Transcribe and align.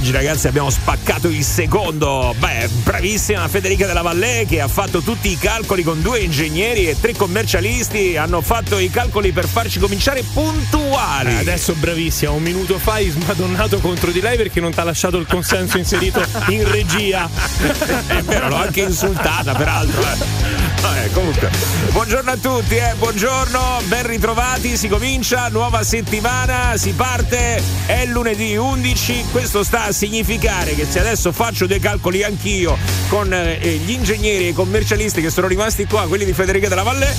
Oggi 0.00 0.12
ragazzi 0.12 0.46
abbiamo 0.46 0.70
spaccato 0.70 1.28
il 1.28 1.44
secondo. 1.44 2.34
Beh, 2.38 2.70
bravissima 2.84 3.46
Federica 3.48 3.86
della 3.86 4.00
Valle 4.00 4.46
che 4.48 4.62
ha 4.62 4.66
fatto 4.66 5.02
tutti 5.02 5.30
i 5.30 5.36
calcoli 5.36 5.82
con 5.82 6.00
due 6.00 6.20
ingegneri 6.20 6.88
e 6.88 6.98
tre 6.98 7.12
commercialisti. 7.12 8.16
Hanno 8.16 8.40
fatto 8.40 8.78
i 8.78 8.88
calcoli 8.88 9.30
per 9.32 9.46
farci 9.46 9.78
cominciare 9.78 10.22
puntuali. 10.22 11.32
Eh, 11.32 11.40
adesso 11.40 11.74
bravissima, 11.74 12.30
un 12.30 12.42
minuto 12.42 12.78
fa 12.78 12.94
hai 12.94 13.10
smadonnato 13.10 13.78
contro 13.80 14.10
di 14.10 14.22
lei 14.22 14.38
perché 14.38 14.58
non 14.58 14.72
ti 14.72 14.80
ha 14.80 14.84
lasciato 14.84 15.18
il 15.18 15.26
consenso 15.26 15.76
inserito 15.76 16.24
in 16.48 16.66
regia. 16.66 17.28
È 18.08 18.22
vero, 18.22 18.48
l'ho 18.48 18.56
anche 18.56 18.80
insultata 18.80 19.54
peraltro. 19.54 20.00
Eh. 20.00 20.69
Vabbè, 20.80 21.10
comunque, 21.14 21.50
buongiorno 21.92 22.30
a 22.30 22.36
tutti, 22.36 22.76
eh, 22.76 22.94
buongiorno, 22.96 23.82
ben 23.84 24.06
ritrovati, 24.06 24.76
si 24.76 24.88
comincia, 24.88 25.48
nuova 25.48 25.82
settimana, 25.82 26.76
si 26.76 26.92
parte, 26.92 27.62
è 27.86 28.06
lunedì 28.06 28.56
11, 28.56 29.26
questo 29.30 29.62
sta 29.62 29.84
a 29.84 29.92
significare 29.92 30.74
che 30.74 30.86
se 30.86 31.00
adesso 31.00 31.32
faccio 31.32 31.66
dei 31.66 31.80
calcoli 31.80 32.22
anch'io 32.22 32.76
con 33.08 33.32
eh, 33.32 33.58
gli 33.58 33.90
ingegneri 33.90 34.46
e 34.46 34.48
i 34.48 34.52
commercialisti 34.52 35.20
che 35.20 35.30
sono 35.30 35.46
rimasti 35.46 35.86
qua, 35.86 36.06
quelli 36.06 36.24
di 36.24 36.32
Federica 36.32 36.68
della 36.68 36.82
Valle, 36.82 37.14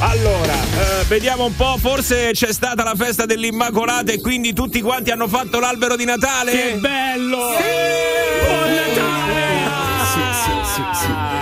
allora, 0.00 0.54
eh, 0.54 1.04
vediamo 1.08 1.46
un 1.46 1.56
po', 1.56 1.76
forse 1.78 2.30
c'è 2.32 2.52
stata 2.52 2.84
la 2.84 2.94
festa 2.94 3.26
dell'Immacolata 3.26 4.12
e 4.12 4.20
quindi 4.20 4.52
tutti 4.52 4.80
quanti 4.80 5.10
hanno 5.10 5.26
fatto 5.26 5.58
l'albero 5.58 5.96
di 5.96 6.04
Natale? 6.04 6.52
Che 6.52 6.74
bello! 6.74 7.56
Sì! 7.56 8.46
Buon 8.46 8.74
Natale! 8.74 9.46
Sì, 10.12 10.20
sì, 10.44 10.72
sì, 10.74 11.04
sì. 11.04 11.37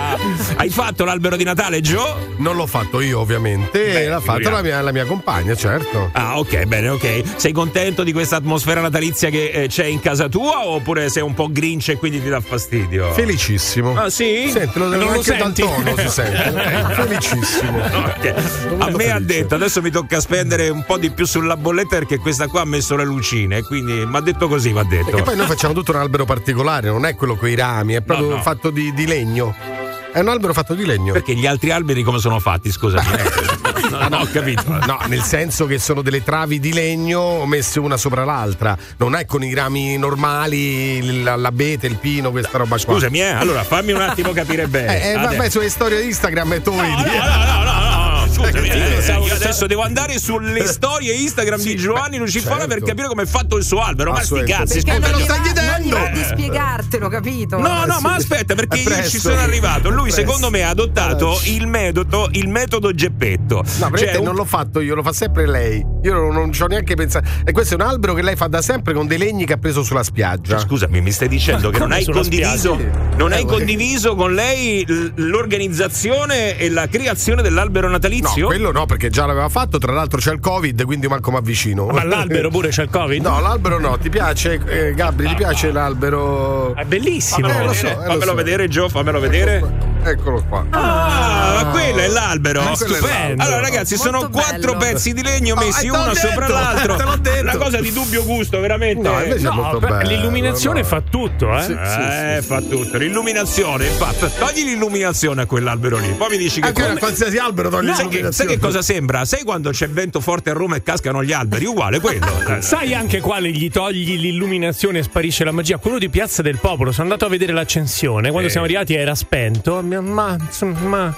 Hai 0.59 0.69
fatto 0.71 1.05
l'albero 1.05 1.35
di 1.35 1.43
Natale, 1.43 1.81
Joe? 1.81 2.33
Non 2.37 2.55
l'ho 2.55 2.65
fatto 2.65 2.99
io, 2.99 3.19
ovviamente. 3.19 3.79
Beh, 3.79 4.07
l'ha 4.07 4.19
fatto 4.19 4.49
la 4.49 4.63
mia, 4.63 4.81
la 4.81 4.91
mia, 4.91 5.05
compagna, 5.05 5.53
certo. 5.55 6.09
Ah, 6.13 6.39
ok, 6.39 6.63
bene, 6.63 6.89
ok. 6.89 7.21
Sei 7.35 7.51
contento 7.51 8.03
di 8.03 8.11
questa 8.11 8.37
atmosfera 8.37 8.81
natalizia 8.81 9.29
che 9.29 9.51
eh, 9.51 9.67
c'è 9.67 9.85
in 9.85 9.99
casa 9.99 10.27
tua 10.27 10.65
oppure 10.65 11.09
sei 11.09 11.21
un 11.21 11.35
po' 11.35 11.51
grinch 11.51 11.89
e 11.89 11.97
quindi 11.97 12.23
ti 12.23 12.29
dà 12.29 12.41
fastidio? 12.41 13.13
Felicissimo. 13.13 13.95
Ah, 13.95 14.09
sì? 14.09 14.49
Senti, 14.49 14.79
lo, 14.79 14.87
non 14.87 15.13
lo 15.13 15.21
senti? 15.21 15.61
tono 15.61 15.95
si 15.95 16.09
sente. 16.09 16.45
Eh, 16.67 16.93
felicissimo. 16.93 17.75
Okay. 18.17 18.33
A 18.79 18.89
me 18.89 19.11
ha 19.11 19.19
detto, 19.19 19.55
adesso 19.55 19.81
mi 19.81 19.91
tocca 19.91 20.19
spendere 20.19 20.69
un 20.69 20.83
po' 20.85 20.97
di 20.97 21.11
più 21.11 21.25
sulla 21.25 21.55
bolletta 21.55 21.97
perché 21.97 22.17
questa 22.17 22.47
qua 22.47 22.61
ha 22.61 22.65
messo 22.65 22.95
le 22.95 23.05
lucine, 23.05 23.61
quindi 23.61 24.05
mi 24.05 24.15
ha 24.15 24.21
detto 24.21 24.47
così, 24.47 24.71
mi 24.71 24.79
ha 24.79 24.83
detto. 24.83 25.17
E 25.17 25.21
poi 25.21 25.35
noi 25.35 25.45
facciamo 25.45 25.73
tutto 25.73 25.91
un 25.91 25.97
albero 25.97 26.25
particolare, 26.25 26.87
non 26.87 27.05
è 27.05 27.15
quello 27.15 27.35
con 27.35 27.49
i 27.49 27.55
rami, 27.55 27.93
è 27.93 28.01
proprio 28.01 28.29
no, 28.29 28.35
no. 28.37 28.41
fatto 28.41 28.69
di, 28.69 28.93
di 28.93 29.05
legno. 29.05 29.76
È 30.17 30.21
un 30.21 30.29
albero 30.29 30.51
fatto 30.51 30.73
di 30.73 30.83
legno. 30.83 31.13
Perché 31.13 31.35
gli 31.35 31.45
altri 31.45 31.69
alberi 31.69 32.01
come 32.01 32.17
sono 32.17 32.39
fatti, 32.39 32.71
scusami? 32.71 33.05
no, 33.91 34.07
no, 34.07 34.17
ho 34.17 34.27
capito. 34.31 34.63
No, 34.67 34.97
nel 35.05 35.21
senso 35.21 35.67
che 35.67 35.77
sono 35.77 36.01
delle 36.01 36.23
travi 36.23 36.59
di 36.59 36.73
legno 36.73 37.45
messe 37.45 37.79
una 37.79 37.97
sopra 37.97 38.25
l'altra. 38.25 38.75
Non 38.97 39.13
è 39.13 39.27
con 39.27 39.43
i 39.43 39.53
rami 39.53 39.95
normali, 39.95 41.21
l'abete, 41.21 41.85
il 41.85 41.97
pino, 41.97 42.31
questa 42.31 42.57
roba 42.57 42.77
qua. 42.77 42.95
Scusami, 42.95 43.19
eh, 43.19 43.27
allora 43.27 43.63
fammi 43.63 43.91
un 43.91 44.01
attimo 44.01 44.31
capire 44.31 44.65
bene. 44.65 45.03
Eh, 45.03 45.09
eh 45.11 45.17
vabbè, 45.17 45.49
sulle 45.51 45.69
storie 45.69 46.01
di 46.01 46.07
Instagram 46.07 46.53
e 46.53 46.61
tu 46.63 46.73
no, 46.73 46.81
vedi. 46.81 46.95
No, 46.95 47.03
no, 47.03 47.45
no, 47.45 47.63
no, 47.63 47.89
no 47.91 47.96
scusami, 48.37 48.69
eh, 48.69 49.19
io 49.25 49.33
adesso 49.33 49.65
devo 49.65 49.81
andare 49.81 50.19
sulle 50.19 50.65
storie 50.67 51.13
Instagram 51.13 51.59
sì, 51.59 51.69
di 51.69 51.75
Giovanni 51.77 52.17
Lucifora 52.17 52.59
certo. 52.59 52.73
per 52.73 52.83
capire 52.83 53.07
come 53.07 53.23
è 53.23 53.25
fatto 53.25 53.57
il 53.57 53.63
suo 53.63 53.81
albero. 53.81 54.11
Ma 54.11 54.21
sti 54.21 54.43
cazzi, 54.43 54.81
perché 54.81 54.99
non 54.99 55.11
lo 55.11 55.19
stai 55.19 55.41
chiedendo? 55.41 55.97
Non 55.97 56.13
di 56.13 56.23
spiegartelo, 56.23 57.09
capito? 57.09 57.57
No, 57.57 57.85
no, 57.85 57.99
ma 58.01 58.15
aspetta, 58.15 58.55
perché 58.55 58.79
io 58.79 59.03
ci 59.07 59.19
sono 59.19 59.39
arrivato. 59.39 59.89
Lui, 59.89 60.11
secondo 60.11 60.49
me, 60.49 60.63
ha 60.63 60.69
adottato 60.69 61.39
il 61.45 61.67
metodo, 61.67 62.29
il 62.31 62.47
metodo 62.47 62.93
Geppetto. 62.93 63.63
No, 63.79 63.91
cioè, 63.95 64.19
non 64.19 64.35
l'ho 64.35 64.45
fatto 64.45 64.79
io, 64.79 64.95
lo 64.95 65.03
fa 65.03 65.13
sempre 65.13 65.47
lei. 65.47 65.85
Io 66.03 66.13
non, 66.13 66.33
non 66.33 66.51
ci 66.51 66.61
ho 66.61 66.67
neanche 66.67 66.95
pensato. 66.95 67.27
E 67.43 67.51
questo 67.51 67.75
è 67.75 67.81
un 67.81 67.87
albero 67.87 68.13
che 68.13 68.21
lei 68.21 68.35
fa 68.35 68.47
da 68.47 68.61
sempre 68.61 68.93
con 68.93 69.07
dei 69.07 69.17
legni 69.17 69.45
che 69.45 69.53
ha 69.53 69.57
preso 69.57 69.83
sulla 69.83 70.03
spiaggia. 70.03 70.59
Scusami, 70.59 71.01
mi 71.01 71.11
stai 71.11 71.27
dicendo 71.27 71.69
che 71.69 71.79
non 71.79 71.91
hai 71.91 72.05
condiviso, 72.05 72.77
non 73.15 73.31
hai 73.31 73.45
condiviso 73.45 74.15
con 74.15 74.33
lei 74.33 74.85
l'organizzazione 75.15 76.57
e 76.57 76.69
la 76.69 76.87
creazione 76.87 77.41
dell'albero 77.41 77.89
natalizio? 77.89 78.26
No, 78.35 78.45
quello 78.45 78.71
no, 78.71 78.85
perché 78.85 79.09
già 79.09 79.25
l'aveva 79.25 79.49
fatto, 79.49 79.77
tra 79.77 79.91
l'altro 79.91 80.19
c'è 80.19 80.31
il 80.31 80.39
Covid, 80.39 80.83
quindi 80.83 81.07
manco 81.07 81.31
mi 81.31 81.37
avvicino. 81.37 81.85
Ma 81.87 82.03
l'albero 82.03 82.49
pure 82.49 82.69
c'è 82.69 82.83
il 82.83 82.89
Covid? 82.89 83.21
No, 83.21 83.39
l'albero 83.39 83.79
no, 83.79 83.97
ti 83.97 84.09
piace 84.09 84.59
eh, 84.67 84.93
Gabri, 84.93 85.27
ti 85.27 85.35
piace 85.35 85.71
l'albero? 85.71 86.75
È 86.75 86.83
bellissimo. 86.83 87.47
Fammelo, 87.47 87.71
eh, 87.71 87.75
vedere, 87.75 87.95
so, 87.95 88.01
fammelo 88.01 88.25
so. 88.25 88.35
vedere, 88.35 88.67
Gio, 88.67 88.89
fammelo 88.89 89.19
vedere. 89.19 89.95
Eccolo 90.03 90.43
qua. 90.47 90.65
Ah, 90.69 91.63
ma 91.63 91.65
quello 91.71 91.99
è 91.99 92.07
l'albero. 92.07 92.61
Ah, 92.61 92.75
stupendo. 92.75 93.43
Allora, 93.43 93.59
ragazzi, 93.59 93.95
Molto 93.95 94.19
sono 94.19 94.29
quattro 94.29 94.75
bello. 94.75 94.93
pezzi 94.93 95.13
di 95.13 95.21
legno 95.21 95.55
messi 95.55 95.89
oh, 95.89 95.95
uno 95.95 96.13
detto, 96.13 96.27
sopra 96.27 96.47
l'altro. 96.47 96.95
Una 97.41 97.57
cosa 97.57 97.81
di 97.81 97.91
dubbio 97.91 98.23
gusto, 98.23 98.59
veramente. 98.59 99.07
No, 99.07 99.21
invece 99.21 99.43
no, 99.43 99.51
è 99.51 99.53
molto 99.53 99.79
bello. 99.79 100.07
L'illuminazione 100.07 100.81
no. 100.81 100.85
fa 100.85 101.01
tutto, 101.01 101.57
eh? 101.57 101.61
Sì, 101.61 101.71
eh, 101.73 102.37
sì, 102.41 102.47
fa 102.47 102.61
tutto. 102.61 102.97
L'illuminazione, 102.97 103.87
infatti. 103.87 104.27
Togli 104.37 104.63
l'illuminazione 104.63 105.41
a 105.41 105.45
quell'albero 105.45 105.97
lì. 105.97 106.13
Poi 106.13 106.29
mi 106.29 106.37
dici 106.37 106.61
che. 106.61 106.67
Anche 106.67 106.83
come... 106.83 106.99
qualsiasi 106.99 107.37
albero 107.37 107.69
togli 107.69 107.87
no, 107.87 107.95
che, 108.21 108.31
sai 108.31 108.47
che 108.47 108.59
cosa 108.59 108.81
sembra? 108.81 109.25
Sai 109.25 109.43
quando 109.43 109.71
c'è 109.71 109.89
vento 109.89 110.19
forte 110.19 110.49
a 110.49 110.53
Roma 110.53 110.75
e 110.75 110.83
cascano 110.83 111.23
gli 111.23 111.31
alberi? 111.31 111.65
Uguale 111.65 111.99
quello. 111.99 112.25
sai 112.59 112.93
anche 112.93 113.19
quale 113.19 113.49
gli 113.51 113.69
togli 113.69 114.17
l'illuminazione 114.17 114.99
e 114.99 115.03
sparisce 115.03 115.43
la 115.43 115.51
magia? 115.51 115.77
Quello 115.77 115.97
di 115.97 116.09
Piazza 116.09 116.41
del 116.41 116.59
Popolo. 116.59 116.91
Sono 116.91 117.03
andato 117.03 117.25
a 117.25 117.29
vedere 117.29 117.53
l'accensione. 117.53 118.29
Quando 118.29 118.47
eh. 118.47 118.51
siamo 118.51 118.65
arrivati 118.65 118.93
era 118.93 119.15
spento. 119.15 119.81
Ma 119.81 120.01
ma 120.01 120.37
insomma, 120.39 121.13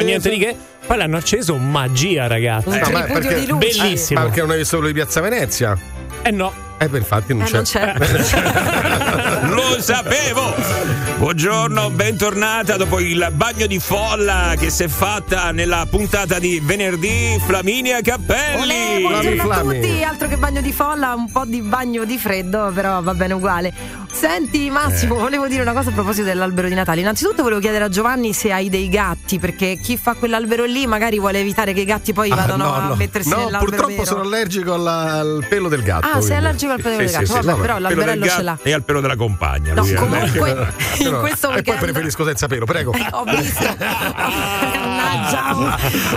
niente 0.00 0.30
di 0.30 0.38
che. 0.38 0.56
Poi 0.86 0.96
l'hanno 0.96 1.16
acceso 1.16 1.56
magia, 1.56 2.28
ragazzi. 2.28 2.68
Un 2.68 2.74
eh, 2.74 3.04
perché, 3.12 3.46
bellissimo. 3.54 4.20
Eh, 4.20 4.22
perché 4.24 4.40
non 4.40 4.50
hai 4.50 4.58
visto 4.58 4.76
quello 4.76 4.92
di 4.92 4.98
Piazza 4.98 5.20
Venezia? 5.20 5.76
Eh 6.22 6.30
no. 6.30 6.52
Eh, 6.78 6.88
beh, 6.88 6.98
infatti 6.98 7.34
non, 7.34 7.42
eh, 7.42 7.62
c'è. 7.62 7.94
non 7.96 8.22
c'è. 8.22 9.48
Lo 9.50 9.80
sapevo! 9.80 11.05
Buongiorno, 11.26 11.90
bentornata 11.90 12.76
dopo 12.76 13.00
il 13.00 13.32
bagno 13.32 13.66
di 13.66 13.80
folla 13.80 14.54
che 14.56 14.70
si 14.70 14.84
è 14.84 14.86
fatta 14.86 15.50
nella 15.50 15.84
puntata 15.90 16.38
di 16.38 16.62
venerdì. 16.62 17.36
Flaminia 17.44 18.00
Cappelli! 18.00 18.62
Olè, 18.62 19.00
buongiorno 19.00 19.50
a 19.50 19.60
tutti, 19.60 20.04
altro 20.04 20.28
che 20.28 20.36
bagno 20.36 20.60
di 20.60 20.70
folla, 20.72 21.14
un 21.14 21.28
po' 21.28 21.44
di 21.44 21.62
bagno 21.62 22.04
di 22.04 22.16
freddo, 22.16 22.70
però 22.72 23.02
va 23.02 23.12
bene 23.14 23.34
uguale. 23.34 23.74
Senti 24.12 24.70
Massimo, 24.70 25.16
eh. 25.16 25.18
volevo 25.18 25.48
dire 25.48 25.62
una 25.62 25.72
cosa 25.72 25.90
a 25.90 25.92
proposito 25.92 26.26
dell'albero 26.26 26.68
di 26.68 26.74
Natale. 26.74 27.00
Innanzitutto 27.00 27.42
volevo 27.42 27.60
chiedere 27.60 27.84
a 27.84 27.88
Giovanni 27.88 28.32
se 28.32 28.52
hai 28.52 28.70
dei 28.70 28.88
gatti, 28.88 29.40
perché 29.40 29.80
chi 29.82 29.98
fa 29.98 30.14
quell'albero 30.14 30.64
lì 30.64 30.86
magari 30.86 31.18
vuole 31.18 31.40
evitare 31.40 31.72
che 31.72 31.80
i 31.80 31.84
gatti 31.84 32.12
poi 32.12 32.30
ah, 32.30 32.36
vadano 32.36 32.64
no, 32.64 32.80
no. 32.80 32.92
a 32.92 32.96
mettersi 32.96 33.30
no, 33.30 33.36
nell'albero 33.36 33.64
purtroppo 33.64 33.90
vero. 33.90 34.04
sono 34.04 34.20
allergico 34.22 34.74
alla, 34.74 35.18
al 35.18 35.44
pelo 35.48 35.68
del 35.68 35.82
gatto. 35.82 36.06
Ah, 36.06 36.20
sei 36.20 36.36
allergico 36.36 36.72
al 36.72 36.80
pelo 36.80 36.96
del 36.96 37.10
gatto, 37.10 37.26
sì, 37.26 37.32
vabbè, 37.32 37.52
sì, 37.52 37.60
però 37.60 37.78
l'alberello 37.78 38.26
ce 38.28 38.42
l'ha. 38.42 38.58
E 38.62 38.72
al 38.72 38.84
pelo 38.84 39.00
della 39.00 39.16
compagna. 39.16 39.74
No, 39.74 39.84
comunque 39.84 40.72
in 41.16 41.26
questo 41.26 41.48
weekend... 41.48 41.76
E 41.76 41.78
poi 41.80 41.92
preferisco 41.92 42.24
senza 42.24 42.46
pelo, 42.46 42.64
prego. 42.64 42.92
Eh, 42.92 43.08
ho 43.10 43.24
visto. 43.24 43.64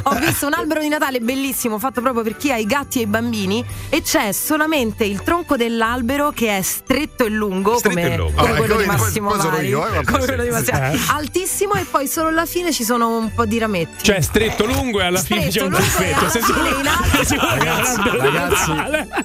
Ho 0.03 0.15
visto 0.15 0.47
un 0.47 0.53
albero 0.53 0.81
di 0.81 0.87
Natale 0.87 1.19
bellissimo, 1.19 1.79
fatto 1.79 2.01
proprio 2.01 2.23
per 2.23 2.35
chi 2.37 2.51
ha 2.51 2.57
i 2.57 2.65
gatti 2.65 2.99
e 2.99 3.03
i 3.03 3.05
bambini 3.05 3.63
e 3.89 4.01
c'è 4.01 4.31
solamente 4.31 5.05
il 5.05 5.23
tronco 5.23 5.55
dell'albero 5.55 6.31
che 6.31 6.57
è 6.57 6.61
stretto 6.61 7.25
e 7.25 7.29
lungo 7.29 7.77
stretto 7.77 7.95
come, 7.95 8.13
e 8.13 8.17
lungo. 8.17 8.41
come 8.41 8.53
quello 8.55 8.75
di 8.77 8.85
Massimo 8.85 9.35
Vari, 9.35 9.67
io, 9.67 9.85
eh, 9.87 10.03
come 10.03 10.25
quello 10.25 10.43
di 10.43 10.49
Massimo 10.49 10.77
eh. 10.77 10.99
altissimo 11.07 11.73
e 11.73 11.85
poi 11.89 12.07
solo 12.07 12.27
alla 12.27 12.45
fine 12.45 12.71
ci 12.71 12.83
sono 12.83 13.17
un 13.17 13.33
po' 13.33 13.45
di 13.45 13.57
rametti. 13.57 14.03
Cioè 14.03 14.21
stretto 14.21 14.65
lungo 14.65 14.99
e 14.99 15.05
alla 15.05 15.19
stretto, 15.19 15.41
fine 15.41 15.51
c'è 15.51 15.61
un. 15.61 15.73
Se 16.29 16.41
si 16.41 17.35
ragazzi, 17.37 18.01
ragazzi 18.03 18.71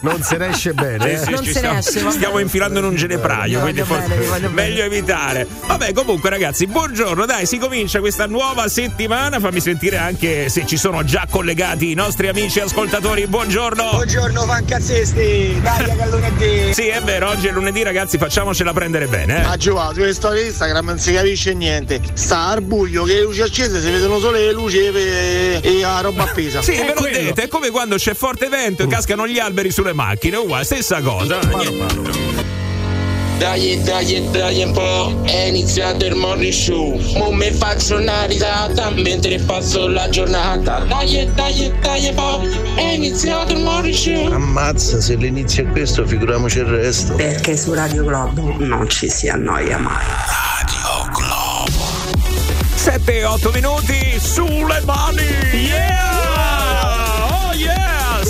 non 0.00 0.22
se 0.22 0.36
ne 0.36 0.48
esce 0.48 0.72
bene. 0.72 1.12
Eh? 1.12 1.18
Sì, 1.18 1.30
non 1.30 1.44
se 1.44 1.60
ne 1.60 1.78
esce. 1.78 2.10
Stiamo 2.10 2.38
infilando 2.38 2.78
in 2.78 2.84
un 2.84 2.94
genepraio, 2.94 3.60
quindi 3.60 3.82
forse 3.82 4.48
meglio 4.48 4.82
evitare. 4.82 5.46
Vabbè, 5.66 5.92
comunque 5.92 6.30
ragazzi, 6.30 6.66
buongiorno, 6.66 7.24
dai, 7.24 7.46
si 7.46 7.58
comincia 7.58 8.00
questa 8.00 8.26
nuova 8.26 8.68
settimana. 8.68 9.40
Fammi 9.40 9.60
sentire 9.60 9.96
anche 9.96 10.48
se 10.48 10.66
ci 10.66 10.76
sono 10.76 11.04
già 11.04 11.26
collegati 11.28 11.90
i 11.90 11.94
nostri 11.94 12.28
amici 12.28 12.60
ascoltatori. 12.60 13.26
Buongiorno. 13.26 13.90
Buongiorno, 13.90 14.42
fancazzesti. 14.42 15.60
Dai, 15.62 15.84
che 15.84 15.98
è 15.98 16.08
lunedì. 16.08 16.72
Sì, 16.84 16.88
è 16.88 17.00
vero, 17.02 17.28
oggi 17.28 17.46
è 17.46 17.52
lunedì, 17.52 17.82
ragazzi, 17.82 18.18
facciamocela 18.18 18.72
prendere 18.72 19.06
bene. 19.06 19.42
Eh? 19.42 19.44
Ah, 19.44 19.56
Giova, 19.56 19.92
sulle 19.92 20.12
storie 20.12 20.46
Instagram 20.46 20.86
non 20.86 20.98
si 20.98 21.12
capisce 21.12 21.54
niente. 21.54 22.00
Sta 22.14 22.48
al 22.48 22.62
buio 22.62 23.04
che 23.04 23.14
le 23.14 23.22
luci 23.22 23.42
accese 23.42 23.80
si 23.80 23.90
vedono 23.90 24.18
solo 24.18 24.36
le 24.36 24.52
luci 24.52 24.78
e, 24.78 25.60
e 25.62 25.80
la 25.80 26.00
roba 26.00 26.24
appesa. 26.24 26.62
Sì, 26.62 26.72
ve 26.72 26.94
l'ho 26.94 27.02
detto, 27.02 27.40
è 27.40 27.48
come 27.48 27.70
quando 27.70 27.96
c'è 27.96 28.14
forte 28.14 28.48
vento 28.48 28.82
e 28.82 28.86
cascano 28.86 29.26
gli 29.26 29.38
alberi 29.38 29.70
sulle 29.70 29.92
macchine, 29.92 30.36
uguale, 30.36 30.64
stessa 30.64 31.00
cosa. 31.00 32.53
Dai, 33.38 33.80
dai, 33.82 34.28
dai 34.30 34.62
un 34.62 34.72
po', 34.72 35.20
è 35.24 35.46
iniziato 35.46 36.06
il 36.06 36.14
morning 36.14 36.52
show. 36.52 36.98
Mo 37.16 37.32
me 37.32 37.50
faccio 37.52 37.96
una 37.96 38.24
risata 38.24 38.90
mentre 38.90 39.38
passo 39.40 39.88
la 39.88 40.08
giornata. 40.08 40.78
Dai, 40.80 41.28
dai, 41.34 41.72
dai 41.80 42.08
un 42.08 42.14
po', 42.14 42.40
è 42.76 42.92
iniziato 42.92 43.52
il 43.52 43.60
morning 43.60 43.94
show. 43.94 44.32
Ammazza, 44.32 45.00
se 45.00 45.16
l'inizio 45.16 45.64
è 45.64 45.66
questo, 45.66 46.06
figuriamoci 46.06 46.58
il 46.58 46.64
resto. 46.66 47.14
Perché 47.14 47.56
su 47.56 47.74
Radio 47.74 48.04
Globo 48.04 48.54
non 48.58 48.88
ci 48.88 49.08
si 49.08 49.28
annoia 49.28 49.78
mai. 49.78 50.04
Radio 50.60 51.10
Globo. 51.12 51.84
7 52.76 53.24
8 53.24 53.50
minuti 53.50 54.18
sulle 54.20 54.80
mani. 54.84 55.22
Yeah! 55.52 56.23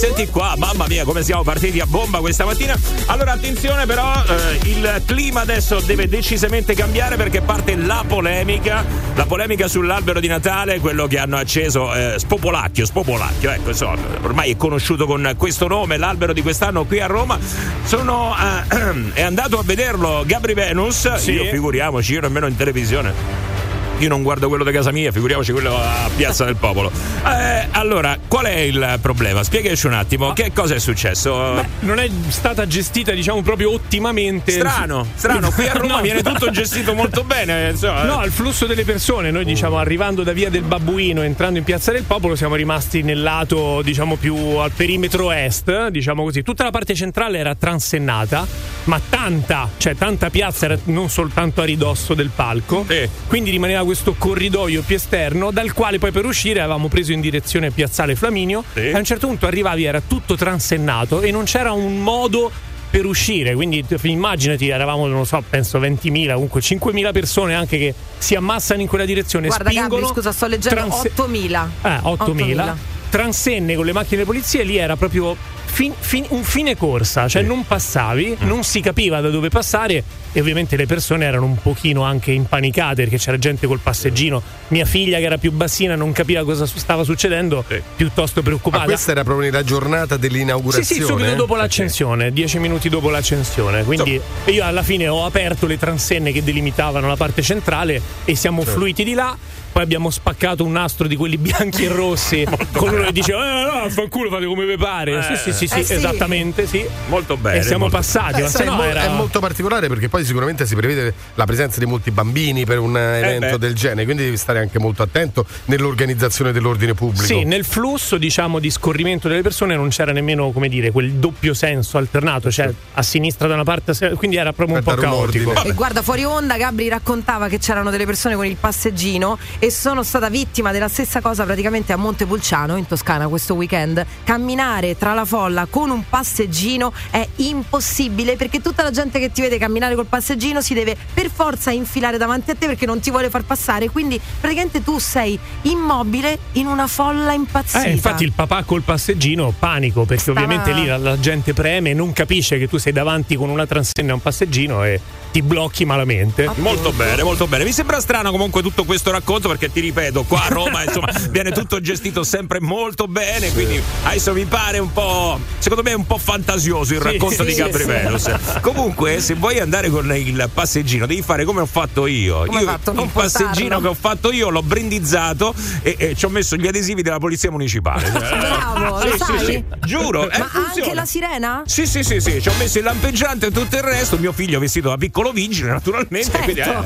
Senti 0.05 0.29
qua, 0.29 0.55
mamma 0.59 0.85
mia, 0.87 1.03
come 1.03 1.23
siamo 1.23 1.43
partiti 1.43 1.81
a 1.81 1.87
bomba 1.87 2.19
questa 2.19 2.45
mattina. 2.45 2.79
Allora, 3.07 3.33
attenzione, 3.33 3.87
però, 3.87 4.13
eh, 4.13 4.69
il 4.69 5.03
clima 5.07 5.41
adesso 5.41 5.81
deve 5.81 6.09
decisamente 6.09 6.75
cambiare 6.75 7.17
perché 7.17 7.41
parte 7.41 7.75
la 7.75 8.05
polemica. 8.07 8.85
La 9.15 9.25
polemica 9.25 9.67
sull'albero 9.67 10.21
di 10.21 10.27
Natale, 10.27 10.79
quello 10.79 11.07
che 11.07 11.19
hanno 11.19 11.39
acceso 11.39 11.95
eh, 11.95 12.19
Spopolacchio, 12.19 12.85
Spopolacchio, 12.85 13.51
ecco, 13.51 13.71
insomma, 13.71 13.97
ormai 14.21 14.51
è 14.51 14.57
conosciuto 14.59 15.07
con 15.07 15.37
questo 15.39 15.69
nome, 15.69 15.97
l'albero 15.97 16.35
di 16.35 16.43
quest'anno 16.43 16.85
qui 16.85 17.01
a 17.01 17.07
Roma. 17.07 17.39
Sono 17.85 18.35
eh, 18.37 19.13
è 19.19 19.23
andato 19.23 19.59
a 19.59 19.63
vederlo 19.63 20.23
Gabri 20.27 20.53
Venus. 20.53 21.15
Sì. 21.15 21.33
Io 21.33 21.45
figuriamoci, 21.47 22.13
io 22.13 22.21
nemmeno 22.21 22.47
in 22.47 22.57
televisione 22.57 23.64
io 23.99 24.09
non 24.09 24.23
guardo 24.23 24.49
quello 24.49 24.65
di 24.65 24.73
casa 24.73 24.91
mia, 24.91 25.13
figuriamoci 25.13 25.53
quello 25.53 25.77
a 25.77 26.09
Piazza 26.15 26.45
del 26.45 26.57
Popolo. 26.57 26.91
Eh, 27.25 27.69
allora, 27.71 28.19
qual 28.29 28.45
è 28.45 28.59
il 28.59 28.99
problema? 29.01 29.43
Spiegaci 29.43 29.87
un 29.87 29.95
attimo, 29.95 30.35
che 30.35 30.53
cosa 30.53 30.75
è 30.75 30.79
successo? 30.79 31.55
Beh, 31.55 31.67
non 31.81 31.99
è 31.99 32.09
stata 32.29 32.67
gestita, 32.67 33.13
diciamo, 33.13 33.41
proprio 33.43 33.73
ottimamente. 33.73 34.53
Strano, 34.53 35.07
strano, 35.15 35.51
qui 35.51 35.67
a 35.67 35.73
Roma 35.79 35.97
no. 35.97 36.01
viene 36.03 36.23
tutto 36.23 36.51
gestito 36.51 36.93
molto 36.95 37.25
bene. 37.25 37.71
Insomma. 37.71 38.05
No, 38.05 38.25
il 38.25 38.31
flusso 38.31 38.67
delle 38.67 38.85
persone, 38.85 39.31
noi 39.31 39.45
diciamo, 39.45 39.79
arrivando 39.79 40.23
da 40.23 40.33
via 40.33 40.51
del 40.51 40.63
Babbuino, 40.63 41.23
entrando 41.23 41.59
in 41.59 41.65
Piazza 41.65 41.93
del 41.93 42.03
Popolo, 42.03 42.37
siamo 42.37 42.57
rimasti 42.57 43.03
nel 43.03 43.23
lato, 43.23 43.81
diciamo, 43.83 44.17
più 44.17 44.37
al 44.37 44.73
perimetro 44.73 45.31
est, 45.33 45.89
diciamo 45.89 46.25
così. 46.25 46.43
Tutta 46.43 46.65
la 46.65 46.71
parte 46.71 46.95
centrale 46.95 47.39
era 47.39 47.55
transennata, 47.55 48.47
ma 48.85 49.01
tanta, 49.09 49.71
cioè 49.79 49.97
tanta 49.97 50.29
piazza 50.29 50.67
era 50.67 50.79
non 50.85 51.09
soltanto 51.09 51.63
a 51.63 51.65
ridosso 51.65 52.13
del 52.15 52.31
palco. 52.35 52.85
Sì. 52.87 53.09
Quindi 53.27 53.51
rimaneva 53.51 53.83
questo 53.85 54.15
corridoio 54.17 54.83
più 54.83 54.97
esterno 54.97 55.51
dal 55.51 55.73
quale 55.73 55.99
poi 55.99 56.13
per 56.13 56.25
uscire 56.25 56.61
avevamo 56.61 56.89
preso 56.89 57.13
in 57.13 57.21
direzione 57.21 57.71
Piazzale 57.71 58.15
Flaminio 58.15 58.65
sì. 58.73 58.81
e 58.81 58.93
a 58.93 58.99
un 58.99 59.05
certo 59.05 59.27
punto 59.27 59.47
arrivavi 59.47 59.85
era 59.85 60.01
tutto 60.01 60.37
transennato 60.37 61.21
e 61.21 61.31
non 61.31 61.45
c'era 61.45 61.73
un 61.73 62.03
modo 62.03 62.51
per 62.95 63.07
uscire, 63.07 63.55
quindi 63.55 63.85
immaginati, 64.03 64.69
eravamo, 64.69 65.09
non 65.09 65.27
so, 65.27 65.43
penso 65.51 65.81
20.000, 65.81 66.35
comunque 66.35 66.61
5.000 66.61 67.11
persone 67.11 67.53
anche 67.53 67.77
che 67.77 67.93
si 68.19 68.37
ammassano 68.37 68.83
in 68.83 68.87
quella 68.87 69.05
direzione. 69.05 69.49
Guarda 69.49 69.71
spingono, 69.71 70.03
Gabri, 70.03 70.15
scusa, 70.15 70.31
sto 70.31 70.47
leggendo 70.47 70.81
transe- 70.81 71.13
8.000. 71.13 71.69
Eh, 71.83 71.89
8.000. 71.89 72.05
8.000. 72.05 72.75
Transenne 73.11 73.75
con 73.77 73.85
le 73.85 73.93
macchine 73.93 74.21
di 74.23 74.27
polizia 74.27 74.63
lì 74.65 74.77
era 74.77 74.97
proprio 74.97 75.37
fin, 75.75 75.93
fin, 75.99 76.25
un 76.29 76.45
fine 76.45 76.77
corsa, 76.77 77.27
cioè 77.27 77.43
sì. 77.43 77.49
non 77.49 77.67
passavi, 77.67 78.39
mm. 78.41 78.47
non 78.47 78.63
si 78.63 78.81
capiva 78.81 79.21
da 79.21 79.29
dove 79.29 79.49
passare 79.49 80.03
e 80.33 80.41
ovviamente 80.41 80.77
le 80.77 80.87
persone 80.87 81.25
erano 81.25 81.47
un 81.47 81.61
pochino 81.61 82.03
anche 82.03 82.31
impanicate 82.31 83.03
perché 83.03 83.19
c'era 83.19 83.39
gente 83.39 83.67
col 83.67 83.81
passeggino, 83.81 84.41
mia 84.69 84.85
figlia 84.85 85.19
che 85.19 85.25
era 85.25 85.37
più 85.37 85.51
bassina 85.51 85.97
non 85.97 86.13
capiva 86.13 86.45
cosa 86.45 86.65
stava 86.67 87.03
succedendo, 87.03 87.65
sì. 87.67 87.81
piuttosto 87.97 88.43
preoccupata. 88.43 88.85
Ma 88.85 88.89
questa 88.89 89.11
era 89.11 89.25
proprio 89.25 89.51
la 89.51 89.65
giornata 89.65 90.17
dell'inaugurazione? 90.17 90.85
Sì, 90.85 90.95
sì, 90.95 91.03
subito 91.03 91.35
dopo 91.35 91.57
l'accensione, 91.57 92.33
dieci 92.33 92.59
minuti 92.59 92.89
dopo 92.89 93.11
l'accensione, 93.11 93.83
quindi 93.83 94.21
so. 94.45 94.51
io 94.51 94.65
alla 94.65 94.83
fine 94.85 95.09
ho 95.09 95.25
aperto 95.25 95.67
le 95.67 95.79
transenne 95.79 96.31
che 96.31 96.45
delimitavano 96.45 97.09
la 97.09 97.17
parte 97.17 97.43
centrale 97.43 98.01
e 98.25 98.37
siamo 98.37 98.63
sì. 98.63 98.71
fluiti 98.71 99.03
di 99.03 99.15
là 99.15 99.37
poi 99.75 99.83
abbiamo 99.83 100.09
spaccato 100.09 100.63
un 100.63 100.71
nastro 100.71 101.09
di 101.09 101.17
quelli 101.17 101.37
bianchi 101.37 101.87
e 101.87 101.89
rossi. 101.89 102.47
Con 102.71 102.91
uno 102.91 103.03
che 103.03 103.13
diceva 103.13 103.45
eh 103.45 103.65
no 103.65 103.91
fanculo 103.91 104.31
fate 104.31 104.47
come 104.47 104.67
vi 104.67 104.77
pare. 104.77 105.19
Eh, 105.19 105.37
sì 105.37 105.53
sì 105.53 105.67
sì, 105.67 105.75
eh 105.81 105.83
sì, 105.83 105.95
esattamente 105.95 106.65
sì. 106.65 106.87
Molto 107.09 107.37
bene 107.37 107.59
e 107.59 107.63
siamo 107.63 107.89
molto 107.89 107.97
passati 107.97 108.41
eh, 108.43 108.47
sai, 108.47 108.67
no, 108.67 108.81
era... 108.85 109.03
è 109.03 109.09
molto 109.09 109.41
particolare 109.41 109.89
perché 109.89 110.09
poi 110.09 110.25
sicuramente 110.25 110.65
si 110.65 110.77
prevede 110.77 111.13
la 111.35 111.45
presenza 111.45 111.81
di 111.81 111.87
molti 111.87 112.13
bambini 112.13 112.65
per 112.65 112.79
un 112.79 112.97
eh, 112.97 113.19
evento 113.19 113.57
del 113.57 113.75
genere 113.75 114.05
quindi 114.05 114.23
devi 114.23 114.37
stare 114.37 114.61
anche 114.61 114.79
molto 114.79 115.03
attento 115.03 115.45
nell'organizzazione 115.65 116.53
dell'ordine 116.53 116.95
pubblico. 116.95 117.25
Sì 117.25 117.43
nel 117.43 117.65
flusso 117.65 118.17
diciamo 118.17 118.61
di 118.61 118.71
scorrimento 118.71 119.27
delle 119.27 119.43
persone 119.43 119.75
non 119.75 119.89
c'era 119.89 120.13
nemmeno 120.13 120.53
come 120.53 120.69
dire 120.69 120.93
quel 120.93 121.15
doppio 121.15 121.53
senso 121.53 121.99
alternato 121.99 122.49
cioè 122.49 122.73
a 122.93 123.03
sinistra 123.03 123.49
da 123.49 123.55
una 123.55 123.65
parte 123.65 123.93
quindi 124.15 124.37
era 124.37 124.53
proprio 124.53 124.79
un 124.79 124.85
po' 124.85 124.95
caotico. 124.95 125.53
E 125.65 125.73
guarda 125.73 126.01
fuori 126.03 126.23
onda 126.23 126.57
Gabri 126.57 126.89
raccontava 126.89 127.49
che 127.49 127.59
c'erano 127.59 127.91
delle 127.91 128.07
persone 128.07 128.37
con 128.37 128.47
il 128.47 128.57
passeggino 128.57 129.37
e 129.65 129.71
sono 129.71 130.03
stata 130.03 130.29
vittima 130.29 130.73
della 130.73 130.89
stessa 130.89 131.23
cosa 131.23 131.45
praticamente 131.45 131.95
a 131.95 131.97
Montepulciano 131.97 132.77
in 132.77 132.87
Toscana 132.87 133.29
questo 133.29 133.55
weekend. 133.55 134.05
Camminare 134.23 134.99
tra 134.99 135.15
la 135.15 135.25
folla 135.25 135.67
con 135.71 135.89
un 135.89 136.05
passeggino 136.07 136.93
è 137.09 137.27
impossibile 137.37 138.37
perché 138.37 138.61
tutta 138.61 138.83
la 138.83 138.91
gente 138.91 139.19
che 139.19 139.33
ti 139.33 139.41
vede 139.41 139.57
camminare 139.57 139.95
col 139.95 140.05
passeggino 140.05 140.61
si 140.61 140.75
deve 140.75 140.95
per 141.15 141.31
forza 141.31 141.71
infilare 141.71 142.19
davanti 142.19 142.51
a 142.51 142.55
te 142.57 142.67
perché 142.67 142.85
non 142.85 143.01
ti 143.01 143.11
vuole 143.11 143.31
far 143.31 143.45
passare. 143.45 143.89
Quindi 143.89 144.21
praticamente 144.39 144.83
tu 144.85 144.99
sei 144.99 145.39
immobile 145.63 146.39
in 146.53 146.67
una 146.67 146.87
folla 146.87 147.33
impazzita. 147.33 147.85
Eh, 147.85 147.93
infatti 147.93 148.25
il 148.25 148.33
papà 148.33 148.65
col 148.65 148.83
passeggino 148.83 149.55
panico 149.59 150.05
perché 150.05 150.25
Stava... 150.25 150.43
ovviamente 150.43 150.73
lì 150.75 150.85
la, 150.85 150.99
la, 150.99 151.19
gente 151.19 151.55
preme 151.55 151.95
non 151.95 152.13
capisce 152.13 152.59
che 152.59 152.69
tu 152.69 152.77
sei 152.77 152.93
davanti 152.93 153.35
con 153.35 153.49
una 153.49 153.67
transenna 153.67 154.11
a 154.11 154.15
un 154.17 154.21
passeggino 154.21 154.85
e 154.85 155.01
ti 155.35 155.43
blocchi 155.43 155.85
malamente. 155.85 156.49
Molto 156.59 156.93
bene, 156.93 157.25
molto 157.25 157.49
bene. 157.49 157.65
Mi 157.65 157.73
sembra 157.73 157.99
strano 157.99 158.31
comunque 158.31 158.63
tutto 158.63 158.85
questo 158.85 159.11
racconto 159.11 159.49
perché 159.49 159.69
ti 159.69 159.81
ripeto, 159.81 160.23
qua 160.23 160.45
a 160.45 160.49
Roma 160.49 160.85
insomma 160.87 161.09
viene 161.31 161.51
tutto 161.51 161.81
gestito 161.81 162.23
sempre 162.23 162.61
molto 162.61 163.09
bene, 163.09 163.51
quindi 163.51 163.83
adesso 164.05 164.33
mi 164.33 164.45
pare 164.45 164.79
un 164.79 164.93
po', 164.93 165.41
secondo 165.59 165.83
me 165.83 165.91
è 165.91 165.95
un 165.95 166.07
po' 166.07 166.19
fantasioso 166.19 166.95
il 166.95 167.01
sì, 167.01 167.05
racconto 167.05 167.43
sì, 167.43 167.49
di 167.49 167.55
Gabri 167.55 167.83
sì. 167.83 167.89
Venus. 167.89 168.33
Comunque, 168.61 169.19
se 169.19 169.35
vuoi 169.35 169.59
andare 169.59 169.91
con 169.91 170.15
il 170.15 170.49
passeggino, 170.55 171.05
devi 171.05 171.23
fare 171.23 171.45
come 171.45 171.63
ho 171.63 171.67
fatto 171.67 172.07
io. 172.07 172.45
Come 172.47 172.61
io 172.61 172.67
fatto? 172.67 172.93
il 172.93 173.09
passeggino 173.13 173.81
che 173.81 173.89
ho 173.89 173.95
fatto 173.95 174.31
io 174.31 174.51
l'ho 174.51 174.63
brindizzato 174.63 175.53
e, 175.83 175.97
e 175.99 176.15
ci 176.15 176.27
ho 176.27 176.29
messo 176.29 176.55
gli 176.55 176.69
adesivi 176.69 177.03
della 177.03 177.19
polizia 177.19 177.51
municipale. 177.51 178.09
Bravo, 178.15 179.01
sì, 179.01 179.09
lo 179.09 179.17
sai? 179.17 179.39
Sì, 179.39 179.45
sì, 179.47 179.65
giuro. 179.81 180.29
Ma 180.31 180.49
anche 180.53 180.95
la 180.95 181.05
sirena? 181.05 181.65
Sì, 181.67 181.89
sì, 181.89 182.05
sì, 182.05 182.21
sì, 182.21 182.41
ci 182.41 182.49
ho 182.49 182.55
messo 182.57 182.79
il 182.79 182.85
lampeggiante 182.85 183.47
e 183.47 183.51
tutto 183.51 183.75
il 183.75 183.83
resto. 183.83 184.17
Mio 184.17 184.31
figlio 184.31 184.61
vestito 184.61 184.91
da 184.91 184.97
piccolo 184.97 185.23
vigile, 185.33 185.71
naturalmente. 185.71 186.31
Certo, 186.31 186.85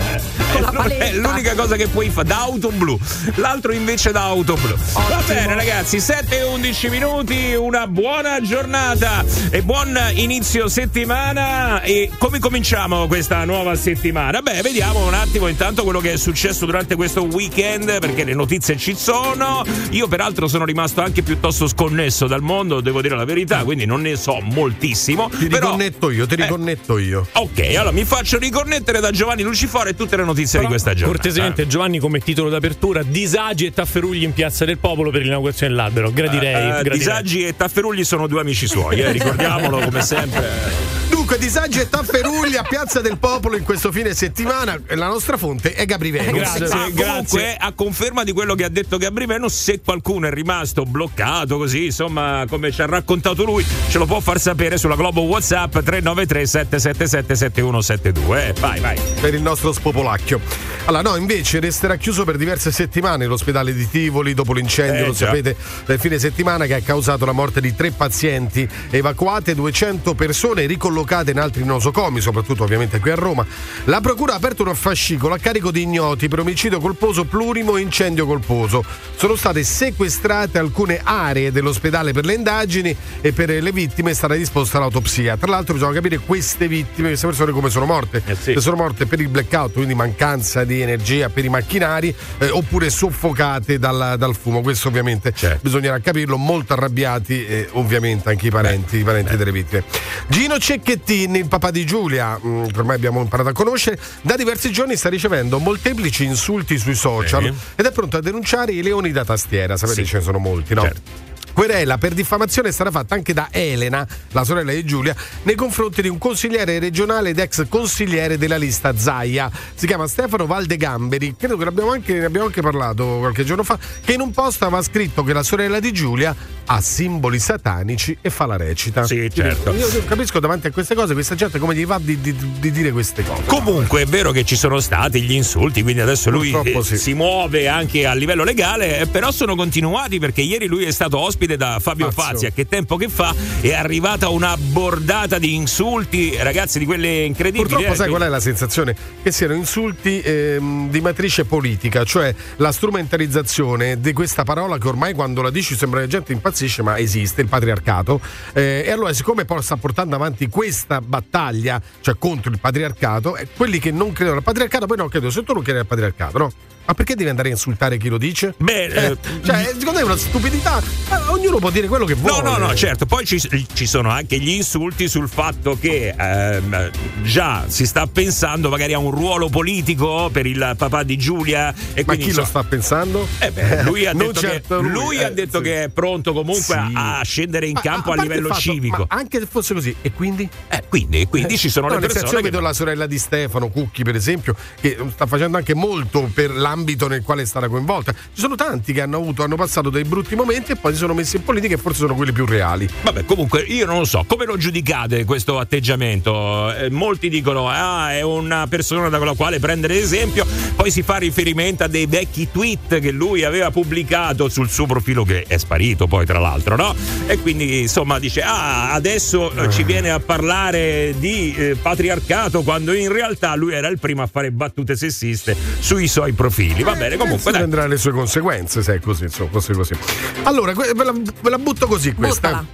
quindi, 0.75 0.95
eh, 0.95 0.99
è 0.99 1.13
l'unica 1.15 1.55
cosa 1.55 1.77
che 1.77 1.87
puoi 1.89 2.11
fare 2.11 2.29
da 2.29 2.41
auto 2.41 2.71
blu 2.71 2.99
l'altro 3.37 3.73
invece 3.73 4.13
da 4.13 4.23
auto 4.23 4.55
blu. 4.55 4.73
Ottimo. 4.73 5.07
Va 5.09 5.23
bene 5.27 5.55
ragazzi, 5.55 6.01
7 6.01 6.39
e 6.39 6.43
11 6.45 6.89
minuti, 6.89 7.55
una 7.55 7.87
buona 7.87 8.41
giornata 8.41 9.25
e 9.51 9.63
buon 9.63 9.99
inizio 10.15 10.69
settimana. 10.69 11.83
E 11.83 12.11
come 12.19 12.39
cominciamo 12.39 13.07
questa 13.07 13.45
nuova 13.45 13.75
settimana? 13.77 14.43
Beh, 14.43 14.63
vediamo 14.63 15.07
un 15.07 15.15
attimo 15.15 15.49
intanto 15.49 15.85
quello 15.85 16.01
che 16.01 16.13
è 16.13 16.17
successo 16.17 16.67
durante 16.67 16.95
questo 16.97 17.23
weekend, 17.25 17.99
perché 17.99 18.25
le 18.25 18.35
notizie 18.35 18.77
ci 18.77 18.95
sono. 18.95 19.65
Io 19.91 20.09
peraltro 20.09 20.49
sono 20.49 20.65
rimasto 20.65 21.01
anche 21.01 21.23
piuttosto 21.23 21.67
sconnesso 21.67 22.27
dal 22.27 22.43
mondo, 22.43 22.81
devo 22.81 23.01
dire 23.01 23.17
la 23.17 23.25
verità, 23.25 23.65
quindi 23.65 23.87
non 23.87 24.03
ne 24.03 24.17
so 24.17 24.41
moltissimo. 24.41 25.29
Ti 25.29 25.47
però... 25.47 25.67
riconnetto 25.67 26.11
io, 26.11 26.27
ti 26.27 26.35
eh, 26.35 26.43
riconnetto 26.43 26.99
io. 26.99 27.27
Ok, 27.33 27.61
allora 27.71 27.93
mi 27.93 28.05
faccio 28.05 28.28
riconnettere 28.37 29.01
da 29.01 29.11
Giovanni 29.11 29.43
Lucifora 29.43 29.89
e 29.89 29.95
tutte 29.95 30.17
le 30.17 30.25
notizie 30.25 30.59
però, 30.59 30.63
di 30.65 30.69
questa 30.69 30.93
giornata. 30.93 31.19
Cortesemente, 31.19 31.67
Giovanni, 31.67 31.99
come 31.99 32.19
titolo 32.21 32.51
d'apertura, 32.51 33.03
disagi 33.03 33.65
e 33.65 33.73
tafferugli 33.73 34.23
in 34.23 34.35
piazza 34.35 34.67
del 34.67 34.79
popolo 34.79 35.11
per 35.11 35.23
l'inaugurazione 35.23 35.73
dell'albero. 35.73 36.11
Gradirei. 36.11 36.67
Uh, 36.67 36.69
gradirei. 36.69 36.99
Disagi 36.99 37.47
e 37.47 37.57
tafferugli 37.57 38.05
sono 38.05 38.27
due 38.27 38.41
amici 38.41 38.67
suoi, 38.67 39.01
eh, 39.01 39.13
ricordiamolo 39.13 39.79
come 39.79 40.03
sempre. 40.03 40.88
Dunque, 41.09 41.39
disagi 41.39 41.81
e 41.81 41.89
tafferugli 41.89 42.57
a 42.57 42.63
Piazza 42.63 43.01
del 43.01 43.19
Popolo 43.19 43.57
in 43.57 43.65
questo 43.65 43.91
fine 43.91 44.15
settimana. 44.15 44.79
La 44.89 45.07
nostra 45.07 45.37
fonte 45.37 45.73
è 45.73 45.87
Gabri 45.87 46.11
Venus. 46.11 46.39
Grazie, 46.39 46.65
ah, 46.67 46.91
grazie. 46.91 46.95
Comunque, 47.05 47.57
a 47.59 47.73
conferma 47.73 48.25
di 48.25 48.33
quello 48.33 48.55
che 48.55 48.65
ha 48.65 48.69
detto 48.69 48.99
Gabri 48.99 49.27
Venus, 49.27 49.55
se 49.55 49.81
qualcuno 49.81 50.27
è 50.27 50.31
rimasto 50.31 50.85
bloccato 50.85 51.57
così, 51.57 51.87
insomma, 51.87 52.45
come 52.49 52.71
ci 52.71 52.83
ha 52.83 52.87
raccontato 52.87 53.45
lui, 53.45 53.65
ce 53.89 53.99
lo 53.99 54.07
può 54.07 54.21
far 54.21 54.39
sapere 54.39 54.77
sulla 54.77 54.97
Globo 54.97 55.23
WhatsApp 55.23 55.73
393 55.73 56.47
777 56.47 57.35
7172. 57.35 58.47
Eh, 58.49 58.53
vai, 58.61 58.81
vai. 58.81 59.01
Per 59.21 59.35
il 59.35 59.43
nostro 59.43 59.73
spopolacchio. 59.73 60.41
Allora, 60.85 61.03
no, 61.11 61.17
invece 61.17 61.61
resterà 61.61 61.97
chiuso 61.97 62.25
per 62.25 62.37
diverse 62.37 62.71
settimane 62.71 63.27
l'ospedale 63.27 63.75
di 63.75 63.89
Tivoli 63.89 64.35
dopo 64.35 64.53
l'incendio, 64.53 65.05
eh, 65.05 65.07
lo 65.07 65.13
già. 65.13 65.27
sapete, 65.27 65.57
del 65.85 65.99
fine 65.99 66.19
settimana 66.19 66.67
che 66.67 66.75
ha 66.75 66.81
causato 66.81 67.25
la 67.25 67.33
morte 67.33 67.61
di 67.61 67.75
tre 67.75 67.91
pazienti 67.91 68.67
evacuate, 68.91 69.55
200 69.55 70.15
persone 70.15 70.67
ricollocate 70.67 70.98
collocate 70.99 71.31
in 71.31 71.39
altri 71.39 71.65
nosocomi, 71.65 72.21
soprattutto 72.21 72.65
ovviamente 72.65 72.99
qui 72.99 73.11
a 73.11 73.15
Roma. 73.15 73.47
La 73.85 74.01
procura 74.01 74.33
ha 74.33 74.37
aperto 74.37 74.65
un 74.65 74.75
fascicolo 74.75 75.35
a 75.35 75.39
carico 75.39 75.71
di 75.71 75.83
ignoti 75.83 76.27
per 76.27 76.41
omicidio 76.41 76.81
colposo 76.81 77.25
plurimo 77.25 77.77
e 77.77 77.83
incendio 77.83 78.27
colposo. 78.27 78.85
Sono 79.15 79.37
state 79.37 79.63
sequestrate 79.63 80.59
alcune 80.59 81.01
aree 81.03 81.53
dell'ospedale 81.53 82.13
per 82.13 82.25
le 82.25 82.35
indagini 82.35 82.95
e 83.21 83.33
per 83.33 83.51
le 83.51 83.73
vittime 83.73 84.11
è 84.11 84.15
stata 84.15 84.35
disposta 84.35 84.79
l'autopsia. 84.79 85.37
Tra 85.37 85.49
l'altro 85.49 85.75
bisogna 85.75 85.93
capire 85.93 86.19
queste 86.19 86.67
vittime, 86.67 87.09
queste 87.09 87.27
persone 87.27 87.53
come 87.53 87.71
sono 87.71 87.85
morte. 87.85 88.23
Eh 88.25 88.35
sì. 88.35 88.55
Sono 88.59 88.77
morte 88.77 89.07
per 89.07 89.21
il 89.21 89.29
blackout, 89.29 89.75
quindi 89.75 89.95
mancanza 89.95 90.65
di 90.65 90.81
energia 90.81 91.29
per 91.29 91.45
i 91.45 91.49
macchinari, 91.49 92.15
eh, 92.39 92.51
oppure 92.51 92.91
soffocate 92.91 93.79
dal, 93.79 94.17
dal, 94.19 94.35
fumo. 94.35 94.63
Questo 94.63 94.89
ovviamente 94.89 95.33
certo. 95.33 95.61
bisognerà 95.63 95.99
capirlo. 96.01 96.37
Molto 96.37 96.73
arrabbiati 96.73 97.47
e 97.47 97.69
ovviamente 97.73 98.29
anche 98.31 98.49
i 98.49 98.51
parenti, 98.51 98.97
Beh. 98.97 99.03
i 99.03 99.05
parenti 99.05 99.31
Beh. 99.31 99.37
delle 99.37 99.53
vittime. 99.53 99.85
Gino 100.29 100.59
Cecchetti 100.59 100.88
Bettini, 100.89 101.41
il 101.41 101.49
papà 101.49 101.71
di 101.71 101.85
Giulia, 101.85 102.41
mm, 102.43 102.69
che 102.69 102.79
ormai 102.79 102.97
abbiamo 102.97 103.21
imparato 103.21 103.51
a 103.51 103.53
conoscere, 103.53 104.01
da 104.23 104.37
diversi 104.37 104.73
giorni 104.73 104.97
sta 104.97 105.11
ricevendo 105.11 105.59
molteplici 105.59 106.25
insulti 106.25 106.79
sui 106.79 106.95
social 106.95 107.45
sì. 107.45 107.53
ed 107.75 107.85
è 107.85 107.93
pronto 107.93 108.17
a 108.17 108.21
denunciare 108.21 108.73
i 108.73 108.83
leoni 108.83 109.13
da 109.13 109.23
tastiera. 109.23 109.77
Sapete, 109.77 110.03
sì. 110.03 110.09
ce 110.09 110.17
ne 110.17 110.23
sono 110.23 110.39
molti, 110.39 110.73
no? 110.73 110.81
Certo 110.81 111.28
Querela 111.53 111.99
per 111.99 112.15
diffamazione 112.15 112.71
sarà 112.71 112.91
fatta 112.91 113.17
anche 113.17 113.33
da 113.33 113.49
Elena, 113.51 114.07
la 114.31 114.45
sorella 114.45 114.73
di 114.73 114.85
Giulia, 114.85 115.15
nei 115.43 115.57
confronti 115.57 116.03
di 116.03 116.09
un 116.09 116.17
consigliere 116.17 116.79
regionale 116.79 117.31
ed 117.31 117.39
ex 117.41 117.67
consigliere 117.69 118.39
della 118.39 118.57
lista 118.57 118.97
Zaia. 118.97 119.51
Si 119.75 119.87
chiama 119.87 120.07
Stefano 120.07 120.47
Valdegamberi, 120.47 121.35
credo 121.37 121.57
che 121.57 121.65
anche, 121.65 122.13
ne 122.15 122.25
abbiamo 122.27 122.47
anche 122.47 122.61
parlato 122.61 123.17
qualche 123.19 123.45
giorno 123.45 123.65
fa, 123.65 123.77
che 124.05 124.13
in 124.13 124.21
un 124.21 124.31
post 124.31 124.63
aveva 124.63 124.83
scritto 124.83 125.25
che 125.25 125.33
la 125.33 125.43
sorella 125.43 125.81
di 125.81 125.93
Giulia 125.93 126.35
ha 126.71 126.81
simboli 126.81 127.39
satanici 127.39 128.17
e 128.21 128.31
fa 128.31 128.47
la 128.47 128.57
recita. 128.57 129.05
Sì, 129.05 129.29
certo. 129.33 129.73
Io, 129.73 130.05
capisco 130.05 130.39
davanti 130.39 130.69
a 130.69 130.71
queste 130.71 130.95
cose, 130.95 131.15
questa 131.15 131.35
gente 131.35 131.59
come 131.59 131.75
gli 131.75 131.87
va 131.87 131.99
di, 132.01 132.21
di, 132.21 132.35
di 132.61 132.71
dire 132.71 132.93
queste 132.93 133.25
cose. 133.25 133.43
Comunque 133.47 134.03
è 134.03 134.07
vero 134.07 134.31
che 134.33 134.45
ci 134.45 134.55
sono 134.55 134.79
stati 134.79 135.23
gli 135.23 135.33
insulti, 135.33 135.83
quindi 135.83 136.03
adesso 136.03 136.31
lui 136.31 136.55
sì. 136.83 136.97
si 136.97 137.15
muove 137.15 137.69
anche 137.69 138.07
a 138.07 138.13
livello 138.13 138.45
legale, 138.45 139.01
eh, 139.01 139.07
però 139.07 139.31
sono 139.31 139.57
continuati 139.57 140.19
perché 140.19 140.43
ieri 140.43 140.67
lui 140.67 140.85
è 140.85 140.93
stato 140.93 141.19
ospite 141.29 141.57
da 141.57 141.79
Fabio 141.81 142.11
Fazio. 142.11 142.33
Fazia. 142.33 142.51
Che 142.51 142.67
tempo 142.67 142.97
che 142.97 143.09
fa 143.09 143.35
è 143.61 143.73
arrivata 143.73 144.29
una 144.31 144.57
bordata 144.57 145.39
di 145.39 145.55
insulti, 145.55 146.37
ragazzi, 146.39 146.79
di 146.79 146.85
quelle 146.85 147.25
incredibili. 147.25 147.69
Purtroppo, 147.69 147.93
eh, 147.93 147.97
sai 147.97 148.09
qual 148.09 148.23
è 148.23 148.29
la 148.29 148.41
sensazione? 148.41 148.97
Che 149.23 149.31
siano 149.31 149.55
insulti 149.55 150.21
ehm, 150.21 150.91
di 150.91 151.01
matrice 151.01 151.45
politica, 151.45 152.05
cioè 152.05 152.35
la 152.57 152.73
strumentalizzazione 152.73 154.01
di 154.01 154.13
questa 154.13 154.45
parola 154.45 154.79
che 154.79 154.89
ormai 154.89 155.15
quando 155.15 155.43
la 155.43 155.51
dici 155.51 155.77
sembra 155.77 156.01
che 156.01 156.07
la 156.07 156.13
gente 156.13 156.33
impazzisce, 156.33 156.83
ma 156.83 156.99
esiste 156.99 157.43
il 157.43 157.49
patriarcato. 157.49 158.21
Eh, 158.53 158.85
e 158.87 158.91
allora, 158.91 159.13
siccome 159.13 159.45
poi 159.45 159.63
sta 159.63 159.77
portando 159.77 160.17
avanti 160.17 160.49
questa 160.49 161.01
battaglia, 161.01 161.81
cioè 162.01 162.17
contro 162.19 162.51
il 162.51 162.59
patriarcato, 162.59 163.37
eh, 163.37 163.49
quelli 163.57 163.79
che 163.79 163.91
non 163.91 164.13
credono 164.13 164.39
al 164.39 164.43
patriarcato, 164.43 164.87
poi 164.87 164.97
no, 164.97 165.09
credo, 165.09 165.31
se 165.31 165.43
tu 165.43 165.53
non 165.53 165.63
credi 165.63 165.79
al 165.79 165.87
patriarcato, 165.87 166.39
no? 166.39 166.53
Ma 166.89 166.95
perché 166.95 167.15
devi 167.15 167.29
andare 167.29 167.49
a 167.49 167.53
insultare 167.53 167.99
chi 167.99 168.09
lo 168.09 168.17
dice? 168.17 168.55
Beh, 168.57 168.85
eh, 168.85 169.17
cioè, 169.45 169.75
secondo 169.79 169.93
me 169.93 170.01
è 170.01 170.05
una 170.05 170.17
stupidità. 170.17 170.81
Eh, 170.81 171.17
ognuno 171.29 171.59
può 171.59 171.69
dire 171.69 171.87
quello 171.87 172.07
che 172.07 172.15
vuole. 172.15 172.41
No, 172.41 172.57
no, 172.57 172.69
no, 172.69 172.75
certo. 172.75 173.05
Poi 173.05 173.27
ci, 173.27 173.39
ci 173.75 173.87
sono 173.87 174.09
anche 174.09 174.39
gli 174.39 174.49
insulti 174.49 175.07
sul 175.07 175.29
fatto 175.29 175.77
che 175.79 176.15
ehm, 176.19 176.91
già 177.25 177.67
si 177.69 177.85
sta 177.85 178.07
pensando 178.07 178.71
magari 178.71 178.95
a 178.95 178.99
un 178.99 179.11
ruolo 179.11 179.51
politico 179.51 180.31
per 180.33 180.47
il 180.47 180.77
papà 180.79 181.03
di 181.03 181.19
Giulia. 181.19 181.75
E 181.93 182.05
Ma 182.07 182.15
chi 182.15 182.31
so, 182.31 182.41
lo 182.41 182.47
sta 182.47 182.65
pensando? 182.65 183.29
Eh 183.39 183.51
beh, 183.51 183.83
lui 183.83 184.07
ha 184.07 184.15
detto, 184.17 184.41
certo 184.41 184.81
che, 184.81 184.83
lui, 184.83 184.93
lui 184.93 185.23
ha 185.23 185.31
detto 185.31 185.59
sì. 185.59 185.65
che 185.65 185.85
è 185.85 185.89
pronto 185.91 186.33
comunque 186.33 186.63
sì. 186.63 186.93
a, 186.95 187.21
scendere 187.23 187.67
in 187.67 187.79
campo 187.83 188.13
ma, 188.13 188.17
a, 188.17 188.19
a 188.21 188.23
livello 188.23 188.49
fatto, 188.49 188.61
civico. 188.61 189.05
anche 189.09 189.41
se 189.41 189.47
fosse 189.47 189.75
così, 189.75 189.95
e 190.01 190.11
quindi? 190.13 190.49
Eh, 190.69 190.85
quindi, 190.89 191.27
quindi 191.27 191.53
eh, 191.53 191.59
ci 191.59 191.69
sono 191.69 191.89
no, 191.89 191.99
le 191.99 192.07
persone. 192.07 192.31
Io 192.31 192.37
che... 192.37 192.43
vedo 192.45 192.61
la 192.61 192.73
sorella 192.73 193.05
di 193.05 193.19
Stefano 193.19 193.69
Cucchi, 193.69 194.05
per 194.05 194.15
esempio, 194.15 194.57
che 194.81 194.97
sta 195.13 195.27
facendo 195.27 195.59
anche 195.59 195.75
molto 195.75 196.31
per 196.33 196.51
l'ambito 196.79 196.87
ambito 196.89 197.09
nel 197.09 197.23
quale 197.23 197.43
è 197.43 197.45
stata 197.45 197.69
coinvolta. 197.69 198.13
Ci 198.13 198.41
sono 198.41 198.55
tanti 198.55 198.93
che 198.93 199.01
hanno 199.01 199.17
avuto, 199.17 199.43
hanno 199.43 199.57
passato 199.57 199.91
dei 199.91 200.05
brutti 200.05 200.35
momenti 200.35 200.73
e 200.73 200.77
poi 200.77 200.93
si 200.93 200.99
sono 200.99 201.15
messi 201.15 201.37
in 201.37 201.45
politica 201.45 201.75
e 201.75 201.79
forse 201.79 201.99
sono 201.99 202.15
quelli 202.15 202.33
più 202.33 202.47
reali. 202.47 202.89
Vabbè, 203.03 203.25
comunque 203.25 203.61
io 203.61 203.87
non 203.87 203.99
lo 203.99 204.05
so, 204.05 204.25
come 204.27 204.45
lo 204.45 204.57
giudicate 204.57 205.25
questo 205.25 205.59
atteggiamento? 205.59 206.73
Eh, 206.73 206.91
molti 206.91 207.29
dicono 207.29 207.69
ah, 207.69 208.13
è 208.13 208.23
una 208.23 208.67
persona 208.69 209.09
dalla 209.09 209.35
quale 209.35 209.59
prendere 209.59 209.99
esempio, 209.99 210.47
poi 210.77 210.91
si 210.91 211.03
fa 211.03 211.17
riferimento 211.17 211.85
a 211.85 211.89
dei 211.89 212.07
vecchi 212.07 212.49
tweet 212.51 213.01
che 213.01 213.11
lui 213.11 213.45
aveva 213.45 213.71
pubblicato 213.71 214.49
sul 214.49 214.69
suo 214.69 214.87
profilo 214.87 215.25
che 215.25 215.45
è 215.47 215.59
sparito 215.59 216.07
poi 216.07 216.25
tra 216.25 216.39
l'altro, 216.39 216.77
no? 216.77 216.95
E 217.27 217.39
quindi 217.39 217.81
insomma 217.81 218.19
dice 218.19 218.43
ah, 218.43 218.93
adesso 218.93 219.53
eh. 219.53 219.71
ci 219.71 219.83
viene 219.83 220.11
a 220.11 220.21
parlare 220.21 221.15
di 221.19 221.55
eh, 221.57 221.77
patriarcato 221.81 222.63
quando 222.63 222.93
in 222.93 223.13
realtà 223.13 223.55
lui 223.55 223.75
era 223.75 223.89
il 223.89 223.99
primo 223.99 224.23
a 224.23 224.27
fare 224.27 224.51
battute 224.51 224.97
sessiste 224.97 225.57
sui 225.81 226.09
suoi 226.09 226.33
profili 226.33 226.58
figli. 226.59 226.83
Va 226.83 226.95
bene, 226.95 227.17
comunque. 227.17 227.53
Dai. 227.53 227.61
Prendrà 227.61 227.87
le 227.87 227.97
sue 227.97 228.11
conseguenze, 228.11 228.83
se 228.83 228.95
è 228.95 229.01
così, 229.01 229.25
insomma, 229.25 229.51
così, 229.51 229.73
così. 229.73 229.95
Allora, 230.43 230.73
ve 230.73 231.05
la, 231.05 231.13
ve 231.13 231.51
la 231.51 231.59
butto 231.59 231.87
così 231.87 232.13
questa. 232.15 232.49
Buttala. 232.49 232.67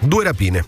Due 0.00 0.24
rapine. 0.24 0.64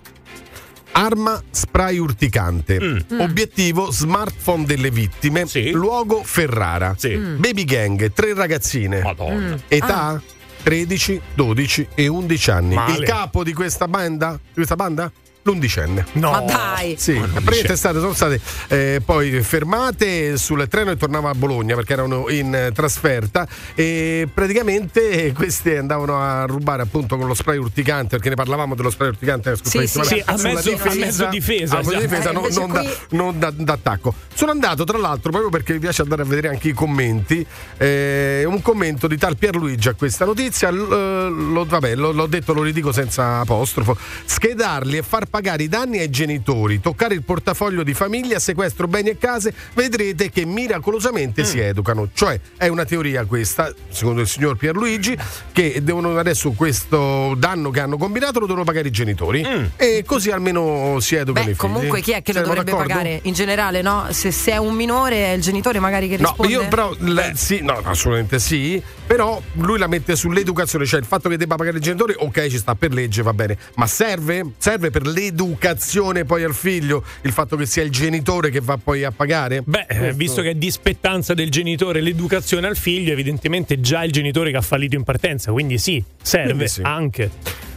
Arma 0.92 1.42
spray 1.50 1.98
urticante. 1.98 2.80
Mm. 2.80 3.20
Obiettivo 3.20 3.90
smartphone 3.90 4.64
delle 4.64 4.90
vittime. 4.90 5.46
Sì. 5.46 5.72
Luogo 5.72 6.22
Ferrara. 6.24 6.94
Sì. 6.96 7.14
Mm. 7.16 7.40
Baby 7.40 7.64
gang, 7.64 8.12
tre 8.12 8.32
ragazzine. 8.32 9.02
Madonna. 9.02 9.58
Età? 9.68 10.06
Ah. 10.06 10.22
13, 10.62 11.20
12 11.34 11.88
e 11.94 12.06
11 12.06 12.50
anni. 12.50 12.74
Male. 12.74 12.96
Il 12.96 13.04
capo 13.04 13.44
di 13.44 13.52
questa 13.52 13.86
banda? 13.86 14.38
Di 14.42 14.54
questa 14.54 14.76
banda? 14.76 15.12
L'undicenne. 15.44 16.04
No. 16.12 16.30
Ma 16.30 16.40
dai! 16.40 16.96
Sì, 16.98 17.12
praticamente 17.14 17.76
state, 17.76 17.98
sono 18.00 18.12
state 18.12 18.40
eh, 18.68 19.02
poi 19.04 19.42
fermate 19.42 20.36
sul 20.36 20.66
treno 20.68 20.90
e 20.90 20.96
tornava 20.96 21.30
a 21.30 21.34
Bologna 21.34 21.74
perché 21.74 21.92
erano 21.92 22.28
in 22.30 22.70
trasferta 22.74 23.46
e 23.74 24.28
praticamente 24.32 25.32
queste 25.32 25.78
andavano 25.78 26.20
a 26.20 26.44
rubare 26.46 26.82
appunto 26.82 27.16
con 27.16 27.26
lo 27.26 27.34
spray 27.34 27.58
urticante 27.58 28.16
perché 28.16 28.30
ne 28.30 28.34
parlavamo 28.34 28.74
dello 28.74 28.90
spray 28.90 29.08
urticante 29.08 29.56
sì, 29.62 29.86
sì, 29.86 30.00
sì, 30.02 30.22
a, 30.24 30.36
mezzo, 30.38 30.70
difesa, 30.70 30.90
a 30.90 30.94
mezzo 30.94 31.26
difesa, 31.26 31.78
a 31.78 31.82
mezzo 31.82 31.98
difesa 31.98 32.30
eh, 32.30 32.32
non, 32.32 32.46
non, 32.50 32.68
qui... 32.70 32.82
da, 32.82 32.92
non 33.10 33.38
da, 33.38 33.50
d'attacco. 33.50 34.14
Sono 34.34 34.50
andato 34.50 34.84
tra 34.84 34.98
l'altro 34.98 35.30
proprio 35.30 35.50
perché 35.50 35.74
mi 35.74 35.78
piace 35.78 36.02
andare 36.02 36.22
a 36.22 36.24
vedere 36.24 36.48
anche 36.48 36.68
i 36.68 36.72
commenti 36.72 37.46
eh, 37.76 38.44
un 38.46 38.62
commento 38.62 39.06
di 39.06 39.18
tal 39.18 39.36
Pierluigi 39.36 39.88
a 39.88 39.94
questa 39.94 40.24
notizia 40.24 40.70
l, 40.70 41.52
lo, 41.52 41.64
vabbè, 41.64 41.94
lo, 41.94 42.12
l'ho 42.12 42.26
detto, 42.26 42.52
lo 42.52 42.62
ridico 42.62 42.92
senza 42.92 43.40
apostrofo 43.40 43.96
schedarli 44.24 44.98
e 44.98 45.02
far 45.02 45.28
pagare 45.34 45.64
i 45.64 45.68
danni 45.68 45.98
ai 45.98 46.10
genitori, 46.10 46.78
toccare 46.78 47.12
il 47.12 47.24
portafoglio 47.24 47.82
di 47.82 47.92
famiglia, 47.92 48.38
sequestro 48.38 48.86
beni 48.86 49.08
e 49.08 49.18
case, 49.18 49.52
vedrete 49.72 50.30
che 50.30 50.44
miracolosamente 50.44 51.42
mm. 51.42 51.44
si 51.44 51.58
educano. 51.58 52.08
Cioè 52.14 52.38
è 52.56 52.68
una 52.68 52.84
teoria 52.84 53.24
questa, 53.24 53.74
secondo 53.88 54.20
il 54.20 54.28
signor 54.28 54.56
Pierluigi, 54.56 55.18
che 55.50 55.80
devono 55.82 56.16
adesso 56.16 56.52
questo 56.52 57.34
danno 57.36 57.70
che 57.70 57.80
hanno 57.80 57.96
combinato 57.96 58.38
lo 58.38 58.46
devono 58.46 58.62
pagare 58.62 58.86
i 58.86 58.92
genitori 58.92 59.44
mm. 59.44 59.64
e 59.74 60.04
così 60.06 60.30
almeno 60.30 61.00
si 61.00 61.16
educano 61.16 61.46
Beh, 61.46 61.50
i 61.50 61.54
figli. 61.56 61.68
Comunque 61.68 62.00
chi 62.00 62.12
è 62.12 62.22
che 62.22 62.30
Siamo 62.30 62.46
lo 62.46 62.54
dovrebbe 62.54 62.70
d'accordo? 62.70 62.94
pagare? 62.94 63.18
In 63.24 63.34
generale 63.34 63.82
no? 63.82 64.06
Se, 64.10 64.30
se, 64.30 64.52
è 64.52 64.56
un 64.58 64.74
minore 64.74 65.16
è 65.16 65.30
il 65.30 65.42
genitore 65.42 65.80
magari 65.80 66.08
che 66.08 66.14
risponde? 66.14 66.54
No, 66.54 66.62
io 66.62 66.68
però, 66.68 66.94
le, 66.98 67.32
sì, 67.34 67.58
no, 67.60 67.80
assolutamente 67.82 68.38
sì, 68.38 68.80
però 69.04 69.42
lui 69.54 69.78
la 69.78 69.88
mette 69.88 70.14
sull'educazione, 70.14 70.86
cioè 70.86 71.00
il 71.00 71.06
fatto 71.06 71.28
che 71.28 71.36
debba 71.36 71.56
pagare 71.56 71.78
i 71.78 71.80
genitori, 71.80 72.14
ok 72.16 72.46
ci 72.46 72.58
sta 72.58 72.76
per 72.76 72.92
legge, 72.92 73.22
va 73.22 73.32
bene, 73.32 73.58
ma 73.74 73.88
serve? 73.88 74.52
Serve 74.58 74.90
per 74.90 75.02
l'educazione? 75.02 75.22
L'educazione 75.24 76.24
poi 76.24 76.44
al 76.44 76.54
figlio, 76.54 77.04
il 77.22 77.32
fatto 77.32 77.56
che 77.56 77.66
sia 77.66 77.82
il 77.82 77.90
genitore 77.90 78.50
che 78.50 78.60
va 78.60 78.76
poi 78.76 79.04
a 79.04 79.10
pagare? 79.10 79.62
Beh, 79.62 79.86
eh, 79.88 79.96
Questo. 79.96 80.16
visto 80.16 80.42
che 80.42 80.50
è 80.50 80.54
dispettanza 80.54 81.34
del 81.34 81.50
genitore 81.50 82.00
l'educazione 82.00 82.66
al 82.66 82.76
figlio, 82.76 83.12
evidentemente 83.12 83.80
già 83.80 84.04
il 84.04 84.12
genitore 84.12 84.50
che 84.50 84.56
ha 84.56 84.62
fallito 84.62 84.96
in 84.96 85.04
partenza, 85.04 85.52
quindi 85.52 85.78
sì, 85.78 86.02
serve 86.22 86.52
quindi 86.52 86.68
sì. 86.68 86.82
anche. 86.82 87.30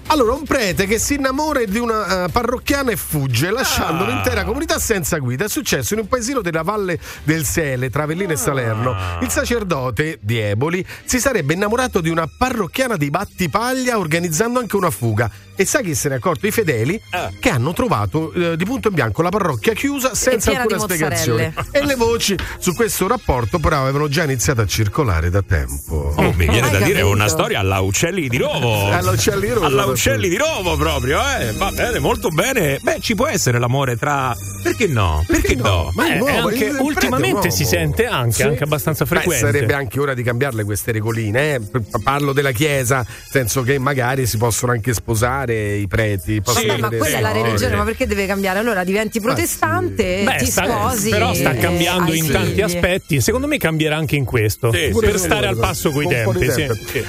Allora, 0.09 0.33
un 0.33 0.45
prete 0.45 0.85
che 0.85 0.99
si 0.99 1.15
innamora 1.15 1.61
di 1.65 1.79
una 1.79 2.23
uh, 2.23 2.31
parrocchiana 2.31 2.91
e 2.91 2.95
fugge, 2.95 3.51
lasciando 3.51 4.05
ah. 4.05 4.07
l'intera 4.07 4.45
comunità 4.45 4.79
senza 4.79 5.17
guida. 5.17 5.43
È 5.43 5.49
successo 5.49 5.95
in 5.95 5.99
un 5.99 6.07
paesino 6.07 6.39
della 6.39 6.61
Valle 6.61 6.97
del 7.23 7.43
Sele, 7.43 7.89
tra 7.89 8.03
Avellino 8.03 8.29
ah. 8.29 8.33
e 8.33 8.37
Salerno. 8.37 8.95
Il 9.19 9.29
sacerdote 9.29 10.19
di 10.21 10.37
Eboli 10.37 10.85
si 11.03 11.19
sarebbe 11.19 11.55
innamorato 11.55 11.99
di 11.99 12.09
una 12.09 12.25
parrocchiana 12.25 12.95
di 12.95 13.09
Battipaglia, 13.09 13.97
organizzando 13.97 14.59
anche 14.59 14.77
una 14.77 14.91
fuga. 14.91 15.29
E 15.59 15.65
sai 15.65 15.83
chi 15.83 15.95
se 15.95 16.07
ne 16.07 16.13
è 16.13 16.17
accorto? 16.19 16.45
I 16.45 16.51
fedeli 16.51 17.01
ah. 17.09 17.31
che 17.39 17.49
hanno 17.49 17.73
trovato 17.73 18.31
eh, 18.31 18.55
di 18.55 18.63
punto 18.63 18.89
in 18.89 18.93
bianco 18.93 19.23
la 19.23 19.29
parrocchia 19.29 19.73
chiusa 19.73 20.13
senza 20.13 20.51
alcuna 20.51 20.77
spiegazione. 20.77 21.51
E 21.71 21.83
le 21.83 21.95
voci 21.95 22.35
su 22.59 22.75
questo 22.75 23.07
rapporto, 23.07 23.57
però, 23.57 23.81
avevano 23.81 24.07
già 24.07 24.23
iniziato 24.23 24.61
a 24.61 24.67
circolare 24.67 25.31
da 25.31 25.41
tempo. 25.41 26.13
Oh, 26.15 26.31
mi 26.33 26.45
viene 26.45 26.61
Hai 26.61 26.61
da 26.61 26.69
capito? 26.77 26.85
dire 26.85 27.01
una 27.01 27.27
storia 27.27 27.59
alla 27.59 27.79
Uccelli 27.79 28.29
di 28.29 28.37
Rovo. 28.37 28.91
alla 28.91 29.09
Uccelli 29.09 29.47
di 29.47 29.53
Rovo. 29.53 29.91
Uccelli 29.91 30.29
di 30.29 30.37
Rovo 30.37 30.75
proprio, 30.77 31.19
eh. 31.21 31.51
Va 31.53 31.71
bene, 31.71 31.97
molto 31.97 32.29
bene. 32.29 32.77
Beh, 32.79 32.99
ci 32.99 33.15
può 33.15 33.25
essere 33.25 33.57
l'amore 33.57 33.97
tra. 33.97 34.35
Perché 34.61 34.85
no? 34.85 35.23
Perché, 35.25 35.55
Perché 35.55 35.55
no? 35.55 35.69
no? 35.69 35.91
Ma 35.95 36.07
è 36.07 36.17
nuovo, 36.19 36.49
anche, 36.49 36.67
ultimamente 36.67 37.49
si 37.49 37.65
sente 37.65 38.05
anche, 38.05 38.31
sì. 38.31 38.43
anche 38.43 38.63
abbastanza 38.63 39.05
frequente. 39.05 39.43
Beh, 39.43 39.51
sarebbe 39.51 39.73
anche 39.73 39.99
ora 39.99 40.13
di 40.13 40.21
cambiarle 40.21 40.63
queste 40.63 40.91
regoline. 40.91 41.55
Eh? 41.55 41.61
Parlo 42.03 42.31
della 42.31 42.51
Chiesa, 42.51 42.97
nel 42.97 43.07
senso 43.27 43.63
che 43.63 43.79
magari 43.79 44.27
si 44.27 44.37
possono 44.37 44.71
anche 44.71 44.93
sposare 44.93 45.46
i 45.55 45.87
preti. 45.87 46.41
Sì, 46.43 46.65
ma 46.79 46.89
quella 46.89 47.17
è 47.17 47.21
la 47.21 47.31
religione, 47.31 47.75
ma 47.75 47.83
perché 47.83 48.07
deve 48.07 48.25
cambiare? 48.25 48.59
Allora 48.59 48.83
diventi 48.83 49.19
protestante, 49.19 50.23
Beh, 50.23 50.37
ti 50.37 50.45
sta, 50.45 50.65
sposi. 50.65 51.09
Però 51.09 51.33
sta 51.33 51.55
cambiando 51.55 52.13
in 52.13 52.29
tanti 52.29 52.61
aspetti. 52.61 53.21
Secondo 53.21 53.47
me 53.47 53.57
cambierà 53.57 53.95
anche 53.95 54.15
in 54.15 54.25
questo. 54.25 54.71
Sì, 54.71 54.93
per 54.99 55.17
stare 55.19 55.47
al 55.47 55.57
passo 55.57 55.91
coi 55.91 56.07
tempi. 56.07 56.49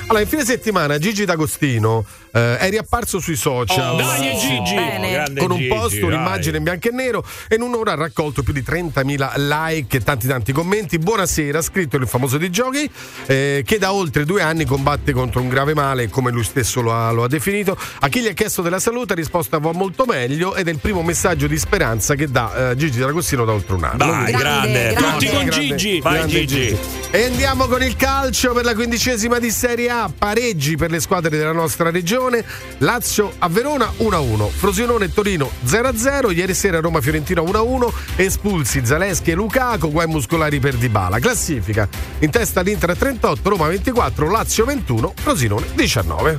Allora, 0.07 0.21
in 0.21 0.29
fine 0.29 0.45
settimana 0.45 0.99
Gigi 0.99 1.25
D'Agostino 1.25 2.05
eh, 2.33 2.59
è 2.59 2.71
riapparso 2.71 3.19
sui 3.19 3.37
social. 3.37 3.95
Oh, 3.95 3.97
dai, 3.97 4.37
Gigi! 4.37 4.77
Oh, 4.77 5.47
con 5.47 5.51
un 5.51 5.67
post, 5.69 5.95
Gigi, 5.95 6.05
un'immagine 6.05 6.57
in 6.59 6.63
bianco 6.63 6.89
e 6.89 6.93
nero 6.93 7.25
e 7.49 7.57
in 7.57 7.63
un'ora 7.63 7.93
ha 7.93 7.97
raccolto 7.97 8.43
più 8.43 8.53
di 8.53 8.63
30.000 8.63 9.39
like 9.39 9.97
e 9.97 10.01
tanti 10.01 10.27
tanti 10.27 10.53
commenti. 10.53 10.99
Buonasera, 10.99 11.59
ha 11.59 11.63
scritto 11.63 11.97
il 11.97 12.07
famoso 12.07 12.39
di 12.39 12.51
giochi 12.51 12.89
eh, 13.27 13.63
che 13.65 13.79
da 13.79 13.93
oltre 13.93 14.25
due 14.25 14.43
anni 14.43 14.65
combatte 14.65 15.13
contro 15.13 15.41
un 15.41 15.49
grave 15.49 15.75
male, 15.75 16.09
come 16.09 16.31
lui 16.31 16.45
stesso 16.45 16.81
lo 16.81 16.93
ha, 16.93 17.11
lo 17.11 17.25
ha 17.25 17.29
definito. 17.29 17.77
A 18.01 18.09
chi 18.09 18.21
gli 18.21 18.28
ha 18.29 18.33
chiesto 18.33 18.63
della 18.63 18.79
salute, 18.81 19.13
ha 19.13 19.17
risposto 19.17 19.59
va 19.59 19.73
molto 19.73 20.05
meglio 20.05 20.55
ed 20.55 20.69
è 20.69 20.71
il 20.71 20.79
primo 20.79 21.03
messaggio 21.03 21.47
di 21.47 21.59
speranza 21.59 22.15
che 22.15 22.31
dà 22.31 22.71
uh, 22.71 22.77
Gigi 22.77 22.99
D'Agostino 22.99 23.45
da 23.45 23.53
oltre 23.53 23.75
un 23.75 23.85
anno. 23.85 23.97
Dai, 23.97 24.33
grande, 24.33 24.93
grande, 24.93 24.95
tutti 24.95 25.29
con 25.31 25.49
Gigi. 25.49 26.01
Vai 26.01 26.15
grande 26.15 26.45
Gigi. 26.45 26.67
Gigi. 26.67 26.79
E 27.11 27.25
andiamo 27.25 27.67
con 27.67 27.83
il 27.83 27.97
calcio 27.97 28.53
per 28.53 28.65
la 28.65 28.75
quindicesima 28.75 29.39
di 29.39 29.51
Serie 29.51 29.89
A, 29.91 30.11
pareggi 30.17 30.77
per 30.77 30.91
le 30.91 31.01
squadre 31.01 31.37
della 31.37 31.53
nostra 31.53 31.91
regione. 31.91 32.45
Lazio 32.79 33.33
a 33.39 33.49
Verona 33.49 33.91
1-1, 33.99 34.49
Frosinone 34.51 35.07
e 35.07 35.13
Torino 35.13 35.51
0-0, 35.67 36.35
ieri 36.35 36.55
sera 36.55 36.81
Roma 36.81 37.01
Fiorentina 37.01 37.41
1-1, 37.41 37.91
espulsi 38.17 38.85
Zaleschi 38.85 39.31
e 39.31 39.35
Lukaku, 39.35 39.91
guai 39.91 40.07
muscolari 40.07 40.61
per 40.61 40.75
Dybala. 40.75 41.19
Classifica 41.19 41.89
in 42.21 42.31
testa 42.31 42.61
l'Inter 42.61 42.97
38, 42.97 43.49
Roma 43.49 43.69
24, 43.69 44.31
Lazio 44.31 44.65
21, 44.65 45.15
Frosinone 45.17 45.67
19. 45.75 46.37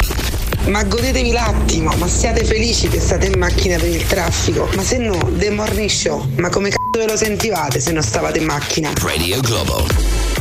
Ma 0.67 0.83
godetevi 0.83 1.31
l'attimo, 1.79 1.91
ma 1.97 2.07
siate 2.07 2.43
felici 2.43 2.87
che 2.87 2.99
state 2.99 3.27
in 3.27 3.39
macchina 3.39 3.77
per 3.77 3.89
il 3.89 4.05
traffico. 4.05 4.69
Ma 4.75 4.83
se 4.83 4.97
no, 4.97 5.17
The 5.37 5.49
Morning 5.49 5.89
Show, 5.89 6.25
ma 6.37 6.49
come 6.49 6.69
c***o 6.69 6.97
ve 6.97 7.07
lo 7.07 7.15
sentivate 7.15 7.79
se 7.79 7.91
non 7.91 8.03
stavate 8.03 8.39
in 8.39 8.45
macchina? 8.45 8.91
Radio 9.01 9.39
Globo. 9.39 10.38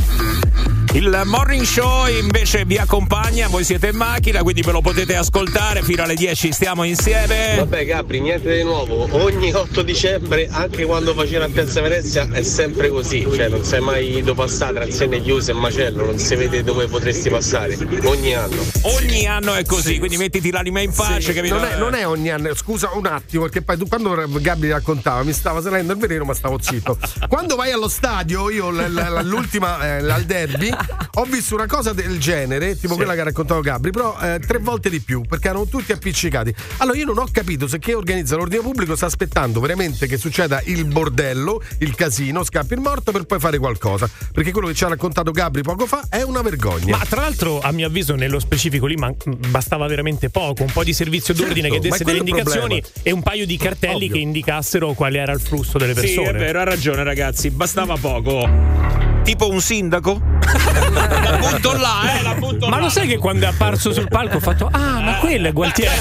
Il 0.95 1.23
morning 1.27 1.65
show 1.65 2.07
invece 2.09 2.65
vi 2.65 2.79
accompagna, 2.79 3.47
voi 3.49 3.63
siete 3.63 3.89
in 3.89 3.97
macchina, 3.97 4.43
quindi 4.43 4.63
ve 4.63 4.73
lo 4.73 4.81
potete 4.81 5.17
ascoltare 5.17 5.83
fino 5.83 6.03
alle 6.03 6.15
10 6.15 6.51
stiamo 6.51 6.83
insieme. 6.83 7.57
Vabbè 7.57 7.87
Capri, 7.87 8.21
niente 8.21 8.57
di 8.57 8.63
nuovo. 8.63 9.07
Ogni 9.23 9.53
8 9.53 9.83
dicembre, 9.83 10.49
anche 10.51 10.87
quando 10.87 11.13
faceva 11.13 11.45
a 11.45 11.49
Piazza 11.49 11.83
Venezia, 11.83 12.27
è 12.33 12.43
sempre 12.43 12.89
così. 12.89 13.21
Cioè 13.21 13.49
non 13.49 13.65
sai 13.65 13.81
mai 13.81 14.23
dove 14.23 14.43
passare, 14.43 14.75
transiene 14.75 15.21
chiuse 15.21 15.51
e 15.51 15.55
macello, 15.55 16.07
non 16.07 16.19
si 16.19 16.35
vede 16.35 16.65
dove 16.65 16.87
potresti 16.87 17.29
passare. 17.29 17.77
Ogni 18.05 18.35
anno. 18.35 18.65
Ogni 18.83 19.27
anno 19.27 19.55
è 19.55 19.65
così, 19.65 19.93
sì. 19.93 19.99
quindi 19.99 20.17
mettiti 20.17 20.51
l'anima 20.51 20.81
in 20.81 20.93
pace, 20.93 21.21
sì. 21.21 21.33
capito? 21.35 21.55
Non 21.55 21.65
è, 21.65 21.77
non 21.77 21.95
è, 21.95 22.07
ogni 22.07 22.31
anno, 22.31 22.55
scusa 22.55 22.91
un 22.95 23.07
attimo, 23.07 23.43
perché 23.43 23.61
poi 23.61 23.77
tu 23.77 23.87
quando 23.87 24.17
Gabri 24.41 24.71
raccontava 24.71 25.23
mi 25.23 25.33
stava 25.33 25.61
salendo 25.61 25.93
il 25.93 25.99
veleno, 25.99 26.25
ma 26.25 26.35
stavo 26.35 26.59
zitto. 26.61 26.99
quando 27.29 27.57
vai 27.57 27.73
allo 27.73 27.89
stadio, 27.89 28.51
io 28.51 28.71
l'ultima 28.71 29.99
eh, 29.99 30.11
al 30.11 30.25
derby 30.25 30.77
ho 31.15 31.25
visto 31.25 31.55
una 31.55 31.67
cosa 31.67 31.93
del 31.93 32.19
genere, 32.19 32.79
tipo 32.79 32.93
sì. 32.93 32.97
quella 32.97 33.15
che 33.15 33.21
ha 33.21 33.25
raccontato 33.25 33.61
Gabri, 33.61 33.91
però 33.91 34.17
eh, 34.21 34.39
tre 34.39 34.59
volte 34.59 34.91
di 34.91 35.01
più, 35.01 35.23
perché 35.23 35.49
erano 35.49 35.67
tutti 35.67 35.93
appiccicati. 35.93 36.55
Allora 36.79 36.97
io 36.97 37.07
non 37.07 37.19
ho 37.19 37.27
capito 37.31 37.67
se 37.67 37.79
chi 37.79 37.93
organizza 37.93 38.37
l'ordine 38.37 38.63
pubblico 38.63 38.97
sta 38.97 39.07
aspettando 39.07 39.61
veramente 39.61 40.07
che 40.07 40.17
succeda 40.17 40.61
il 40.65 40.85
bordello, 40.85 41.63
il 41.79 41.95
casino, 41.95 42.45
scappi 42.45 42.75
il 42.75 42.81
morto 42.81 43.13
per 43.13 43.25
poi 43.25 43.39
fare 43.39 43.59
qualcosa. 43.59 44.09
Perché 44.33 44.53
quello 44.53 44.69
che 44.69 44.75
ci 44.75 44.85
ha 44.85 44.89
raccontato 44.89 45.31
Gabri 45.31 45.63
poco 45.63 45.87
fa 45.87 46.05
è 46.09 46.23
una 46.23 46.43
vergogna. 46.43 46.97
Ma 46.97 47.05
tra 47.05 47.23
l'altro, 47.23 47.61
a 47.61 47.73
mio 47.73 47.87
avviso, 47.87 48.15
nello 48.15 48.39
specifico 48.39 48.87
lì 48.87 48.95
man- 48.97 49.17
bastava 49.49 49.87
veramente 49.87 50.31
poco, 50.31 50.63
un 50.63 50.73
po' 50.73 50.85
di 50.85 50.93
servizio 50.93 51.35
d'ordine 51.35 51.69
certo, 51.69 51.83
che 51.83 51.89
desse 51.89 52.05
delle 52.05 52.19
indicazioni 52.19 52.83
e 53.03 53.11
un 53.11 53.23
paio 53.23 53.47
di 53.47 53.57
cartelli 53.57 53.95
Ovvio. 53.95 54.13
che 54.13 54.19
indicassero 54.19 54.93
quale 54.93 55.19
era 55.19 55.33
il 55.33 55.41
flusso 55.41 55.79
delle 55.79 55.95
persone. 55.95 56.29
Sì, 56.29 56.35
è 56.35 56.39
vero, 56.39 56.61
ha 56.61 56.65
ragione, 56.65 57.03
ragazzi, 57.03 57.51
bastava 57.51 57.97
poco 57.97 59.08
tipo 59.29 59.51
un 59.51 59.61
sindaco? 59.61 60.19
la 60.41 61.37
butto 61.39 61.77
là, 61.77 62.19
eh, 62.19 62.23
la 62.23 62.33
butto 62.33 62.67
Ma 62.67 62.77
là. 62.77 62.85
lo 62.85 62.89
sai 62.89 63.07
che 63.07 63.19
quando 63.19 63.45
è 63.45 63.49
apparso 63.51 63.93
sul 63.93 64.09
palco 64.09 64.37
ho 64.39 64.41
fatto 64.41 64.71
Ah, 64.73 65.01
ma 65.01 65.17
quello 65.19 65.49
è 65.49 65.53
Gualtieri. 65.53 65.95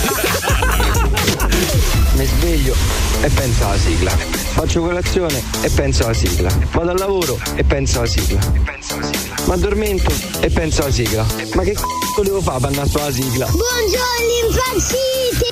Mi 2.13 2.25
sveglio 2.25 2.73
e 3.21 3.29
penso 3.29 3.65
alla 3.67 3.77
sigla. 3.77 4.11
Faccio 4.11 4.79
colazione 4.79 5.43
e 5.59 5.69
penso 5.69 6.05
alla 6.05 6.13
sigla. 6.13 6.49
Vado 6.71 6.91
al 6.91 6.97
lavoro 6.97 7.37
e 7.55 7.65
penso 7.65 7.97
alla 7.99 8.07
sigla. 8.07 8.39
Ma 9.45 9.55
addormento 9.55 10.09
e 10.39 10.49
penso 10.49 10.83
alla 10.83 10.91
sigla. 10.91 11.25
Ma 11.55 11.63
che 11.63 11.73
c***o 11.73 12.23
devo 12.23 12.39
fare 12.39 12.59
per 12.59 12.69
andare 12.69 12.87
sulla 12.87 13.11
sigla? 13.11 13.45
Buongiorno 13.45 14.47
impazziti! 14.47 15.51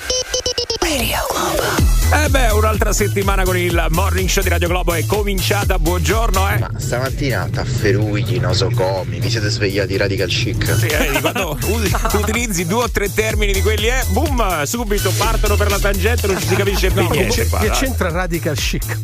Radio 0.79 1.17
Globo. 1.29 1.84
Eh 2.07 2.29
beh, 2.29 2.51
un'altra 2.51 2.93
settimana 2.93 3.43
con 3.43 3.57
il 3.57 3.83
morning 3.89 4.29
show 4.29 4.43
di 4.43 4.49
Radio 4.49 4.67
Globo 4.67 4.93
è 4.93 5.03
cominciata. 5.07 5.79
Buongiorno, 5.79 6.51
eh. 6.51 6.59
Ma 6.59 6.69
stamattina 6.77 7.49
tafferugli, 7.51 8.39
nosocomi, 8.39 9.19
vi 9.19 9.29
siete 9.29 9.49
svegliati 9.49 9.97
radical 9.97 10.27
chic. 10.27 10.75
Sì, 10.77 10.85
eh, 10.85 11.19
quando 11.19 11.57
utilizzi 12.13 12.67
due 12.67 12.83
o 12.83 12.89
tre 12.91 13.11
termini 13.11 13.53
di 13.53 13.61
quelli, 13.61 13.87
eh, 13.87 14.03
boom, 14.09 14.63
subito 14.63 15.11
partono 15.17 15.55
per 15.55 15.71
la 15.71 15.79
tangente, 15.79 16.27
non 16.27 16.39
ci 16.39 16.47
si 16.47 16.55
capisce 16.55 16.91
più 16.91 17.01
no, 17.01 17.09
niente. 17.09 17.47
Che, 17.47 17.57
che 17.57 17.69
c'entra 17.71 18.11
radical 18.11 18.55
chic? 18.55 19.01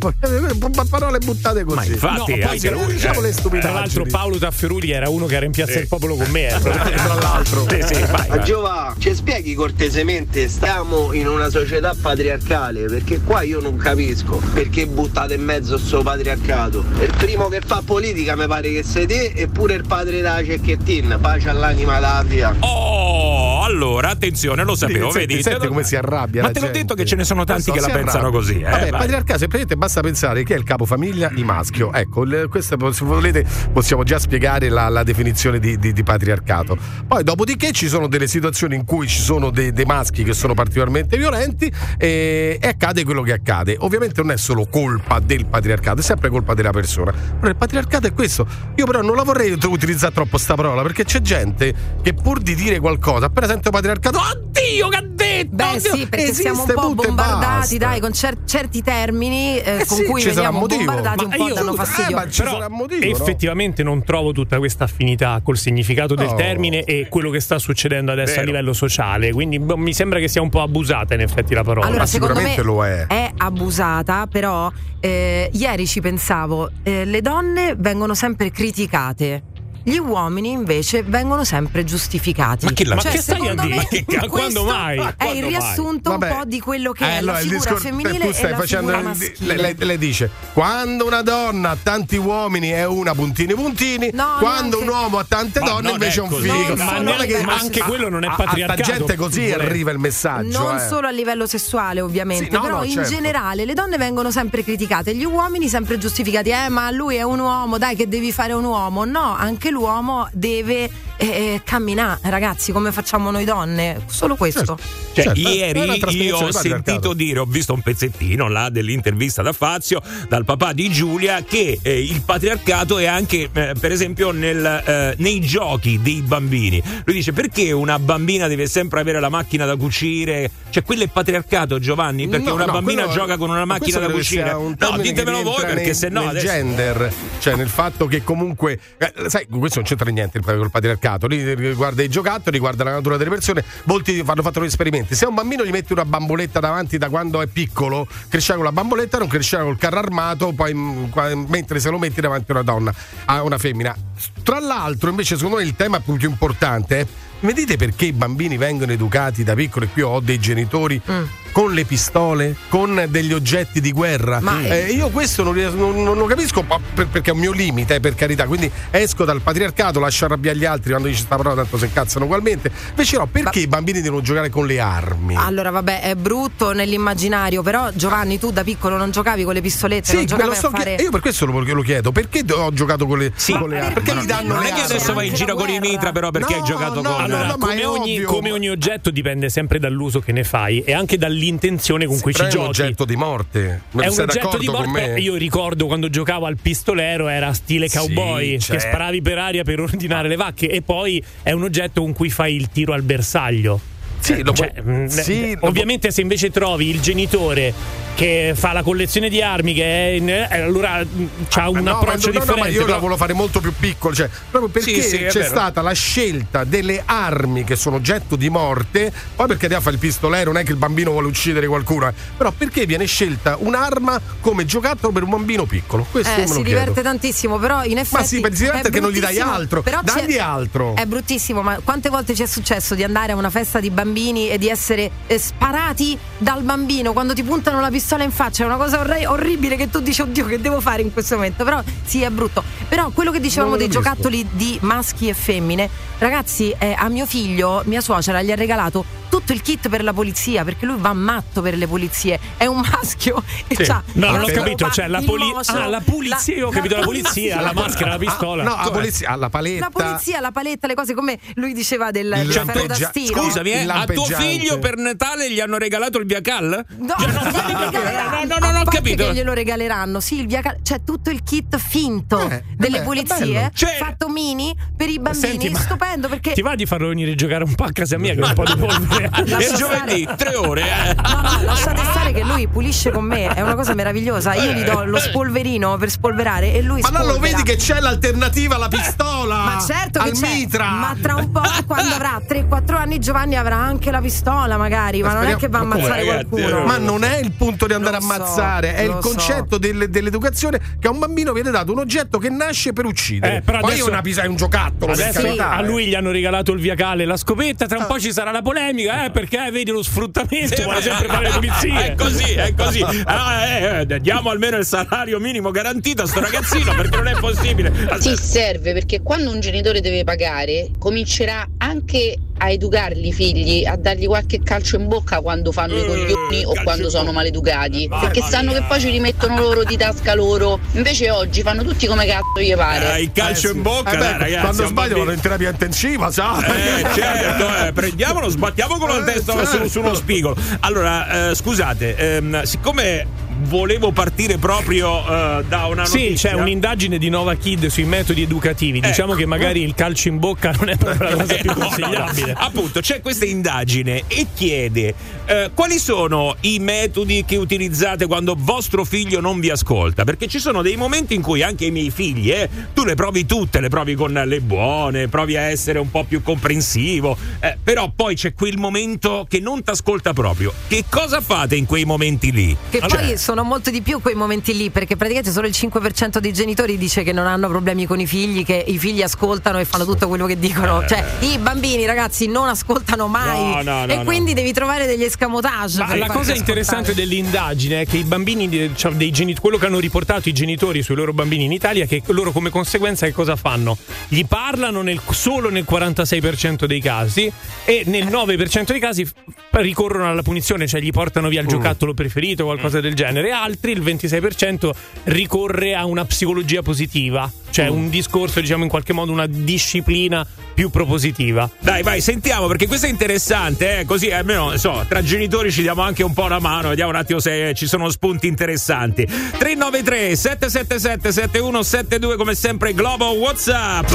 Parole 0.88 1.18
buttate 1.18 1.64
così. 1.64 1.76
Ma 1.76 1.86
infatti, 1.86 2.36
no, 2.38 2.50
anche 2.50 2.70
lui, 2.70 2.86
diciamo 2.94 3.20
eh. 3.20 3.24
le 3.24 3.32
stupidità. 3.34 3.70
Tra 3.70 3.80
l'altro, 3.80 4.06
Paolo 4.10 4.38
Tafferugli 4.38 4.92
era 4.92 5.10
uno 5.10 5.26
che 5.26 5.36
era 5.36 5.46
in 5.46 5.52
piazza 5.52 5.74
del 5.74 5.88
popolo 5.88 6.16
con 6.16 6.30
me. 6.30 6.50
Eh. 6.50 6.60
Tra 6.62 7.14
l'altro, 7.16 7.66
sì, 7.68 7.82
sì, 7.82 8.02
vai, 8.04 8.28
vai. 8.28 8.44
Giova, 8.44 8.94
ci 9.00 9.16
spieghi 9.16 9.56
cortesemente, 9.56 10.48
stiamo 10.48 11.14
in 11.14 11.28
una 11.28 11.50
società 11.50 11.96
patriarcale 12.00 12.90
perché 12.92 13.22
qua 13.22 13.42
io 13.42 13.62
non 13.62 13.78
capisco 13.78 14.42
perché 14.54 14.86
buttate 14.86 15.36
in 15.36 15.44
mezzo 15.44 15.78
sto 15.78 16.04
patriarcato. 16.04 16.84
Il 17.00 17.14
primo 17.18 17.48
che 17.48 17.62
fa 17.66 17.82
politica 17.86 18.36
mi 18.36 18.46
pare 18.48 18.70
che 18.70 18.84
sei 18.84 19.08
te 19.08 19.32
eppure 19.34 19.76
il 19.76 19.86
padre 19.88 20.18
della 20.18 20.44
cecchettin, 20.44 21.18
pace 21.22 21.48
all'anima 21.48 22.02
da 22.02 22.22
via. 22.28 22.54
Oh, 22.60 23.51
allora 23.64 24.10
attenzione, 24.10 24.64
lo 24.64 24.76
sapevo, 24.76 25.12
sì, 25.12 25.20
vedi? 25.20 25.42
Senti 25.42 25.68
come 25.68 25.84
si 25.84 25.96
arrabbia. 25.96 26.42
Ma 26.42 26.52
te 26.52 26.60
l'ho 26.60 26.70
detto 26.70 26.94
che 26.94 27.06
ce 27.06 27.16
ne 27.16 27.24
sono 27.24 27.44
tanti 27.44 27.64
so, 27.64 27.72
che 27.72 27.80
la 27.80 27.90
pensano 27.90 28.28
arrabbia. 28.28 28.40
così. 28.40 28.60
Eh? 28.60 28.70
Vabbè, 28.70 28.90
vai. 28.90 29.00
patriarcato 29.00 29.40
semplicemente 29.40 29.78
basta 29.78 30.02
pensare 30.02 30.44
che 30.44 30.56
è 30.56 30.58
il 30.58 30.64
capofamiglia, 30.64 31.32
i 31.36 31.44
maschio. 31.44 31.94
Ecco, 31.94 32.24
le, 32.24 32.48
questa 32.48 32.76
se 32.92 33.06
volete 33.06 33.46
possiamo 33.72 34.04
già 34.04 34.20
spiegare 34.20 34.70
la, 34.70 34.90
la 34.90 35.04
definizione 35.04 35.60
di, 35.60 35.78
di, 35.78 35.94
di, 35.94 36.04
patriarcato. 36.04 36.78
Poi 37.08 37.24
dopodiché 37.24 37.72
ci 37.72 37.88
sono 37.88 38.08
delle 38.08 38.28
situazioni 38.28 38.76
in 38.76 38.86
cui 38.86 39.08
ci 39.08 39.20
sono 39.20 39.52
dei, 39.52 39.72
dei 39.72 39.86
maschi 39.86 40.24
che 40.24 40.34
sono 40.34 40.54
particolarmente 40.54 41.18
violenti 41.18 41.72
e, 41.98 42.58
e 42.60 42.68
accade 42.68 43.04
quello 43.04 43.22
che 43.22 43.34
accade. 43.34 43.76
Ovviamente 43.80 44.22
non 44.22 44.32
è 44.32 44.38
solo 44.38 44.66
colpa 44.66 45.20
del 45.20 45.46
patriarcato, 45.46 46.00
è 46.00 46.04
sempre 46.04 46.30
colpa 46.30 46.54
della 46.54 46.72
persona. 46.72 47.12
Però 47.12 47.48
il 47.48 47.56
patriarcato 47.56 48.08
è 48.08 48.14
questo. 48.14 48.48
Io 48.76 48.86
però 48.86 49.02
non 49.02 49.16
la 49.16 49.24
vorrei 49.24 49.52
utilizzare 49.52 50.14
troppo 50.14 50.38
sta 50.38 50.56
parola 50.56 50.82
perché 50.82 51.04
c'è 51.04 51.22
gente 51.22 51.74
che 52.02 52.14
pur 52.14 52.40
di 52.40 52.56
dire 52.56 52.80
qualcosa, 52.80 53.28
appena 53.28 53.48
sente 53.48 53.61
patriarcato, 53.70 54.20
oddio 54.20 54.88
che 54.90 54.96
ha 54.98 55.02
detto! 55.02 55.56
Beh 55.56 55.64
oddio, 55.64 55.96
sì, 55.96 56.08
perché 56.08 56.34
siamo 56.34 56.64
un 56.64 56.74
po' 56.74 56.94
bombardati, 56.94 57.78
dai, 57.78 58.00
con 58.00 58.14
cer- 58.14 58.46
certi 58.46 58.82
termini 58.82 59.58
eh, 59.60 59.80
eh 59.80 59.86
con 59.86 59.98
sì, 59.98 60.04
cui 60.06 60.24
veniamo 60.24 60.66
bombardati 60.66 61.26
ma 61.26 61.36
un 61.36 61.38
po' 61.38 61.48
io, 61.48 61.54
danno 61.54 61.74
fastidio. 61.74 62.22
Eh, 62.22 62.32
ci 62.32 62.44
sarà 62.44 62.70
motivo, 62.70 63.06
effettivamente 63.06 63.84
no? 63.84 63.92
non 63.92 64.04
trovo 64.04 64.32
tutta 64.32 64.58
questa 64.58 64.86
affinità 64.86 65.42
col 65.44 65.58
significato 65.58 66.16
del 66.16 66.28
oh. 66.28 66.36
termine 66.36 66.84
e 66.84 67.08
quello 67.10 67.30
che 67.30 67.40
sta 67.40 67.60
succedendo 67.60 68.12
adesso 68.12 68.32
Vero. 68.32 68.42
a 68.42 68.46
livello 68.46 68.74
sociale. 68.74 69.32
Quindi 69.32 69.60
boh, 69.60 69.78
mi 69.78 69.94
sembra 69.94 70.20
che 70.20 70.28
sia 70.28 70.42
un 70.42 70.50
po' 70.50 70.62
abusata 70.62 71.14
in 71.14 71.22
effetti 71.22 71.54
la 71.54 71.64
parola. 71.64 71.86
Allora, 71.86 72.02
ma 72.02 72.08
sicuramente 72.08 72.62
lo 72.62 72.86
è. 72.86 73.08
È 73.08 73.32
abusata, 73.38 74.28
però 74.28 74.72
eh, 75.00 75.50
ieri 75.54 75.88
ci 75.88 76.02
pensavo, 76.02 76.70
eh, 76.84 77.06
le 77.06 77.22
donne 77.22 77.76
vengono 77.78 78.14
sempre 78.14 78.52
criticate 78.52 79.44
gli 79.84 79.98
uomini 79.98 80.52
invece 80.52 81.04
vengono 81.04 81.44
sempre 81.44 81.84
giustificati. 81.84 82.66
Ma 82.66 82.74
che, 82.74 82.86
la, 82.86 82.98
cioè, 82.98 83.06
ma 83.06 83.12
che 83.12 83.22
stai 83.22 83.48
a 83.48 83.56
dire? 83.56 83.88
Che, 83.88 84.28
quando 84.30 84.66
mai? 84.66 84.98
È 84.98 85.16
quando 85.16 85.36
il 85.36 85.44
riassunto 85.46 86.18
mai? 86.18 86.30
un 86.30 86.38
po' 86.38 86.46
di 86.46 86.60
quello 86.60 86.92
che 86.92 87.04
eh, 87.04 87.10
è 87.10 87.16
allora, 87.18 87.34
la 87.34 87.40
figura 87.40 87.58
discor- 87.58 87.82
femminile 87.82 88.26
tu 88.26 88.32
stai 88.32 88.52
e 88.52 88.56
facendo, 88.56 88.92
la 88.92 89.14
figura 89.14 89.56
lei, 89.56 89.76
lei, 89.78 89.98
dice 89.98 90.30
quando 90.54 91.06
una 91.06 91.22
donna 91.22 91.72
ha 91.72 91.78
tanti 91.82 92.18
uomini 92.18 92.70
è 92.70 92.86
una 92.86 93.14
puntini 93.14 93.54
puntini, 93.54 94.10
no, 94.14 94.38
quando 94.40 94.78
neanche... 94.78 94.84
un 94.84 94.88
uomo 94.88 95.18
ha 95.20 95.26
tante 95.28 95.60
ma 95.60 95.70
donne 95.70 95.92
invece 95.92 96.20
è 96.20 96.24
un 96.24 96.30
figo. 96.30 96.76
Ma, 96.76 97.00
non 97.00 97.18
che, 97.26 97.44
ma 97.44 97.56
anche 97.56 97.82
quello 97.82 98.10
non 98.10 98.24
è 98.24 98.28
patriarcato. 98.36 98.82
A, 98.82 98.94
a 98.94 98.98
gente 98.98 99.16
così 99.16 99.48
vuole... 99.48 99.66
arriva 99.66 99.92
il 99.92 100.00
messaggio. 100.00 100.60
Non 100.60 100.76
eh. 100.78 100.88
solo 100.88 101.08
a 101.08 101.12
livello 101.12 101.48
sessuale, 101.48 102.02
ovviamente, 102.02 102.46
sì, 102.46 102.52
no, 102.52 102.62
però 102.62 102.84
in 102.84 102.92
certo. 102.92 103.10
generale 103.10 103.66
le 103.66 103.74
donne 103.74 103.98
vengono 103.98 104.32
sempre 104.32 104.64
criticate, 104.64 105.16
gli 105.16 105.26
uomini 105.26 105.68
sempre 105.68 105.98
giustificati. 105.98 106.50
Eh, 106.50 106.70
ma 106.70 106.92
lui 106.92 107.16
è 107.16 107.24
un 107.24 107.40
uomo, 107.40 107.78
dai 107.78 107.96
che 107.96 108.08
devi 108.08 108.32
fare 108.32 108.54
un 108.54 108.64
uomo. 108.64 109.06
No, 109.06 109.36
anche 109.36 109.71
l'uomo 109.72 110.30
deve 110.34 110.90
eh, 111.18 111.62
camminare, 111.64 112.20
ragazzi, 112.30 112.72
come 112.72 112.92
facciamo 112.92 113.32
noi 113.32 113.46
donne. 113.46 114.04
Solo 114.08 114.36
questo. 114.36 114.78
Cioè, 115.14 115.26
certo. 115.26 115.40
ieri 115.40 116.24
io 116.24 116.38
ho 116.38 116.52
sentito 116.52 117.14
dire, 117.14 117.40
ho 117.40 117.46
visto 117.46 117.74
un 117.74 117.82
pezzettino 117.82 118.48
là 118.48 118.70
dell'intervista 118.70 119.42
da 119.42 119.54
Fazio, 119.54 120.02
dal 120.28 120.46
papà 120.46 120.74
di 120.74 120.90
Giulia, 120.90 121.44
che 121.44 121.80
eh, 121.82 122.02
il 122.02 122.22
patriarcato 122.22 122.98
è 122.98 123.06
anche, 123.06 123.50
eh, 123.52 123.74
per 123.80 123.92
esempio, 123.92 124.32
nel, 124.32 124.66
eh, 124.66 125.16
nei 125.18 125.42
giochi 125.42 126.00
dei 126.02 126.22
bambini. 126.22 126.82
Lui 127.06 127.16
dice: 127.16 127.34
perché 127.34 127.72
una 127.72 128.00
bambina 128.00 128.48
deve 128.48 128.68
sempre 128.68 129.00
avere 129.00 129.20
la 129.20 129.30
macchina 129.30 129.66
da 129.66 129.76
cucire? 129.76 130.50
Cioè, 130.70 130.84
quello 130.84 131.04
è 131.04 131.08
patriarcato, 131.08 131.80
Giovanni? 131.80 132.28
Perché 132.28 132.48
no, 132.48 132.56
una 132.56 132.66
no, 132.66 132.74
bambina 132.74 133.04
quello, 133.04 133.20
gioca 133.20 133.38
con 133.38 133.50
una 133.50 133.66
macchina 133.66 134.00
da 134.00 134.10
cucire? 134.10 134.52
No, 134.54 134.98
ditemelo 135.00 135.44
voi, 135.44 135.62
perché 135.62 135.94
se 135.94 136.10
no. 136.10 136.22
Nel 136.22 136.30
adesso... 136.30 136.46
gender, 136.46 137.14
cioè 137.40 137.56
nel 137.56 137.70
fatto 137.70 138.08
che 138.08 138.24
comunque, 138.24 138.80
eh, 138.98 139.30
sai, 139.30 139.46
questo 139.62 139.80
non 139.80 139.88
c'entra 139.88 140.10
niente 140.12 140.40
col 140.42 140.70
patriarcato, 140.70 141.28
lì 141.28 141.54
riguarda 141.54 142.04
i 142.04 142.10
giocattoli, 142.10 142.58
riguarda 142.58 142.84
la 142.84 142.92
natura 142.92 143.18
delle 143.18 143.30
persone. 143.30 143.64
Molti 143.84 144.24
hanno 144.26 144.42
fatto 144.42 144.62
gli 144.62 144.66
esperimenti. 144.66 145.16
Se 145.16 145.26
a 145.26 145.30
un 145.30 145.36
bambino 145.36 145.64
gli 145.64 145.70
metti 145.70 145.94
una 145.94 146.06
bamboletta 146.06 146.60
davanti 146.60 146.98
da 146.98 147.10
quando 147.10 147.42
è 147.42 147.48
piccolo, 147.48 148.08
crescerà 148.28 148.56
con 148.56 148.66
la 148.66 148.72
bamboletta, 148.72 149.18
non 149.18 149.28
crescerà 149.28 149.64
col 149.64 149.78
carro 149.78 150.00
armato, 150.00 150.52
poi 150.52 150.74
mm, 150.74 151.46
mentre 151.48 151.80
se 151.80 151.90
lo 151.90 151.98
metti 151.98 152.20
davanti 152.20 152.52
a 152.52 152.56
una 152.56 152.64
donna, 152.64 152.94
a 153.26 153.44
una 153.44 153.58
femmina. 153.58 153.96
Tra 154.44 154.60
l'altro, 154.60 155.10
invece, 155.10 155.36
secondo 155.36 155.58
me 155.58 155.64
il 155.64 155.76
tema 155.76 156.00
più 156.00 156.18
importante 156.22 157.00
è 157.00 157.08
mi 157.42 157.54
dite 157.54 157.76
perché 157.76 158.06
i 158.06 158.14
bambini 158.14 158.56
vengono 158.56 158.92
educati 158.92 159.44
da 159.44 159.56
piccoli? 159.56 159.88
Qui 159.88 160.02
ho 160.04 160.20
dei 160.20 160.40
genitori 160.40 161.02
mm 161.10 161.41
con 161.52 161.74
le 161.74 161.86
pistole, 161.86 162.56
con 162.70 163.06
degli 163.10 163.34
oggetti 163.34 163.82
di 163.82 163.92
guerra. 163.92 164.40
Ma 164.40 164.62
eh, 164.64 164.92
io 164.92 165.10
questo 165.10 165.44
non, 165.44 165.56
non, 165.76 166.04
non 166.04 166.18
lo 166.18 166.26
capisco 166.26 166.64
per, 166.64 167.08
perché 167.08 167.32
è 167.32 167.34
un 167.34 167.40
mio 167.40 167.52
limite, 167.52 167.96
eh, 167.96 168.00
per 168.00 168.16
carità. 168.16 168.46
Quindi 168.46 168.72
esco 168.90 169.26
dal 169.26 169.42
patriarcato, 169.42 170.00
lascio 170.00 170.26
arrabbiare 170.26 170.58
gli 170.58 170.66
altri 170.66 170.92
quando 170.92 171.08
dice 171.08 171.22
sta 171.22 171.36
parola, 171.36 171.56
tanto 171.56 171.78
se 171.78 171.92
cazzano 171.92 172.26
ugualmente. 172.26 172.72
Invece 172.90 173.18
no, 173.18 173.28
perché 173.28 173.60
Ma... 173.60 173.66
i 173.66 173.68
bambini 173.68 174.02
devono 174.02 174.22
giocare 174.22 174.50
con 174.50 174.66
le 174.66 174.80
armi? 174.80 175.36
Allora, 175.36 175.70
vabbè, 175.70 176.02
è 176.02 176.16
brutto 176.16 176.72
nell'immaginario, 176.74 177.62
però 177.62 177.90
Giovanni, 177.94 178.40
tu 178.40 178.52
da 178.52 178.64
piccolo 178.64 178.98
non 178.98 179.12
giocavi 179.12 179.44
con 179.44 179.54
le 179.54 179.62
pistolette, 179.62 180.10
sì, 180.10 180.16
non 180.16 180.26
giocavi 180.26 180.56
so 180.56 180.70
fare... 180.70 180.96
Io 180.96 181.12
per 181.12 181.20
questo 181.20 181.46
lo, 181.46 181.60
lo, 181.60 181.82
chiedo, 181.82 182.12
perché 182.12 182.44
ho 182.52 182.72
giocato 182.72 183.06
con 183.06 183.20
le, 183.20 183.32
sì, 183.36 183.54
con 183.54 183.70
le 183.70 183.80
armi? 183.80 183.94
Perché 183.94 184.14
mi 184.16 184.26
danno 184.26 184.54
non 184.54 184.62
le 184.62 184.70
armi? 184.70 184.70
Non 184.70 184.80
è 184.80 184.88
che 184.88 184.94
adesso 184.94 185.14
vai 185.14 185.28
in 185.28 185.34
giro 185.34 185.56
con 185.56 185.70
i 185.70 185.80
mitra, 185.80 186.12
però 186.12 186.32
perché 186.32 186.56
no, 186.56 186.60
hai 186.62 186.66
giocato 186.66 187.02
no, 187.02 187.14
con 187.14 187.24
allora, 187.24 187.48
no, 187.48 187.58
come, 187.58 187.86
ogni, 187.86 188.22
come 188.22 188.52
ogni 188.52 188.70
oggetto 188.70 189.10
dipende 189.10 189.50
sempre 189.50 189.80
dall'uso 189.80 190.20
che 190.20 190.32
ne 190.32 190.44
fai 190.44 190.82
e 190.82 190.94
anche 190.94 191.18
dall'intenzione 191.42 192.06
con 192.06 192.20
cui 192.20 192.34
ci 192.34 192.44
giochi. 192.44 192.56
È 192.56 192.60
un 192.60 192.68
oggetto 192.68 193.06
di 193.06 193.16
morte. 193.16 193.82
È 193.92 194.08
un 194.08 194.20
oggetto 194.20 194.58
di 194.58 194.68
morte. 194.68 195.16
Io 195.20 195.36
ricordo 195.36 195.88
quando 195.88 196.10
giocavo 196.10 196.46
al 196.46 196.58
pistolero 196.62 197.28
era 197.28 197.52
stile 197.54 197.90
cowboy 197.90 198.60
sì, 198.60 198.72
che 198.72 198.80
sparavi 198.80 199.22
per 199.22 199.38
aria 199.40 199.64
per 199.64 199.80
ordinare 199.80 200.28
le 200.28 200.36
vacche 200.36 200.70
e 200.70 200.82
poi 200.82 201.24
è 201.42 201.52
un 201.52 201.64
oggetto 201.64 202.02
con 202.02 202.14
cui 202.14 202.30
fai 202.30 202.56
il 202.56 202.70
tiro 202.70 202.94
al 202.94 203.02
bersaglio. 203.02 203.91
Sì, 204.36 204.44
cioè, 204.54 204.74
può... 204.74 204.92
Mm, 204.92 205.06
sì, 205.06 205.58
ovviamente 205.62 206.12
se 206.12 206.22
invece 206.22 206.50
trovi 206.50 206.90
il 206.90 207.02
genitore 207.02 207.74
che 208.14 208.54
fa 208.56 208.74
la 208.74 208.84
collezione 208.84 209.30
di 209.30 209.42
armi 209.42 209.74
che 209.74 209.84
è 209.84 210.10
in, 210.12 210.30
eh, 210.30 210.48
allora 210.50 211.04
mm, 211.04 211.26
ha 211.56 211.70
un 211.70 211.80
no, 211.80 211.98
approccio 211.98 212.28
no, 212.28 212.40
differente. 212.40 212.52
No, 212.52 212.58
ma 212.58 212.68
io 212.68 212.82
però... 212.82 212.94
la 212.94 212.98
volevo 212.98 213.18
fare 213.18 213.34
molto 213.34 213.60
più 213.60 213.74
piccolo, 213.78 214.14
cioè, 214.14 214.30
proprio 214.50 214.72
perché 214.72 215.02
sì, 215.02 215.18
sì, 215.18 215.26
c'è 215.26 215.44
stata 215.44 215.82
la 215.82 215.94
scelta 215.94 216.64
delle 216.64 217.02
armi 217.06 217.64
che 217.64 217.76
sono 217.76 217.96
oggetto 217.96 218.36
di 218.36 218.50
morte, 218.50 219.12
poi 219.36 219.48
perché 219.48 219.68
te 219.68 219.80
fa 219.80 219.90
il 219.90 219.98
pistolero, 219.98 220.52
non 220.52 220.62
è 220.62 220.66
che 220.66 220.72
il 220.72 220.78
bambino 220.78 221.12
vuole 221.12 221.28
uccidere 221.28 221.68
qualcuno, 221.68 222.08
eh, 222.08 222.14
però 222.38 222.52
perché 222.52 222.86
viene 222.86 223.06
scelta 223.06 223.58
un'arma 223.60 224.20
come 224.40 224.66
giocattolo 224.66 225.12
per 225.12 225.24
un 225.24 225.30
bambino 225.30 225.66
piccolo? 225.66 226.06
Questo 226.10 226.42
eh, 226.42 226.48
si 226.48 226.62
diverte 226.64 227.02
tantissimo, 227.02 227.58
però 227.58 227.84
in 227.84 227.98
effetti 227.98 228.16
Ma 228.16 228.52
sì, 228.52 228.56
si 228.56 228.64
diverte 228.64 228.82
perché 228.82 229.00
non 229.00 229.12
gli 229.12 229.20
dai 229.20 229.40
altro, 229.40 229.84
dagli 230.04 230.38
altro. 230.38 230.96
È 230.96 231.06
bruttissimo, 231.06 231.62
ma 231.62 231.80
quante 231.84 232.10
volte 232.10 232.36
ci 232.36 232.44
è 232.44 232.48
successo 232.48 232.94
di 232.94 233.04
andare 233.04 233.32
a 233.32 233.36
una 233.36 233.50
festa 233.50 233.80
di 233.80 233.90
bambini 233.90 234.21
e 234.30 234.58
di 234.60 234.70
essere 234.70 235.10
eh, 235.26 235.40
sparati 235.40 236.18
dal 236.38 236.62
bambino 236.62 237.12
quando 237.12 237.34
ti 237.34 237.44
puntano 237.44 237.80
la 237.80 237.90
pistola 237.90 238.24
in 238.24 238.32
faccia? 238.32 238.64
È 238.64 238.66
una 238.68 238.78
cosa 238.78 239.00
orre- 239.00 239.26
orribile 239.26 239.76
che 239.76 239.90
tu 239.90 240.00
dici 240.00 240.22
oddio 240.22 240.46
che 240.46 240.62
devo 240.62 240.80
fare 240.80 241.02
in 241.02 241.12
questo 241.12 241.36
momento, 241.36 241.64
però 241.64 241.82
sì 242.04 242.22
è 242.22 242.30
brutto. 242.30 242.64
Però 242.88 243.10
quello 243.10 243.32
che 243.32 243.40
dicevamo 243.40 243.78
dei 243.78 243.90
giocattoli 243.90 244.48
di 244.52 244.78
maschi 244.82 245.28
e 245.28 245.34
femmine, 245.34 245.90
ragazzi, 246.22 246.74
eh, 246.78 246.96
a 246.98 247.10
mio 247.10 247.26
figlio, 247.26 247.82
mia 247.86 248.00
suocera 248.00 248.42
gli 248.44 248.52
ha 248.52 248.56
regalato 248.56 249.04
tutto 249.28 249.54
il 249.54 249.62
kit 249.62 249.90
per 249.90 250.04
la 250.04 250.14
polizia 250.14 250.64
perché 250.64 250.86
lui 250.86 250.98
va 251.00 251.14
matto 251.14 251.62
per 251.62 251.76
le 251.76 251.88
polizie. 251.88 252.40
È 252.58 252.66
un 252.66 252.82
maschio 252.82 253.42
e 253.68 253.76
sì. 253.76 253.84
c'ha 253.84 254.04
No, 254.14 254.32
non 254.32 254.42
ho 254.42 254.46
capito, 254.46 254.90
cioè 254.92 255.08
la, 255.08 255.22
poli- 255.22 255.52
ah, 255.66 255.88
la 255.88 256.02
pulizia, 256.02 256.60
la, 256.60 256.68
ho 256.68 256.70
capito 256.70 256.98
la, 256.98 257.04
polizia, 257.04 257.62
la 257.62 257.74
maschera, 257.74 258.12
la 258.12 258.18
pistola. 258.18 258.64
no, 258.64 258.76
la 258.76 258.92
polizia, 258.92 259.36
la 259.36 259.50
paletta. 259.50 259.86
La 259.86 259.90
polizia, 259.90 260.40
la 260.42 260.52
paletta, 260.52 260.88
le 260.88 260.94
cose 260.94 261.14
come 261.14 261.40
lui 261.56 261.74
diceva 261.74 262.12
del, 262.12 262.30
del 262.30 262.52
ferro 262.52 262.86
da 262.86 262.94
stiro. 262.94 263.42
Scusami, 263.42 263.72
eh, 263.72 263.90
a 263.90 264.06
tuo 264.06 264.26
figlio 264.26 264.78
per 264.80 264.98
Natale 264.98 265.52
gli 265.52 265.60
hanno 265.60 265.78
regalato 265.78 266.20
il 266.20 266.26
Viacal? 266.26 266.86
No, 266.98 267.16
cioè, 267.18 267.32
non, 267.32 267.44
no, 267.44 267.90
no, 267.90 268.60
no, 268.60 268.68
non 268.68 268.76
ho 268.76 268.84
capito. 268.84 269.26
che 269.26 269.34
glielo 269.34 269.54
regaleranno. 269.54 270.20
Sì, 270.20 270.40
il 270.42 270.48
Viacal, 270.48 270.82
c'è 270.84 271.04
tutto 271.04 271.30
il 271.30 271.42
kit 271.42 271.78
finto 271.78 272.48
eh, 272.50 272.64
delle 272.76 273.02
polizie, 273.02 273.72
cioè, 273.74 273.96
fatto 273.98 274.30
mini 274.30 274.76
per 274.96 275.08
i 275.08 275.20
bambini, 275.20 275.48
Senti, 275.48 275.74
stupendo 275.74 276.11
perché 276.20 276.54
Ti 276.54 276.62
va 276.62 276.76
di 276.76 276.86
farlo 276.86 277.08
venire 277.08 277.32
a 277.32 277.36
giocare 277.36 277.64
un 277.64 277.76
po' 277.76 277.84
a 277.86 277.92
casa 277.92 278.18
mia 278.18 278.34
che 278.34 278.42
un 278.42 278.54
po' 278.54 278.64
di 278.64 278.76
polvere 278.76 279.30
è 279.32 279.74
giovedì, 279.76 280.28
tre 280.36 280.56
ore. 280.56 280.82
Eh. 280.82 281.16
No, 281.16 281.42
no, 281.42 281.64
lasciate 281.64 282.02
stare 282.04 282.32
che 282.34 282.44
lui 282.44 282.68
pulisce 282.68 283.12
con 283.12 283.26
me, 283.26 283.48
è 283.48 283.62
una 283.62 283.76
cosa 283.76 283.94
meravigliosa. 283.94 284.54
Io 284.54 284.72
gli 284.72 284.84
do 284.84 285.04
lo 285.06 285.20
spolverino 285.20 285.98
per 285.98 286.10
spolverare 286.10 286.74
e 286.74 286.82
lui 286.82 287.02
Ma 287.02 287.08
spolvera. 287.08 287.32
non 287.32 287.34
lo 287.36 287.40
vedi 287.40 287.64
che 287.64 287.76
c'è 287.76 288.00
l'alternativa 288.00 288.76
alla 288.76 288.88
pistola? 288.88 289.56
Ma 289.56 289.84
certo 289.86 290.22
che 290.22 290.30
al 290.30 290.36
c'è. 290.36 290.48
Mitra. 290.54 290.90
Ma 290.90 291.16
tra 291.22 291.36
un 291.36 291.52
po', 291.52 291.62
quando 291.86 292.16
avrà 292.16 292.42
3-4 292.48 292.96
anni, 292.96 293.20
Giovanni 293.20 293.56
avrà 293.56 293.78
anche 293.78 294.12
la 294.12 294.22
pistola, 294.22 294.78
magari. 294.78 295.22
Ma, 295.22 295.30
ma 295.30 295.34
non 295.34 295.46
è 295.46 295.56
che 295.56 295.68
va 295.68 295.80
a 295.80 295.82
ammazzare 295.82 296.24
qualcuno. 296.24 296.84
Ma 296.84 296.98
non 296.98 297.24
è 297.24 297.38
il 297.38 297.52
punto 297.52 297.88
di 297.88 297.94
andare 297.94 298.18
a 298.18 298.20
ammazzare, 298.20 298.90
so, 298.90 298.96
è 298.96 299.02
il 299.02 299.18
concetto 299.22 299.74
so. 299.74 299.78
del, 299.78 300.10
dell'educazione 300.10 300.80
che 301.00 301.08
a 301.08 301.12
un 301.12 301.20
bambino 301.20 301.54
viene 301.54 301.72
dato 301.72 301.92
un 301.92 302.00
oggetto 302.00 302.38
che 302.38 302.50
nasce 302.50 302.94
per 302.94 303.06
uccidere. 303.06 303.58
Eh, 303.58 303.62
però 303.62 303.80
Poi 303.80 303.92
adesso, 303.92 304.08
è 304.08 304.10
una 304.10 304.22
pisa, 304.22 304.42
è 304.44 304.48
un 304.48 304.56
giocattolo. 304.56 305.14
Adesso 305.14 305.56
a 305.58 305.82
lui 305.82 306.01
gli 306.06 306.16
hanno 306.16 306.32
regalato 306.32 306.72
il 306.72 306.80
viacale 306.80 307.24
e 307.24 307.26
la 307.26 307.38
scopetta. 307.38 307.86
Tra 307.86 308.00
un 308.00 308.08
po' 308.08 308.20
ci 308.20 308.32
sarà 308.32 308.52
la 308.52 308.62
polemica, 308.62 309.26
eh, 309.26 309.32
perché 309.32 309.70
vedi 309.72 309.92
lo 309.92 310.04
sfruttamento, 310.04 310.76
sì, 310.76 310.84
vuole 310.84 311.02
sempre 311.02 311.28
fare 311.28 311.44
le 311.44 311.54
pulizie. 311.54 311.90
È 312.12 312.16
così, 312.16 312.52
è 312.54 312.74
così. 312.74 313.06
Ah, 313.26 313.66
eh, 313.66 314.06
eh, 314.10 314.20
diamo 314.20 314.50
almeno 314.50 314.78
il 314.78 314.86
salario 314.86 315.40
minimo 315.40 315.72
garantito 315.72 316.24
a 316.24 316.28
sto 316.28 316.40
ragazzino 316.40 316.94
perché 316.96 317.16
non 317.16 317.28
è 317.28 317.40
possibile. 317.40 317.92
Sì, 318.20 318.36
serve 318.36 318.94
perché 318.94 319.22
quando 319.22 319.52
un 319.52 319.60
genitore 319.60 320.02
deve 320.02 320.24
pagare, 320.24 320.90
comincerà 320.98 321.68
anche 321.78 322.38
a 322.62 322.70
educarli 322.70 323.28
i 323.28 323.34
figli, 323.34 323.86
a 323.86 323.96
dargli 323.96 324.28
qualche 324.28 324.62
calcio 324.62 324.96
in 324.96 325.08
bocca 325.08 325.42
quando 325.42 325.72
fanno 325.72 325.98
i 325.98 326.06
coglioni 326.06 326.64
o 326.64 326.74
quando 326.84 327.10
sono 327.10 327.32
maleducati. 327.32 328.08
Vai, 328.08 328.20
perché 328.20 328.44
sanno 328.48 328.72
che 328.72 328.84
poi 328.88 329.00
ci 329.00 329.10
rimettono 329.10 329.60
loro 329.60 329.84
di 329.84 329.98
tasca 329.98 330.36
loro. 330.36 330.80
Invece 330.92 331.32
oggi 331.32 331.64
fanno 331.64 331.84
tutti 331.84 332.06
come 332.06 332.28
cazzo 332.28 332.60
gli 332.60 332.74
pare. 332.76 333.16
Eh, 333.16 333.22
il 333.24 333.32
calcio 333.34 333.70
eh, 333.70 333.74
in 333.74 333.82
bocca, 333.82 334.12
eh 334.12 334.18
beh, 334.18 334.38
ragazzi. 334.38 334.60
Quando 334.60 334.86
sbaglio 334.86 335.18
vanno 335.18 335.32
in 335.32 335.40
terapia 335.40 335.70
intensiva, 335.72 336.30
sa? 336.30 336.60
Eh, 336.64 337.06
certo, 337.16 337.88
eh, 337.88 337.92
prendiamolo, 337.94 338.48
sbattiamo 338.48 338.98
con 338.98 339.10
la 339.10 339.24
testa 339.24 339.54
certo. 339.54 339.84
su, 339.84 339.90
su, 339.90 340.00
uno 340.00 340.14
spigolo. 340.14 340.56
Allora, 340.82 341.50
eh, 341.50 341.56
scusate, 341.56 342.16
ehm, 342.16 342.62
siccome 342.62 343.50
volevo 343.62 344.12
partire 344.12 344.58
proprio 344.58 345.20
uh, 345.20 345.64
da 345.64 345.86
una 345.86 346.04
notizia. 346.04 346.20
Sì, 346.30 346.34
c'è 346.34 346.54
un'indagine 346.54 347.18
di 347.18 347.30
Nova 347.30 347.56
Kid 347.56 347.88
sui 347.88 348.06
metodi 348.06 348.42
educativi. 348.42 348.98
Ecco. 348.98 349.08
Diciamo 349.08 349.34
che 349.34 349.46
magari 349.46 349.82
il 349.82 349.94
calcio 349.94 350.28
in 350.28 350.40
bocca 350.40 350.72
non 350.72 350.90
è 350.90 350.98
proprio 350.98 351.30
la 351.30 351.36
cosa 351.36 351.56
più 351.56 351.74
consigliabile. 351.74 352.54
No, 352.54 352.60
no. 352.60 352.66
Appunto, 352.66 353.00
c'è 353.02 353.22
questa 353.22 353.46
indagine 353.46 354.24
e 354.28 354.48
chiede 354.54 355.14
uh, 355.48 355.72
quali 355.74 355.98
sono 356.00 356.56
i 356.62 356.80
metodi 356.80 357.44
che 357.46 357.58
utilizzate 357.58 358.26
quando 358.28 358.56
vostro 358.58 359.04
figlio 359.04 359.40
non 359.40 359.60
vi 359.60 359.70
ascolta? 359.70 360.24
Perché 360.24 360.48
ci 360.48 360.60
sono 360.60 360.82
dei 360.82 360.96
momenti 360.96 361.34
in 361.36 361.42
cui 361.42 361.62
anche 361.62 361.86
i 361.86 361.92
miei 361.92 362.10
figli, 362.10 362.52
eh, 362.52 362.70
tu 362.94 363.04
le 363.04 363.16
provi 363.16 363.46
tutte, 363.46 363.80
le 363.80 363.90
provi 363.90 364.16
con 364.16 364.32
le 364.32 364.62
buone, 364.62 365.28
provi 365.28 365.58
a 365.58 365.62
essere 365.62 366.00
un 366.00 366.10
po' 366.10 366.24
più 366.24 366.42
comprensivo, 366.42 367.38
eh, 367.60 367.78
però 367.82 368.12
poi 368.16 368.36
c'è 368.36 368.54
quel 368.54 368.78
momento 368.78 369.46
che 369.50 369.60
non 369.60 369.84
ti 369.84 369.92
ascolta 369.92 370.34
proprio. 370.34 370.74
Che 370.88 371.06
cosa 371.10 371.42
fate 371.42 371.76
in 371.76 371.86
quei 371.86 372.06
momenti 372.06 372.52
lì? 372.52 372.76
Che 372.90 373.00
allora, 373.00 373.22
poi 373.22 373.38
sono 373.38 373.51
molto 373.60 373.90
di 373.90 374.02
più 374.02 374.22
quei 374.22 374.36
momenti 374.36 374.76
lì, 374.76 374.90
perché 374.90 375.16
praticamente 375.16 375.52
solo 375.52 375.68
il 375.68 375.74
5% 375.78 376.38
dei 376.38 376.54
genitori 376.54 376.98
dice 376.98 377.24
che 377.24 377.32
non 377.32 377.46
hanno 377.48 377.68
problemi 377.68 378.06
con 378.06 378.20
i 378.20 378.26
figli, 378.26 378.64
che 378.64 378.84
i 378.88 378.98
figli 378.98 379.22
ascoltano 379.22 379.80
e 379.80 379.86
fanno 379.86 380.06
tutto 380.06 380.28
quello 380.28 380.46
che 380.46 380.58
dicono. 380.58 381.02
Eh. 381.02 381.08
Cioè, 381.08 381.26
i 381.42 381.58
bambini, 381.58 382.06
ragazzi, 382.06 382.48
non 382.48 382.68
ascoltano 382.68 383.28
mai. 383.28 383.84
No, 383.84 383.92
no, 383.92 384.06
no, 384.06 384.14
e 384.14 384.24
quindi 384.24 384.54
devi 384.54 384.72
trovare 384.72 385.06
degli 385.06 385.24
escamotage. 385.24 386.00
Ma 386.00 386.16
la 386.16 386.28
cosa 386.28 386.54
interessante 386.54 387.14
dell'indagine 387.14 388.02
è 388.02 388.06
che 388.06 388.18
i 388.18 388.24
bambini, 388.24 388.92
cioè 388.96 389.12
dei 389.14 389.32
genitori, 389.32 389.60
quello 389.62 389.78
che 389.78 389.86
hanno 389.86 390.00
riportato 390.00 390.50
i 390.50 390.54
genitori 390.54 391.02
sui 391.02 391.16
loro 391.16 391.34
bambini 391.34 391.66
in 391.66 391.72
Italia, 391.72 392.06
che 392.06 392.22
loro 392.28 392.52
come 392.52 392.70
conseguenza 392.70 393.26
che 393.26 393.34
cosa 393.34 393.56
fanno? 393.56 393.98
Gli 394.28 394.46
parlano 394.46 395.02
nel, 395.02 395.20
solo 395.32 395.70
nel 395.70 395.86
46% 395.90 396.86
dei 396.86 397.02
casi 397.02 397.52
e 397.86 398.04
nel 398.06 398.28
9% 398.28 398.86
dei 398.86 399.00
casi 399.00 399.28
ricorrono 399.72 400.30
alla 400.30 400.42
punizione, 400.42 400.88
cioè 400.88 401.02
gli 401.02 401.12
portano 401.12 401.50
via 401.50 401.60
il 401.62 401.66
mm. 401.66 401.70
giocattolo 401.70 402.14
preferito, 402.14 402.66
qualcosa 402.66 403.00
del 403.00 403.14
genere 403.14 403.31
genere, 403.32 403.52
altri 403.52 403.94
il 403.94 404.02
26% 404.02 404.92
ricorre 405.26 405.96
a 405.96 406.06
una 406.06 406.26
psicologia 406.26 406.82
positiva, 406.82 407.50
cioè 407.70 407.90
mm. 407.90 407.94
un 407.94 408.10
discorso, 408.10 408.60
diciamo 408.60 408.84
in 408.84 408.90
qualche 408.90 409.14
modo 409.14 409.32
una 409.32 409.48
disciplina 409.48 410.46
più 410.74 410.90
propositiva. 410.90 411.70
Dai, 411.80 412.04
vai, 412.04 412.22
sentiamo 412.22 412.68
perché 412.68 412.88
questo 412.88 413.08
è 413.08 413.10
interessante, 413.10 414.00
eh? 414.00 414.06
così 414.06 414.30
almeno 414.32 414.78
so, 414.78 415.06
tra 415.08 415.24
genitori 415.24 415.72
ci 415.72 415.82
diamo 415.82 416.02
anche 416.02 416.24
un 416.24 416.34
po' 416.34 416.48
la 416.48 416.60
mano, 416.60 416.90
vediamo 416.90 417.12
un 417.12 417.18
attimo 417.18 417.40
se 417.40 417.74
ci 417.74 417.88
sono 417.88 418.10
spunti 418.10 418.48
interessanti. 418.48 419.26
393 419.26 420.36
777 420.36 421.32
7172 421.32 422.36
come 422.36 422.56
sempre 422.56 422.94
Globo 422.94 423.32
WhatsApp. 423.34 424.10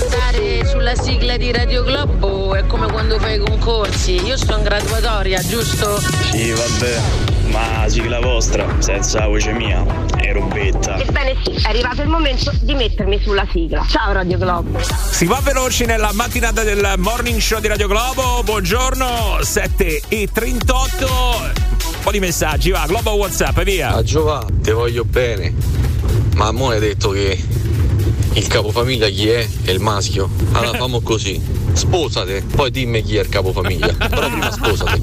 Andare 0.00 0.66
sulla 0.66 0.94
sigla 0.94 1.36
di 1.36 1.52
Radio 1.52 1.82
Globo 1.84 2.37
è 2.54 2.66
come 2.66 2.90
quando 2.90 3.18
fai 3.18 3.36
i 3.36 3.38
concorsi. 3.38 4.14
Io 4.24 4.36
sto 4.36 4.56
in 4.56 4.62
graduatoria, 4.62 5.40
giusto? 5.40 5.98
Sì, 6.30 6.50
vabbè, 6.50 7.00
ma 7.50 7.88
sigla 7.88 8.20
vostra, 8.20 8.66
senza 8.78 9.26
voce 9.26 9.52
mia, 9.52 9.84
è 10.16 10.32
robetta. 10.32 10.96
Ebbene 10.98 11.36
sì, 11.44 11.52
è 11.52 11.68
arrivato 11.68 12.02
il 12.02 12.08
momento 12.08 12.52
di 12.60 12.74
mettermi 12.74 13.20
sulla 13.22 13.46
sigla. 13.50 13.84
Ciao 13.88 14.12
Radio 14.12 14.38
Globo. 14.38 14.78
Si 15.10 15.26
va 15.26 15.40
veloci 15.42 15.84
nella 15.84 16.10
mattinata 16.12 16.62
del 16.62 16.94
morning 16.98 17.40
show 17.40 17.60
di 17.60 17.68
Radio 17.68 17.88
Globo. 17.88 18.42
Buongiorno, 18.44 19.38
7 19.40 20.02
e 20.08 20.28
38. 20.32 21.06
Un 21.06 22.02
po' 22.02 22.10
di 22.10 22.20
messaggi, 22.20 22.70
va, 22.70 22.84
Globo 22.86 23.12
WhatsApp, 23.12 23.60
via. 23.60 23.92
A 23.94 24.02
Giova, 24.02 24.44
ti 24.62 24.70
voglio 24.70 25.04
bene. 25.04 25.52
Ma 26.34 26.52
mo 26.52 26.70
hai 26.70 26.78
detto 26.78 27.10
che 27.10 27.36
il 28.34 28.46
capofamiglia 28.46 29.08
chi 29.08 29.28
è? 29.28 29.48
È 29.62 29.70
il 29.70 29.80
maschio. 29.80 30.28
Allora 30.52 30.78
famo 30.78 31.00
così. 31.00 31.40
Sposate, 31.72 32.44
poi 32.54 32.70
dimmi 32.70 33.02
chi 33.02 33.16
è 33.16 33.20
il 33.20 33.28
capofamiglia. 33.28 33.92
Però 34.08 34.28
prima 34.28 34.50
sposate. 34.50 35.00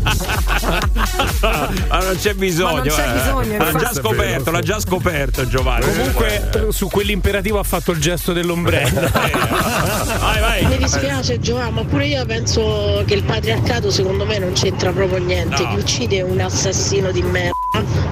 Ma 1.87 1.99
non 1.99 2.17
c'è 2.17 2.33
bisogno. 2.33 2.75
Ma 2.75 2.83
non 2.83 2.87
c'è 2.87 3.09
eh. 3.09 3.13
bisogno, 3.13 3.57
L'ha 3.57 3.73
già 3.73 3.93
scoperto, 3.93 4.51
l'ha 4.51 4.61
già 4.61 4.79
scoperto 4.79 5.47
Giovanni. 5.47 5.85
Comunque, 5.85 6.67
su 6.69 6.87
quell'imperativo 6.87 7.59
ha 7.59 7.63
fatto 7.63 7.91
il 7.91 7.99
gesto 7.99 8.33
dell'ombrello. 8.33 8.99
vai, 9.09 10.39
vai. 10.39 10.65
Mi 10.65 10.77
dispiace 10.77 11.39
Giovanni, 11.39 11.71
ma 11.71 11.83
pure 11.85 12.07
io 12.07 12.25
penso 12.25 13.03
che 13.05 13.13
il 13.13 13.23
patriarcato 13.23 13.89
secondo 13.89 14.25
me 14.25 14.39
non 14.39 14.51
c'entra 14.53 14.91
proprio 14.91 15.23
niente. 15.23 15.61
No. 15.61 15.69
Chi 15.69 15.79
uccide 15.79 16.17
è 16.17 16.23
un 16.23 16.39
assassino 16.39 17.11
di 17.11 17.21
merda 17.21 17.53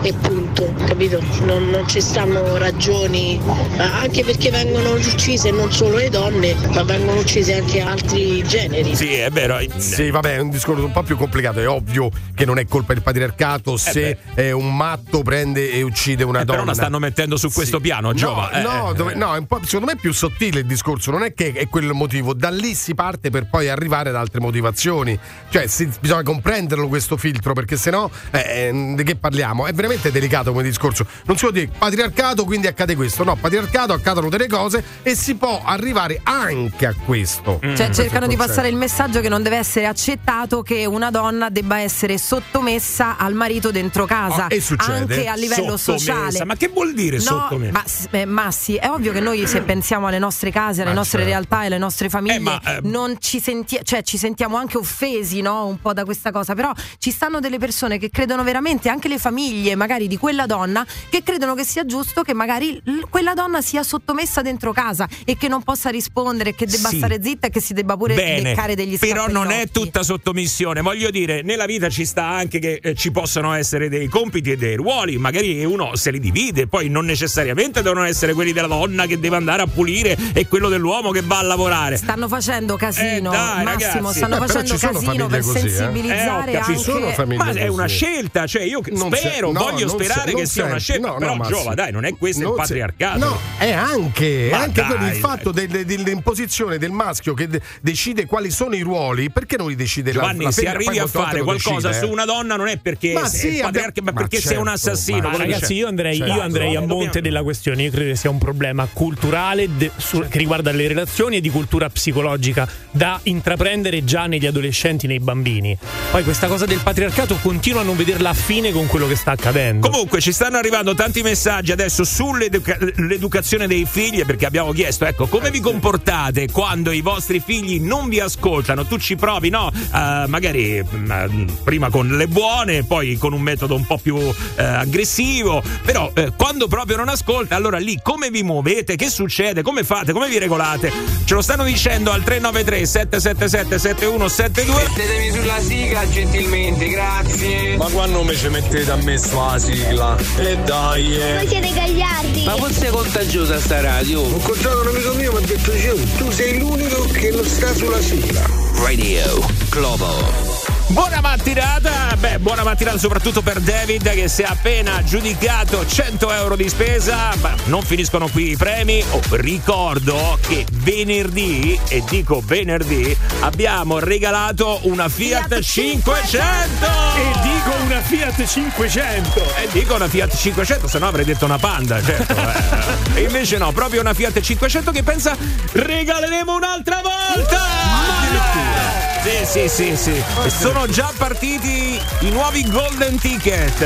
e 0.01 0.13
punto, 0.13 0.73
capito? 0.85 1.21
Non, 1.43 1.69
non 1.69 1.87
ci 1.87 2.01
stanno 2.01 2.57
ragioni, 2.57 3.39
eh, 3.77 3.81
anche 3.81 4.23
perché 4.23 4.51
vengono 4.51 4.97
uccise 5.07 5.51
non 5.51 5.71
solo 5.71 5.97
le 5.97 6.09
donne, 6.09 6.55
ma 6.73 6.83
vengono 6.83 7.19
uccise 7.19 7.55
anche 7.59 7.81
altri 7.81 8.43
generi. 8.43 8.95
Sì, 8.95 9.13
è 9.13 9.29
vero. 9.29 9.57
Sì, 9.77 10.09
vabbè, 10.09 10.35
è 10.35 10.39
un 10.39 10.49
discorso 10.49 10.83
un 10.85 10.91
po' 10.91 11.03
più 11.03 11.17
complicato. 11.17 11.59
È 11.59 11.67
ovvio 11.67 12.09
che 12.33 12.45
non 12.45 12.57
è 12.57 12.65
colpa 12.67 12.93
del 12.93 13.01
patriarcato 13.03 13.77
se 13.77 14.17
è 14.33 14.51
un 14.51 14.75
matto 14.75 15.21
prende 15.21 15.71
e 15.71 15.81
uccide 15.81 16.23
una 16.23 16.41
Eh, 16.41 16.45
donna. 16.45 16.59
però 16.59 16.69
la 16.69 16.73
stanno 16.75 16.99
mettendo 16.99 17.37
su 17.37 17.51
questo 17.51 17.79
piano, 17.79 18.07
No, 18.09 18.13
Giova. 18.13 18.51
Eh, 18.51 18.61
no, 18.61 18.91
eh, 18.91 18.93
dove- 18.95 19.13
eh. 19.13 19.15
no, 19.15 19.35
è 19.35 19.37
un 19.39 19.45
po', 19.45 19.59
secondo 19.63 19.85
me 19.87 19.93
è 19.93 19.97
più 19.97 20.11
sottile 20.13 20.59
il 20.61 20.65
discorso, 20.65 21.11
non 21.11 21.23
è 21.23 21.33
che 21.33 21.51
è 21.53 21.67
quello 21.67 21.89
il 21.91 21.95
motivo, 21.97 22.33
da 22.33 22.49
lì 22.49 22.73
si 22.75 22.93
parte 22.95 23.29
per 23.29 23.47
poi 23.49 23.69
arrivare 23.69 24.09
ad 24.09 24.15
altre 24.15 24.39
motivazioni. 24.39 25.17
Cioè, 25.49 25.67
si- 25.67 25.89
bisogna 25.99 26.23
comprenderlo 26.23 26.87
questo 26.87 27.17
filtro, 27.17 27.53
perché 27.53 27.77
sennò 27.77 28.09
eh, 28.31 28.39
eh, 28.69 28.93
di 28.95 29.03
che 29.03 29.15
parliamo? 29.15 29.67
È 29.67 29.73
veramente 29.73 30.11
delicato 30.11 30.51
come 30.51 30.63
discorso. 30.63 31.05
Non 31.25 31.35
si 31.37 31.43
può 31.43 31.51
dire 31.53 31.69
patriarcato, 31.77 32.43
quindi 32.45 32.67
accade 32.67 32.95
questo. 32.95 33.23
No, 33.23 33.35
patriarcato 33.35 33.93
accadono 33.93 34.29
delle 34.29 34.47
cose 34.47 34.83
e 35.01 35.15
si 35.15 35.35
può 35.35 35.61
arrivare 35.63 36.19
anche 36.23 36.85
a 36.85 36.93
questo. 37.05 37.59
Mm. 37.65 37.75
Cioè, 37.75 37.85
Questo 37.85 38.01
è 38.01 38.03
cercano 38.05 38.25
il 38.25 38.31
di 38.31 38.37
passare 38.37 38.67
il 38.69 38.75
messaggio 38.75 39.19
che 39.21 39.29
non 39.29 39.41
deve 39.43 39.57
essere 39.57 39.85
accettato 39.85 40.61
che 40.61 40.85
una 40.85 41.09
donna 41.09 41.49
debba 41.49 41.79
essere 41.79 42.17
sottomessa 42.17 43.17
al 43.17 43.33
marito 43.33 43.71
dentro 43.71 44.05
casa. 44.05 44.47
Succede? 44.59 44.93
Anche 44.93 45.27
a 45.27 45.33
livello 45.35 45.77
Sottomessa. 45.77 46.13
sociale. 46.13 46.45
Ma 46.45 46.55
che 46.55 46.67
vuol 46.69 46.93
dire 46.93 47.17
No, 47.17 47.23
sottomessa? 47.23 47.71
Ma, 48.11 48.19
eh, 48.19 48.25
ma 48.25 48.51
sì, 48.51 48.75
è 48.75 48.89
ovvio 48.89 49.11
che 49.11 49.19
noi 49.19 49.45
se 49.47 49.61
pensiamo 49.61 50.07
alle 50.07 50.19
nostre 50.19 50.51
case, 50.51 50.81
alle 50.81 50.91
Ma 50.91 50.97
nostre 50.97 51.19
certo. 51.19 51.33
realtà 51.33 51.63
e 51.63 51.65
alle 51.67 51.77
nostre 51.77 52.09
famiglie, 52.09 52.35
Eh, 52.35 52.39
ma, 52.39 52.61
eh, 52.61 52.79
non 52.83 53.15
ci, 53.19 53.39
senti- 53.39 53.79
cioè, 53.83 54.03
ci 54.03 54.17
sentiamo 54.17 54.57
anche 54.57 54.77
offesi 54.77 55.41
no? 55.41 55.65
un 55.65 55.79
po' 55.79 55.93
da 55.93 56.05
questa 56.05 56.31
cosa. 56.31 56.53
Però 56.53 56.71
ci 56.99 57.11
stanno 57.11 57.39
delle 57.39 57.57
persone 57.57 57.97
che 57.97 58.09
credono 58.09 58.43
veramente, 58.43 58.89
anche 58.89 59.07
le 59.07 59.17
famiglie 59.17 59.75
magari 59.75 60.07
di 60.07 60.17
quella 60.17 60.45
donna, 60.45 60.85
che 61.09 61.23
credono 61.23 61.55
che 61.55 61.63
sia 61.63 61.85
giusto 61.85 62.21
che 62.21 62.33
magari 62.33 62.79
l- 62.83 63.01
quella 63.09 63.33
donna 63.33 63.61
sia 63.61 63.83
sottomessa 63.83 64.41
dentro 64.41 64.71
casa 64.71 64.82
e 65.25 65.37
che 65.37 65.47
non 65.47 65.63
possa 65.63 65.89
rispondere, 65.89 66.53
che 66.55 66.65
debba 66.65 66.89
Sì. 66.89 66.97
stare 66.97 67.19
zitta 67.21 67.47
e 67.47 67.49
che 67.49 67.61
si 67.61 67.73
debba 67.73 67.95
pure 67.95 68.15
Bene, 68.15 68.41
beccare 68.41 68.75
degli 68.75 68.97
però 68.97 69.27
non 69.27 69.49
è 69.51 69.67
tutta 69.71 70.03
sottomissione. 70.03 70.81
Voglio 70.81 71.09
dire, 71.09 71.41
nella 71.41 71.65
vita 71.65 71.89
ci 71.89 72.05
sta 72.05 72.25
anche 72.25 72.59
che 72.59 72.79
eh, 72.81 72.93
ci 72.95 73.11
possano 73.11 73.53
essere 73.53 73.87
dei 73.89 74.07
compiti 74.07 74.51
e 74.51 74.57
dei 74.57 74.75
ruoli. 74.75 75.17
Magari 75.17 75.63
uno 75.63 75.95
se 75.95 76.11
li 76.11 76.19
divide, 76.19 76.67
poi 76.67 76.89
non 76.89 77.05
necessariamente 77.05 77.81
devono 77.81 78.03
essere 78.03 78.33
quelli 78.33 78.51
della 78.51 78.67
donna 78.67 79.05
che 79.05 79.19
deve 79.19 79.35
andare 79.37 79.61
a 79.61 79.67
pulire 79.67 80.17
e 80.33 80.47
quello 80.47 80.69
dell'uomo 80.69 81.11
che 81.11 81.21
va 81.21 81.39
a 81.39 81.43
lavorare. 81.43 81.97
Stanno 81.97 82.27
facendo 82.27 82.75
casino, 82.75 83.31
Eh, 83.31 83.35
dai, 83.35 83.63
Massimo, 83.63 83.93
ragazzi. 84.09 84.17
stanno 84.17 84.35
Eh, 84.35 84.39
però 84.39 84.45
facendo 84.47 84.71
ci 84.73 84.77
sono 84.77 84.93
casino 84.99 85.27
per 85.27 85.41
famiglie 85.41 85.41
così, 85.41 85.57
eh. 85.65 85.69
sensibilizzare 85.69 86.51
Eh, 86.51 86.57
ho 86.57 86.61
capito. 86.61 87.21
anche 87.21 87.35
Ma 87.35 87.51
è 87.51 87.67
una 87.67 87.85
scelta, 87.87 88.47
cioè 88.47 88.63
io 88.63 88.81
Non 88.91 89.11
spero, 89.13 89.51
no, 89.51 89.59
voglio 89.59 89.87
sperare 89.87 90.31
se- 90.31 90.35
che 90.35 90.45
sia 90.45 90.65
una 90.65 90.77
scelta. 90.77 91.07
No, 91.07 91.17
no, 91.17 91.37
però. 91.37 91.47
Giova, 91.57 91.73
dai, 91.73 91.91
non 91.91 92.05
è 92.05 92.15
questo 92.17 92.41
Non 92.43 92.51
il 92.51 92.57
patriarcato. 92.57 93.17
No, 93.19 93.39
è 93.57 93.71
anche, 93.71 94.47
Ma 94.51 94.59
anche 94.81 94.95
quello, 94.95 95.11
il 95.11 95.17
fatto 95.19 95.51
del- 95.51 95.85
dell'imposizione 95.85 96.77
del 96.77 96.91
maschio 96.91 97.33
che 97.33 97.47
de- 97.47 97.61
decide 97.81 98.25
quali 98.25 98.49
sono 98.51 98.75
i 98.75 98.81
ruoli. 98.81 99.29
Perché 99.31 99.57
non 99.57 99.69
li 99.69 99.75
decide 99.75 100.11
la- 100.13 100.19
Giovanni, 100.21 100.43
la 100.43 100.51
se 100.51 100.61
femmina? 100.63 100.79
arrivi 100.79 100.99
a 100.99 101.07
fare 101.07 101.41
qualcosa 101.41 101.87
decide, 101.89 102.05
su 102.05 102.09
eh. 102.09 102.13
una 102.13 102.25
donna 102.25 102.55
non 102.55 102.67
è 102.67 102.77
perché 102.77 103.13
Ma 103.13 103.27
sì, 103.27 103.59
patriarca, 103.61 104.01
ma 104.01 104.11
perché 104.13 104.39
sei 104.41 104.57
un 104.57 104.65
certo, 104.67 104.89
assassino. 104.89 105.29
ma 105.29 105.37
ragazzi, 105.37 105.73
io 105.73 105.87
andrei, 105.87 106.17
Certo, 106.17 106.33
io 106.33 106.41
andrei 106.41 106.75
a 106.75 106.81
monte 106.81 107.21
della 107.21 107.43
questione. 107.43 107.83
Io 107.83 107.91
credo 107.91 108.09
che 108.11 108.15
sia 108.15 108.29
un 108.29 108.37
problema 108.37 108.87
culturale 108.91 109.67
de- 109.77 109.91
su- 109.97 110.25
che 110.27 110.37
riguarda 110.37 110.71
le 110.71 110.87
relazioni 110.87 111.37
e 111.37 111.41
di 111.41 111.49
cultura 111.49 111.89
psicologica 111.89 112.67
da 112.91 113.19
intraprendere 113.23 114.03
già 114.03 114.25
negli 114.27 114.45
adolescenti, 114.45 115.07
nei 115.07 115.19
bambini. 115.19 115.77
Poi 116.11 116.23
questa 116.23 116.47
cosa 116.47 116.65
del 116.65 116.79
patriarcato 116.83 117.37
continuo 117.41 117.81
a 117.81 117.83
non 117.83 117.95
vederla 117.95 118.29
affine 118.29 118.71
con 118.71 118.87
quello 118.87 119.07
che 119.07 119.15
sta 119.15 119.31
accadendo. 119.31 119.89
Comunque 119.89 120.21
ci 120.21 120.31
stanno 120.31 120.57
arrivando 120.57 120.93
tanti 120.95 121.21
messaggi 121.21 121.71
adesso 121.71 122.03
sull'educazione 122.03 123.67
dei 123.67 123.85
figli 123.89 124.23
perché 124.25 124.45
abbiamo 124.45 124.62
chiesto 124.71 125.05
ecco 125.05 125.27
come 125.27 125.51
vi 125.51 125.59
comportate 125.59 126.49
quando 126.51 126.91
i 126.91 127.01
vostri 127.01 127.41
figli 127.43 127.79
non 127.79 128.07
vi 128.09 128.19
ascoltano 128.19 128.85
tu 128.85 128.97
ci 128.97 129.15
provi 129.15 129.49
no 129.49 129.71
Eh, 129.73 130.25
magari 130.27 130.83
mm, 130.83 131.47
prima 131.63 131.89
con 131.89 132.07
le 132.07 132.27
buone 132.27 132.83
poi 132.83 133.17
con 133.17 133.33
un 133.33 133.41
metodo 133.41 133.75
un 133.75 133.85
po' 133.85 133.97
più 133.97 134.17
eh, 134.17 134.63
aggressivo 134.63 135.61
però 135.83 136.11
eh, 136.13 136.31
quando 136.35 136.67
proprio 136.67 136.97
non 136.97 137.09
ascolta 137.09 137.55
allora 137.55 137.77
lì 137.77 137.99
come 138.01 138.29
vi 138.29 138.43
muovete 138.43 138.95
che 138.95 139.09
succede 139.09 139.61
come 139.61 139.83
fate 139.83 140.11
come 140.13 140.29
vi 140.29 140.37
regolate 140.39 140.91
ce 141.25 141.33
lo 141.33 141.41
stanno 141.41 141.63
dicendo 141.63 142.11
al 142.11 142.23
393 142.23 142.85
777 142.85 143.79
7172 143.79 144.83
Mettetemi 144.83 145.31
sulla 145.31 145.59
sigla 145.59 146.09
gentilmente, 146.09 146.87
grazie. 146.89 147.77
Ma 147.77 147.85
quando 147.85 148.23
mi 148.23 148.35
ci 148.35 148.47
mettete 148.49 148.91
a 148.91 148.95
me 148.97 149.17
sulla 149.17 149.57
sigla? 149.57 150.17
E 150.37 150.57
dai, 150.57 151.15
eh. 151.17 151.33
Voi 151.37 151.47
siete 151.47 151.71
gagliardi. 151.73 152.43
Ma 152.43 152.55
forse 152.55 152.87
è 152.87 152.89
contagiosa 152.89 153.59
sta 153.59 153.81
radio. 153.81 154.21
Incontrato 154.55 154.81
un 154.81 154.87
amico 154.95 155.13
mio 155.15 155.31
mi 155.31 155.37
ha 155.37 155.47
detto 155.47 155.75
"Gio, 155.75 155.95
tu 156.17 156.29
sei 156.29 156.59
l'unico 156.59 157.05
che 157.05 157.31
non 157.31 157.43
sta 157.43 157.73
sulla 157.73 157.99
sigla. 157.99 158.45
Radio 158.75 159.43
Globo. 159.71 160.72
Buona 160.93 161.21
mattinata, 161.21 162.15
beh, 162.19 162.37
buona 162.37 162.61
mattinata 162.61 162.99
soprattutto 162.99 163.41
per 163.41 163.59
David 163.59 164.11
che 164.11 164.27
si 164.27 164.43
è 164.43 164.45
appena 164.47 164.97
aggiudicato 164.97 165.87
100 165.87 166.31
euro 166.31 166.55
di 166.55 166.69
spesa, 166.69 167.33
ma 167.41 167.55
non 167.63 167.81
finiscono 167.81 168.27
qui 168.27 168.51
i 168.51 168.57
premi. 168.57 169.03
Oh, 169.09 169.19
ricordo 169.31 170.37
che 170.39 170.67
venerdì, 170.71 171.79
e 171.87 172.03
dico 172.07 172.43
venerdì, 172.45 173.17
abbiamo 173.39 173.97
regalato 173.97 174.81
una 174.83 175.09
Fiat 175.09 175.61
500! 175.61 176.85
E 176.85 177.39
dico 177.41 177.75
una 177.85 177.99
Fiat 177.99 178.45
500! 178.45 179.55
E 179.55 179.69
dico 179.71 179.95
una 179.95 180.07
Fiat 180.07 180.37
500, 180.37 180.87
se 180.87 180.99
no 180.99 181.07
avrei 181.07 181.25
detto 181.25 181.45
una 181.45 181.57
Panda, 181.57 182.03
certo. 182.03 182.35
eh. 182.35 183.19
E 183.19 183.21
invece 183.23 183.57
no, 183.57 183.71
proprio 183.71 183.99
una 183.99 184.13
Fiat 184.13 184.39
500 184.39 184.91
che 184.91 185.01
pensa 185.01 185.35
regaleremo 185.71 186.53
un'altra 186.53 187.01
volta! 187.01 187.57
Ma 187.57 188.29
no! 188.31 188.82
Sì, 189.23 189.45
sì, 189.45 189.69
sì, 189.69 189.95
sì. 189.95 190.23
E 190.45 190.49
sono 190.49 190.85
già 190.87 191.09
partiti 191.17 191.97
i 192.21 192.29
nuovi 192.29 192.69
golden 192.69 193.17
ticket. 193.17 193.77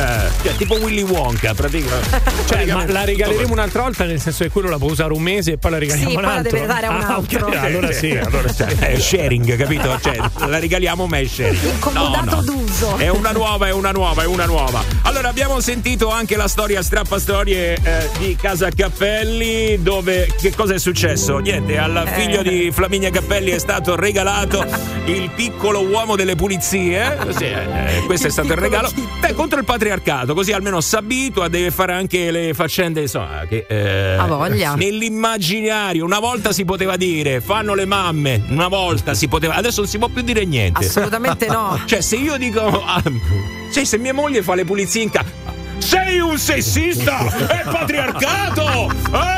Cioè, 0.42 0.56
tipo 0.56 0.76
Willy 0.76 1.04
Wonka, 1.04 1.54
praticamente. 1.54 2.22
Cioè, 2.48 2.66
ma 2.66 2.86
la 2.88 3.04
regaleremo 3.04 3.54
un'altra 3.54 3.84
volta, 3.84 4.04
nel 4.06 4.20
senso 4.20 4.44
che 4.46 4.50
quello 4.50 4.68
la 4.70 4.78
può 4.78 4.90
usare 4.90 5.14
un 5.14 5.22
mese 5.22 5.52
e 5.54 5.58
poi 5.60 5.72
la 5.72 5.78
regaliamo 5.78 6.10
Sì, 6.10 6.16
un 6.16 6.22
poi 6.24 6.32
la 6.32 6.38
altro. 6.40 6.52
deve 6.58 6.66
dare 6.68 6.86
a 6.88 6.90
un 6.90 7.02
Ah, 7.02 7.18
ok, 7.18 7.34
altro. 7.34 7.60
allora 7.60 7.92
sì, 7.92 8.12
allora 8.18 8.48
sì. 8.52 8.64
È 8.64 9.00
sharing, 9.00 9.56
capito? 9.58 10.00
Cioè, 10.02 10.18
la 10.48 10.58
regaliamo 10.60 11.06
ma 11.06 11.18
è 11.20 11.26
sharing. 11.28 11.64
Il 11.64 11.80
comodato 11.80 12.42
d'uso. 12.42 12.98
È 12.98 13.08
una 13.10 13.32
nuova, 13.32 13.68
è 13.68 13.72
una 13.72 13.92
nuova, 13.92 14.24
è 14.24 14.26
una 14.26 14.46
nuova. 14.46 14.84
Allora, 15.04 15.30
abbiamo 15.30 15.60
sentito 15.60 16.10
anche 16.10 16.36
la 16.36 16.48
storia 16.48 16.82
strappastorie 16.82 17.78
eh, 17.84 18.10
di 18.18 18.36
Casa 18.36 18.70
Cappelli, 18.76 19.82
dove 19.84 20.34
che 20.42 20.54
cosa 20.56 20.74
è 20.74 20.80
successo? 20.80 21.38
Niente, 21.38 21.78
al 21.78 21.96
Eh. 22.08 22.12
figlio 22.20 22.42
di 22.42 22.72
Flaminia 22.74 23.12
Cappelli 23.12 23.52
è 23.52 23.60
stato 23.60 23.96
regalato 23.96 24.66
il 25.06 25.26
piccolo 25.30 25.82
uomo 25.86 26.16
delle 26.16 26.36
pulizie. 26.36 27.18
Sì, 27.36 27.46
eh, 27.46 28.04
questo 28.06 28.28
è 28.28 28.30
stato 28.30 28.52
il 28.54 28.58
regalo. 28.58 28.90
Beh, 29.20 29.34
contro 29.34 29.60
il 29.60 29.66
patriarcato, 29.66 30.34
così 30.34 30.52
almeno 30.52 30.82
si 30.82 30.96
abitua, 30.96 31.48
deve 31.48 31.72
fare 31.72 31.94
anche 31.94 32.32
le 32.32 32.54
faccende, 32.54 33.02
insomma, 33.02 33.46
che 33.48 33.66
eh, 33.68 34.16
Ha 34.18 34.26
voglia. 34.28 34.76
nell'immaginario 34.76 36.04
una 36.06 36.20
volta 36.20 36.52
si 36.52 36.66
poteva 36.66 36.96
dire 36.98 37.42
fanno 37.42 37.74
le 37.74 37.86
mamme, 37.86 38.42
una 38.50 38.68
volta 38.68 39.14
si 39.14 39.28
poteva, 39.28 39.56
adesso 39.56 39.82
non 39.82 39.90
si 39.90 39.98
può 39.98 40.08
più 40.08 40.22
dire 40.22 40.46
niente. 40.46 40.86
Assolutamente 40.86 41.48
no. 41.48 41.80
Cioè, 41.86 42.02
se 42.02 42.16
io 42.16 42.38
dico. 42.38 42.62
ah, 42.86 43.02
sì, 43.72 43.86
se 43.86 43.98
mia 43.98 44.14
moglie 44.14 44.42
fa 44.42 44.56
le 44.56 44.66
pulizie 44.66 45.02
in 45.04 45.10
casa. 45.10 45.46
Sei 45.78 46.20
un 46.20 46.38
sessista! 46.38 47.26
È 47.48 47.64
patriarcato! 47.70 48.92
Ah! 49.12 49.37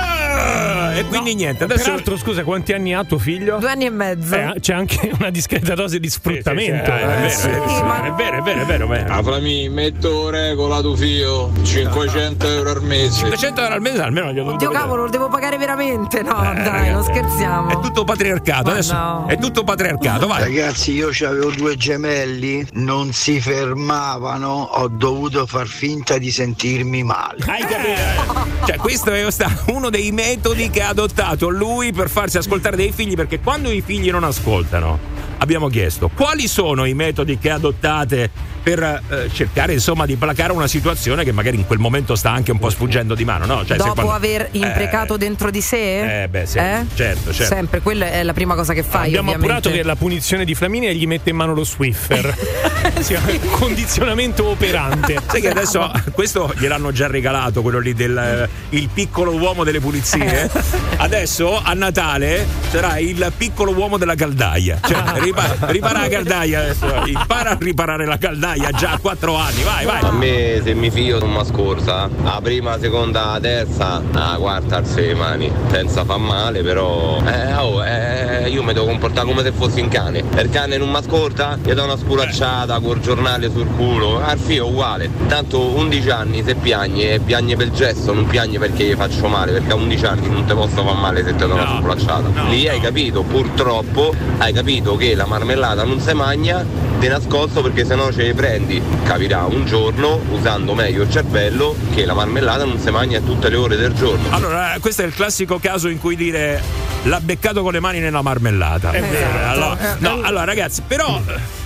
E 0.99 1.05
quindi 1.05 1.35
niente. 1.35 1.63
Adesso. 1.63 1.83
Peraltro, 1.83 2.17
scusa, 2.17 2.43
quanti 2.43 2.73
anni 2.73 2.93
ha 2.93 3.03
tuo 3.03 3.19
figlio? 3.19 3.57
Due 3.57 3.69
anni 3.69 3.85
e 3.85 3.89
mezzo. 3.89 4.35
Eh, 4.35 4.55
c'è 4.59 4.73
anche 4.73 5.11
una 5.17 5.29
discreta 5.29 5.73
dose 5.73 5.99
di 5.99 6.09
sfruttamento. 6.09 6.91
Eh, 6.91 7.01
è, 7.01 7.05
vero, 7.05 7.21
Eh, 7.21 7.25
è, 7.25 7.29
sì. 7.29 7.47
vero, 7.47 8.03
è 8.03 8.11
vero, 8.13 8.37
è 8.37 8.41
vero, 8.41 8.61
è 8.61 8.65
vero, 8.65 8.85
è 8.85 8.87
vero. 8.87 9.13
A 9.13 9.23
Flami, 9.23 9.69
metto 9.69 10.29
regola 10.29 10.81
tu 10.81 10.95
fio, 10.95 11.51
500 11.63 12.47
euro 12.47 12.71
al 12.71 12.83
mese. 12.83 13.19
500 13.19 13.61
euro 13.61 13.73
al 13.73 13.81
mese 13.81 14.01
almeno 14.01 14.31
glielo 14.33 14.55
Dio 14.57 14.71
cavolo, 14.71 15.03
lo 15.03 15.09
devo 15.09 15.29
pagare 15.29 15.57
veramente? 15.57 16.21
No, 16.21 16.33
dai, 16.33 16.63
ragazzi, 16.63 16.91
non 16.91 17.03
scherziamo. 17.03 17.69
È 17.69 17.79
tutto 17.79 18.03
patriarcato, 18.03 18.69
adesso 18.71 18.93
no. 18.93 19.25
è 19.27 19.37
tutto 19.37 19.63
patriarcato, 19.63 20.27
vai. 20.27 20.41
Ragazzi, 20.41 20.91
io 20.93 21.09
avevo 21.25 21.51
due 21.51 21.75
gemelli, 21.77 22.65
non 22.73 23.13
si 23.13 23.39
fermavano, 23.39 24.47
ho 24.71 24.87
dovuto 24.87 25.45
far 25.45 25.67
finta 25.67 26.17
di 26.17 26.31
sentirmi 26.31 27.03
male. 27.03 27.45
Hai 27.47 27.61
capito? 27.61 28.47
Cioè, 28.65 28.75
questo 28.77 29.11
è 29.13 29.25
uno 29.67 29.89
dei 29.89 30.11
metodi 30.29 30.69
che 30.69 30.83
ha 30.83 30.89
adottato 30.89 31.49
lui 31.49 31.91
per 31.91 32.07
farsi 32.07 32.37
ascoltare 32.37 32.75
dei 32.75 32.91
figli, 32.91 33.15
perché 33.15 33.39
quando 33.39 33.71
i 33.71 33.81
figli 33.81 34.11
non 34.11 34.23
ascoltano, 34.23 34.99
abbiamo 35.39 35.69
chiesto 35.69 36.07
quali 36.13 36.47
sono 36.47 36.85
i 36.85 36.93
metodi 36.93 37.39
che 37.39 37.49
adottate 37.49 38.29
per 38.61 38.81
eh, 38.81 39.29
cercare 39.31 39.73
insomma 39.73 40.05
di 40.05 40.15
placare 40.15 40.51
una 40.51 40.67
situazione 40.67 41.23
che 41.23 41.31
magari 41.31 41.57
in 41.57 41.65
quel 41.65 41.79
momento 41.79 42.15
sta 42.15 42.31
anche 42.31 42.51
un 42.51 42.59
po' 42.59 42.69
sfuggendo 42.69 43.15
di 43.15 43.25
mano, 43.25 43.45
no? 43.45 43.65
Cioè, 43.65 43.77
Dopo 43.77 43.93
quando... 43.93 44.11
aver 44.11 44.49
imprecato 44.51 45.15
eh, 45.15 45.17
dentro 45.17 45.49
di 45.49 45.61
sé? 45.61 46.23
Eh, 46.23 46.27
beh, 46.27 46.45
sì, 46.45 46.57
eh? 46.57 46.85
certo, 46.93 47.33
certo. 47.33 47.53
Sempre, 47.55 47.81
quella 47.81 48.11
è 48.11 48.23
la 48.23 48.33
prima 48.33 48.55
cosa 48.55 48.73
che 48.73 48.83
fai. 48.83 49.07
Abbiamo 49.07 49.31
ovviamente. 49.31 49.57
appurato 49.57 49.75
che 49.75 49.83
la 49.83 49.95
punizione 49.95 50.45
di 50.45 50.55
Flaminia 50.55 50.91
gli 50.91 51.07
mette 51.07 51.29
in 51.29 51.35
mano 51.35 51.53
lo 51.53 51.63
Swiffer. 51.63 52.35
sì, 52.99 53.17
condizionamento 53.51 54.47
operante. 54.47 55.17
Sai 55.25 55.41
che 55.41 55.49
adesso 55.49 55.91
questo 56.11 56.53
gliel'hanno 56.57 56.91
già 56.91 57.07
regalato, 57.07 57.61
quello 57.61 57.79
lì 57.79 57.93
del 57.93 58.17
eh, 58.17 58.77
il 58.77 58.89
piccolo 58.93 59.35
uomo 59.35 59.63
delle 59.63 59.79
pulizie. 59.79 60.43
Eh. 60.43 60.61
Adesso 60.97 61.61
a 61.61 61.73
Natale 61.73 62.45
sarà 62.69 62.97
il 62.97 63.31
piccolo 63.35 63.71
uomo 63.71 63.97
della 63.97 64.15
caldaia. 64.15 64.79
Cioè, 64.85 65.19
ripara, 65.21 65.55
ripara 65.67 66.01
la 66.01 66.07
caldaia 66.09 66.59
adesso. 66.59 67.03
Impara 67.05 67.51
a 67.51 67.57
riparare 67.59 68.05
la 68.05 68.17
caldaia 68.17 68.48
già 68.71 68.91
a 68.91 68.99
quattro 68.99 69.35
anni. 69.35 69.63
Vai, 69.63 69.85
vai. 69.85 70.01
A 70.01 70.11
me 70.11 70.61
se 70.63 70.73
mi 70.73 70.89
figlio 70.89 71.19
non 71.19 71.31
mi 71.31 71.45
scorsa, 71.45 72.09
la 72.23 72.39
prima, 72.41 72.71
la 72.71 72.79
seconda, 72.79 73.25
la 73.33 73.39
terza, 73.39 74.01
la 74.11 74.35
quarta 74.39 74.77
alze 74.77 75.01
le 75.01 75.13
mani. 75.13 75.51
Senza 75.69 76.03
fa 76.03 76.17
male, 76.17 76.61
però. 76.61 77.21
Eh, 77.25 77.53
oh, 77.55 77.83
eh, 77.85 78.49
io 78.49 78.63
mi 78.63 78.73
devo 78.73 78.85
comportare 78.85 79.27
come 79.27 79.43
se 79.43 79.51
fossi 79.51 79.81
un 79.81 79.89
cane. 79.89 80.23
Il 80.37 80.49
cane 80.49 80.77
non 80.77 80.89
mi 80.89 80.95
ascolta, 80.95 81.57
gli 81.61 81.71
do 81.71 81.83
una 81.83 81.97
spulacciata 81.97 82.79
col 82.79 82.99
giornale 82.99 83.49
sul 83.51 83.67
culo. 83.75 84.21
Al 84.23 84.37
figlio 84.37 84.67
uguale. 84.67 85.09
Tanto 85.27 85.59
11 85.59 86.09
anni 86.09 86.43
se 86.43 86.55
piagne, 86.55 87.19
piagne 87.19 87.55
per 87.55 87.71
gesto, 87.71 88.13
non 88.13 88.25
piagne 88.25 88.57
perché 88.57 88.85
gli 88.85 88.95
faccio 88.95 89.27
male, 89.27 89.51
perché 89.51 89.71
a 89.71 89.75
11 89.75 90.05
anni 90.05 90.29
non 90.29 90.45
ti 90.45 90.53
posso 90.53 90.83
far 90.83 90.95
male 90.95 91.23
se 91.23 91.31
ti 91.35 91.45
do 91.45 91.53
una 91.53 91.65
no, 91.65 91.77
spulacciata. 91.77 92.29
No, 92.33 92.49
Lì 92.49 92.67
hai 92.67 92.79
capito, 92.79 93.23
purtroppo 93.23 94.13
hai 94.37 94.53
capito 94.53 94.95
che 94.95 95.15
la 95.15 95.25
marmellata 95.25 95.83
non 95.83 95.99
si 95.99 96.13
magna 96.13 96.88
di 96.99 97.07
nascosto 97.07 97.61
perché 97.61 97.85
sennò 97.85 98.11
ce 98.11 98.23
le 98.23 98.33
prendi. 98.33 98.81
Capirà 99.03 99.45
un 99.45 99.65
giorno, 99.65 100.21
usando 100.31 100.75
meglio 100.75 101.03
il 101.03 101.09
cervello, 101.11 101.75
che 101.93 102.05
la 102.05 102.13
marmellata 102.13 102.65
non 102.65 102.77
si 102.77 102.89
mangia 102.91 103.17
a 103.17 103.21
tutte 103.21 103.49
le 103.49 103.55
ore 103.55 103.77
del 103.77 103.93
giorno. 103.93 104.29
Allora, 104.31 104.75
eh, 104.75 104.79
questo 104.79 105.03
è 105.03 105.05
il 105.05 105.13
classico 105.13 105.57
caso 105.59 105.87
in 105.87 105.99
cui 105.99 106.15
dire 106.15 106.61
l'ha 107.03 107.19
beccato 107.21 107.63
con 107.63 107.71
le 107.71 107.79
mani 107.79 107.99
nella 107.99 108.21
marmellata. 108.21 108.91
È 108.91 109.01
vero. 109.01 109.47
Allora, 109.47 109.97
no, 109.99 110.19
allora 110.21 110.43
ragazzi, 110.43 110.83
però 110.85 111.21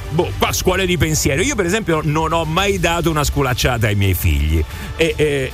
boh, 0.10 0.32
qua 0.38 0.52
scuole 0.54 0.86
di 0.86 0.98
pensiero. 0.98 1.42
Io, 1.42 1.56
per 1.56 1.66
esempio, 1.66 2.02
non 2.04 2.32
ho 2.32 2.46
mai 2.46 2.80
dato 2.80 3.10
una 3.10 3.24
sculacciata 3.24 3.88
ai 3.88 3.96
miei 3.96 4.14
figli. 4.14 4.64
E, 4.96 5.14
e 5.18 5.52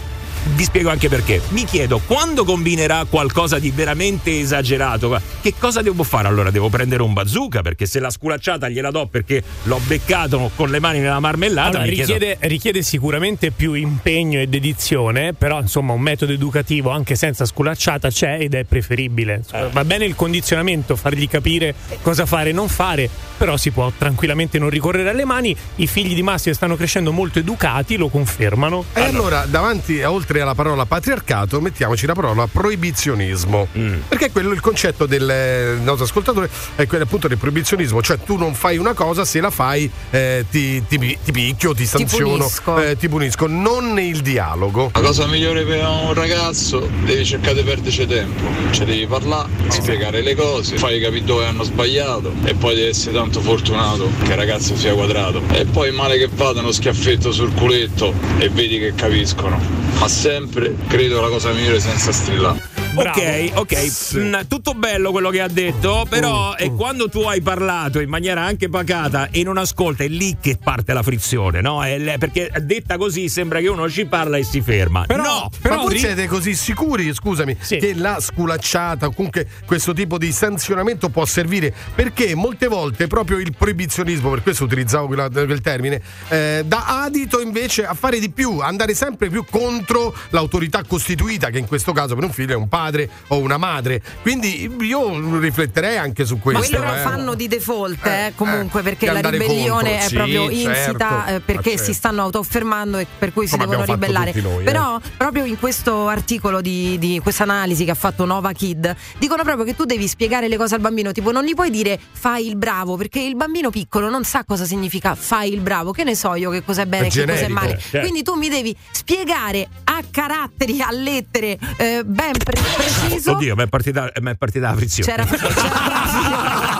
vi 0.55 0.63
spiego 0.63 0.89
anche 0.89 1.09
perché. 1.09 1.41
Mi 1.49 1.65
chiedo 1.65 2.01
quando 2.05 2.43
combinerà 2.43 3.05
qualcosa 3.09 3.59
di 3.59 3.71
veramente 3.71 4.39
esagerato, 4.39 5.19
che 5.41 5.53
cosa 5.57 5.81
devo 5.81 6.03
fare 6.03 6.27
allora? 6.27 6.51
Devo 6.51 6.69
prendere 6.69 7.03
un 7.03 7.13
bazooka 7.13 7.61
perché 7.61 7.85
se 7.85 7.99
la 7.99 8.09
sculacciata 8.09 8.69
gliela 8.69 8.91
do 8.91 9.07
perché 9.07 9.43
l'ho 9.63 9.79
beccato 9.85 10.51
con 10.55 10.69
le 10.69 10.79
mani 10.79 10.99
nella 10.99 11.19
marmellata. 11.19 11.69
Allora, 11.69 11.83
richiede, 11.83 12.37
chiedo... 12.37 12.47
richiede, 12.47 12.81
sicuramente 12.81 13.51
più 13.51 13.73
impegno 13.73 14.39
e 14.39 14.47
dedizione, 14.47 15.33
però 15.33 15.59
insomma 15.61 15.93
un 15.93 16.01
metodo 16.01 16.31
educativo 16.31 16.89
anche 16.89 17.15
senza 17.15 17.45
sculacciata 17.45 18.09
c'è 18.09 18.37
ed 18.39 18.53
è 18.53 18.63
preferibile. 18.63 19.43
Eh. 19.51 19.69
Va 19.71 19.85
bene 19.85 20.05
il 20.05 20.15
condizionamento, 20.15 20.95
fargli 20.95 21.27
capire 21.27 21.73
cosa 22.01 22.25
fare 22.25 22.49
e 22.49 22.53
non 22.53 22.67
fare, 22.67 23.09
però 23.37 23.57
si 23.57 23.71
può 23.71 23.91
tranquillamente 23.97 24.59
non 24.59 24.69
ricorrere 24.69 25.09
alle 25.09 25.25
mani. 25.25 25.55
I 25.75 25.87
figli 25.87 26.13
di 26.13 26.23
Massimo 26.23 26.53
stanno 26.53 26.75
crescendo 26.75 27.11
molto 27.11 27.39
educati, 27.39 27.95
lo 27.95 28.09
confermano. 28.09 28.85
E 28.93 29.01
allora, 29.01 29.19
allora 29.19 29.45
davanti 29.45 30.01
a 30.01 30.11
oltre 30.11 30.28
oltre 30.29 30.41
alla 30.41 30.53
parola 30.53 30.85
patriarcato 30.85 31.59
mettiamoci 31.59 32.05
la 32.05 32.13
parola 32.13 32.45
proibizionismo. 32.45 33.67
Mm. 33.75 33.99
Perché 34.07 34.31
quello 34.31 34.51
il 34.51 34.59
concetto 34.59 35.07
del 35.07 35.79
nostro 35.81 36.05
ascoltatore 36.05 36.49
è 36.75 36.85
quello 36.85 37.05
appunto 37.05 37.27
del 37.27 37.37
proibizionismo, 37.37 38.01
cioè 38.03 38.19
tu 38.23 38.37
non 38.37 38.53
fai 38.53 38.77
una 38.77 38.93
cosa, 38.93 39.25
se 39.25 39.41
la 39.41 39.49
fai 39.49 39.89
eh, 40.11 40.45
ti, 40.49 40.85
ti, 40.87 41.17
ti, 41.23 41.31
picchio, 41.31 41.73
ti 41.73 41.85
sanziono, 41.85 42.25
ti 42.25 42.37
punisco. 42.37 42.81
Eh, 42.81 42.97
ti 42.97 43.09
punisco, 43.09 43.47
non 43.47 43.99
il 43.99 44.21
dialogo. 44.21 44.91
La 44.93 45.01
cosa 45.01 45.25
migliore 45.25 45.63
per 45.63 45.83
un 45.83 46.13
ragazzo 46.13 46.87
devi 47.03 47.25
cercare 47.25 47.55
di 47.55 47.63
perderci 47.63 48.05
tempo, 48.05 48.43
cioè 48.69 48.85
devi 48.85 49.07
parlare, 49.07 49.49
spiegare 49.69 50.21
le 50.21 50.35
cose, 50.35 50.77
fai 50.77 50.99
capire 51.01 51.25
dove 51.25 51.45
hanno 51.45 51.63
sbagliato 51.63 52.31
e 52.43 52.53
poi 52.53 52.75
devi 52.75 52.87
essere 52.87 53.15
tanto 53.15 53.41
fortunato 53.41 54.09
che 54.23 54.29
il 54.29 54.37
ragazzo 54.37 54.75
sia 54.75 54.93
quadrato. 54.93 55.41
E 55.53 55.65
poi 55.65 55.91
male 55.91 56.17
che 56.17 56.29
vada 56.31 56.59
uno 56.59 56.71
schiaffetto 56.71 57.31
sul 57.31 57.51
culetto 57.53 58.13
e 58.37 58.49
vedi 58.49 58.77
che 58.77 58.93
capiscono. 58.93 59.59
Ma 59.99 60.07
sempre 60.19 60.75
credo 60.89 61.21
la 61.21 61.29
cosa 61.29 61.53
migliore 61.53 61.79
senza 61.79 62.11
strillare. 62.11 62.88
Ok, 62.95 63.51
ok, 63.53 63.77
sì. 63.91 64.17
Mm, 64.17 64.33
tutto 64.47 64.73
bello 64.73 65.11
quello 65.11 65.29
che 65.29 65.41
ha 65.41 65.47
detto, 65.47 66.05
però 66.09 66.55
uh, 66.57 66.65
uh. 66.65 66.75
quando 66.75 67.07
tu 67.07 67.21
hai 67.21 67.39
parlato 67.39 67.99
in 67.99 68.09
maniera 68.09 68.41
anche 68.41 68.67
pacata 68.67 69.29
e 69.29 69.43
non 69.43 69.57
ascolta, 69.57 70.03
è 70.03 70.07
lì 70.07 70.37
che 70.41 70.57
parte 70.61 70.91
la 70.93 71.03
frizione, 71.03 71.61
no? 71.61 71.83
È, 71.83 72.17
perché 72.17 72.51
detta 72.61 72.97
così 72.97 73.29
sembra 73.29 73.59
che 73.59 73.67
uno 73.67 73.87
ci 73.89 74.05
parla 74.05 74.37
e 74.37 74.43
si 74.43 74.61
ferma. 74.61 75.03
Però, 75.05 75.21
no, 75.21 75.49
però 75.61 75.83
voi 75.83 75.99
siete 75.99 76.27
così 76.27 76.55
sicuri, 76.55 77.13
scusami, 77.13 77.55
sì. 77.59 77.77
che 77.77 77.93
la 77.93 78.17
sculacciata 78.19 79.05
o 79.05 79.13
comunque 79.13 79.47
questo 79.65 79.93
tipo 79.93 80.17
di 80.17 80.31
sanzionamento 80.31 81.09
può 81.09 81.25
servire? 81.25 81.73
Perché 81.93 82.33
molte 82.33 82.67
volte 82.67 83.05
proprio 83.05 83.37
il 83.37 83.53
proibizionismo, 83.55 84.31
per 84.31 84.41
questo 84.41 84.63
utilizzavo 84.63 85.05
quella, 85.05 85.29
quel 85.29 85.61
termine, 85.61 86.01
eh, 86.29 86.63
dà 86.65 87.03
adito 87.03 87.39
invece 87.39 87.85
a 87.85 87.93
fare 87.93 88.19
di 88.19 88.31
più, 88.31 88.59
andare 88.59 88.95
sempre 88.95 89.29
più 89.29 89.45
contro 89.49 90.13
l'autorità 90.29 90.83
costituita, 90.83 91.49
che 91.49 91.59
in 91.59 91.67
questo 91.67 91.93
caso 91.93 92.15
per 92.15 92.23
un 92.23 92.31
figlio 92.31 92.53
è 92.53 92.55
un 92.55 92.67
padre 92.67 92.78
padre 92.79 93.09
o 93.27 93.37
una 93.37 93.57
madre. 93.57 94.01
Quindi 94.21 94.71
io 94.79 95.39
rifletterei 95.39 95.97
anche 95.97 96.25
su 96.25 96.39
questo. 96.39 96.61
Ma 96.61 96.67
quello 96.67 96.93
eh. 96.93 96.95
lo 96.95 97.09
fanno 97.09 97.33
di 97.35 97.47
default, 97.47 98.05
eh, 98.05 98.25
eh 98.27 98.33
comunque, 98.35 98.81
perché 98.81 99.11
la 99.11 99.19
ribellione 99.19 99.89
contro. 99.89 100.05
è 100.05 100.07
sì, 100.07 100.15
proprio 100.15 100.49
insita 100.49 101.23
certo. 101.25 101.41
perché 101.45 101.69
certo. 101.71 101.85
si 101.85 101.93
stanno 101.93 102.21
autoaffermando 102.21 102.97
e 102.97 103.07
per 103.17 103.33
cui 103.33 103.47
Come 103.47 103.63
si 103.63 103.69
devono 103.69 103.85
ribellare. 103.85 104.33
Noi, 104.39 104.63
Però 104.63 104.97
eh. 104.97 105.09
proprio 105.17 105.43
in 105.43 105.59
questo 105.59 106.07
articolo 106.07 106.61
di, 106.61 106.97
di 106.97 107.19
questa 107.21 107.43
analisi 107.43 107.83
che 107.83 107.91
ha 107.91 107.95
fatto 107.95 108.25
Nova 108.25 108.51
Kid, 108.53 108.95
dicono 109.17 109.43
proprio 109.43 109.65
che 109.65 109.75
tu 109.75 109.83
devi 109.83 110.07
spiegare 110.07 110.47
le 110.47 110.57
cose 110.57 110.75
al 110.75 110.81
bambino, 110.81 111.11
tipo 111.11 111.31
non 111.31 111.43
gli 111.43 111.53
puoi 111.53 111.69
dire 111.69 111.99
fai 112.11 112.47
il 112.47 112.55
bravo, 112.55 112.95
perché 112.95 113.19
il 113.19 113.35
bambino 113.35 113.69
piccolo 113.69 114.09
non 114.09 114.23
sa 114.23 114.43
cosa 114.45 114.65
significa 114.65 115.15
fai 115.15 115.51
il 115.51 115.59
bravo, 115.59 115.91
che 115.91 116.03
ne 116.03 116.15
so 116.15 116.35
io 116.35 116.49
che 116.49 116.63
cosa 116.63 116.83
è 116.83 116.85
bene 116.85 117.07
e 117.07 117.09
che 117.09 117.25
cosa 117.25 117.45
è 117.45 117.47
male. 117.47 117.77
Certo. 117.77 117.99
Quindi 117.99 118.23
tu 118.23 118.35
mi 118.35 118.49
devi 118.49 118.75
spiegare 118.91 119.67
a 119.85 120.01
caratteri, 120.09 120.81
a 120.81 120.91
lettere 120.91 121.57
eh, 121.77 122.03
ben 122.05 122.33
pre- 122.37 122.68
preciso. 122.75 123.31
Oddio, 123.31 123.55
mi 123.55 123.63
è 123.63 123.67
partita, 123.67 124.11
è 124.11 124.35
partita 124.35 124.69
la 124.69 124.75
frizione. 124.75 125.11
C'era, 125.11 125.25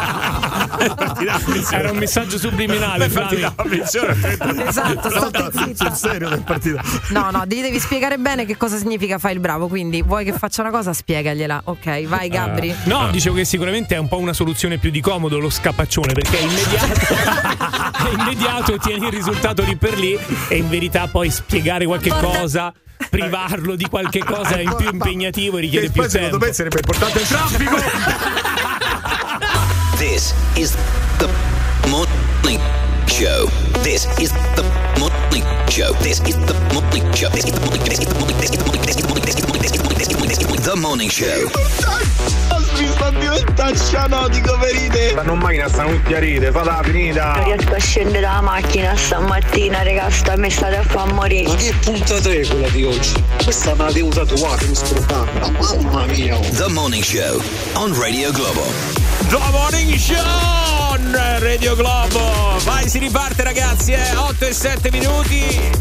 c'era 0.80 1.78
Era 1.78 1.92
un 1.92 1.98
messaggio 1.98 2.38
subliminale. 2.38 3.06
È 3.06 3.10
partita 3.10 3.54
la 3.56 3.64
frizione. 3.64 4.18
esatto, 4.68 5.10
state 5.10 5.76
Sul 5.76 5.94
serio 5.94 6.30
è 6.30 6.40
partita. 6.40 6.82
No, 7.10 7.30
no, 7.32 7.44
devi, 7.46 7.62
devi 7.62 7.80
spiegare 7.80 8.18
bene 8.18 8.46
che 8.46 8.58
cosa 8.58 8.78
significa 8.78 9.18
fai 9.18 9.34
il 9.34 9.40
bravo. 9.40 9.68
Quindi 9.68 10.02
vuoi 10.02 10.24
che 10.24 10.34
faccia 10.34 10.62
una 10.62 10.72
cosa, 10.72 10.94
spiegagliela. 10.94 11.62
Ok, 11.66 12.06
vai 12.08 12.30
Gabri. 12.30 12.70
Uh, 12.70 12.90
no, 12.90 13.08
uh. 13.08 13.12
dicevo 13.12 13.36
che 13.36 13.46
sicuramente 13.46 13.96
è 13.96 13.98
un 13.98 14.08
po' 14.08 14.18
una 14.18 14.34
soluzione 14.34 14.78
più 14.78 14.90
di 14.90 15.02
comodo 15.02 15.40
lo 15.40 15.50
scapaccione 15.50 16.14
perché 16.14 16.40
è 16.40 16.42
immediato. 16.42 17.00
è 18.10 18.14
immediato, 18.14 18.78
tieni 18.78 19.08
il 19.08 19.14
risultato 19.14 19.64
lì 19.64 19.76
per 19.76 19.98
lì 19.98 20.18
e 20.48 20.56
in 20.56 20.70
verità 20.70 21.08
poi 21.08 21.30
spiegare 21.30 21.86
qualche 21.86 22.10
Porta. 22.10 22.40
cosa 22.40 22.74
privarlo 23.10 23.76
di 23.76 23.88
qualche 23.90 24.24
cosa 24.24 24.60
in 24.60 24.74
più 24.78 24.90
impegnativo 24.92 25.58
e 25.58 25.62
richiede 25.62 25.90
più 25.90 26.02
tempo. 26.04 26.10
Secondo 26.10 26.46
me 26.46 26.54
sarebbe 26.54 26.80
importante 26.80 27.20
il 27.20 27.28
traffico. 27.28 27.76
This 29.98 30.34
is 30.56 30.76
the 31.18 31.28
morning 31.88 32.62
show. 33.08 33.50
This 33.82 34.08
is 34.18 34.32
the 34.56 34.64
morning 34.98 35.44
show. 35.68 35.94
This 36.02 36.22
is 36.26 36.36
the 36.46 36.56
morning 36.72 37.04
show. 37.14 37.30
This 37.32 37.46
is 37.46 37.54
the 37.56 37.64
morning 37.64 37.82
show. 37.82 37.90
This 37.90 38.00
is 38.00 38.08
the 38.08 38.18
morning 38.18 38.38
show. 38.38 38.78
This 38.86 38.96
is 38.96 39.02
the 39.02 39.08
morning 39.08 39.26
show. 39.26 39.52
This 39.60 39.72
is 39.72 39.78
the 39.78 39.84
morning 39.84 40.06
show. 40.06 40.09
The 40.62 40.76
morning 40.76 41.10
show. 41.10 41.26
The 41.26 41.86
morning 41.86 42.10
show. 42.20 42.80
Mi 42.80 42.88
sta 42.88 43.10
diventando 43.12 43.78
cianotico 43.78 44.58
per 44.58 44.72
ride. 44.72 45.10
Stanno 45.10 45.34
in 45.34 45.40
macchina, 45.40 45.68
stanno 45.68 45.92
tutti 45.92 46.14
a 46.14 46.20
ride, 46.20 46.52
falla 46.52 46.82
finita. 46.84 47.34
Non 47.34 47.44
riesco 47.46 47.74
a 47.74 47.80
scendere 47.80 48.20
dalla 48.22 48.42
macchina 48.42 48.96
stamattina, 48.96 49.84
raga, 49.84 50.10
sta 50.10 50.38
mi 50.38 50.50
state 50.50 50.76
a 50.76 50.84
far 50.84 51.14
morire. 51.14 51.48
Ma 51.50 51.56
che 51.56 51.74
puntata 51.82 52.30
è 52.30 52.48
quella 52.48 52.70
di 52.70 52.84
oggi? 52.86 53.24
Questa 53.44 53.74
me 53.76 53.84
la 53.84 53.92
devo 53.92 54.10
tatuare, 54.10 54.66
mi 54.66 54.76
scordata. 54.76 55.50
Mamma 55.50 56.06
mia. 56.06 56.38
The 56.40 56.68
morning 56.68 57.04
show 57.04 57.42
on 57.74 57.98
Radio 58.00 58.32
Globo. 58.32 58.66
The 59.30 59.38
morning 59.52 59.96
show! 59.96 60.80
Radio 61.40 61.76
Globo. 61.76 62.58
Vai, 62.66 62.90
si 62.90 63.00
riparte 63.00 63.44
ragazzi, 63.44 63.94
eh? 63.94 64.16
8 64.16 64.46
e 64.46 64.54
7 64.54 64.92
minuti. 64.92 65.72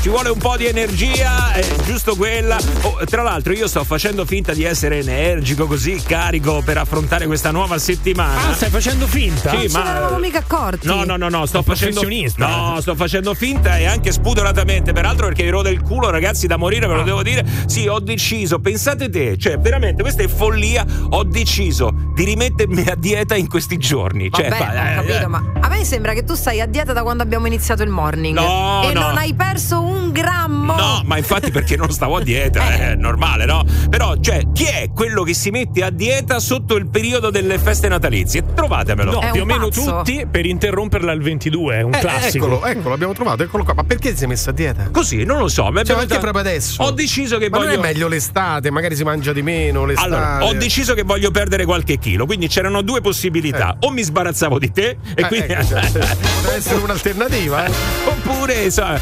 Ci 0.00 0.08
vuole 0.08 0.30
un 0.30 0.38
po' 0.38 0.56
di 0.56 0.66
energia, 0.66 1.52
è 1.52 1.64
giusto 1.84 2.14
quella. 2.14 2.56
Oh, 2.82 2.98
tra 3.04 3.22
l'altro 3.22 3.52
io 3.52 3.66
sto 3.66 3.82
facendo 3.84 4.19
finta 4.24 4.52
di 4.52 4.64
essere 4.64 4.98
energico 4.98 5.66
così, 5.66 6.00
carico 6.02 6.62
per 6.64 6.78
affrontare 6.78 7.26
questa 7.26 7.50
nuova 7.50 7.78
settimana. 7.78 8.48
Ah, 8.48 8.54
stai 8.54 8.70
facendo 8.70 9.06
finta? 9.06 9.50
Sì, 9.50 9.68
ma 9.72 9.82
non 9.82 9.88
eravamo 9.88 10.18
mica 10.18 10.38
accorti. 10.38 10.86
No, 10.86 11.04
no, 11.04 11.16
no, 11.16 11.28
no, 11.28 11.46
sto 11.46 11.62
facendo. 11.62 12.02
No, 12.36 12.78
sto 12.80 12.94
facendo 12.94 13.34
finta 13.34 13.78
e 13.78 13.86
anche 13.86 14.12
spudoratamente, 14.12 14.92
peraltro 14.92 15.26
perché 15.26 15.42
mi 15.42 15.50
rode 15.50 15.70
il 15.70 15.82
culo, 15.82 16.10
ragazzi, 16.10 16.46
da 16.46 16.56
morire, 16.56 16.86
ve 16.86 16.94
lo 16.94 17.02
devo 17.02 17.22
dire. 17.22 17.44
Sì, 17.66 17.86
ho 17.86 18.00
deciso, 18.00 18.58
pensate 18.58 19.08
te, 19.08 19.36
cioè 19.38 19.58
veramente 19.58 20.02
questa 20.02 20.22
è 20.22 20.28
follia, 20.28 20.84
ho 21.10 21.24
deciso 21.24 21.92
di 22.14 22.24
rimettermi 22.24 22.86
a 22.88 22.94
dieta 22.94 23.34
in 23.36 23.48
questi 23.48 23.78
giorni. 23.78 24.28
Vabbè, 24.28 24.48
cioè, 24.48 24.56
fa- 24.56 24.68
ho 24.68 24.90
eh, 24.90 24.94
capito, 24.94 25.24
eh. 25.24 25.26
ma 25.26 25.44
a 25.60 25.68
me 25.68 25.84
sembra 25.84 26.12
che 26.12 26.24
tu 26.24 26.34
stai 26.34 26.60
a 26.60 26.66
dieta 26.66 26.92
da 26.92 27.02
quando 27.02 27.22
abbiamo 27.22 27.46
iniziato 27.46 27.82
il 27.82 27.90
morning. 27.90 28.36
No, 28.36 28.82
e 28.84 28.92
no. 28.92 29.00
non 29.00 29.16
hai 29.16 29.34
perso 29.34 29.82
un 29.82 30.10
grammo. 30.12 30.74
No, 30.74 31.02
ma 31.04 31.16
infatti 31.16 31.50
perché 31.50 31.76
non 31.76 31.90
stavo 31.90 32.16
a 32.16 32.22
dieta, 32.22 32.70
è 32.70 32.94
normale, 33.00 33.44
no? 33.44 33.64
Però, 33.88 34.09
cioè, 34.20 34.42
chi 34.52 34.64
è 34.64 34.90
quello 34.94 35.22
che 35.22 35.34
si 35.34 35.50
mette 35.50 35.82
a 35.84 35.90
dieta 35.90 36.38
sotto 36.40 36.76
il 36.76 36.88
periodo 36.88 37.30
delle 37.30 37.58
feste 37.58 37.88
natalizie? 37.88 38.44
Trovatemelo. 38.54 39.12
No, 39.12 39.20
È 39.20 39.30
più 39.30 39.42
o 39.42 39.44
meno 39.44 39.68
pazzo. 39.68 39.98
tutti 39.98 40.26
per 40.30 40.46
interromperla 40.46 41.12
al 41.12 41.20
22, 41.20 41.76
è 41.76 41.82
un 41.82 41.94
Eh, 41.94 41.98
classico. 41.98 42.46
Eccolo, 42.46 42.64
eccolo, 42.66 42.88
l'abbiamo 42.90 43.12
trovato, 43.12 43.42
eccolo 43.42 43.64
qua. 43.64 43.74
Ma 43.74 43.84
perché 43.84 44.10
ti 44.12 44.16
sei 44.18 44.28
messo 44.28 44.50
a 44.50 44.52
dieta? 44.52 44.88
Così, 44.90 45.24
non 45.24 45.38
lo 45.38 45.48
so. 45.48 45.68
è 45.70 45.84
Cioè, 45.84 45.98
anche 45.98 46.18
proprio 46.18 46.40
adesso. 46.40 46.82
Ho 46.82 46.90
deciso 46.90 47.38
che 47.38 47.48
Ma 47.50 47.58
voglio. 47.58 47.70
non 47.70 47.78
è 47.78 47.82
meglio 47.82 48.08
l'estate, 48.08 48.70
magari 48.70 48.96
si 48.96 49.04
mangia 49.04 49.32
di 49.32 49.42
meno 49.42 49.84
l'estate. 49.84 50.08
Allora, 50.08 50.44
ho 50.44 50.52
deciso 50.54 50.94
che 50.94 51.02
voglio 51.02 51.30
perdere 51.30 51.64
qualche 51.64 51.98
chilo, 51.98 52.26
quindi 52.26 52.48
c'erano 52.48 52.82
due 52.82 53.00
possibilità. 53.00 53.76
O 53.80 53.90
mi 53.90 54.02
sbarazzavo 54.02 54.58
di 54.58 54.70
te, 54.72 54.88
e 54.90 54.96
Eh, 55.22 55.26
quindi. 55.26 55.52
ecco, 55.52 55.64
cioè, 55.64 55.80
potrebbe 55.90 56.56
essere 56.56 56.80
un'alternativa, 56.80 57.66
eh? 57.66 57.70
Oppure, 58.06 58.64
insomma, 58.64 58.98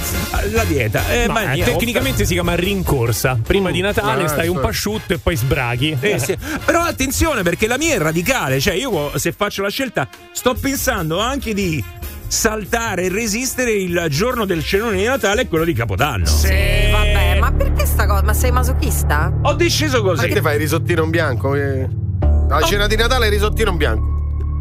la 0.52 0.64
dieta. 0.64 1.08
Eh, 1.10 1.26
No, 1.26 1.32
ma 1.34 1.52
eh, 1.52 1.62
tecnicamente 1.62 2.24
si 2.24 2.32
chiama 2.34 2.54
rincorsa. 2.54 3.38
Prima 3.44 3.70
di 3.70 3.80
Natale 3.80 4.24
Ah, 4.24 4.28
stai 4.28 4.48
un 4.48 4.56
sì. 4.56 4.62
Asciutto 4.98 5.14
e 5.14 5.18
poi 5.18 5.36
sbraghi. 5.36 5.96
Eh, 6.00 6.18
sì. 6.18 6.36
Però 6.64 6.82
attenzione 6.82 7.42
perché 7.42 7.66
la 7.66 7.78
mia 7.78 7.94
è 7.94 7.98
radicale, 7.98 8.60
cioè 8.60 8.74
io 8.74 9.16
se 9.16 9.32
faccio 9.32 9.62
la 9.62 9.70
scelta 9.70 10.08
sto 10.32 10.54
pensando 10.54 11.18
anche 11.20 11.54
di 11.54 11.82
saltare 12.26 13.04
e 13.04 13.08
resistere 13.08 13.72
il 13.72 14.06
giorno 14.10 14.44
del 14.44 14.62
cenone 14.62 14.98
di 14.98 15.04
Natale 15.04 15.42
e 15.42 15.48
quello 15.48 15.64
di 15.64 15.72
Capodanno. 15.72 16.26
Eh, 16.44 16.90
vabbè, 16.92 17.38
ma 17.38 17.52
perché 17.52 17.86
sta 17.86 18.06
cosa? 18.06 18.22
Ma 18.22 18.34
sei 18.34 18.50
masochista? 18.50 19.32
Ho 19.42 19.54
deciso 19.54 20.02
così. 20.02 20.26
Perché 20.26 20.42
fai 20.42 20.54
il 20.54 20.60
risottino 20.60 21.04
in 21.04 21.10
bianco? 21.10 21.54
eh? 21.54 21.88
La 22.48 22.62
cena 22.62 22.86
di 22.86 22.96
Natale 22.96 23.26
è 23.26 23.30
risottino 23.30 23.70
in 23.70 23.76
bianco. 23.76 24.17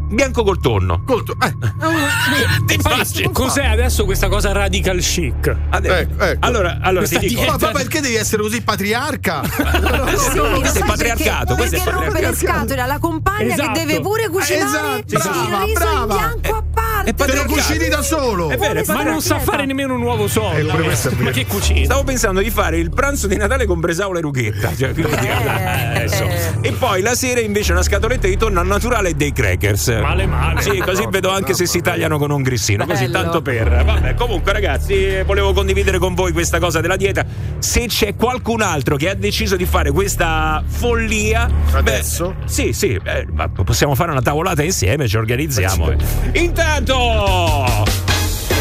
Bianco 0.08 0.42
col 0.42 0.58
tonno. 0.60 1.02
Colto. 1.04 1.36
Eh. 1.42 1.54
Ti 2.66 2.74
immagini? 2.74 3.30
Cos'è 3.32 3.66
adesso 3.66 4.04
questa 4.04 4.28
cosa 4.28 4.52
radical 4.52 4.98
chic? 5.00 5.54
Adesso- 5.70 5.94
Ecco, 5.94 6.24
ecco. 6.24 6.46
Allora, 6.46 6.78
allora 6.80 7.06
ti 7.06 7.18
dico. 7.18 7.40
dieta- 7.42 7.56
Ma, 7.58 7.66
ma 7.66 7.78
perché 7.78 8.00
devi 8.00 8.14
essere 8.14 8.42
così 8.42 8.62
patriarca? 8.62 9.42
Sì, 10.18 10.36
Lo 10.36 10.58
questo 10.58 10.80
è 10.80 10.84
patriarcato, 10.84 11.54
Perché, 11.54 11.76
è 11.76 11.82
perché 11.82 11.90
rompe 11.90 12.06
le 12.06 12.12
patriarcato. 12.12 12.58
scatole 12.58 12.80
alla 12.80 12.98
compagna 12.98 13.52
Esatto. 13.54 13.72
che 13.72 13.84
deve 13.86 14.00
pure 14.00 14.28
cucinare 14.28 15.04
Esatto, 15.06 15.14
il 15.14 15.18
brava, 15.18 15.64
riso 15.64 15.74
brava. 15.78 16.00
in 16.00 16.06
bianco 16.40 16.56
a 16.56 16.64
È 17.08 17.14
Te 17.14 17.34
lo 17.34 17.44
cucini 17.46 17.88
da 17.88 18.02
solo. 18.02 18.50
È 18.50 18.58
vero, 18.58 18.80
è 18.80 18.84
Ma 18.88 19.02
non 19.02 19.22
sa 19.22 19.38
fare 19.38 19.64
nemmeno 19.64 19.94
un 19.94 20.02
uovo 20.02 20.28
solo. 20.28 20.78
Eh. 20.78 21.14
Ma 21.16 21.30
che 21.30 21.46
cucina? 21.46 21.84
Stavo 21.84 22.04
pensando 22.04 22.42
di 22.42 22.50
fare 22.50 22.76
il 22.76 22.90
pranzo 22.90 23.26
di 23.26 23.36
Natale 23.38 23.64
con 23.64 23.80
Bresaola 23.80 24.18
e 24.18 24.20
Rughetta. 24.20 24.76
Cioè, 24.76 24.92
Eh. 24.94 25.96
adesso. 25.96 26.28
E 26.60 26.70
poi 26.72 27.00
la 27.00 27.14
sera 27.14 27.40
invece 27.40 27.72
una 27.72 27.80
scatoletta 27.80 28.26
di 28.26 28.36
tonno 28.36 28.60
al 28.60 28.66
naturale 28.66 29.08
e 29.08 29.14
dei 29.14 29.32
crackers. 29.32 29.88
Male, 29.88 30.26
male. 30.26 30.60
Sì, 30.60 30.76
così 30.84 31.06
vedo 31.08 31.30
anche 31.30 31.54
se 31.54 31.64
si 31.64 31.80
tagliano 31.80 32.18
con 32.18 32.30
un 32.30 32.42
grissino. 32.42 32.84
Così 32.84 33.06
Bello. 33.06 33.22
tanto 33.22 33.40
per. 33.40 33.84
Vabbè, 33.86 34.14
comunque, 34.14 34.52
ragazzi, 34.52 35.22
volevo 35.24 35.54
condividere 35.54 35.96
con 35.96 36.12
voi 36.14 36.32
questa 36.32 36.58
cosa 36.58 36.82
della 36.82 36.96
dieta. 36.96 37.24
Se 37.58 37.86
c'è 37.86 38.16
qualcun 38.16 38.60
altro 38.60 38.96
che 38.96 39.08
ha 39.08 39.14
deciso 39.14 39.56
di 39.56 39.64
fare 39.64 39.90
questa 39.92 40.62
follia. 40.66 41.48
Adesso? 41.72 42.34
beh, 42.38 42.48
sì, 42.50 42.74
sì, 42.74 43.00
eh, 43.02 43.26
ma 43.32 43.48
possiamo 43.48 43.94
fare 43.94 44.10
una 44.10 44.20
tavolata 44.20 44.62
insieme, 44.62 45.08
ci 45.08 45.16
organizziamo. 45.16 45.90
Intanto. 46.32 46.96
Oh. 47.00 48.07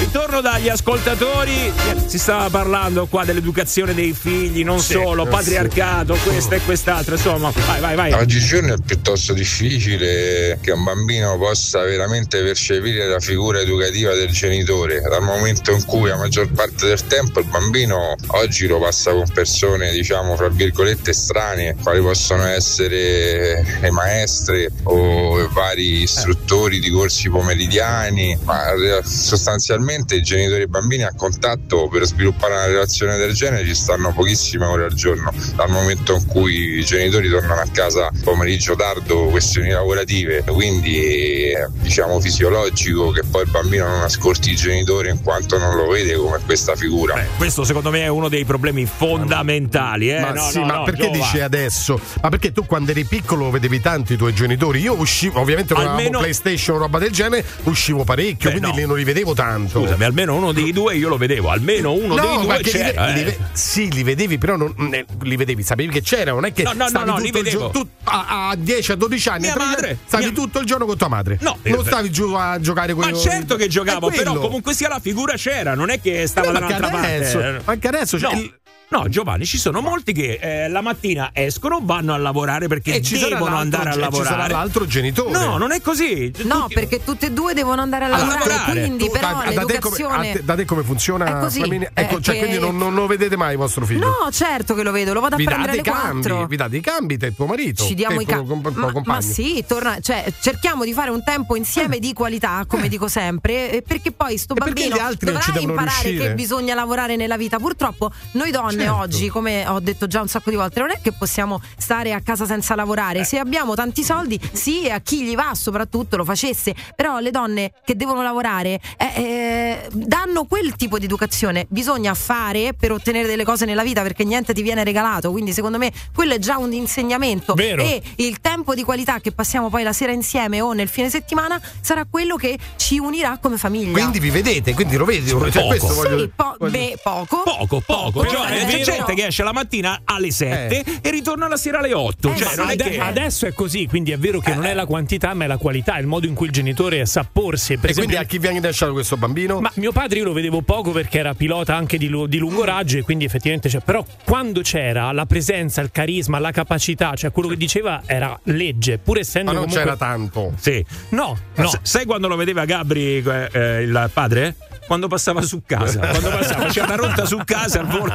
Ritorno 0.07 0.39
dagli 0.39 0.69
ascoltatori, 0.69 1.69
si 2.05 2.17
stava 2.17 2.49
parlando 2.49 3.07
qua 3.07 3.25
dell'educazione 3.25 3.93
dei 3.93 4.13
figli, 4.13 4.63
non 4.63 4.79
solo, 4.79 5.25
eh, 5.25 5.27
patriarcato, 5.27 6.15
questo 6.23 6.55
e 6.55 6.61
quest'altro, 6.61 7.15
insomma, 7.15 7.51
vai, 7.65 7.81
vai, 7.81 7.95
vai. 7.95 8.13
Oggigiorno 8.13 8.73
è 8.73 8.77
piuttosto 8.83 9.33
difficile 9.33 10.59
che 10.61 10.71
un 10.71 10.85
bambino 10.85 11.37
possa 11.37 11.81
veramente 11.81 12.41
percepire 12.41 13.05
la 13.05 13.19
figura 13.19 13.59
educativa 13.59 14.13
del 14.13 14.29
genitore, 14.29 15.01
dal 15.01 15.21
momento 15.21 15.73
in 15.73 15.83
cui 15.83 16.07
la 16.07 16.15
maggior 16.15 16.49
parte 16.53 16.87
del 16.87 17.05
tempo 17.05 17.41
il 17.41 17.45
bambino 17.47 18.15
oggi 18.27 18.65
lo 18.65 18.79
passa 18.79 19.11
con 19.11 19.29
persone, 19.33 19.91
diciamo, 19.91 20.37
fra 20.37 20.47
virgolette 20.47 21.11
estranee, 21.11 21.75
quali 21.83 21.99
possono 21.99 22.45
essere 22.45 23.61
le 23.81 23.91
maestre 23.91 24.69
o 24.83 25.49
vari 25.51 26.03
istruttori 26.03 26.79
di 26.79 26.89
corsi 26.89 27.29
pomeridiani, 27.29 28.37
ma 28.45 28.71
eh, 28.71 29.01
sostanzialmente 29.03 29.95
i 30.15 30.21
genitori 30.21 30.61
e 30.61 30.63
i 30.65 30.67
bambini 30.67 31.03
a 31.03 31.13
contatto 31.15 31.87
per 31.87 32.05
sviluppare 32.05 32.53
una 32.53 32.65
relazione 32.65 33.17
del 33.17 33.33
genere 33.33 33.65
ci 33.65 33.75
stanno 33.75 34.11
pochissime 34.13 34.65
ore 34.65 34.85
al 34.85 34.93
giorno, 34.93 35.33
dal 35.55 35.69
momento 35.69 36.15
in 36.15 36.25
cui 36.25 36.77
i 36.77 36.83
genitori 36.83 37.29
tornano 37.29 37.61
a 37.61 37.67
casa 37.71 38.11
pomeriggio 38.23 38.75
tardo, 38.75 39.25
questioni 39.25 39.69
lavorative, 39.69 40.43
quindi 40.43 41.49
è, 41.51 41.65
diciamo 41.81 42.19
fisiologico 42.19 43.11
che 43.11 43.23
poi 43.29 43.43
il 43.43 43.49
bambino 43.49 43.87
non 43.87 44.01
ascolti 44.01 44.51
i 44.51 44.55
genitori 44.55 45.09
in 45.09 45.21
quanto 45.21 45.57
non 45.57 45.75
lo 45.75 45.87
vede 45.87 46.15
come 46.15 46.39
questa 46.45 46.75
figura. 46.75 47.15
Beh, 47.15 47.27
questo 47.37 47.63
secondo 47.63 47.89
me 47.89 48.01
è 48.03 48.07
uno 48.07 48.29
dei 48.29 48.45
problemi 48.45 48.85
fondamentali, 48.85 50.11
eh? 50.11 50.19
Ma 50.19 50.31
no, 50.31 50.41
sì, 50.49 50.59
no, 50.59 50.65
ma 50.65 50.73
no, 50.77 50.83
perché 50.83 51.03
Giova. 51.03 51.17
dici 51.17 51.39
adesso? 51.39 51.99
Ma 52.21 52.29
perché 52.29 52.51
tu 52.51 52.65
quando 52.65 52.91
eri 52.91 53.03
piccolo 53.05 53.49
vedevi 53.49 53.79
tanto 53.81 54.13
i 54.13 54.17
tuoi 54.17 54.33
genitori? 54.33 54.79
Io 54.81 54.97
uscivo, 54.99 55.39
ovviamente 55.39 55.73
non 55.73 55.83
avevamo 55.83 55.99
Almeno- 55.99 56.19
PlayStation 56.19 56.75
o 56.75 56.79
roba 56.79 56.99
del 56.99 57.11
genere, 57.11 57.43
uscivo 57.63 58.03
parecchio, 58.03 58.49
Beh, 58.51 58.57
quindi 58.59 58.69
no. 58.69 58.81
li- 58.81 58.87
non 58.87 58.97
li 58.97 59.03
vedevo 59.03 59.33
tanto. 59.33 59.81
Scusami, 59.87 60.03
almeno 60.03 60.35
uno 60.35 60.51
dei 60.51 60.71
due 60.73 60.95
io 60.95 61.07
lo 61.07 61.17
vedevo, 61.17 61.49
almeno 61.49 61.93
uno 61.93 62.15
dei 62.15 62.23
No, 62.35 62.41
due 62.41 62.57
che 62.57 62.63
li, 62.63 62.69
c'era. 62.71 63.05
ve- 63.05 63.19
eh. 63.21 63.23
li 63.23 63.37
sì, 63.53 63.91
li 63.91 64.03
vedevi, 64.03 64.37
però 64.37 64.55
non, 64.57 64.73
ne- 64.77 65.05
li 65.21 65.35
vedevi, 65.37 65.63
sapevi 65.63 65.91
che 65.93 66.01
c'era, 66.01 66.31
non 66.31 66.45
è 66.45 66.51
che 66.51 66.63
No, 66.63 66.73
no, 66.73 66.83
no, 66.83 66.89
stavi 66.89 67.05
no, 67.05 67.11
tutto 67.15 67.23
li 67.25 67.31
vedevo. 67.31 67.57
giorno- 67.57 67.71
tu- 67.71 67.87
a, 68.03 68.49
a 68.49 68.55
10 68.55 68.91
a 68.91 68.95
12 68.95 69.29
anni, 69.29 69.39
Mia 69.41 69.51
a 69.51 69.55
13 69.55 69.75
madre, 69.81 69.97
stavi 70.05 70.23
mia- 70.25 70.33
tutto 70.33 70.59
il 70.59 70.65
giorno 70.65 70.85
con 70.85 70.97
tua 70.97 71.07
madre. 71.07 71.37
No, 71.41 71.57
non 71.63 71.79
eh, 71.79 71.83
stavi 71.85 72.11
giù 72.11 72.33
a 72.33 72.59
giocare 72.59 72.93
con 72.93 73.09
Ma 73.09 73.17
certo 73.17 73.55
che 73.55 73.67
giocavo, 73.67 74.09
però 74.09 74.35
comunque 74.37 74.73
sia 74.73 74.89
la 74.89 74.99
figura 74.99 75.33
c'era, 75.35 75.73
non 75.73 75.89
è 75.89 76.01
che 76.01 76.27
stava 76.27 76.47
Eh, 76.49 76.51
ma 76.51 76.59
dall'altra 76.59 76.87
anche 76.87 77.07
adesso, 77.15 77.37
parte. 77.39 77.61
anche 77.65 77.87
adesso, 77.87 78.19
cioè, 78.19 78.33
no. 78.33 78.39
il- 78.41 78.53
No, 78.89 79.09
Giovanni, 79.09 79.43
ci 79.45 79.57
sono 79.57 79.81
molti 79.81 80.13
che 80.13 80.39
eh, 80.41 80.69
la 80.69 80.79
mattina 80.79 81.31
escono, 81.33 81.79
vanno 81.83 82.13
a 82.13 82.17
lavorare 82.17 82.67
perché 82.67 82.95
E 82.95 83.01
ci 83.01 83.19
devono 83.19 83.57
andare 83.57 83.89
a 83.89 83.91
ge- 83.91 83.99
ci 83.99 84.23
sarà 84.23 84.29
lavorare. 84.29 84.53
l'altro 84.53 84.85
genitore. 84.85 85.31
No, 85.37 85.57
non 85.57 85.73
è 85.73 85.81
così. 85.81 86.31
No, 86.43 86.61
Tutti- 86.61 86.73
perché 86.75 87.03
tutte 87.03 87.25
e 87.25 87.31
due 87.31 87.53
devono 87.53 87.81
andare 87.81 88.05
a 88.05 88.07
A 88.07 88.11
lavorare, 88.11 88.47
lavorare. 88.47 88.79
quindi 88.79 89.05
Tu- 89.05 89.11
però 89.11 89.27
da, 89.27 89.33
da 89.33 89.43
te 89.43 89.53
come, 89.53 89.65
l'educazione 89.73 90.31
te- 90.31 90.43
da 90.45 90.55
te 90.55 90.63
come 90.65 90.83
funziona 90.83 91.25
È 91.25 91.39
così, 91.41 91.57
Flaminia? 91.59 91.91
è 91.93 91.99
Ecco, 92.01 92.21
cioè, 92.21 92.35
che- 92.35 92.39
quindi 92.39 92.59
non, 92.59 92.77
non 92.77 92.93
lo 92.93 93.07
vedete 93.07 93.35
mai 93.35 93.57
vostro 93.57 93.85
figlio? 93.85 94.07
No, 94.07 94.31
certo 94.31 94.73
che 94.73 94.83
lo 94.83 94.91
vedo, 94.93 95.11
lo 95.11 95.19
vado 95.19 95.35
a 95.35 95.37
vi 95.37 95.43
prendere 95.43 95.71
alle 95.73 95.81
i 95.81 95.83
cambi, 95.83 96.21
4. 96.29 96.47
vi 96.47 96.55
date 96.55 96.77
i 96.77 96.81
cambi 96.81 97.17
te 97.17 97.25
e 97.25 97.35
tuo 97.35 97.45
marito. 97.45 97.83
Ci 97.83 97.93
diamo 97.93 98.21
i 98.21 98.25
cambi. 98.25 98.47
comp- 98.47 98.71
tuo 98.73 98.89
Ma, 98.89 99.01
ma 99.03 99.21
sì, 99.21 99.65
torna, 99.67 99.99
cioè, 99.99 100.31
cerchiamo 100.39 100.85
di 100.85 100.93
fare 100.93 101.09
un 101.09 101.21
tempo 101.25 101.57
insieme 101.57 101.99
di 101.99 102.13
qualità, 102.13 102.63
come 102.65 102.87
dico 102.87 103.09
sempre, 103.09 103.69
eh, 103.69 103.81
perché 103.81 104.13
poi 104.13 104.37
sto 104.37 104.53
bambino 104.53 104.95
dovrà 104.95 105.09
ci 105.41 105.51
devono 105.51 105.71
imparare 105.73 106.01
riuscire? 106.03 106.27
che 106.29 106.33
bisogna 106.35 106.73
lavorare 106.73 107.17
nella 107.17 107.35
vita. 107.35 107.57
Purtroppo 107.57 108.11
noi 108.31 108.49
donne 108.49 108.75
Certo. 108.83 108.95
oggi, 108.95 109.27
come 109.29 109.67
ho 109.67 109.79
detto 109.79 110.07
già 110.07 110.21
un 110.21 110.27
sacco 110.27 110.49
di 110.49 110.55
volte, 110.55 110.79
non 110.79 110.91
è 110.91 110.99
che 111.01 111.11
possiamo 111.11 111.61
stare 111.77 112.13
a 112.13 112.21
casa 112.21 112.45
senza 112.45 112.73
Eh. 112.73 112.77
lavorare. 112.77 113.23
Se 113.23 113.37
abbiamo 113.39 113.75
tanti 113.75 114.03
soldi, 114.03 114.39
sì, 114.51 114.83
e 114.85 114.91
a 114.91 114.99
chi 114.99 115.23
gli 115.23 115.35
va 115.35 115.51
soprattutto 115.53 116.17
lo 116.17 116.23
facesse, 116.25 116.73
però 116.95 117.19
le 117.19 117.31
donne 117.31 117.71
che 117.85 117.95
devono 117.95 118.21
lavorare 118.21 118.79
eh, 118.97 119.05
eh, 119.15 119.87
danno 119.91 120.45
quel 120.45 120.75
tipo 120.75 120.97
di 120.99 121.05
educazione. 121.05 121.65
Bisogna 121.69 122.13
fare 122.13 122.73
per 122.73 122.91
ottenere 122.91 123.27
delle 123.27 123.43
cose 123.43 123.65
nella 123.65 123.83
vita 123.83 124.01
perché 124.01 124.23
niente 124.23 124.53
ti 124.53 124.61
viene 124.61 124.83
regalato, 124.83 125.31
quindi 125.31 125.53
secondo 125.53 125.77
me 125.77 125.91
quello 126.13 126.33
è 126.33 126.39
già 126.39 126.57
un 126.57 126.73
insegnamento 126.73 127.53
Vero. 127.53 127.81
e 127.81 128.01
il 128.17 128.39
tempo 128.41 128.73
di 128.75 128.83
qualità 128.83 129.19
che 129.19 129.31
passiamo 129.31 129.69
poi 129.69 129.83
la 129.83 129.93
sera 129.93 130.11
insieme 130.11 130.61
o 130.61 130.73
nel 130.73 130.87
fine 130.87 131.09
settimana 131.09 131.59
sarà 131.81 132.05
quello 132.09 132.35
che 132.35 132.57
ci 132.77 132.99
unirà 132.99 133.37
come 133.41 133.57
famiglia. 133.57 133.91
Quindi 133.91 134.19
vi 134.19 134.29
vedete, 134.29 134.73
quindi 134.73 134.95
lo 134.97 135.05
vedi. 135.05 135.27
Cioè, 135.29 135.49
Poco. 135.51 135.67
questo 135.67 135.87
sì, 135.89 135.93
voglio- 135.95 136.29
po- 136.35 136.55
voglio- 136.59 136.71
beh, 136.71 136.99
poco. 137.03 137.41
Poco, 137.43 137.81
poco. 137.85 137.85
Poco, 138.21 138.25
Giovanni, 138.25 138.59
eh, 138.59 138.65
c'è 138.67 138.81
gente 138.81 139.13
che 139.13 139.25
esce 139.27 139.43
la 139.43 139.51
mattina 139.53 140.01
alle 140.05 140.31
7 140.31 140.83
e 141.01 141.09
ritorna 141.09 141.47
la 141.47 141.57
sera 141.57 141.79
alle 141.79 141.93
8. 141.93 142.31
Eh, 142.31 142.35
cioè, 142.37 142.47
sì, 142.49 142.55
non 142.57 142.69
è 142.69 142.73
Ade- 142.73 142.89
che. 142.89 142.99
Adesso 142.99 143.45
è 143.47 143.53
così, 143.53 143.87
quindi 143.87 144.11
è 144.11 144.17
vero 144.17 144.39
che 144.39 144.53
non 144.53 144.65
è 144.65 144.73
la 144.73 144.85
quantità, 144.85 145.33
ma 145.33 145.45
è 145.45 145.47
la 145.47 145.57
qualità, 145.57 145.97
il 145.97 146.07
modo 146.07 146.25
in 146.27 146.33
cui 146.33 146.47
il 146.47 146.51
genitore 146.51 147.05
sa 147.05 147.25
porsi. 147.29 147.77
Per 147.77 147.89
E 147.89 147.93
quindi 147.93 148.13
esempio, 148.13 148.19
a 148.19 148.23
chi 148.23 148.37
viene 148.39 148.59
lasciato 148.65 148.93
questo 148.93 149.17
bambino? 149.17 149.59
Ma 149.59 149.71
mio 149.75 149.91
padre 149.91 150.19
io 150.19 150.25
lo 150.25 150.33
vedevo 150.33 150.61
poco 150.61 150.91
perché 150.91 151.19
era 151.19 151.33
pilota 151.33 151.75
anche 151.75 151.97
di, 151.97 152.07
lu- 152.07 152.27
di 152.27 152.37
lungo 152.37 152.63
raggio 152.63 152.97
e 152.97 153.01
quindi 153.01 153.25
effettivamente 153.25 153.69
c'è. 153.69 153.79
Però 153.79 154.05
quando 154.25 154.61
c'era 154.61 155.11
la 155.11 155.25
presenza, 155.25 155.81
il 155.81 155.89
carisma, 155.91 156.39
la 156.39 156.51
capacità, 156.51 157.13
cioè 157.15 157.31
quello 157.31 157.49
che 157.49 157.57
diceva 157.57 158.01
era 158.05 158.37
legge, 158.45 158.97
pur 158.97 159.17
essendo 159.19 159.51
Ma 159.51 159.57
non 159.57 159.67
comunque... 159.67 159.83
c'era 159.93 159.97
tanto. 159.97 160.53
Sì. 160.59 160.83
No, 161.09 161.37
no. 161.55 161.67
S- 161.67 161.79
Sai 161.81 162.05
quando 162.05 162.27
lo 162.27 162.35
vedeva 162.35 162.65
Gabri, 162.65 163.17
eh, 163.25 163.49
eh, 163.51 163.81
il 163.81 164.09
padre? 164.13 164.55
Quando 164.87 165.07
passava 165.07 165.41
su 165.41 165.61
casa. 165.65 165.99
Quando 166.07 166.29
passava, 166.29 166.65
c'è 166.65 166.81
una 166.81 166.95
rotta 166.95 167.25
su 167.25 167.39
casa, 167.43 167.81
al 167.81 167.87
volo 167.87 168.13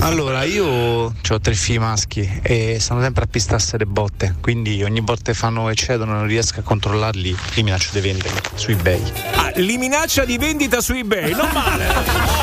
Allora, 0.00 0.44
io 0.44 0.66
ho 0.66 1.40
tre 1.40 1.54
figli 1.54 1.78
maschi 1.78 2.40
e 2.42 2.76
stanno 2.78 3.00
sempre 3.00 3.24
a 3.24 3.26
pistarsi 3.26 3.76
le 3.78 3.86
botte, 3.86 4.36
quindi 4.40 4.82
ogni 4.84 5.00
volta 5.00 5.32
che 5.32 5.34
fanno 5.34 5.68
eccedono 5.70 6.12
non 6.12 6.26
riesco 6.26 6.60
a 6.60 6.62
controllarli, 6.62 7.36
li 7.54 7.62
minaccio 7.62 7.88
di 7.92 8.00
venderli 8.00 8.38
su 8.54 8.70
eBay. 8.70 9.02
Ah, 9.34 9.52
li 9.56 9.78
minaccia 9.78 10.24
di 10.24 10.36
vendita 10.36 10.80
su 10.80 10.92
eBay, 10.92 11.32
non 11.32 11.48
male. 11.52 11.86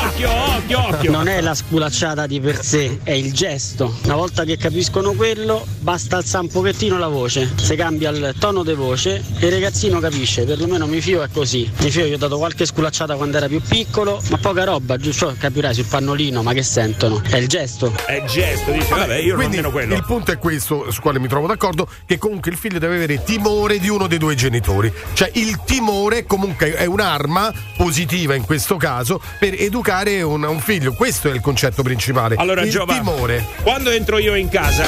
Occhio, 0.04 0.30
occhio, 0.30 0.86
occhio. 0.86 1.10
Non 1.10 1.28
è 1.28 1.40
la 1.40 1.54
sculacciata 1.54 2.26
di 2.26 2.40
per 2.40 2.62
sé, 2.62 2.98
è 3.04 3.12
il 3.12 3.32
gesto. 3.32 3.98
Una 4.04 4.16
volta 4.16 4.44
che 4.44 4.56
capiscono 4.56 5.12
quello, 5.12 5.64
basta 5.78 6.16
alzare 6.16 6.44
un 6.44 6.50
pochettino 6.50 6.98
la 6.98 7.08
voce. 7.08 7.52
Se 7.54 7.76
cambia 7.76 8.10
il 8.10 8.34
tono 8.38 8.64
di 8.64 8.74
voce, 8.74 9.22
il 9.38 9.50
ragazzino 9.50 10.00
capisce, 10.00 10.44
perlomeno 10.44 10.86
mi 10.86 11.00
fio 11.00 11.22
è 11.22 11.28
così. 11.32 11.70
Mi 11.80 11.90
fio 11.90 12.06
gli 12.06 12.12
ho 12.12 12.18
dato 12.18 12.38
qualche 12.38 12.66
sculacciata 12.66 13.14
quando 13.14 13.36
era 13.36 13.46
più 13.46 13.60
piccolo, 13.68 14.20
ma 14.30 14.38
poca 14.38 14.64
roba, 14.64 14.96
giusto? 14.96 15.34
Capirai 15.38 15.74
sul 15.74 15.84
pannolino, 15.84 16.42
ma 16.42 16.52
che 16.52 16.62
sentono? 16.62 17.22
È 17.28 17.36
il 17.36 17.48
gesto. 17.48 17.92
È 18.06 18.14
il 18.14 18.26
gesto, 18.26 18.72
dice, 18.72 18.88
vabbè, 18.88 19.16
io 19.16 19.28
non 19.28 19.36
Quindi 19.36 19.56
meno 19.56 19.70
quello. 19.70 19.94
il 19.94 20.04
punto 20.04 20.32
è 20.32 20.38
questo, 20.38 20.90
su 20.90 21.00
quale 21.00 21.18
mi 21.18 21.28
trovo 21.28 21.46
d'accordo, 21.46 21.88
che 22.06 22.18
comunque 22.18 22.50
il 22.50 22.56
figlio 22.56 22.78
deve 22.78 22.96
avere 22.96 23.22
timore 23.22 23.78
di 23.78 23.88
uno 23.88 24.06
dei 24.06 24.18
due 24.18 24.34
genitori. 24.34 24.92
Cioè 25.12 25.30
il 25.34 25.60
timore 25.64 26.24
comunque 26.24 26.74
è 26.74 26.86
un'arma 26.86 27.52
positiva 27.76 28.34
in 28.34 28.44
questo 28.44 28.76
caso 28.76 29.20
per 29.38 29.54
educare 29.56 30.22
un, 30.22 30.42
un 30.44 30.60
figlio. 30.60 30.92
Questo 30.94 31.28
è 31.28 31.32
il 31.32 31.40
concetto 31.40 31.82
principale. 31.82 32.36
Allora, 32.36 32.62
il 32.62 32.70
Giova, 32.70 32.94
timore. 32.94 33.46
quando 33.62 33.90
entro 33.90 34.18
io 34.18 34.34
in 34.34 34.48
casa, 34.48 34.84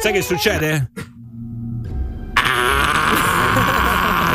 sai 0.00 0.12
che 0.12 0.22
succede? 0.22 0.90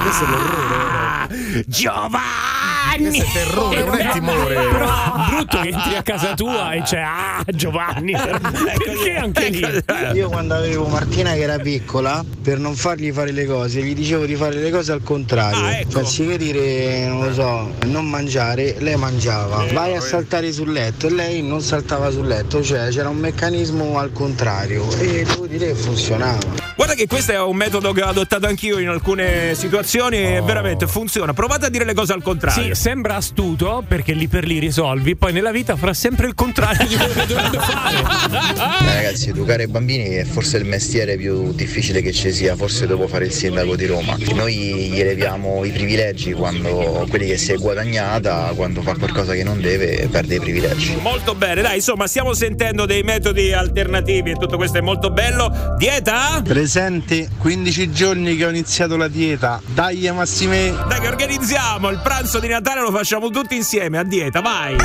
Questo 0.04 0.26
è 0.26 0.30
l'orrore. 0.30 1.64
Giovanni! 1.68 2.63
Questo 2.98 3.24
è 3.24 3.32
terrore, 3.32 3.84
non 3.84 4.00
è 4.00 4.12
timore. 4.12 4.54
Però 4.54 4.92
brutto 5.30 5.60
che 5.60 5.70
entri 5.70 5.96
a 5.96 6.02
casa 6.04 6.34
tua 6.36 6.74
e 6.74 6.82
c'è 6.82 7.00
ah 7.00 7.44
Giovanni. 7.48 8.14
Perché 8.14 9.16
anche 9.16 9.50
lì? 9.50 9.84
Io 10.14 10.30
quando 10.30 10.54
avevo 10.54 10.88
Martina 10.88 11.34
che 11.34 11.42
era 11.42 11.58
piccola, 11.58 12.24
per 12.42 12.60
non 12.60 12.76
fargli 12.76 13.12
fare 13.12 13.32
le 13.32 13.46
cose, 13.46 13.82
gli 13.82 13.96
dicevo 13.96 14.26
di 14.26 14.36
fare 14.36 14.56
le 14.56 14.70
cose 14.70 14.92
al 14.92 15.02
contrario. 15.04 15.66
Ah, 15.66 15.78
ecco. 15.78 16.00
Anziché 16.00 16.38
dire, 16.38 17.08
non 17.08 17.28
lo 17.28 17.34
so, 17.34 17.74
non 17.86 18.08
mangiare, 18.08 18.76
lei 18.80 18.96
mangiava. 18.96 19.66
Vai 19.72 19.96
a 19.96 20.02
saltare 20.02 20.52
sul 20.52 20.72
letto 20.72 21.08
e 21.08 21.12
lei 21.12 21.42
non 21.42 21.62
saltava 21.62 22.12
sul 22.12 22.28
letto, 22.28 22.64
cioè 22.64 22.90
c'era 22.90 23.10
un 23.10 23.18
meccanismo 23.18 23.98
al 23.98 24.12
contrario 24.12 24.90
e 25.00 25.24
devo 25.24 25.48
dire 25.48 25.68
che 25.68 25.76
funzionava. 25.76 26.72
Guarda 26.76 26.94
che 26.96 27.08
questo 27.08 27.32
è 27.32 27.40
un 27.40 27.56
metodo 27.56 27.92
che 27.92 28.02
ho 28.02 28.08
adottato 28.08 28.48
anch'io 28.48 28.80
in 28.80 28.88
alcune 28.88 29.54
situazioni 29.56 30.18
e 30.18 30.42
veramente 30.42 30.88
funziona. 30.88 31.34
Provate 31.34 31.68
a 31.68 31.70
dire 31.70 31.86
le 31.86 31.94
cose 31.94 32.14
al 32.14 32.22
contrario. 32.22 32.74
Sì, 32.74 32.82
sembra 32.84 33.16
astuto 33.16 33.82
perché 33.88 34.12
lì 34.12 34.28
per 34.28 34.46
lì 34.46 34.60
risolvi, 34.60 35.16
poi 35.16 35.32
nella 35.32 35.52
vita 35.52 35.78
farà 35.78 35.94
sempre 35.94 36.28
il 36.28 36.36
contrario 36.36 36.86
di 36.86 36.98
quello 36.98 37.14
che 37.14 37.26
dovrebbe 37.28 37.58
fare. 37.60 37.98
Eh, 37.98 38.96
ragazzi, 38.96 39.30
educare 39.30 39.64
i 39.64 39.68
bambini 39.68 40.04
è 40.04 40.26
forse 40.26 40.58
il 40.58 40.66
mestiere 40.66 41.16
più 41.16 41.54
difficile 41.54 42.02
che 42.02 42.12
ci 42.12 42.34
sia, 42.34 42.58
forse 42.58 42.86
dopo 42.86 43.08
fare 43.08 43.24
il 43.24 43.32
sindaco 43.32 43.78
di 43.78 43.86
Roma. 43.86 44.18
Noi 44.34 44.56
gli 44.92 45.00
eleviamo 45.00 45.64
i 45.64 45.72
privilegi 45.72 46.34
quando 46.34 47.06
quelli 47.08 47.28
che 47.28 47.38
si 47.38 47.54
è 47.54 47.56
guadagnata, 47.56 48.52
quando 48.54 48.82
fa 48.82 48.96
qualcosa 48.96 49.32
che 49.34 49.46
non 49.46 49.62
deve, 49.62 50.10
perde 50.12 50.36
i 50.36 50.40
privilegi. 50.42 50.98
Molto 51.00 51.36
bene, 51.36 51.62
dai, 51.62 51.78
insomma, 51.78 52.06
stiamo 52.08 52.34
sentendo 52.34 52.86
dei 52.86 53.04
metodi 53.04 53.54
alternativi 53.54 54.32
e 54.32 54.34
tutto 54.34 54.58
questo 54.58 54.80
è 54.80 54.82
molto 54.82 55.10
bello. 55.10 55.76
Dieta? 55.78 56.42
Presente 56.44 57.30
15 57.38 57.92
giorni 57.94 58.36
che 58.36 58.46
ho 58.46 58.50
iniziato 58.50 58.98
la 58.98 59.08
dieta. 59.08 59.62
Dai 59.68 60.12
Massime! 60.12 60.76
Dai 60.90 61.00
che 61.00 61.08
organizziamo 61.08 61.88
il 61.88 62.02
pranzo 62.04 62.40
di 62.40 62.50
Natale 62.50 62.72
lo 62.82 62.92
facciamo 62.92 63.30
tutti 63.30 63.56
insieme 63.56 63.98
a 63.98 64.04
dieta, 64.04 64.42
vai! 64.42 64.76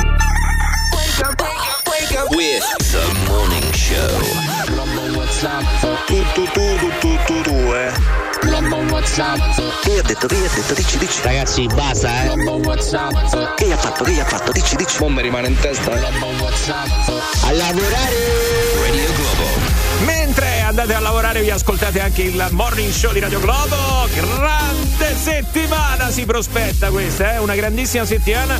With 2.31 2.63
the 2.91 3.01
morning 3.27 3.73
show. 3.73 4.07
Tu 6.07 6.23
tu 6.33 6.43
tu 6.53 6.77
tu 6.77 6.89
tu 6.99 7.17
tu 7.25 7.41
tu 7.41 7.73
eh. 7.73 7.91
Che 9.81 9.99
ha 9.99 10.01
detto? 10.01 10.27
Che 10.27 10.35
ha 10.35 10.49
detto? 10.55 10.73
Dici, 10.73 10.97
dici. 10.97 11.21
Ragazzi, 11.21 11.67
basta, 11.67 12.23
eh. 12.23 12.35
Che 13.55 13.71
ha 13.71 13.77
fatto? 13.77 14.03
Che 14.03 14.19
ha 14.19 14.25
fatto? 14.25 14.51
Dici, 14.51 14.75
dici. 14.75 14.97
Non 14.99 15.13
mi 15.13 15.21
rimane 15.21 15.47
in 15.47 15.59
testa. 15.59 15.91
A 15.91 17.51
lavorare! 17.51 18.58
Andate 20.79 20.97
a 20.97 21.01
lavorare 21.03 21.41
vi 21.41 21.49
ascoltate 21.49 21.99
anche 21.99 22.21
il 22.21 22.47
morning 22.51 22.89
show 22.89 23.11
di 23.11 23.19
Radio 23.19 23.41
Globo. 23.41 24.07
Grande 24.13 25.13
settimana 25.13 26.09
si 26.09 26.23
prospetta 26.23 26.89
questa, 26.89 27.33
eh? 27.33 27.37
una 27.39 27.55
grandissima 27.55 28.05
settimana. 28.05 28.57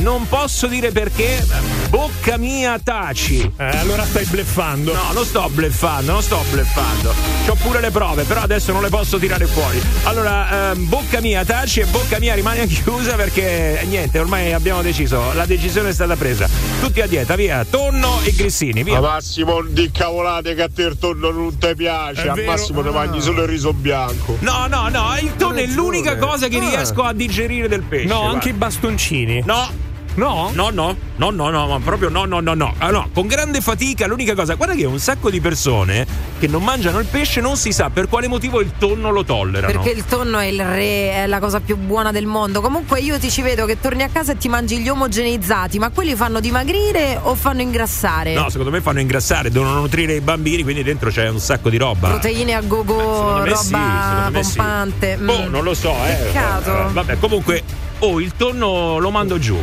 Non 0.00 0.28
posso 0.28 0.66
dire 0.66 0.90
perché, 0.90 1.42
bocca 1.88 2.36
mia 2.36 2.78
taci. 2.78 3.40
Eh, 3.56 3.64
allora 3.64 4.04
stai 4.04 4.26
bleffando. 4.26 4.92
No, 4.92 5.12
non 5.12 5.24
sto 5.24 5.48
bleffando, 5.48 6.12
non 6.12 6.22
sto 6.22 6.44
bleffando. 6.50 7.14
C'ho 7.46 7.54
pure 7.54 7.80
le 7.80 7.90
prove, 7.90 8.24
però 8.24 8.42
adesso 8.42 8.72
non 8.72 8.82
le 8.82 8.90
posso 8.90 9.18
tirare 9.18 9.46
fuori. 9.46 9.80
Allora, 10.02 10.72
ehm, 10.72 10.88
bocca 10.88 11.22
mia 11.22 11.42
taci 11.42 11.80
e 11.80 11.86
bocca 11.86 12.18
mia 12.18 12.34
rimane 12.34 12.66
chiusa 12.66 13.14
perché 13.14 13.80
eh, 13.80 13.86
niente, 13.86 14.18
ormai 14.18 14.52
abbiamo 14.52 14.82
deciso, 14.82 15.32
la 15.32 15.46
decisione 15.46 15.88
è 15.88 15.92
stata 15.94 16.16
presa. 16.16 16.46
Tutti 16.80 17.00
a 17.00 17.06
dieta, 17.06 17.34
via, 17.34 17.64
tonno 17.64 18.20
e 18.24 18.32
grissini, 18.32 18.82
via. 18.82 19.00
Ma 19.00 19.12
Massimo, 19.12 19.62
di 19.62 19.90
cavolate 19.90 20.54
che 20.54 20.62
a 20.62 20.68
te 20.68 20.82
il 20.82 20.98
tonno 20.98 21.30
non 21.30 21.58
ti 21.68 21.74
piace, 21.76 22.22
È 22.24 22.28
al 22.28 22.34
vero? 22.34 22.50
massimo 22.50 22.82
ti 22.82 22.88
mangi 22.90 23.20
solo 23.20 23.42
il 23.42 23.48
riso 23.48 23.72
bianco. 23.72 24.36
No, 24.40 24.66
no, 24.66 24.88
no, 24.88 25.16
il 25.20 25.34
tonno 25.36 25.58
è 25.58 25.66
l'unica 25.66 26.16
cosa 26.18 26.48
che 26.48 26.56
Ah. 26.56 26.60
riesco 26.68 27.02
a 27.02 27.12
digerire 27.12 27.68
del 27.68 27.82
pesce. 27.82 28.06
No, 28.06 28.16
guarda. 28.18 28.32
anche 28.34 28.48
i 28.48 28.52
bastoncini. 28.52 29.42
No. 29.44 29.90
No? 30.14 30.50
No, 30.52 30.68
no, 30.70 30.94
no, 31.16 31.30
no, 31.30 31.50
no, 31.50 31.66
ma 31.66 31.78
proprio 31.78 32.10
no, 32.10 32.26
no, 32.26 32.40
no, 32.40 32.52
no. 32.52 32.74
Ah, 32.78 32.90
no, 32.90 33.08
con 33.14 33.26
grande 33.26 33.60
fatica, 33.60 34.06
l'unica 34.06 34.34
cosa, 34.34 34.54
guarda 34.54 34.74
che 34.74 34.84
un 34.84 34.98
sacco 34.98 35.30
di 35.30 35.40
persone 35.40 36.06
che 36.38 36.46
non 36.48 36.62
mangiano 36.62 36.98
il 36.98 37.06
pesce 37.06 37.40
non 37.40 37.56
si 37.56 37.72
sa 37.72 37.88
per 37.88 38.08
quale 38.08 38.28
motivo 38.28 38.60
il 38.60 38.72
tonno 38.76 39.10
lo 39.10 39.24
tollerano. 39.24 39.72
Perché 39.72 39.90
il 39.90 40.04
tonno 40.04 40.38
è 40.38 40.46
il 40.46 40.62
re, 40.62 41.12
è 41.12 41.26
la 41.26 41.38
cosa 41.38 41.60
più 41.60 41.76
buona 41.76 42.12
del 42.12 42.26
mondo. 42.26 42.60
Comunque 42.60 43.00
io 43.00 43.18
ti 43.18 43.30
ci 43.30 43.40
vedo 43.40 43.64
che 43.64 43.80
torni 43.80 44.02
a 44.02 44.08
casa 44.08 44.32
e 44.32 44.38
ti 44.38 44.48
mangi 44.48 44.78
gli 44.78 44.88
omogenizzati, 44.88 45.78
ma 45.78 45.90
quelli 45.90 46.14
fanno 46.14 46.40
dimagrire 46.40 47.18
o 47.22 47.34
fanno 47.34 47.62
ingrassare? 47.62 48.34
No, 48.34 48.50
secondo 48.50 48.70
me 48.70 48.82
fanno 48.82 49.00
ingrassare, 49.00 49.50
devono 49.50 49.74
nutrire 49.74 50.14
i 50.14 50.20
bambini, 50.20 50.62
quindi 50.62 50.82
dentro 50.82 51.10
c'è 51.10 51.28
un 51.28 51.40
sacco 51.40 51.70
di 51.70 51.78
roba. 51.78 52.08
Proteine 52.08 52.54
a 52.54 52.60
go-go, 52.60 53.40
me 53.40 53.48
roba 53.48 53.56
sì, 53.56 53.74
me 53.74 54.42
sì. 54.42 54.56
pompante. 54.56 55.16
Mm. 55.16 55.28
Non 55.48 55.62
lo 55.62 55.72
so, 55.72 55.94
eh. 56.04 56.14
Peccato. 56.14 56.92
Vabbè, 56.92 57.18
comunque, 57.18 57.62
oh, 58.02 58.20
il 58.20 58.32
tonno 58.36 58.98
lo 58.98 59.10
mando 59.10 59.38
giù. 59.38 59.56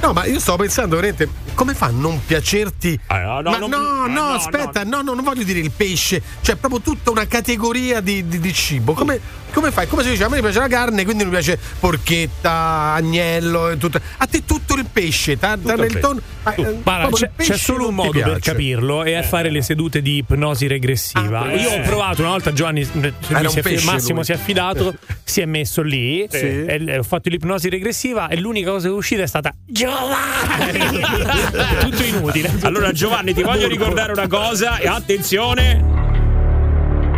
No, 0.00 0.12
ma 0.12 0.24
io 0.24 0.40
stavo 0.40 0.58
pensando 0.58 0.96
veramente, 0.96 1.28
come 1.54 1.74
fa 1.74 1.86
a 1.86 1.90
non 1.90 2.20
piacerti? 2.24 2.98
no, 3.40 3.50
ma 3.50 3.58
non- 3.58 3.70
no, 3.70 3.76
ah, 3.76 4.06
no, 4.08 4.12
no, 4.12 4.34
aspetta, 4.34 4.82
no. 4.84 5.00
no, 5.02 5.14
non 5.14 5.22
voglio 5.24 5.44
dire 5.44 5.60
il 5.60 5.70
pesce, 5.70 6.20
cioè 6.40 6.56
proprio 6.56 6.80
tutta 6.80 7.10
una 7.10 7.26
categoria 7.26 8.00
di, 8.00 8.26
di- 8.26 8.40
di 8.40 8.52
cibo. 8.52 8.94
Come, 8.94 9.20
come 9.52 9.70
fai? 9.70 9.86
Come 9.86 10.02
si 10.02 10.10
dice, 10.10 10.24
a 10.24 10.28
me 10.28 10.40
piace 10.40 10.58
la 10.58 10.68
carne, 10.68 11.04
quindi 11.04 11.24
mi 11.24 11.30
piace 11.30 11.58
porchetta, 11.78 12.92
agnello 12.94 13.70
e 13.70 13.76
tutto. 13.78 14.00
A 14.18 14.26
te 14.26 14.44
tutto 14.44 14.74
il 14.74 14.86
pesce, 14.90 15.38
tanto 15.38 15.74
nel 15.76 15.98
tonno. 15.98 16.20
ma, 16.42 16.54
eh, 16.54 16.78
Guarda, 16.82 17.08
c'è, 17.10 17.30
c'è 17.36 17.56
solo 17.56 17.88
un 17.88 17.94
modo 17.94 18.20
per 18.20 18.38
capirlo 18.40 19.04
e 19.04 19.18
è 19.18 19.22
fare 19.22 19.50
le 19.50 19.62
sedute 19.62 20.02
di 20.02 20.18
ipnosi 20.18 20.66
regressiva. 20.66 21.40
Ah, 21.42 21.52
Io 21.54 21.70
ho 21.70 21.74
eh. 21.74 21.80
provato 21.80 22.22
una 22.22 22.30
volta, 22.30 22.52
Giovanni, 22.52 22.80
eh, 22.80 23.48
si 23.48 23.60
pesce, 23.60 23.84
Massimo 23.84 24.16
lui. 24.16 24.24
si 24.24 24.32
è 24.32 24.34
affidato, 24.34 24.94
si 25.24 25.40
è 25.40 25.44
messo 25.46 25.82
lì, 25.82 26.26
Sì. 26.28 26.36
e, 26.36 26.84
e 26.86 26.98
ho 26.98 27.02
fatto 27.02 27.28
l'ipnosi 27.28 27.68
regressiva 27.68 28.28
e 28.28 28.38
l'unica 28.38 28.70
cosa 28.70 28.88
che 28.88 28.92
è 28.94 28.96
uscita 28.96 29.22
è 29.22 29.26
stata 29.26 29.52
Giovanni! 29.66 31.00
Tutto 31.80 32.02
inutile. 32.02 32.50
Allora, 32.62 32.92
Giovanni, 32.92 33.34
ti 33.34 33.42
voglio 33.42 33.68
ricordare 33.68 34.12
una 34.12 34.26
cosa 34.26 34.78
e 34.78 34.88
attenzione. 34.88 36.11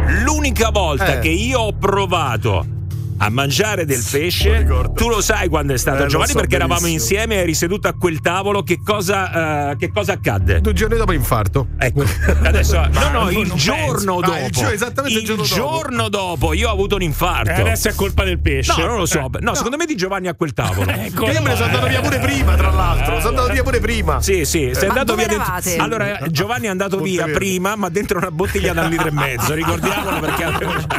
L'unica 0.06 0.70
volta 0.70 1.14
Eh. 1.14 1.18
che 1.20 1.28
io 1.30 1.60
ho 1.60 1.72
provato 1.72 2.66
a 3.18 3.28
mangiare 3.30 3.84
del 3.84 4.02
pesce, 4.10 4.66
tu 4.94 5.08
lo 5.08 5.20
sai 5.20 5.48
quando 5.48 5.72
è 5.72 5.78
stato 5.78 6.04
Eh, 6.04 6.06
Giovanni 6.06 6.32
so 6.32 6.38
perché 6.38 6.56
eravamo 6.56 6.80
benissimo. 6.80 7.02
insieme 7.02 7.34
e 7.36 7.38
eri 7.38 7.54
seduto 7.54 7.88
a 7.88 7.94
quel 7.94 8.20
tavolo, 8.20 8.62
che 8.62 8.80
cosa, 8.84 9.70
eh, 9.70 9.76
che 9.76 9.90
cosa 9.92 10.12
accadde? 10.12 10.60
Due 10.60 10.72
giorni 10.72 10.96
dopo 10.96 11.12
infarto. 11.12 11.68
Ecco, 11.78 12.04
adesso 12.42 12.80
no, 12.92 13.10
no, 13.10 13.30
il 13.30 13.36
penso. 13.48 13.54
giorno 13.56 14.18
Ah, 14.18 14.26
dopo. 14.26 14.38
il 14.44 14.50
gio- 14.50 14.70
esattamente 14.70 15.18
il 15.18 15.24
giorno 15.24 15.42
dopo. 15.42 15.54
giorno 15.54 16.08
dopo 16.08 16.52
io 16.52 16.68
ho 16.68 16.72
avuto 16.72 16.96
un 16.96 17.02
infarto. 17.02 17.50
E 17.50 17.60
adesso 17.60 17.88
è 17.88 17.94
colpa 17.94 18.24
del 18.24 18.40
pesce. 18.40 18.74
No, 18.80 18.86
non 18.86 18.96
lo 18.98 19.06
so. 19.06 19.30
Eh. 19.34 19.40
No, 19.40 19.54
secondo 19.54 19.76
me 19.76 19.86
di 19.86 19.94
Giovanni 19.96 20.28
a 20.28 20.34
quel 20.34 20.52
tavolo. 20.52 20.90
Ecco. 21.04 21.26
Io 21.30 21.42
me 21.42 21.50
ne 21.50 21.54
sono 21.56 21.66
andato 21.66 21.86
via 21.88 22.00
pure 22.00 22.18
prima, 22.18 22.54
tra 22.56 22.70
l'altro. 22.70 23.16
Sono 23.16 23.28
andato 23.30 23.52
via 23.52 23.62
pure 23.62 23.78
prima. 23.80 24.20
Sì, 24.22 24.44
sì, 24.44 24.70
sei 24.72 24.88
Ma 24.88 24.94
andato 25.00 25.04
dove 25.14 25.26
via 25.26 25.36
dentro-? 25.44 25.82
Allora, 25.82 26.18
Giovanni 26.30 26.66
è 26.66 26.70
andato 26.70 26.98
via 27.00 27.26
prima, 27.26 27.76
ma 27.76 27.88
dentro 27.88 28.18
una 28.18 28.30
bottiglia 28.30 28.72
da 28.72 28.82
un 28.82 28.90
litro 28.90 29.08
e 29.08 29.12
mezzo. 29.12 29.52
Ricordiamolo 29.54 30.20
perché, 30.20 30.44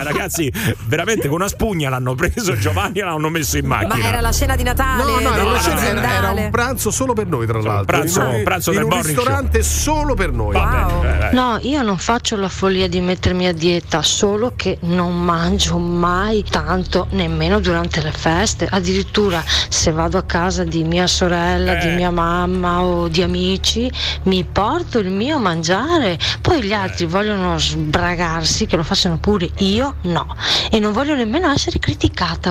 ragazzi, 0.03 0.51
veramente 0.86 1.28
con 1.28 1.38
una 1.38 1.47
spugna 1.47 1.89
l'hanno 1.89 2.05
hanno 2.06 2.14
preso 2.16 2.56
Giovanni 2.58 2.99
e 2.99 3.03
l'hanno 3.03 3.30
messo 3.30 3.58
in 3.58 3.66
macchina. 3.66 3.95
Ma 3.95 4.08
era 4.08 4.22
la 4.22 4.32
cena 4.32 4.56
di 4.56 4.64
Natale? 4.64 5.03
No, 5.03 5.20
no, 5.20 5.34
era, 5.34 5.43
no, 5.43 5.60
cena, 5.60 5.82
era, 5.82 6.14
era 6.14 6.32
un 6.32 6.49
pranzo 6.51 6.91
solo 6.91 7.14
per 7.14 7.26
noi, 7.26 7.47
tra 7.47 7.60
l'altro. 7.60 7.97
Pranzo, 7.97 8.22
in 8.22 8.36
un, 8.36 8.43
pranzo 8.43 8.72
in 8.72 8.78
del 8.78 8.86
un 8.86 9.01
ristorante 9.01 9.64
solo 9.64 10.14
per 10.14 10.32
noi. 10.32 10.56
Wow. 10.56 11.03
No, 11.32 11.58
io 11.62 11.82
non 11.82 11.97
faccio 11.97 12.36
la 12.36 12.49
follia 12.49 12.88
di 12.88 13.01
mettermi 13.01 13.47
a 13.47 13.53
dieta, 13.53 14.03
solo 14.03 14.53
che 14.56 14.78
non 14.82 15.24
mangio 15.24 15.78
mai 15.78 16.43
tanto, 16.47 17.08
nemmeno 17.12 17.60
durante 17.60 18.01
le 18.01 18.12
feste. 18.12 18.68
Addirittura 18.70 19.43
se 19.70 19.91
vado 19.91 20.18
a 20.18 20.24
casa 20.24 20.64
di 20.64 20.84
mia 20.84 21.08
sorella, 21.08 21.78
Eh. 21.78 21.88
di 21.88 21.95
mia 21.95 22.12
mamma 22.12 22.82
o 22.82 23.08
di 23.08 23.24
amici, 23.24 23.91
mi 24.24 24.43
porto 24.43 24.99
il 24.99 25.10
mio 25.10 25.39
mangiare. 25.39 26.20
Poi 26.41 26.62
gli 26.62 26.74
altri 26.74 27.06
vogliono 27.06 27.58
sbragarsi, 27.58 28.66
che 28.66 28.76
lo 28.76 28.84
facciano 28.84 29.18
pure, 29.18 29.49
io 29.60 29.95
no. 30.03 30.36
E 30.70 30.80
non 30.80 30.91
voglio 30.93 31.16
nemmeno 31.16 31.51
essere 31.51 31.80
criticata, 31.80 31.95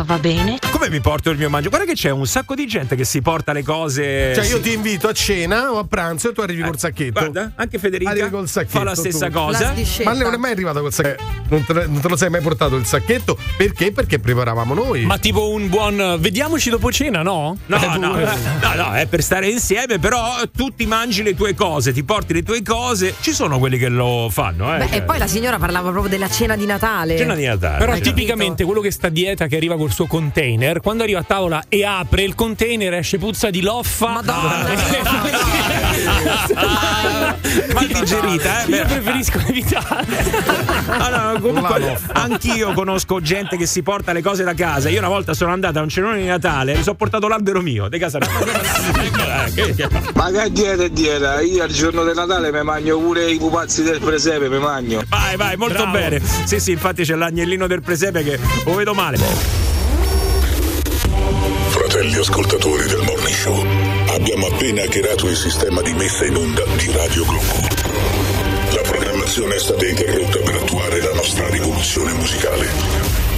va 0.04 0.18
bene? 0.18 0.58
Come 0.70 0.88
mi 0.90 1.00
porto 1.00 1.30
il 1.30 1.38
mio 1.38 1.48
mangio? 1.50 1.68
Guarda 1.68 1.86
che 1.86 1.94
c'è 1.94 2.10
un 2.10 2.26
sacco 2.26 2.54
di 2.54 2.66
gente 2.66 2.96
che 2.96 3.04
si 3.04 3.20
porta 3.22 3.52
le 3.52 3.62
cose. 3.62 4.32
Cioè, 4.34 4.44
io 4.44 4.56
si- 4.56 4.60
ti 4.62 4.72
invito 4.72 5.08
a 5.08 5.12
cena 5.12 5.70
o 5.72 5.78
a 5.78 5.84
pranzo 5.84 6.30
e 6.30 6.32
tu 6.32 6.40
arrivi 6.40 6.62
col 6.62 6.78
sacchetto. 6.78 7.12
Guarda, 7.20 7.52
anche 7.56 7.78
Federica 7.78 8.10
Arrivi 8.10 8.30
col 8.30 8.48
sacchetto, 8.48 8.78
fa 8.78 8.84
la 8.84 8.94
stessa 8.94 9.26
tu. 9.26 9.32
cosa. 9.32 9.74
Ma 10.04 10.12
lei 10.12 10.22
non 10.22 10.34
è 10.34 10.36
mai 10.36 10.52
arrivata 10.52 10.80
col 10.80 10.92
sacchetto? 10.92 11.22
Non 11.48 11.64
te, 11.64 11.72
non 11.86 12.00
te 12.00 12.08
lo 12.08 12.16
sei 12.16 12.30
mai 12.30 12.40
portato 12.40 12.76
il 12.76 12.86
sacchetto? 12.86 13.36
Perché? 13.56 13.92
Perché 13.92 14.18
preparavamo 14.18 14.74
noi. 14.74 15.04
Ma 15.04 15.18
tipo 15.18 15.50
un 15.50 15.68
buon 15.68 16.16
vediamoci 16.18 16.70
dopo 16.70 16.90
cena, 16.90 17.22
no? 17.22 17.56
No, 17.66 17.76
Eh, 17.76 17.98
no, 17.98 18.16
no, 18.16 18.74
no, 18.74 18.92
è 18.94 19.06
per 19.06 19.22
stare 19.22 19.48
insieme, 19.48 19.98
però 19.98 20.34
tu 20.54 20.74
ti 20.74 20.86
mangi 20.86 21.22
le 21.22 21.34
tue 21.34 21.54
cose, 21.54 21.92
ti 21.92 22.02
porti 22.02 22.32
le 22.34 22.42
tue 22.42 22.62
cose. 22.62 23.14
Ci 23.20 23.32
sono 23.32 23.58
quelli 23.58 23.78
che 23.78 23.88
lo 23.88 24.28
fanno, 24.30 24.74
eh. 24.74 24.78
Beh, 24.78 24.96
e 24.96 25.02
poi 25.02 25.18
la 25.18 25.26
signora 25.26 25.58
parlava 25.58 25.90
proprio 25.90 26.10
della 26.10 26.28
cena 26.28 26.56
di 26.56 26.66
Natale. 26.66 27.16
Cena 27.16 27.34
di 27.34 27.44
Natale. 27.44 27.78
Però 27.78 27.92
Hai 27.92 28.00
tipicamente 28.00 28.64
quello 28.64 28.80
che 28.80 28.90
sta 28.90 29.06
a 29.08 29.10
dieta, 29.34 29.46
che 29.46 29.56
arriva 29.56 29.76
col 29.76 29.90
suo 29.92 30.06
container, 30.06 30.80
quando 30.80 31.02
arriva 31.02 31.18
a 31.18 31.24
tavola 31.24 31.64
e 31.68 31.84
apre 31.84 32.22
il 32.22 32.34
container 32.34 32.94
esce 32.94 33.18
puzza 33.18 33.50
di 33.50 33.60
loffa. 33.60 34.22
Mal 36.24 37.86
digerita, 37.86 38.64
eh? 38.64 38.70
Io 38.70 38.84
preferisco 38.86 39.38
evitare. 39.46 40.06
Allora, 40.86 41.38
comunque, 41.40 41.98
anch'io 42.12 42.72
conosco 42.72 43.20
gente 43.20 43.56
che 43.56 43.66
si 43.66 43.82
porta 43.82 44.12
le 44.12 44.22
cose 44.22 44.44
da 44.44 44.54
casa. 44.54 44.88
Io 44.88 44.98
una 44.98 45.08
volta 45.08 45.34
sono 45.34 45.52
andata 45.52 45.80
a 45.80 45.82
un 45.82 45.88
cenone 45.88 46.18
di 46.18 46.26
Natale, 46.26 46.74
mi 46.76 46.82
sono 46.82 46.96
portato 46.96 47.28
l'albero 47.28 47.60
mio 47.60 47.88
di 47.88 47.98
casa. 47.98 48.18
Eh, 48.18 49.74
che- 49.74 49.88
Ma 50.14 50.30
che 50.30 50.50
dieta 50.50 50.82
è 50.84 50.90
dieta? 50.90 51.40
Io 51.40 51.62
al 51.62 51.70
giorno 51.70 52.02
del 52.04 52.14
Natale 52.14 52.50
mi 52.52 52.62
mangio 52.62 52.98
pure 52.98 53.30
i 53.30 53.38
pupazzi 53.38 53.82
del 53.82 54.00
presepe, 54.00 54.48
mi 54.48 54.58
mangio. 54.58 55.02
Vai, 55.08 55.36
vai, 55.36 55.56
molto 55.56 55.74
Bravo. 55.82 55.92
bene. 55.92 56.20
Sì, 56.44 56.58
sì, 56.60 56.72
infatti 56.72 57.04
c'è 57.04 57.14
l'agnellino 57.14 57.66
del 57.66 57.82
presepe 57.82 58.22
che 58.22 58.38
lo 58.64 58.74
vedo 58.74 58.94
male. 58.94 59.18
Fratelli 61.68 62.14
ascoltatori 62.16 62.86
del 62.86 63.02
Morning 63.02 63.34
Show, 63.36 63.64
abbiamo 64.14 64.46
appena 64.46 64.82
hackerato 64.82 65.28
il 65.28 65.36
sistema 65.36 65.82
di 65.82 65.92
messa 65.92 66.24
in 66.24 66.36
onda 66.36 66.62
di 66.76 66.90
Radio 66.92 67.24
Globo. 67.24 67.68
La 68.72 68.82
programmazione 68.82 69.56
è 69.56 69.58
stata 69.58 69.86
interrotta 69.86 70.38
per 70.38 70.54
attuare 70.54 71.00
la 71.00 71.12
nostra 71.14 71.48
rivoluzione 71.48 72.12
musicale. 72.12 72.68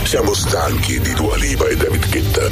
Siamo 0.05 0.35
stanchi 0.35 1.01
di 1.01 1.13
Dua 1.15 1.37
Lipa 1.37 1.67
e 1.69 1.77
David 1.77 2.09
Guetta. 2.11 2.49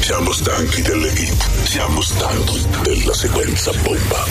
Siamo 0.00 0.32
stanchi 0.32 0.82
delle 0.82 1.08
hit. 1.12 1.64
Siamo 1.64 2.00
stanchi 2.02 2.62
della 2.82 3.14
sequenza 3.14 3.72
bomba. 3.82 4.26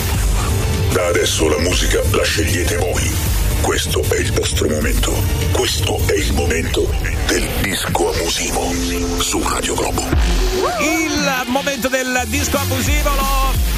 Da 0.92 1.06
adesso 1.06 1.48
la 1.48 1.58
musica 1.58 2.00
la 2.12 2.22
scegliete 2.22 2.76
voi. 2.76 3.41
Questo 3.62 4.02
è 4.08 4.18
il 4.18 4.32
vostro 4.32 4.68
momento. 4.68 5.12
Questo 5.52 5.96
è 6.06 6.14
il 6.14 6.32
momento 6.34 6.90
del 7.26 7.48
disco 7.62 8.12
abusivo 8.12 9.20
su 9.20 9.40
Radio 9.48 9.74
Globo. 9.74 10.02
Il 10.80 11.44
momento 11.46 11.88
del 11.88 12.24
disco 12.26 12.58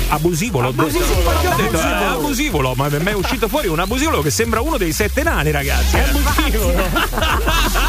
abusivolo. 0.09 0.69
Abusivolo, 0.69 1.31
ho 1.31 1.33
detto. 1.41 1.53
Ho 1.53 1.57
detto, 1.57 1.79
eh, 1.79 2.05
abusivolo, 2.05 2.75
ma 2.75 2.89
per 2.89 3.03
me 3.03 3.11
è 3.11 3.15
uscito 3.15 3.49
fuori 3.49 3.69
un 3.69 3.79
abusivolo 3.79 4.23
che 4.23 4.31
sembra 4.31 4.61
uno 4.61 4.77
dei 4.77 4.93
sette 4.93 5.23
nani, 5.23 5.51
ragazzi. 5.51 5.97
È 5.97 6.05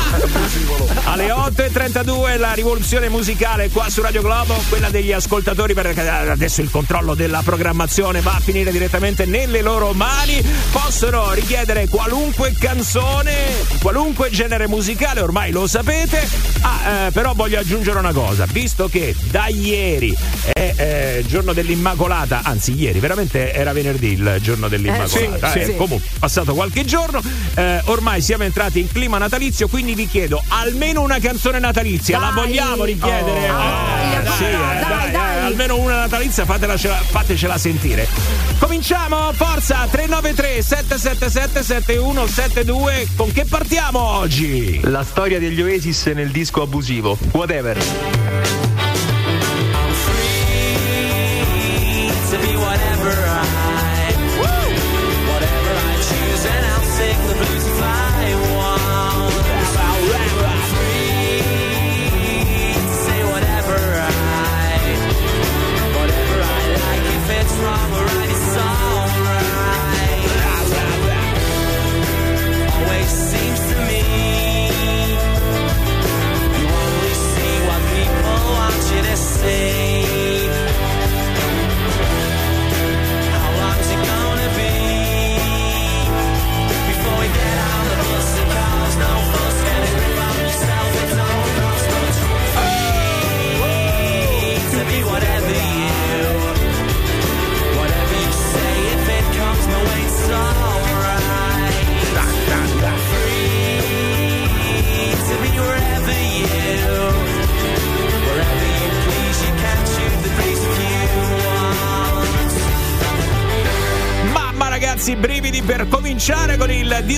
Alle 1.05 1.27
8.32 1.27 2.39
la 2.39 2.53
rivoluzione 2.53 3.09
musicale 3.09 3.69
qua 3.69 3.89
su 3.89 4.01
Radio 4.01 4.21
Globo, 4.21 4.55
quella 4.69 4.89
degli 4.89 5.11
ascoltatori, 5.11 5.73
perché 5.73 6.07
adesso 6.07 6.61
il 6.61 6.71
controllo 6.71 7.15
della 7.15 7.41
programmazione 7.43 8.21
va 8.21 8.35
a 8.35 8.39
finire 8.39 8.71
direttamente 8.71 9.25
nelle 9.25 9.61
loro 9.61 9.91
mani. 9.93 10.41
Possono 10.71 11.33
richiedere 11.33 11.87
qualunque 11.87 12.53
canzone, 12.57 13.33
qualunque 13.81 14.29
genere 14.29 14.67
musicale, 14.67 15.21
ormai 15.21 15.51
lo 15.51 15.67
sapete. 15.67 16.27
Ah, 16.61 17.07
eh, 17.07 17.11
però 17.11 17.33
voglio 17.33 17.59
aggiungere 17.59 17.99
una 17.99 18.13
cosa, 18.13 18.45
visto 18.45 18.87
che 18.87 19.15
da 19.29 19.47
ieri 19.47 20.15
è 20.53 20.73
eh, 20.77 21.23
giorno 21.27 21.53
dell'Immacolata, 22.05 22.41
anzi 22.43 22.73
ieri, 22.73 22.99
veramente 22.99 23.53
era 23.53 23.73
venerdì 23.73 24.13
il 24.13 24.37
giorno 24.41 24.67
dell'Immacolata. 24.67 25.51
sì, 25.51 25.59
eh, 25.59 25.65
sì. 25.65 25.75
Comunque, 25.75 26.07
passato 26.19 26.53
qualche 26.53 26.85
giorno, 26.85 27.21
eh, 27.55 27.81
ormai 27.85 28.21
siamo 28.21 28.43
entrati 28.43 28.79
in 28.79 28.91
clima 28.91 29.17
natalizio, 29.17 29.67
quindi 29.67 29.95
vi 29.95 30.07
chiedo 30.07 30.41
almeno 30.49 31.01
una 31.01 31.19
canzone 31.19 31.59
natalizia. 31.59 32.19
La 32.19 32.31
vogliamo 32.33 32.83
richiedere? 32.83 33.45
Eh, 33.45 34.29
sì, 34.37 34.43
eh, 34.43 35.11
dai, 35.11 35.13
eh, 35.13 35.17
almeno 35.17 35.77
una 35.77 35.95
natalizia, 35.95 36.45
fatela, 36.45 36.77
fatecela 36.77 37.57
sentire. 37.57 38.07
Cominciamo, 38.59 39.31
forza 39.33 39.87
393 39.89 40.61
777 40.61 41.63
7172. 41.63 43.07
Con 43.15 43.31
che 43.31 43.45
partiamo 43.45 43.99
oggi? 43.99 44.79
La 44.83 45.03
storia 45.03 45.39
degli 45.39 45.61
Oasis 45.61 46.05
nel 46.07 46.29
disco 46.29 46.61
abusivo. 46.61 47.17
Whatever. 47.31 48.64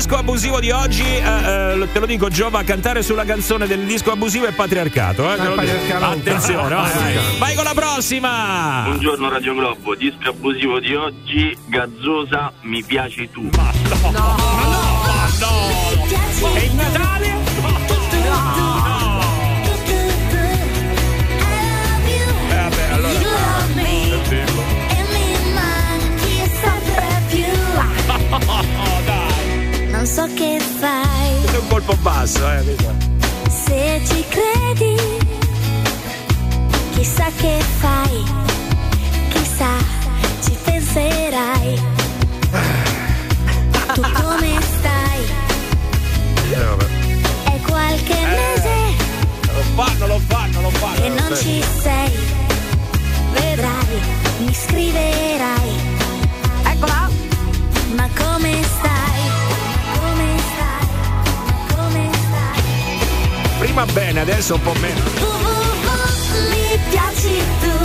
Disco 0.07 0.19
abusivo 0.21 0.59
di 0.61 0.71
oggi. 0.71 1.03
Eh, 1.03 1.81
eh, 1.81 1.87
te 1.91 1.99
lo 1.99 2.05
dico, 2.05 2.29
Giova, 2.29 2.63
cantare 2.63 3.03
sulla 3.03 3.25
canzone 3.25 3.67
del 3.67 3.81
disco 3.81 4.11
abusivo 4.11 4.45
è 4.45 4.53
patriarcato. 4.53 5.33
Eh, 5.33 5.37
dico. 5.37 5.97
Attenzione, 5.99 6.75
vai, 6.75 6.93
vai. 6.93 7.37
vai 7.37 7.55
con 7.55 7.65
la 7.65 7.73
prossima. 7.73 8.83
Buongiorno 8.85 9.29
Radio 9.29 9.53
Globo, 9.53 9.95
disco 9.95 10.29
abusivo 10.29 10.79
di 10.79 10.95
oggi, 10.95 11.57
Gazzosa, 11.65 12.53
mi 12.61 12.81
piaci 12.83 13.29
tu. 13.29 13.49
E 13.49 14.66
so 30.17 30.27
che 30.33 30.59
fai 30.79 31.45
È 31.45 31.57
un 31.57 31.67
colpo 31.67 31.95
basso, 31.97 32.39
eh. 32.49 32.75
se 33.49 34.01
ci 34.03 34.25
credi. 34.27 34.95
Chissà 36.95 37.25
che 37.35 37.61
fai, 37.79 38.23
chissà, 39.29 39.73
ci 40.43 40.57
penserai. 40.63 41.81
Tu 43.93 44.01
come 44.01 44.59
stai? 44.77 45.21
È 47.43 47.61
qualche 47.61 48.19
mese 48.25 48.75
ci 51.35 51.63
sei, 51.81 52.11
vedrai, 53.33 54.01
mi 54.39 54.53
scriverai. 54.53 55.71
Eccola! 56.63 57.09
Ma 57.95 58.09
come 58.15 58.63
stai? 58.63 58.86
Prima 63.77 63.93
bene, 63.93 64.21
adesso 64.21 64.55
un 64.55 64.61
po' 64.63 64.73
meno. 64.79 65.03
Mi 66.49 66.79
piaci 66.89 67.43
tu. 67.61 67.77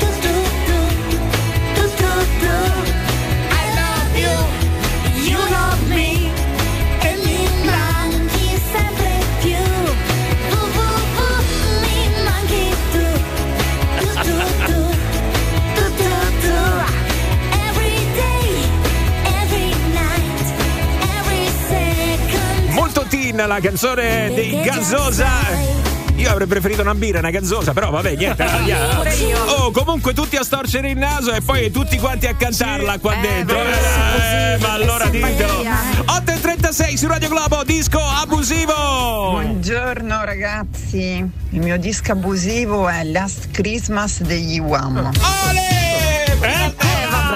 Tu, 0.00 0.06
tu, 0.20 0.34
tu. 0.66 0.78
Tu, 1.74 1.94
tu, 1.96 2.10
tu. 2.40 2.56
I 3.48 3.64
love 3.78 4.18
you. 4.18 4.36
You 5.30 5.38
love 5.38 5.88
me. 5.88 6.07
La 23.46 23.60
canzone 23.60 24.32
dei 24.34 24.60
Gazzosa. 24.62 25.86
Io 26.18 26.30
avrei 26.30 26.48
preferito 26.48 26.82
una 26.82 26.96
birra, 26.96 27.20
una 27.20 27.30
gazzosa, 27.30 27.72
però 27.72 27.90
vabbè, 27.90 28.16
niente. 28.16 28.44
io. 28.64 29.44
Oh, 29.44 29.70
comunque 29.70 30.12
tutti 30.14 30.34
a 30.34 30.42
storcere 30.42 30.90
il 30.90 30.98
naso 30.98 31.32
e 31.32 31.40
poi 31.42 31.70
tutti 31.70 31.96
quanti 31.96 32.26
a 32.26 32.34
cantarla 32.34 32.98
qua 32.98 33.14
dentro. 33.14 33.56
Eh, 33.56 34.58
ma 34.58 34.72
allora 34.72 35.06
ditelo. 35.06 35.62
8.36 35.62 36.94
su 36.94 37.06
Radio 37.06 37.28
Globo, 37.28 37.62
disco 37.62 38.00
abusivo. 38.00 38.74
Buongiorno 39.30 40.24
ragazzi, 40.24 41.24
il 41.50 41.60
mio 41.60 41.78
disco 41.78 42.10
abusivo 42.10 42.88
è 42.88 43.04
Last 43.04 43.52
Christmas 43.52 44.20
degli 44.22 44.58
Wham. 44.58 45.12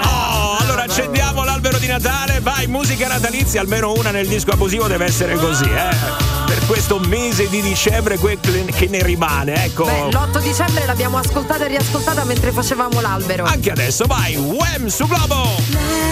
Oh, 0.03 0.57
allora 0.59 0.83
accendiamo 0.83 1.43
l'albero 1.43 1.77
di 1.77 1.87
Natale, 1.87 2.22
vai, 2.43 2.67
musica 2.67 3.07
natalizia, 3.07 3.61
almeno 3.61 3.93
una 3.93 4.11
nel 4.11 4.27
disco 4.27 4.51
abusivo 4.51 4.87
deve 4.87 5.05
essere 5.05 5.35
così, 5.35 5.63
eh. 5.63 5.95
Per 6.45 6.65
questo 6.67 6.99
mese 6.99 7.49
di 7.49 7.61
dicembre 7.61 8.19
che 8.19 8.87
ne 8.89 9.01
rimane, 9.01 9.65
ecco. 9.65 9.85
Beh, 9.85 10.09
l'8 10.11 10.41
dicembre 10.41 10.85
l'abbiamo 10.85 11.17
ascoltata 11.17 11.65
e 11.65 11.69
riascoltata 11.69 12.23
mentre 12.25 12.51
facevamo 12.51 13.01
l'albero. 13.01 13.45
Anche 13.45 13.71
adesso, 13.71 14.05
vai, 14.05 14.35
Wham 14.35 14.87
su 14.87 15.07
Globo. 15.07 16.02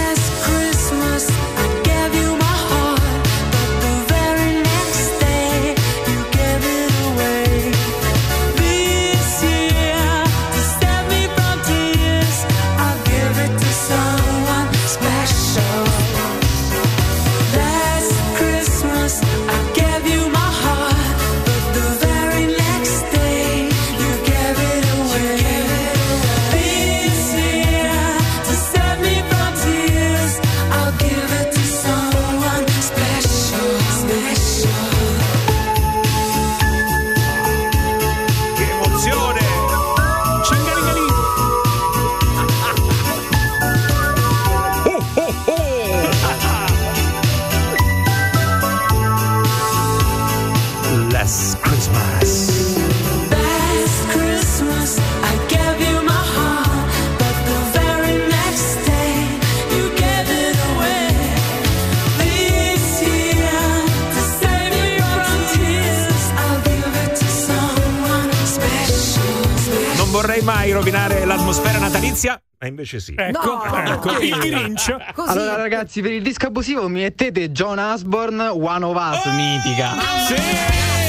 Invece 72.81 72.99
sì. 72.99 73.13
Ecco, 73.15 73.63
ecco, 73.63 74.19
il 74.19 74.37
Grinch. 74.37 74.95
Allora 75.15 75.55
ragazzi, 75.55 76.01
per 76.01 76.11
il 76.11 76.21
disco 76.21 76.47
abusivo 76.47 76.87
mi 76.89 77.01
mettete 77.01 77.51
John 77.51 77.79
Osborne, 77.79 78.47
One 78.47 78.85
of 78.85 78.95
Us, 78.95 79.25
mitica. 79.33 79.91
God 79.95 81.00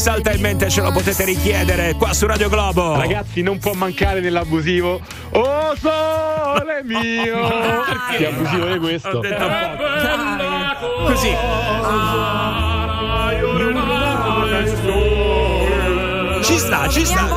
salta 0.00 0.32
in 0.32 0.40
mente 0.40 0.70
ce 0.70 0.80
lo 0.80 0.92
potete 0.92 1.26
richiedere 1.26 1.92
qua 1.92 2.14
su 2.14 2.26
Radio 2.26 2.48
Globo. 2.48 2.96
Ragazzi, 2.96 3.42
non 3.42 3.58
può 3.58 3.74
mancare 3.74 4.20
nell'abusivo. 4.20 4.98
Oh 5.32 5.74
sole 5.76 6.82
mio! 6.84 7.48
Che 8.16 8.26
abusivo 8.26 8.66
è 8.66 8.78
questo? 8.78 9.20
Così. 11.06 11.36
Ci 16.42 16.58
sta, 16.58 16.88
ci 16.88 17.04
sta. 17.04 17.28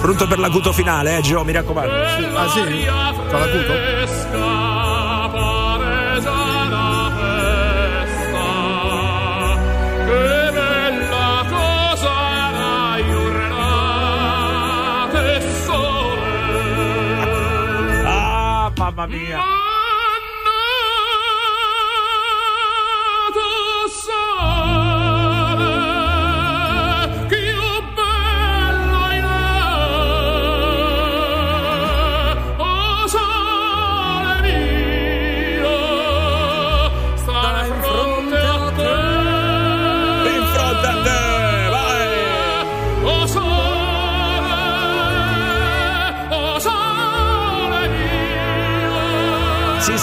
Pronto 0.00 0.26
per 0.28 0.38
l'acuto 0.38 0.72
finale, 0.72 1.18
eh, 1.18 1.20
Gio, 1.20 1.44
mi 1.44 1.52
raccomando. 1.52 1.92
Ah 1.92 2.48
sì? 2.48 2.84
Fa 3.28 3.38
l'acuto? 3.38 4.67
Ah, 19.00 19.77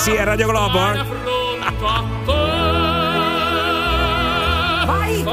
Sì, 0.06 0.12
è 0.14 0.24
Radio 0.24 0.46
Globo. 0.46 0.78
eh. 0.78 1.04
Vai! 4.86 5.24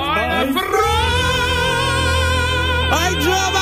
Vai 2.88 3.18
Giova! 3.18 3.60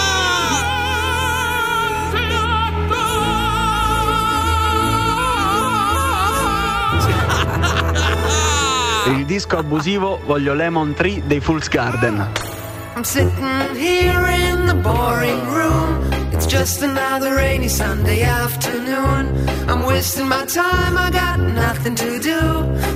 Per 9.05 9.13
il 9.17 9.25
disco 9.25 9.57
abusivo 9.57 10.21
voglio 10.27 10.55
Lemon 10.55 10.95
Tree 10.95 11.23
dei 11.27 11.41
Fool's 11.41 11.69
Garden. 11.69 12.25
I'm 12.95 13.03
sitting 13.03 13.75
here 13.75 14.29
in 14.29 14.67
the 14.67 14.75
boring 14.75 15.41
room. 15.49 16.13
It's 16.33 16.47
just 16.47 16.83
another 16.83 17.35
rainy 17.35 17.69
Sunday 17.69 18.23
afternoon. 18.23 19.40
I'm 19.71 19.87
wasting 19.87 20.29
my 20.29 20.45
time, 20.47 20.99
I 20.99 21.11
got 21.13 21.39
nothing 21.39 21.95
to 21.95 22.19
do. 22.19 22.41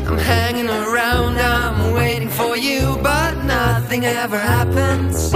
I'm 0.09 0.18
hanging 0.18 0.68
around, 0.68 1.39
I'm 1.39 1.95
waiting 1.95 2.29
for 2.29 2.57
you, 2.57 2.99
but 3.01 3.35
nothing 3.45 4.05
ever 4.05 4.37
happens. 4.37 5.33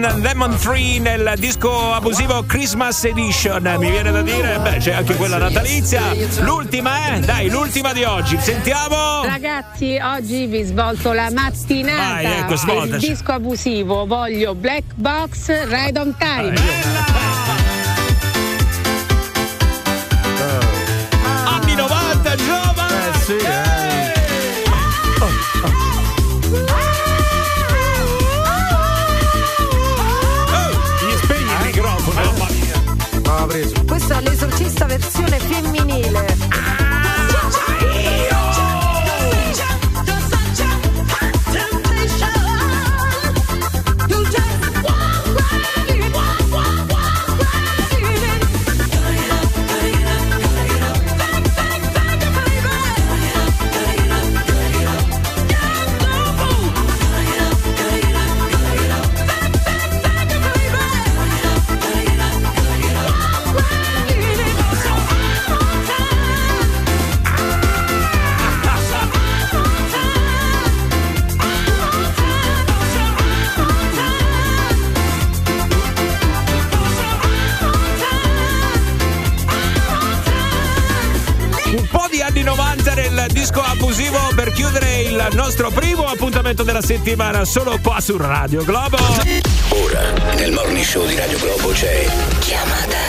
Garden 0.00 0.22
Lemon 0.22 0.56
Tree 0.56 0.98
nel 0.98 1.34
disco 1.36 1.92
abusivo 1.92 2.42
Christmas 2.46 3.04
Edition. 3.04 3.62
Mi 3.78 3.90
viene 3.90 4.10
da 4.10 4.22
dire, 4.22 4.58
beh, 4.58 4.78
c'è 4.78 4.92
anche 4.92 5.14
quella 5.14 5.36
natalizia. 5.36 6.00
L'ultima, 6.38 7.16
eh? 7.16 7.20
Dai, 7.20 7.50
l'ultima 7.50 7.92
di 7.92 8.02
oggi. 8.04 8.38
Sentiamo. 8.40 9.22
Ragazzi, 9.24 9.98
oggi 10.02 10.46
vi 10.46 10.62
svolto 10.62 11.12
la 11.12 11.30
mattinata. 11.30 12.12
Vai, 12.14 12.24
ecco, 12.24 12.56
svoltaci. 12.56 13.04
il 13.04 13.10
disco 13.12 13.32
abusivo 13.32 14.06
voglio 14.06 14.54
Black 14.54 14.94
Box 14.94 15.48
Ride 15.66 15.98
on 15.98 16.16
Time. 16.16 16.48
Anni 16.48 16.99
appuntamento 86.60 86.64
della 86.64 86.82
settimana 86.82 87.44
solo 87.44 87.78
qua 87.82 88.00
su 88.00 88.16
Radio 88.16 88.64
Globo. 88.64 88.98
Ora, 89.70 90.34
nel 90.34 90.52
morning 90.52 90.84
show 90.84 91.06
di 91.06 91.16
Radio 91.16 91.38
Globo 91.38 91.70
c'è 91.70 92.06
chiamata. 92.40 92.99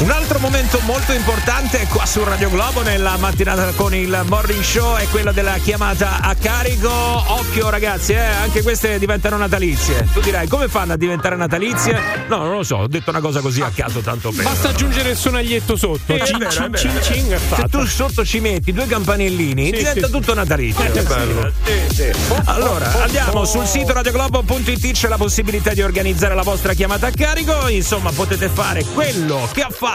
Un 0.00 0.10
altro 0.10 0.38
momento 0.38 0.78
molto 0.84 1.12
importante 1.12 1.84
qua 1.88 2.06
su 2.06 2.22
Radio 2.22 2.48
Globo 2.50 2.82
nella 2.82 3.16
mattinata 3.16 3.72
con 3.74 3.92
il 3.92 4.22
morning 4.26 4.62
show 4.62 4.94
è 4.96 5.08
quello 5.08 5.32
della 5.32 5.54
chiamata 5.60 6.20
a 6.20 6.36
carico. 6.36 6.88
Occhio 6.88 7.68
ragazzi, 7.68 8.12
eh, 8.12 8.18
anche 8.18 8.62
queste 8.62 9.00
diventano 9.00 9.36
natalizie. 9.36 10.06
Tu 10.12 10.20
dirai 10.20 10.46
come 10.46 10.68
fanno 10.68 10.92
a 10.92 10.96
diventare 10.96 11.34
natalizie? 11.34 12.00
No, 12.28 12.36
non 12.44 12.54
lo 12.58 12.62
so, 12.62 12.76
ho 12.76 12.86
detto 12.86 13.10
una 13.10 13.18
cosa 13.18 13.40
così 13.40 13.60
a 13.60 13.72
caso 13.74 13.98
tanto 13.98 14.30
per. 14.30 14.44
Basta 14.44 14.68
aggiungere 14.68 15.10
il 15.10 15.16
sonaglietto 15.16 15.74
sotto. 15.76 16.14
È 16.14 16.24
Cin, 16.24 16.46
cin, 16.48 16.72
cin, 16.76 16.96
è 16.96 17.00
cin, 17.00 17.30
è 17.32 17.38
Se 17.38 17.44
fatta. 17.46 17.68
tu 17.68 17.84
sotto 17.84 18.24
ci 18.24 18.38
metti 18.38 18.72
due 18.72 18.86
campanellini, 18.86 19.64
Sì, 19.64 19.70
diventa 19.72 20.06
sì. 20.06 20.12
tutto 20.12 20.32
natalizio. 20.32 20.84
Eh, 20.84 20.90
che 20.92 21.02
bello. 21.02 21.52
Sì, 21.64 21.94
sì. 21.94 22.10
Allora, 22.44 23.02
andiamo 23.02 23.44
sul 23.44 23.66
sito 23.66 23.92
radioglobo.it, 23.94 24.92
c'è 24.92 25.08
la 25.08 25.16
possibilità 25.16 25.74
di 25.74 25.82
organizzare 25.82 26.36
la 26.36 26.42
vostra 26.42 26.72
chiamata 26.74 27.08
a 27.08 27.10
carico. 27.10 27.66
Insomma, 27.68 28.12
potete 28.12 28.48
fare 28.48 28.84
quello 28.94 29.48
che 29.52 29.62
ha 29.62 29.68
fatto 29.70 29.86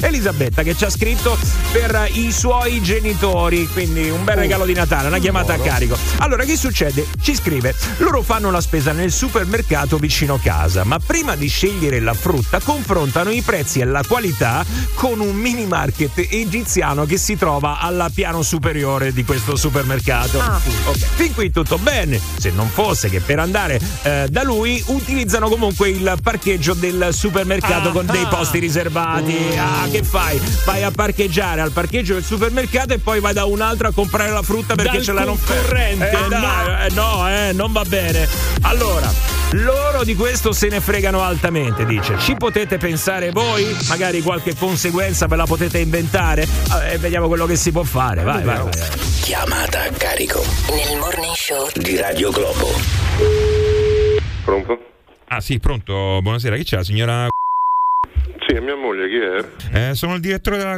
Elisabetta, 0.00 0.62
che 0.62 0.76
ci 0.76 0.84
ha 0.84 0.90
scritto 0.90 1.38
per 1.72 2.08
i 2.12 2.32
suoi 2.32 2.82
genitori. 2.82 3.66
Quindi 3.68 4.08
un 4.10 4.24
bel 4.24 4.36
regalo 4.36 4.64
di 4.64 4.74
Natale, 4.74 5.08
una 5.08 5.18
chiamata 5.18 5.54
a 5.54 5.58
carico. 5.58 5.96
Allora, 6.18 6.44
che 6.44 6.56
succede? 6.56 7.06
Ci 7.20 7.34
scrive: 7.34 7.74
loro 7.98 8.22
fanno 8.22 8.50
la 8.50 8.60
spesa 8.60 8.92
nel 8.92 9.12
supermercato 9.12 9.96
vicino 9.98 10.38
casa, 10.42 10.84
ma 10.84 10.98
prima 10.98 11.36
di 11.36 11.48
scegliere 11.48 12.00
la 12.00 12.14
frutta 12.14 12.60
confrontano 12.60 13.30
i 13.30 13.42
prezzi 13.42 13.80
e 13.80 13.84
la 13.84 14.02
qualità 14.06 14.64
con 14.94 15.20
un 15.20 15.34
mini 15.34 15.66
market 15.66 16.26
egiziano 16.30 17.04
che 17.04 17.16
si 17.16 17.36
trova 17.36 17.78
al 17.80 18.10
piano 18.14 18.42
superiore 18.42 19.12
di 19.12 19.24
questo 19.24 19.56
supermercato. 19.56 20.38
Ok, 20.38 20.98
Fin 21.14 21.34
qui 21.34 21.50
tutto 21.50 21.78
bene. 21.78 22.20
Se 22.38 22.50
non 22.50 22.68
fosse 22.68 23.08
che 23.08 23.20
per 23.20 23.38
andare 23.38 23.80
eh, 24.02 24.26
da 24.30 24.42
lui 24.42 24.82
utilizzano 24.86 25.48
comunque 25.48 25.88
il 25.88 26.18
parcheggio 26.22 26.74
del 26.74 27.08
supermercato 27.10 27.88
Ah, 27.90 27.92
con 27.92 28.06
dei 28.06 28.22
ah. 28.22 28.28
posti 28.28 28.58
riservati. 28.58 29.29
Ah, 29.56 29.86
che 29.90 30.02
fai? 30.02 30.40
Vai 30.64 30.82
a 30.82 30.90
parcheggiare 30.90 31.60
al 31.60 31.72
parcheggio 31.72 32.14
del 32.14 32.24
supermercato 32.24 32.94
e 32.94 32.98
poi 32.98 33.20
vai 33.20 33.32
da 33.32 33.44
un 33.44 33.60
altro 33.60 33.88
a 33.88 33.92
comprare 33.92 34.30
la 34.30 34.42
frutta 34.42 34.74
perché 34.74 34.96
Dal 34.96 35.04
ce 35.04 35.12
l'hanno 35.12 35.36
concorrente, 35.36 36.10
Eh, 36.10 36.28
dai, 36.28 36.86
eh, 36.86 36.92
no, 36.94 37.28
eh, 37.28 37.52
non 37.52 37.72
va 37.72 37.84
bene. 37.84 38.26
Allora, 38.62 39.10
loro 39.52 40.04
di 40.04 40.14
questo 40.14 40.52
se 40.52 40.68
ne 40.68 40.80
fregano 40.80 41.22
altamente, 41.22 41.84
dice. 41.84 42.18
Ci 42.18 42.34
potete 42.36 42.78
pensare 42.78 43.30
voi? 43.30 43.76
Magari 43.88 44.22
qualche 44.22 44.54
conseguenza 44.56 45.26
ve 45.26 45.36
la 45.36 45.46
potete 45.46 45.78
inventare? 45.78 46.46
Eh, 46.90 46.98
vediamo 46.98 47.28
quello 47.28 47.46
che 47.46 47.56
si 47.56 47.70
può 47.72 47.82
fare. 47.82 48.22
Vai, 48.22 48.42
vai, 48.42 48.56
vai. 48.58 48.70
Chiamata 49.22 49.82
a 49.82 49.90
carico 49.90 50.42
Nel 50.70 50.98
morning 50.98 51.34
show 51.34 51.68
di 51.74 51.96
Radio 51.96 52.30
Globo. 52.30 52.68
Pronto? 54.44 54.78
Ah 55.28 55.40
sì, 55.40 55.58
pronto, 55.60 56.18
buonasera, 56.22 56.56
chi 56.56 56.64
c'è 56.64 56.76
la 56.76 56.82
signora? 56.84 57.28
Sì, 58.46 58.56
è 58.56 58.60
mia 58.60 58.74
moglie, 58.74 58.99
chi 59.10 59.16
è? 59.18 59.88
Eh, 59.90 59.94
sono 59.94 60.14
il 60.14 60.20
direttore 60.20 60.56
della 60.56 60.76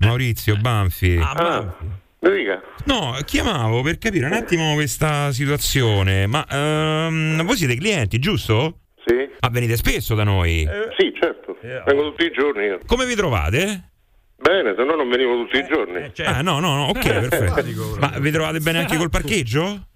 Maurizio 0.00 0.56
Banfi. 0.56 1.18
Ah, 1.20 1.74
mi 2.20 2.30
dica. 2.30 2.62
No, 2.84 3.16
chiamavo 3.24 3.82
per 3.82 3.98
capire 3.98 4.26
un 4.26 4.32
attimo 4.34 4.74
questa 4.74 5.32
situazione, 5.32 6.26
ma 6.26 6.46
ehm, 6.46 7.42
voi 7.44 7.56
siete 7.56 7.76
clienti, 7.76 8.18
giusto? 8.18 8.80
Sì. 9.04 9.28
Ah, 9.40 9.48
venite 9.50 9.76
spesso 9.76 10.14
da 10.14 10.24
noi? 10.24 10.68
Sì, 10.98 11.12
certo. 11.18 11.56
Vengo 11.60 12.10
tutti 12.10 12.24
i 12.26 12.30
giorni 12.30 12.64
io. 12.64 12.80
Come 12.86 13.06
vi 13.06 13.14
trovate? 13.14 13.90
Bene, 14.38 14.74
se 14.76 14.84
no 14.84 14.94
non 14.94 15.08
venivo 15.08 15.44
tutti 15.44 15.56
i 15.56 15.66
giorni. 15.66 16.12
Ah, 16.24 16.42
no, 16.42 16.60
no, 16.60 16.74
no, 16.74 16.84
ok, 16.88 17.28
perfetto. 17.28 17.96
Ma 17.98 18.12
vi 18.18 18.30
trovate 18.30 18.58
bene 18.60 18.80
anche 18.80 18.96
col 18.96 19.08
parcheggio? 19.10 19.86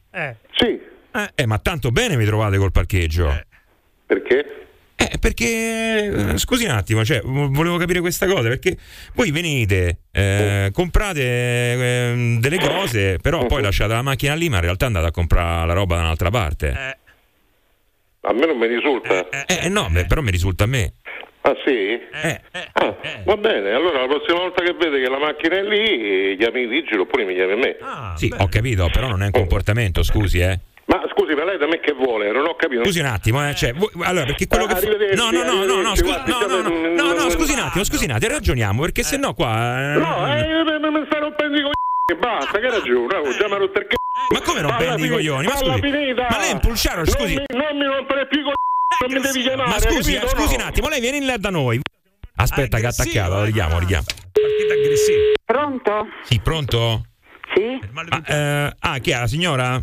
Sì. 0.57 0.81
Eh, 1.35 1.47
ma 1.47 1.59
tanto 1.59 1.91
bene 1.91 2.17
vi 2.17 2.25
trovate 2.25 2.57
col 2.57 2.73
parcheggio. 2.73 3.43
Perché? 4.07 4.60
Eh, 5.01 5.17
perché 5.19 6.33
eh, 6.33 6.39
scusi 6.39 6.67
un 6.67 6.73
attimo, 6.73 7.03
cioè, 7.07 7.23
vo- 7.23 7.49
volevo 7.49 7.79
capire 7.79 8.01
questa 8.01 8.27
cosa, 8.27 8.49
perché 8.49 8.77
voi 9.15 9.31
venite, 9.31 10.01
eh, 10.13 10.71
comprate 10.75 11.23
eh, 11.23 12.37
delle 12.39 12.59
cose, 12.59 13.17
però 13.23 13.47
poi 13.47 13.63
lasciate 13.63 13.95
la 13.95 14.03
macchina 14.03 14.35
lì, 14.35 14.51
ma 14.51 14.57
in 14.57 14.63
realtà 14.63 14.85
andate 14.85 15.07
a 15.07 15.11
comprare 15.11 15.67
la 15.67 15.73
roba 15.73 15.97
da 15.97 16.03
un'altra 16.03 16.31
parte. 16.31 16.97
A 18.21 18.33
me 18.35 18.45
non 18.47 18.59
mi 18.59 18.67
risulta. 18.67 19.27
Eh, 19.47 19.71
no, 19.71 19.89
beh, 19.91 20.05
però 20.05 20.21
mi 20.21 20.31
risulta 20.31 20.65
a 20.65 20.67
me. 20.67 20.93
Ah 21.43 21.55
sì? 21.65 21.99
Ah, 22.73 22.95
va 23.25 23.37
bene, 23.39 23.71
allora 23.71 24.03
la 24.03 24.07
prossima 24.07 24.41
volta 24.41 24.63
che 24.63 24.75
vede 24.75 25.01
che 25.01 25.09
la 25.09 25.19
macchina 25.19 25.57
è 25.57 25.63
lì, 25.63 26.37
chiami 26.37 26.67
Vigilo 26.67 27.03
oppure 27.03 27.25
mi 27.25 27.35
chiami 27.35 27.53
a 27.53 27.57
me. 27.57 27.77
Sì, 28.17 28.31
ho 28.37 28.49
capito, 28.49 28.91
però 28.93 29.09
non 29.09 29.23
è 29.23 29.27
un 29.27 29.33
comportamento, 29.33 30.03
scusi, 30.03 30.41
eh. 30.41 30.59
Ma 30.85 31.01
scusi, 31.15 31.20
ma 31.35 31.45
lei 31.45 31.59
da 31.59 31.67
me 31.67 31.81
che 31.81 31.93
vuole? 31.93 32.31
Non 32.33 32.47
ho 32.47 32.55
capito. 32.57 32.85
Scusi 32.85 33.01
un 33.01 33.07
attimo, 33.07 33.47
eh, 33.49 33.55
cioè, 33.55 33.73
voi- 33.75 33.91
allora, 34.03 34.25
perché 34.27 34.47
quello 34.47 34.67
che 34.67 34.73
fa- 34.73 34.79
Arrivederci, 34.79 35.17
No, 35.17 35.31
no, 35.31 35.43
no, 35.45 35.65
no, 35.65 35.81
no, 35.83 35.95
scusi, 35.97 36.03
guardi, 36.13 36.31
no, 36.31 36.39
no, 36.41 36.47
no, 36.47 36.63
siamo- 36.63 36.95
no, 36.95 37.13
no, 37.23 37.31
scusi 37.31 37.53
un 37.53 37.59
attimo, 37.59 37.85
scusi 37.85 38.05
un 38.05 38.11
attimo, 38.13 38.33
ragioniamo, 38.33 38.81
perché 38.83 39.03
se 39.03 39.17
no 39.17 39.35
qua... 39.35 39.93
eh, 39.95 39.99
No, 39.99 40.27
eh, 40.37 40.63
mi- 40.79 40.91
mi 40.91 41.05
sta 41.07 41.19
rompendo 41.19 41.57
i 41.57 41.63
coglioni, 41.63 42.19
basta, 42.19 42.59
che 42.59 42.71
ragione, 42.71 43.17
oh, 43.17 43.37
già 43.37 43.47
mi 43.49 43.53
ha 43.55 43.57
rotto 43.59 43.79
il 43.79 43.87
c***o. 43.87 44.35
Ma 44.35 44.41
come 44.41 44.61
rompendo 44.61 44.93
Falla 44.95 45.07
i 45.07 45.09
coglioni? 45.09 45.47
Ma 45.47 45.57
scusi, 45.57 45.81
finita. 45.81 46.27
ma 46.31 46.39
lei 46.39 46.51
è 46.51 46.53
un 46.53 46.61
pulciaro, 46.61 47.05
scusi. 47.07 47.35
Non 47.35 47.45
mi, 47.49 47.65
non 47.65 47.77
mi 47.79 47.85
rompere 47.85 48.27
più 48.27 48.41
i 48.41 48.43
coglioni, 48.43 49.13
non 49.13 49.13
mi 49.13 49.21
devi 49.21 49.43
chiamare, 49.43 49.69
Ma 49.71 49.79
scusi, 49.79 50.15
eh, 50.15 50.19
capito, 50.21 50.37
scusi 50.41 50.57
no? 50.57 50.63
un 50.63 50.69
attimo, 50.69 50.89
lei 50.89 51.01
viene 51.01 51.17
in 51.19 51.27
là 51.27 51.37
da 51.37 51.51
noi. 51.51 51.81
Aspetta 52.37 52.79
che 52.79 52.87
ha 52.87 52.89
attaccato, 52.91 53.35
lo 53.35 53.45
richiamo, 53.45 53.75
lo 53.75 53.79
richiamo. 53.81 54.05
Partita 54.33 54.73
aggressiva. 54.75 55.19
Pronto? 55.45 56.07
Sì, 56.25 56.41
pronto? 56.41 57.05
Sì? 57.55 57.79
Ah, 58.09 58.23
eh, 58.35 58.75
ah, 58.79 58.99
chi 58.99 59.11
è 59.11 59.19
la 59.19 59.27
signora? 59.27 59.81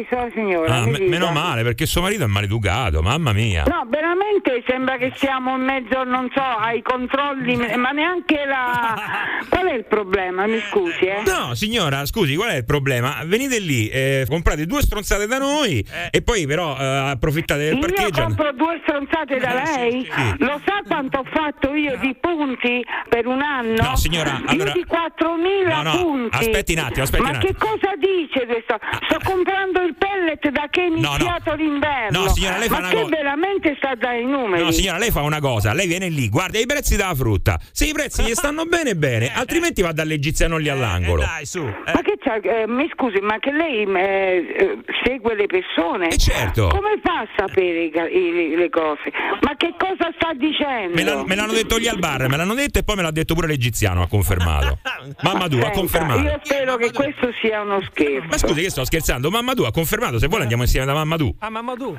Sì, 0.00 0.06
sono 0.08 0.30
signora. 0.32 0.74
Ah, 0.76 0.84
dica. 0.84 1.02
meno 1.04 1.30
male, 1.30 1.62
perché 1.62 1.84
suo 1.86 2.00
marito 2.00 2.24
è 2.24 2.26
maleducato, 2.26 3.02
mamma 3.02 3.32
mia. 3.32 3.64
No, 3.66 3.84
veramente 3.88 4.62
sembra 4.66 4.96
che 4.96 5.12
siamo 5.16 5.56
in 5.56 5.62
mezzo, 5.62 6.02
non 6.04 6.28
so, 6.34 6.40
ai 6.40 6.80
controlli, 6.82 7.56
ma 7.76 7.90
neanche 7.90 8.44
la... 8.46 8.98
Qual 9.48 9.66
è 9.66 9.74
il 9.74 9.84
problema? 9.84 10.46
Mi 10.46 10.60
scusi, 10.70 11.04
eh? 11.04 11.22
No, 11.26 11.54
signora, 11.54 12.06
scusi, 12.06 12.34
qual 12.36 12.50
è 12.50 12.56
il 12.56 12.64
problema? 12.64 13.18
Venite 13.24 13.58
lì, 13.58 13.88
eh, 13.88 14.24
comprate 14.28 14.64
due 14.66 14.80
stronzate 14.80 15.26
da 15.26 15.38
noi 15.38 15.84
e 16.10 16.22
poi 16.22 16.46
però 16.46 16.76
eh, 16.78 16.84
approfittate 17.10 17.64
del 17.64 17.74
Io 17.74 17.80
parcheggio. 17.80 18.22
compro 18.22 18.52
due 18.52 18.80
stronzate 18.82 19.38
da 19.38 19.62
lei? 19.64 20.08
sì. 20.10 20.34
Lo 20.38 20.60
sa 20.64 20.80
quanto 20.86 21.18
ho 21.18 21.24
fatto 21.30 21.74
io 21.74 21.96
di 21.98 22.14
punti 22.18 22.82
per 23.08 23.26
un 23.26 23.42
anno? 23.42 23.82
No, 23.82 23.96
signora, 23.96 24.40
allora- 24.46 24.72
Più 24.72 24.82
di 24.82 24.86
4.000 24.88 25.68
No, 25.68 25.82
no, 25.82 25.96
punti. 26.02 26.36
aspetti 26.38 26.72
un 26.72 26.78
attimo, 26.78 27.02
aspetti 27.02 27.22
Ma 27.22 27.30
un 27.30 27.38
che 27.38 27.48
attimo. 27.48 27.70
cosa 27.70 27.92
dice 27.96 28.46
questo? 28.46 28.78
Sto 29.08 29.18
comprando 29.24 29.82
il 29.82 29.89
pellet 29.94 30.48
da 30.50 30.66
che 30.70 30.84
è 30.84 30.88
no. 30.88 30.96
iniziato 30.96 31.54
l'inverno. 31.54 32.22
No, 32.24 32.28
signora, 32.28 32.58
lei 32.58 32.68
fa 32.68 32.74
Ma 32.74 32.78
una 32.80 32.88
che 32.88 32.94
cosa- 33.02 33.08
veramente 33.16 33.74
sta 33.78 33.94
dai 33.94 34.24
numeri? 34.24 34.62
No, 34.62 34.70
signora, 34.70 34.98
lei 34.98 35.10
fa 35.10 35.22
una 35.22 35.40
cosa, 35.40 35.72
lei 35.72 35.86
viene 35.86 36.08
lì, 36.08 36.28
guarda 36.28 36.58
i 36.58 36.66
prezzi 36.66 36.96
della 36.96 37.14
frutta. 37.14 37.58
Se 37.72 37.86
i 37.86 37.92
prezzi 37.92 38.22
gli 38.22 38.34
stanno 38.34 38.64
bene, 38.64 38.94
bene, 38.96 39.32
altrimenti 39.34 39.82
va 39.82 39.92
dall'egiziano 39.92 40.56
lì 40.56 40.68
all'angolo. 40.68 41.22
Dai, 41.22 41.46
su. 41.46 41.62
Ma 41.62 42.00
che 42.02 42.16
c'ha, 42.22 42.36
eh, 42.36 42.66
mi 42.66 42.88
scusi, 42.94 43.18
ma 43.20 43.38
che 43.38 43.52
lei 43.52 43.84
eh, 43.84 44.54
eh, 44.58 44.78
segue 45.04 45.34
le 45.34 45.46
persone? 45.46 46.16
certo. 46.16 46.68
Come 46.68 47.00
fa 47.02 47.20
a 47.20 47.28
sapere 47.36 47.84
i 47.84 47.90
i- 47.90 48.56
le 48.56 48.68
cose? 48.70 49.10
Ma 49.42 49.54
che 49.56 49.74
cosa 49.78 50.10
sta 50.16 50.32
dicendo? 50.34 50.94
Me, 50.94 51.02
l'hanno- 51.04 51.24
me 51.24 51.34
l'hanno 51.34 51.52
detto 51.52 51.76
lì 51.76 51.88
al 51.88 51.98
bar, 51.98 52.28
me 52.28 52.36
l'hanno 52.36 52.54
detto 52.54 52.78
e 52.78 52.82
poi 52.82 52.96
me 52.96 53.02
l'ha 53.02 53.10
detto 53.10 53.34
pure 53.34 53.46
l'egiziano, 53.46 54.02
ha 54.02 54.08
confermato. 54.08 54.78
Mamma 55.22 55.48
tu, 55.48 55.58
ha 55.58 55.70
confermato. 55.70 56.20
Io 56.20 56.40
spero 56.42 56.76
che 56.76 56.92
questo 56.92 57.32
sia 57.40 57.60
uno 57.62 57.80
scherzo. 57.90 58.26
Ma 58.28 58.38
scusi 58.38 58.60
che 58.62 58.70
sto 58.70 58.84
scherzando, 58.84 59.30
mamma 59.30 59.54
tu 59.54 59.62
ha 59.62 59.70
confermato, 59.70 59.79
se 59.84 60.26
vuole 60.28 60.42
andiamo 60.42 60.62
insieme 60.62 60.86
da 60.86 60.94
mamma 60.94 61.16
tu. 61.16 61.34
Ah, 61.38 61.50
mamma 61.50 61.74
tu. 61.74 61.94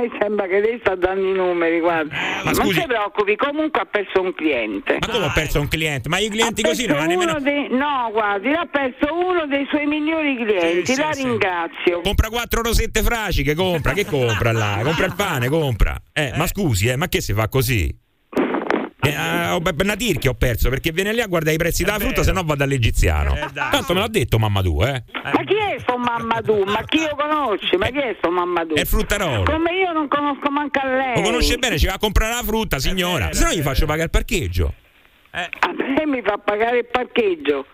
Mi 0.00 0.08
sembra 0.20 0.46
che 0.46 0.60
lei 0.60 0.78
sta 0.80 0.94
dando 0.94 1.26
i 1.28 1.32
numeri, 1.32 1.80
guarda. 1.80 2.14
ma 2.44 2.52
non 2.52 2.68
si 2.72 2.84
preoccupi, 2.86 3.34
comunque 3.34 3.80
ha 3.80 3.84
perso 3.84 4.20
un 4.22 4.32
cliente. 4.32 4.98
Ma 5.00 5.08
come 5.08 5.24
ho 5.24 5.32
perso 5.34 5.58
un 5.60 5.66
cliente? 5.66 6.08
Ma 6.08 6.18
i 6.18 6.28
clienti 6.28 6.62
Ha 6.62 6.68
così 6.68 6.86
non 6.86 6.98
hanno 6.98 7.08
nemmeno... 7.08 7.40
dei- 7.40 7.66
No, 7.70 8.08
guardi, 8.12 8.52
ha 8.52 8.64
perso 8.70 9.12
uno 9.12 9.46
dei 9.48 9.66
suoi 9.68 9.86
migliori 9.86 10.36
clienti, 10.36 10.94
la 10.94 11.10
ringrazio. 11.10 12.00
Compra 12.02 12.28
quattro 12.28 12.62
rosette 12.62 13.02
fraciche, 13.02 13.54
compra, 13.56 13.92
che 13.92 14.06
compra 14.06 14.52
là? 14.52 14.78
Compra 14.84 15.06
il 15.06 15.14
pane, 15.16 15.48
compra. 15.48 16.00
Eh, 16.12 16.32
ma 16.36 16.46
scusi, 16.46 16.86
eh, 16.86 16.94
ma 16.96 17.08
che 17.08 17.20
si 17.20 17.32
fa 17.32 17.48
così? 17.48 17.92
Eh, 19.00 19.14
ah, 19.14 19.54
ho- 19.54 19.62
una 19.80 19.94
tirchia 19.94 20.30
ho 20.30 20.34
perso 20.34 20.68
perché 20.70 20.90
viene 20.90 21.12
lì 21.12 21.20
a 21.20 21.26
guardare 21.26 21.54
i 21.54 21.58
prezzi 21.58 21.84
della 21.84 21.98
frutta, 21.98 22.22
se 22.24 22.32
no 22.32 22.42
va 22.42 22.56
dall'egiziano. 22.56 23.34
Tanto 23.52 23.94
me 23.94 24.00
l'ha 24.00 24.08
detto 24.08 24.38
mamma 24.38 24.60
tu, 24.60 24.82
eh. 24.82 25.04
Ma 25.22 25.44
chi 25.44 25.54
è 25.54 25.76
sto 25.80 25.96
Mammadou? 25.96 26.64
Ma 26.64 26.82
chi 26.84 26.98
lo 27.00 27.16
conosce? 27.16 27.76
Ma 27.76 27.86
chi 27.86 27.98
è 27.98 28.14
sto 28.18 28.30
Mammadou? 28.30 28.76
È 28.76 28.80
il 28.80 28.86
fruttarolo. 28.86 29.44
Come 29.44 29.72
io 29.72 29.92
non 29.92 30.08
conosco 30.08 30.50
manco 30.50 30.80
a 30.80 30.86
lei. 30.86 31.14
Lo 31.16 31.22
conosce 31.22 31.56
bene, 31.58 31.78
ci 31.78 31.86
va 31.86 31.94
a 31.94 31.98
comprare 31.98 32.34
la 32.34 32.42
frutta, 32.42 32.78
signora. 32.78 33.32
Se 33.32 33.44
no 33.44 33.52
gli 33.52 33.62
faccio 33.62 33.86
pagare 33.86 34.04
il 34.04 34.10
parcheggio. 34.10 34.74
A 35.30 35.48
me 35.76 36.06
mi 36.06 36.22
fa 36.22 36.38
pagare 36.38 36.78
il 36.78 36.86
parcheggio. 36.90 37.66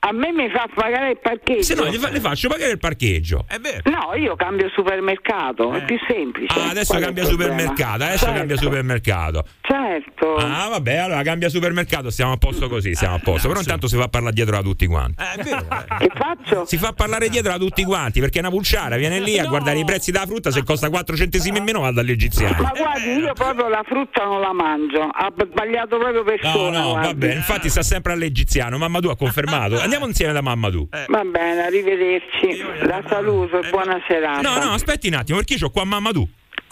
A 0.00 0.12
me 0.12 0.30
mi 0.32 0.48
fa 0.48 0.68
pagare 0.72 1.10
il 1.10 1.18
parcheggio. 1.20 1.58
Eh. 1.60 1.62
Se 1.64 1.74
no 1.74 1.86
gli 1.88 1.96
fa- 1.96 2.08
le 2.10 2.20
faccio 2.20 2.48
pagare 2.48 2.70
il 2.70 2.78
parcheggio. 2.78 3.44
È 3.48 3.58
vero. 3.58 3.82
No, 3.90 4.14
io 4.14 4.36
cambio 4.36 4.68
supermercato, 4.68 5.72
è 5.72 5.84
più 5.84 5.98
semplice. 6.06 6.58
Ah, 6.58 6.70
adesso 6.70 6.92
Qual 6.92 7.02
cambia 7.02 7.24
supermercato, 7.24 8.04
adesso 8.04 8.18
Certo, 8.24 8.38
cambia 8.38 8.56
supermercato. 8.56 9.44
Certo. 9.60 10.36
Ah, 10.36 10.68
vabbè, 10.68 10.96
allora 10.96 11.22
cambia 11.22 11.48
supermercato, 11.48 12.10
stiamo 12.10 12.32
a 12.32 12.36
posto 12.36 12.68
così, 12.68 12.94
stiamo 12.94 13.16
a 13.16 13.18
posto. 13.18 13.48
Però 13.48 13.58
intanto 13.60 13.88
si 13.88 13.96
fa 13.96 14.06
parlare 14.08 14.34
dietro 14.34 14.54
da 14.56 14.62
tutti 14.62 14.86
quanti. 14.86 15.20
Eh, 15.22 15.40
è 15.40 15.42
vero. 15.42 15.66
Che 15.98 16.10
faccio? 16.14 16.64
Si 16.64 16.76
fa 16.78 16.92
parlare 16.92 17.28
dietro 17.28 17.50
da 17.50 17.58
tutti 17.58 17.82
quanti 17.82 18.20
perché 18.20 18.36
è 18.38 18.40
una 18.40 18.50
pulciara, 18.50 18.96
viene 18.96 19.18
lì 19.18 19.36
a 19.38 19.46
guardare 19.46 19.78
i 19.80 19.84
prezzi 19.84 20.12
della 20.12 20.26
frutta, 20.26 20.50
se 20.52 20.62
costa 20.62 20.88
4 20.90 21.16
centesimi 21.16 21.58
in 21.58 21.64
meno 21.64 21.80
va 21.80 21.90
dall'egiziano. 21.90 22.62
Ma 22.62 22.72
guardi, 22.76 23.10
io 23.14 23.32
proprio 23.32 23.68
la 23.68 23.82
frutta 23.84 24.24
non 24.24 24.40
la 24.40 24.52
mangio. 24.52 25.02
Ha 25.02 25.32
sbagliato 25.34 25.98
proprio 25.98 26.18
No, 26.20 26.24
persona. 26.24 26.78
no, 26.80 26.92
va 26.92 27.00
guardi. 27.00 27.14
bene, 27.18 27.34
infatti 27.34 27.68
sta 27.68 27.82
sempre 27.82 28.12
all'egiziano. 28.12 28.78
Mamma 28.78 29.00
tu 29.00 29.08
ha 29.08 29.16
confermato. 29.16 29.80
Andiamo 29.88 30.06
insieme 30.06 30.34
da 30.34 30.42
mamma 30.42 30.68
tu. 30.68 30.86
Va 31.08 31.24
bene, 31.24 31.62
arrivederci. 31.62 32.62
La 32.82 33.02
saluto 33.08 33.62
e 33.62 33.70
buona 33.70 33.98
serata. 34.06 34.42
No, 34.42 34.62
no, 34.62 34.72
aspetti 34.72 35.08
un 35.08 35.14
attimo, 35.14 35.38
perché 35.38 35.54
io 35.54 35.64
ho 35.66 35.70
qua 35.70 35.84
mamma 35.84 36.10
tu. 36.10 36.28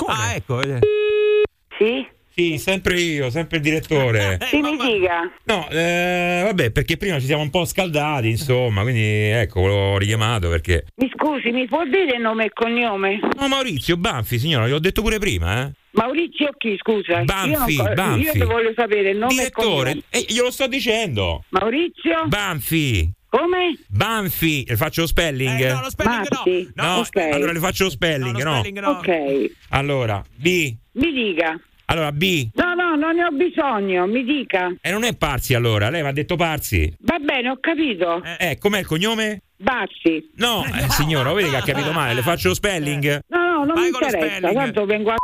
Ah, 0.07 0.35
ecco. 0.35 0.61
eh. 0.61 0.81
Sì? 1.79 2.07
Sì, 2.35 2.59
sempre 2.59 3.01
io, 3.01 3.31
sempre 3.31 3.57
il 3.57 3.63
direttore. 3.63 4.39
Sì, 4.49 4.61
mi 4.61 4.77
dica. 4.77 5.33
No, 5.45 5.67
eh, 5.71 6.43
vabbè, 6.45 6.71
perché 6.73 6.99
prima 6.99 7.19
ci 7.19 7.25
siamo 7.25 7.41
un 7.41 7.49
po' 7.49 7.65
scaldati, 7.65 8.29
insomma, 8.29 8.83
quindi 8.83 9.01
ecco, 9.03 9.67
l'ho 9.67 9.97
richiamato 9.97 10.51
perché. 10.51 10.85
Mi 10.97 11.11
scusi, 11.17 11.51
mi 11.53 11.67
può 11.67 11.85
dire 11.85 12.19
nome 12.19 12.45
e 12.45 12.51
cognome? 12.53 13.19
No, 13.39 13.49
Maurizio 13.49 13.97
Banfi, 13.97 14.39
signora, 14.39 14.67
gliel'ho 14.67 14.79
detto 14.79 15.01
pure 15.01 15.19
prima, 15.19 15.63
eh. 15.65 15.71
Maurizio 15.97 16.51
chi, 16.59 16.77
scusa? 16.79 17.23
Banfi, 17.25 17.73
io, 17.75 17.83
non 17.83 17.95
Banfi. 17.95 18.37
io 18.39 18.47
voglio 18.47 18.73
sapere 18.77 19.11
il 19.11 19.19
nome 19.19 19.35
Direttore, 19.35 19.91
e 19.91 20.03
eh, 20.11 20.25
glielo 20.29 20.51
sto 20.51 20.67
dicendo. 20.67 21.45
Maurizio? 21.51 22.27
Banfi. 22.27 23.11
Come? 23.29 23.79
Banfi, 23.89 24.65
le 24.67 24.77
faccio 24.77 25.03
lo 25.03 25.07
spelling? 25.07 25.61
Eh, 25.61 25.73
no, 25.73 25.81
lo 25.81 25.91
spelling 25.91 26.27
Matti? 26.31 26.71
no. 26.75 26.85
No, 26.85 26.95
ok. 26.99 27.17
allora 27.17 27.53
le 27.53 27.59
faccio 27.59 27.85
lo 27.85 27.91
spelling, 27.91 28.43
no? 28.43 28.55
spelling 28.59 28.81
no. 28.81 28.91
Ok, 28.91 29.51
Allora, 29.71 30.23
B. 30.35 30.75
mi 30.93 31.13
dica. 31.13 31.59
Allora, 31.87 32.13
B. 32.13 32.49
No, 32.55 32.75
no, 32.75 32.95
non 32.97 33.15
ne 33.15 33.25
ho 33.25 33.31
bisogno, 33.31 34.07
mi 34.07 34.25
dica. 34.25 34.75
E 34.81 34.91
non 34.91 35.05
è 35.05 35.15
Parsi 35.17 35.55
allora, 35.55 35.89
lei 35.89 36.03
mi 36.03 36.09
ha 36.09 36.13
detto 36.13 36.37
Parsi. 36.37 36.93
Va 37.01 37.19
bene, 37.19 37.51
ho 37.51 37.59
capito. 37.61 38.23
Eh, 38.39 38.59
com'è 38.59 38.81
il 38.81 38.87
cognome? 38.87 39.43
Bassi. 39.57 40.29
No, 40.35 40.65
eh, 40.65 40.91
signora, 40.91 41.33
vedi 41.33 41.49
che 41.49 41.57
ha 41.57 41.63
capito 41.63 41.93
male, 41.93 42.15
le 42.15 42.23
faccio 42.23 42.49
lo 42.49 42.55
spelling? 42.55 43.21
No, 43.29 43.39
no, 43.39 43.65
non 43.65 43.75
Vai 43.75 43.85
mi 43.85 43.91
lo 43.91 44.07
interessa. 44.07 44.53
Tanto 44.53 44.85
vengo 44.85 45.11
a 45.11 45.17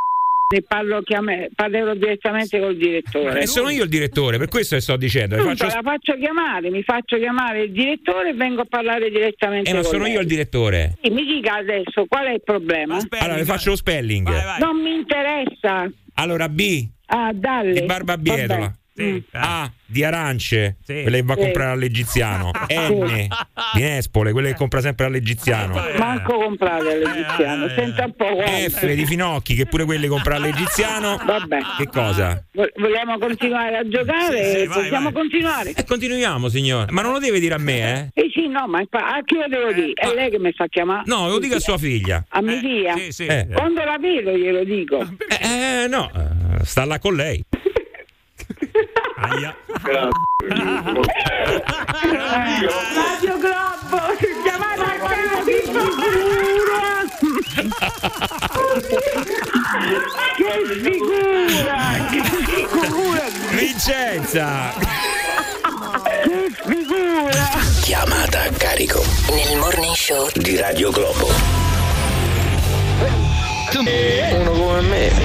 e 0.56 0.62
parlo 0.62 1.00
chiame- 1.02 1.48
parlerò 1.54 1.94
direttamente 1.94 2.58
col 2.60 2.76
direttore. 2.76 3.40
E 3.40 3.46
sono 3.46 3.70
io 3.70 3.84
il 3.84 3.88
direttore, 3.88 4.38
per 4.38 4.48
questo 4.48 4.74
che 4.76 4.80
sto 4.82 4.96
dicendo. 4.96 5.36
Le 5.36 5.42
Dunque, 5.42 5.66
faccio... 5.66 5.76
la 5.76 5.82
faccio 5.82 6.16
chiamare, 6.18 6.70
mi 6.70 6.82
faccio 6.82 7.16
chiamare 7.18 7.62
il 7.62 7.72
direttore 7.72 8.30
e 8.30 8.34
vengo 8.34 8.62
a 8.62 8.66
parlare 8.66 9.10
direttamente 9.10 9.70
Eh, 9.70 9.72
ma 9.72 9.80
con 9.80 9.90
sono 9.90 10.04
lei. 10.04 10.12
io 10.12 10.20
il 10.20 10.26
direttore. 10.26 10.98
Sì, 11.02 11.10
mi 11.10 11.24
dica 11.24 11.54
adesso 11.56 12.06
qual 12.06 12.26
è 12.26 12.32
il 12.32 12.42
problema? 12.44 12.98
Allora, 13.18 13.36
le 13.36 13.44
faccio 13.44 13.70
lo 13.70 13.76
spelling. 13.76 14.28
Vai, 14.28 14.44
vai. 14.44 14.58
Non 14.60 14.80
mi 14.80 14.94
interessa. 14.94 15.90
Allora, 16.14 16.48
B. 16.48 16.86
Ah, 17.06 17.30
dalle. 17.32 17.72
Di 17.72 17.86
barbabietola. 17.86 18.72
Sì. 18.94 19.22
A 19.32 19.70
di 19.86 20.04
arance, 20.04 20.76
Sì. 20.84 21.00
quelle 21.02 21.18
che 21.18 21.22
va 21.22 21.32
a 21.32 21.36
Sì. 21.36 21.42
comprare 21.42 21.70
all'egiziano. 21.72 22.50
N 22.68 23.28
di 23.74 23.80
Nespole, 23.80 24.32
quelle 24.32 24.50
che 24.50 24.54
compra 24.56 24.80
sempre 24.80 25.06
all'egiziano. 25.06 25.74
Manco 25.98 26.36
comprare 26.36 26.92
all'egiziano, 26.92 27.68
senta 27.68 28.04
un 28.04 28.14
po' 28.14 28.34
guarda. 28.34 28.68
F 28.68 28.86
di 28.92 29.06
Finocchi, 29.06 29.54
che 29.54 29.66
pure 29.66 29.84
quelle 29.84 30.08
compra 30.08 30.36
all'egiziano. 30.36 31.18
Vabbè. 31.24 31.58
Che 31.78 31.86
cosa? 31.86 32.42
Vo- 32.52 32.68
Vogliamo 32.76 33.18
continuare 33.18 33.76
a 33.78 33.88
giocare? 33.88 34.44
Sì, 34.44 34.50
sì, 34.60 34.66
vai, 34.66 34.76
Possiamo 34.82 35.10
vai. 35.10 35.12
continuare? 35.12 35.72
E 35.74 35.84
continuiamo, 35.84 36.48
signore. 36.48 36.92
Ma 36.92 37.02
non 37.02 37.12
lo 37.12 37.18
deve 37.18 37.40
dire 37.40 37.54
a 37.54 37.58
me, 37.58 38.10
eh? 38.14 38.22
Eh 38.22 38.30
sì, 38.32 38.46
no, 38.48 38.66
ma 38.66 38.80
infa- 38.80 39.14
a 39.14 39.22
chi 39.24 39.36
lo 39.36 39.46
devo 39.48 39.72
dire? 39.72 39.92
È 39.94 40.12
lei 40.14 40.30
che 40.30 40.38
mi 40.38 40.52
sta 40.52 40.66
chiamando? 40.68 41.14
No, 41.14 41.28
lo 41.28 41.38
dica 41.38 41.56
a 41.56 41.60
sua 41.60 41.78
figlia. 41.78 42.24
A 42.28 42.40
mia 42.42 42.58
figlia? 42.58 42.94
Sì, 42.96 43.10
sì. 43.12 43.26
Eh. 43.26 43.48
Quando 43.52 43.82
la 43.84 43.96
vedo 43.98 44.36
glielo 44.36 44.64
dico. 44.64 45.00
Eh, 45.00 45.84
eh, 45.84 45.88
no, 45.88 46.10
eh, 46.14 46.64
sta 46.64 46.84
là 46.84 46.98
con 46.98 47.14
lei. 47.14 47.42
Aia. 49.22 49.54
Radio 52.94 53.38
Globo, 53.38 54.00
chiamate 54.42 54.82
a 54.82 54.98
casa 54.98 55.42
di. 55.44 55.62
Che 60.36 60.50
figura! 60.82 61.78
Che 62.10 62.20
figura! 62.24 63.24
Vincenza! 63.50 64.72
Che 66.24 66.50
figura! 66.64 67.46
Chiamata 67.82 68.42
a 68.42 68.50
carico 68.56 69.04
Nel 69.30 69.56
morning 69.58 69.94
show 69.94 70.28
di 70.34 70.56
Radio 70.56 70.90
Globo. 70.90 71.28
Me 73.82 74.31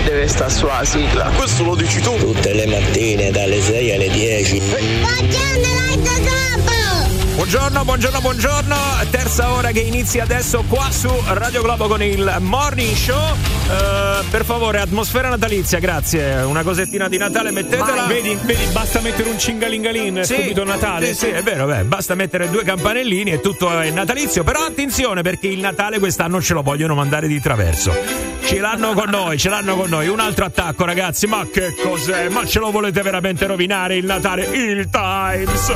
deve 0.03 0.27
stare 0.27 0.51
sulla 0.51 0.83
sigla. 0.83 1.25
Questo 1.35 1.63
lo 1.63 1.75
dici 1.75 1.99
tu. 2.01 2.15
Tutte 2.17 2.53
le 2.53 2.65
mattine 2.67 3.31
dalle 3.31 3.61
6 3.61 3.93
alle 3.93 4.09
10. 4.09 4.61
Buongiorno, 7.37 7.85
buongiorno, 7.85 8.19
buongiorno. 8.19 8.75
Terza 9.11 9.53
ora 9.53 9.71
che 9.71 9.79
inizia 9.79 10.23
adesso 10.23 10.63
qua 10.67 10.89
su 10.91 11.07
Radio 11.27 11.61
Globo 11.61 11.87
con 11.87 12.01
il 12.01 12.35
Morning 12.39 12.95
Show. 12.95 13.35
Eh, 13.69 14.23
per 14.29 14.43
favore, 14.43 14.79
atmosfera 14.79 15.29
natalizia, 15.29 15.77
grazie. 15.79 16.41
Una 16.41 16.63
cosettina 16.63 17.07
di 17.07 17.17
Natale, 17.17 17.51
mettetela. 17.51 18.05
Vedi, 18.07 18.37
vedi, 18.41 18.65
basta 18.71 18.99
mettere 19.01 19.29
un 19.29 19.37
cingalingalin, 19.37 20.23
Sì, 20.23 20.33
subito 20.33 20.63
Natale. 20.63 21.07
Sì, 21.07 21.13
sì, 21.13 21.25
è 21.27 21.43
vero, 21.43 21.67
beh, 21.67 21.83
basta 21.83 22.15
mettere 22.15 22.49
due 22.49 22.63
campanellini 22.63 23.31
e 23.31 23.39
tutto 23.39 23.79
è 23.79 23.91
natalizio. 23.91 24.43
Però 24.43 24.65
attenzione 24.65 25.21
perché 25.21 25.47
il 25.47 25.59
Natale 25.59 25.99
quest'anno 25.99 26.41
ce 26.41 26.53
lo 26.53 26.63
vogliono 26.63 26.95
mandare 26.95 27.27
di 27.27 27.39
traverso. 27.39 28.36
Ce 28.47 28.61
l'hanno 28.61 28.93
con 28.93 29.09
noi, 29.09 29.37
ce 29.37 29.49
l'hanno 29.49 29.75
con 29.75 29.89
noi. 29.89 30.07
Un 30.07 30.21
altro 30.21 30.45
attacco, 30.45 30.85
ragazzi. 30.85 31.27
Ma 31.27 31.45
che 31.51 31.75
cos'è? 31.83 32.29
Ma 32.29 32.45
ce 32.45 32.59
lo 32.59 32.71
volete 32.71 33.01
veramente 33.01 33.45
rovinare 33.45 33.97
il 33.97 34.05
Natale? 34.05 34.45
Il 34.45 34.89
Times! 34.89 35.73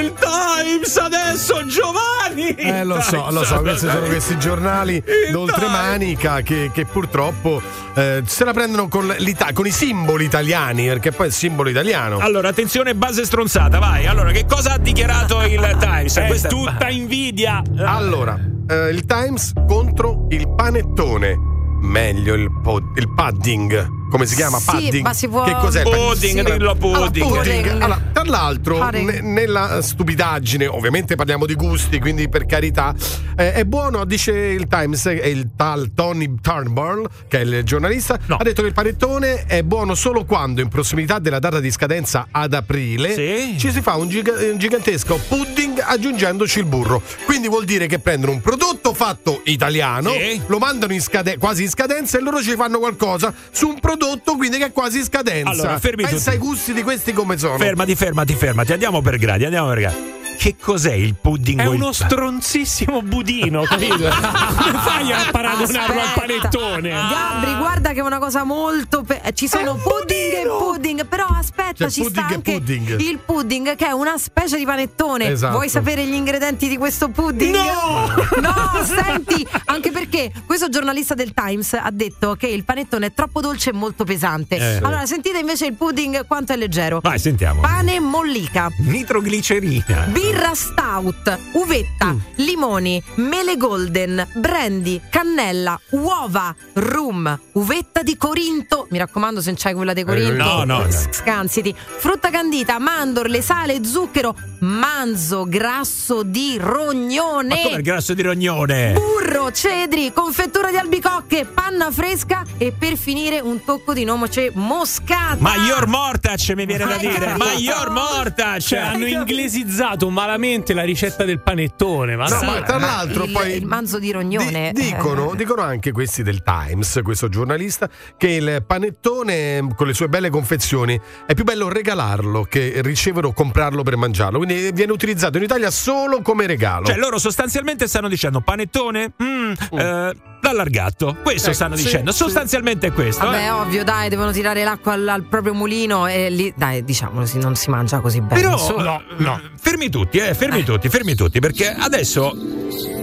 Il 0.00 0.12
Times 0.18 0.96
adesso, 0.96 1.64
Giovanni! 1.66 2.48
Eh, 2.56 2.82
lo 2.82 3.00
so, 3.00 3.28
lo 3.30 3.44
so, 3.44 3.60
questi 3.60 3.88
sono 3.88 4.06
questi 4.06 4.36
giornali 4.38 5.00
d'oltremanica 5.30 6.40
che, 6.40 6.72
che 6.74 6.84
purtroppo 6.84 7.62
eh, 7.94 8.22
se 8.26 8.44
la 8.44 8.52
prendono 8.52 8.88
con, 8.88 9.14
con 9.52 9.66
i 9.66 9.70
simboli 9.70 10.24
italiani, 10.24 10.88
perché 10.88 11.12
poi 11.12 11.26
è 11.26 11.28
il 11.28 11.34
simbolo 11.34 11.68
italiano. 11.68 12.18
Allora, 12.18 12.48
attenzione, 12.48 12.96
base 12.96 13.24
stronzata, 13.24 13.78
vai. 13.78 14.06
Allora, 14.08 14.32
che 14.32 14.46
cosa 14.46 14.72
ha 14.72 14.78
dichiarato 14.78 15.42
il 15.42 15.76
Times? 15.78 16.16
È 16.16 16.26
Questa 16.26 16.48
tutta 16.48 16.88
invidia. 16.88 17.62
Allora, 17.76 18.36
eh, 18.68 18.88
il 18.88 19.06
Times 19.06 19.52
contro 19.68 20.26
il 20.30 20.48
panettone. 20.48 21.49
Meglio 21.80 22.34
il, 22.34 22.50
pod- 22.50 22.96
il 22.96 23.08
padding. 23.08 23.99
Come 24.10 24.26
si 24.26 24.34
chiama? 24.34 24.58
Sì, 24.58 24.64
padding. 24.66 25.02
ma 25.02 25.14
si 25.14 25.28
può- 25.28 25.44
Che 25.44 25.54
cos'è? 25.54 25.82
Pudding, 25.82 26.42
padding? 26.42 26.52
dillo 26.52 26.70
Allora, 26.70 26.74
pudding. 26.74 27.26
pudding. 27.28 27.62
Pudding. 27.62 27.82
Allora, 27.82 28.02
tra 28.12 28.24
l'altro, 28.24 28.78
Pudding. 28.78 29.10
ne- 29.10 29.20
nella 29.20 29.80
stupidaggine, 29.82 30.66
ovviamente 30.66 31.14
parliamo 31.14 31.46
di 31.46 31.54
gusti, 31.54 31.98
quindi 32.00 32.28
per 32.28 32.44
carità, 32.46 32.94
eh, 33.36 33.52
è 33.52 33.64
buono, 33.64 34.04
dice 34.04 34.32
il 34.32 34.66
Times, 34.66 35.06
e 35.06 35.30
il 35.30 35.50
tal 35.56 35.92
Tony 35.94 36.34
Turnbull, 36.40 37.08
che 37.28 37.38
è 37.38 37.42
il 37.42 37.62
giornalista, 37.64 38.18
ha 38.28 38.42
detto 38.42 38.62
che 38.62 38.68
il 38.68 38.74
panettone 38.74 39.44
è 39.46 39.62
buono 39.62 39.94
solo 39.94 40.24
quando 40.24 40.60
in 40.60 40.68
prossimità 40.68 41.18
della 41.20 41.38
data 41.38 41.60
di 41.60 41.70
scadenza 41.70 42.26
ad 42.30 42.52
aprile 42.52 43.14
Sì. 43.14 43.58
ci 43.58 43.70
si 43.70 43.80
fa 43.80 43.94
un, 43.94 44.08
giga- 44.08 44.32
un 44.32 44.58
gigantesco 44.58 45.20
pudding 45.28 45.80
aggiungendoci 45.84 46.58
il 46.58 46.64
burro. 46.66 47.00
Quindi 47.24 47.48
vuol 47.48 47.64
dire 47.64 47.86
che 47.86 47.98
prendono 48.00 48.32
un 48.32 48.40
prodotto 48.40 48.92
fatto 48.92 49.40
italiano, 49.44 50.10
Sì. 50.12 50.40
lo 50.46 50.58
mandano 50.58 50.92
in 50.92 51.00
scade- 51.00 51.38
quasi 51.38 51.62
in 51.62 51.68
scadenza 51.70 52.18
e 52.18 52.22
loro 52.22 52.42
ci 52.42 52.54
fanno 52.56 52.78
qualcosa 52.80 53.32
su 53.52 53.68
un 53.68 53.78
prodotto 53.78 53.98
quindi 54.36 54.58
che 54.58 54.66
è 54.66 54.72
quasi 54.72 55.02
scadenza. 55.02 55.50
Allora, 55.50 55.78
fermi 55.78 56.04
Pensa 56.04 56.16
tutti. 56.16 56.28
ai 56.30 56.38
gusti 56.38 56.72
di 56.72 56.82
questi 56.82 57.12
come 57.12 57.36
sono. 57.38 57.58
Fermati, 57.58 57.94
fermati, 57.94 58.34
fermati. 58.34 58.72
Andiamo 58.72 59.00
per 59.02 59.18
gradi, 59.18 59.44
andiamo 59.44 59.68
per 59.68 59.78
gradi. 59.80 60.19
Che 60.40 60.56
cos'è 60.58 60.94
il 60.94 61.16
pudding? 61.16 61.60
È 61.60 61.68
o 61.68 61.72
il- 61.74 61.80
uno 61.82 61.92
stronzissimo 61.92 63.02
budino, 63.02 63.60
capito? 63.64 63.96
Come 64.08 64.78
fai 64.78 65.12
a 65.12 65.26
paragonarlo 65.30 66.00
al 66.00 66.12
panettone? 66.14 66.88
Gabri, 66.88 67.56
guarda 67.58 67.92
che 67.92 67.98
è 67.98 68.02
una 68.02 68.18
cosa 68.18 68.42
molto. 68.44 69.02
pe- 69.02 69.20
ci 69.34 69.46
sono 69.46 69.74
pudding 69.74 70.32
e 70.32 70.46
pudding, 70.46 71.04
però 71.06 71.26
aspetta, 71.26 71.84
C'è 71.84 71.90
ci 71.90 72.02
sta 72.04 72.22
pudding 72.22 72.30
e 72.30 72.34
anche 72.34 72.52
pudding. 72.52 73.00
il 73.00 73.18
pudding 73.18 73.76
che 73.76 73.86
è 73.86 73.90
una 73.92 74.16
specie 74.16 74.56
di 74.56 74.64
panettone. 74.64 75.26
Esatto. 75.26 75.52
Vuoi 75.56 75.68
sapere 75.68 76.06
gli 76.06 76.14
ingredienti 76.14 76.68
di 76.68 76.78
questo 76.78 77.10
pudding? 77.10 77.54
No! 77.54 78.28
No, 78.40 78.82
senti, 78.84 79.46
anche 79.66 79.90
perché 79.90 80.32
questo 80.46 80.70
giornalista 80.70 81.12
del 81.14 81.34
Times 81.34 81.74
ha 81.74 81.90
detto 81.92 82.34
che 82.36 82.46
il 82.46 82.64
panettone 82.64 83.06
è 83.06 83.12
troppo 83.12 83.42
dolce 83.42 83.70
e 83.70 83.72
molto 83.74 84.04
pesante. 84.04 84.56
Eh. 84.56 84.76
Allora, 84.78 85.04
sentite 85.04 85.38
invece 85.38 85.66
il 85.66 85.74
pudding 85.74 86.26
quanto 86.26 86.54
è 86.54 86.56
leggero. 86.56 87.00
Vai, 87.02 87.18
sentiamo. 87.18 87.60
Pane 87.60 88.00
mollica. 88.00 88.68
Nitroglicerina. 88.78 90.06
Birra 90.30 90.54
stout, 90.54 91.38
uvetta, 91.54 92.14
limoni, 92.36 93.02
mele 93.16 93.56
golden, 93.56 94.24
brandy, 94.34 95.00
cannella, 95.10 95.78
uova, 95.90 96.54
rum, 96.74 97.36
uvetta 97.54 98.04
di 98.04 98.16
Corinto. 98.16 98.86
Mi 98.90 98.98
raccomando, 98.98 99.40
se 99.40 99.48
non 99.50 99.58
c'hai 99.58 99.74
quella 99.74 99.92
di 99.92 100.04
Corinto, 100.04 100.44
no, 100.44 100.62
no, 100.62 100.82
no. 100.84 100.86
scansiti. 100.88 101.74
Frutta 101.76 102.30
candita, 102.30 102.78
mandorle, 102.78 103.42
sale, 103.42 103.84
zucchero, 103.84 104.36
manzo, 104.60 105.46
grasso 105.48 106.22
di 106.22 106.56
rognone. 106.60 107.48
Ma 107.48 107.62
come 107.62 107.76
il 107.78 107.82
grasso 107.82 108.14
di 108.14 108.22
rognone? 108.22 108.92
Burro, 108.92 109.50
cedri, 109.50 110.12
confettura 110.12 110.70
di 110.70 110.76
albicocche, 110.76 111.44
panna 111.44 111.90
fresca 111.90 112.44
e 112.56 112.70
per 112.70 112.96
finire 112.96 113.40
un 113.40 113.64
tocco 113.64 113.92
di 113.92 114.04
noce 114.04 114.52
moscata. 114.54 115.38
Maior 115.40 115.88
Mortac 115.88 116.50
mi 116.54 116.66
viene 116.66 116.84
da 116.84 116.96
dire. 116.98 117.18
capito? 117.18 117.44
Maior 117.44 117.90
Mortac. 117.90 118.60
Cioè, 118.60 118.78
hanno 118.78 119.06
inglesizzato 119.06 120.06
malamente 120.20 120.74
la 120.74 120.82
ricetta 120.82 121.24
del 121.24 121.40
panettone. 121.40 122.16
Ma 122.16 122.24
No, 122.24 122.38
sai- 122.38 122.46
ma 122.46 122.62
tra 122.62 122.78
l'altro 122.78 123.24
il, 123.24 123.32
poi 123.32 123.54
il 123.54 123.66
manzo 123.66 123.98
di 123.98 124.10
rognone. 124.12 124.72
Di- 124.72 124.82
dicono, 124.82 125.32
eh. 125.32 125.36
dicono 125.36 125.62
anche 125.62 125.92
questi 125.92 126.22
del 126.22 126.42
Times, 126.42 127.00
questo 127.02 127.28
giornalista, 127.28 127.88
che 128.16 128.28
il 128.28 128.62
panettone 128.66 129.66
con 129.74 129.86
le 129.86 129.94
sue 129.94 130.08
belle 130.08 130.30
confezioni 130.30 131.00
è 131.26 131.34
più 131.34 131.44
bello 131.44 131.68
regalarlo 131.68 132.44
che 132.44 132.80
ricevere 132.82 133.26
o 133.26 133.32
comprarlo 133.32 133.82
per 133.82 133.96
mangiarlo. 133.96 134.38
Quindi 134.38 134.70
viene 134.72 134.92
utilizzato 134.92 135.38
in 135.38 135.44
Italia 135.44 135.70
solo 135.70 136.20
come 136.22 136.46
regalo. 136.46 136.86
Cioè, 136.86 136.96
loro 136.96 137.18
sostanzialmente 137.18 137.88
stanno 137.88 138.08
dicendo 138.08 138.40
panettone 138.40 139.12
mm, 139.22 139.52
eh, 139.72 140.12
d'allargato. 140.40 141.16
Questo 141.22 141.48
Ecco, 141.48 141.54
stanno 141.56 141.76
sì, 141.76 141.84
dicendo. 141.84 142.10
sì. 142.12 142.18
Sostanzialmente 142.18 142.88
è 142.88 142.92
questo. 142.92 143.24
Vabbè, 143.24 143.44
eh. 143.44 143.50
ovvio, 143.50 143.84
dai, 143.84 144.08
devono 144.08 144.32
tirare 144.32 144.64
l'acqua 144.64 144.92
al, 144.92 145.06
al 145.08 145.22
proprio 145.24 145.54
mulino 145.54 146.06
e 146.06 146.30
lì, 146.30 146.52
dai, 146.56 146.84
diciamolo, 146.84 147.26
si- 147.26 147.38
non 147.38 147.54
si 147.56 147.70
mangia 147.70 148.00
così 148.00 148.20
bene. 148.20 148.40
Però, 148.40 148.56
Su. 148.56 148.76
no, 148.76 149.02
no, 149.18 149.40
fermi 149.60 149.88
tutti, 149.88 150.18
eh, 150.18 150.34
fermi 150.34 150.64
tutti, 150.64 150.88
fermi 150.88 151.14
tutti, 151.14 151.40
perché 151.40 151.74
adesso, 151.78 152.34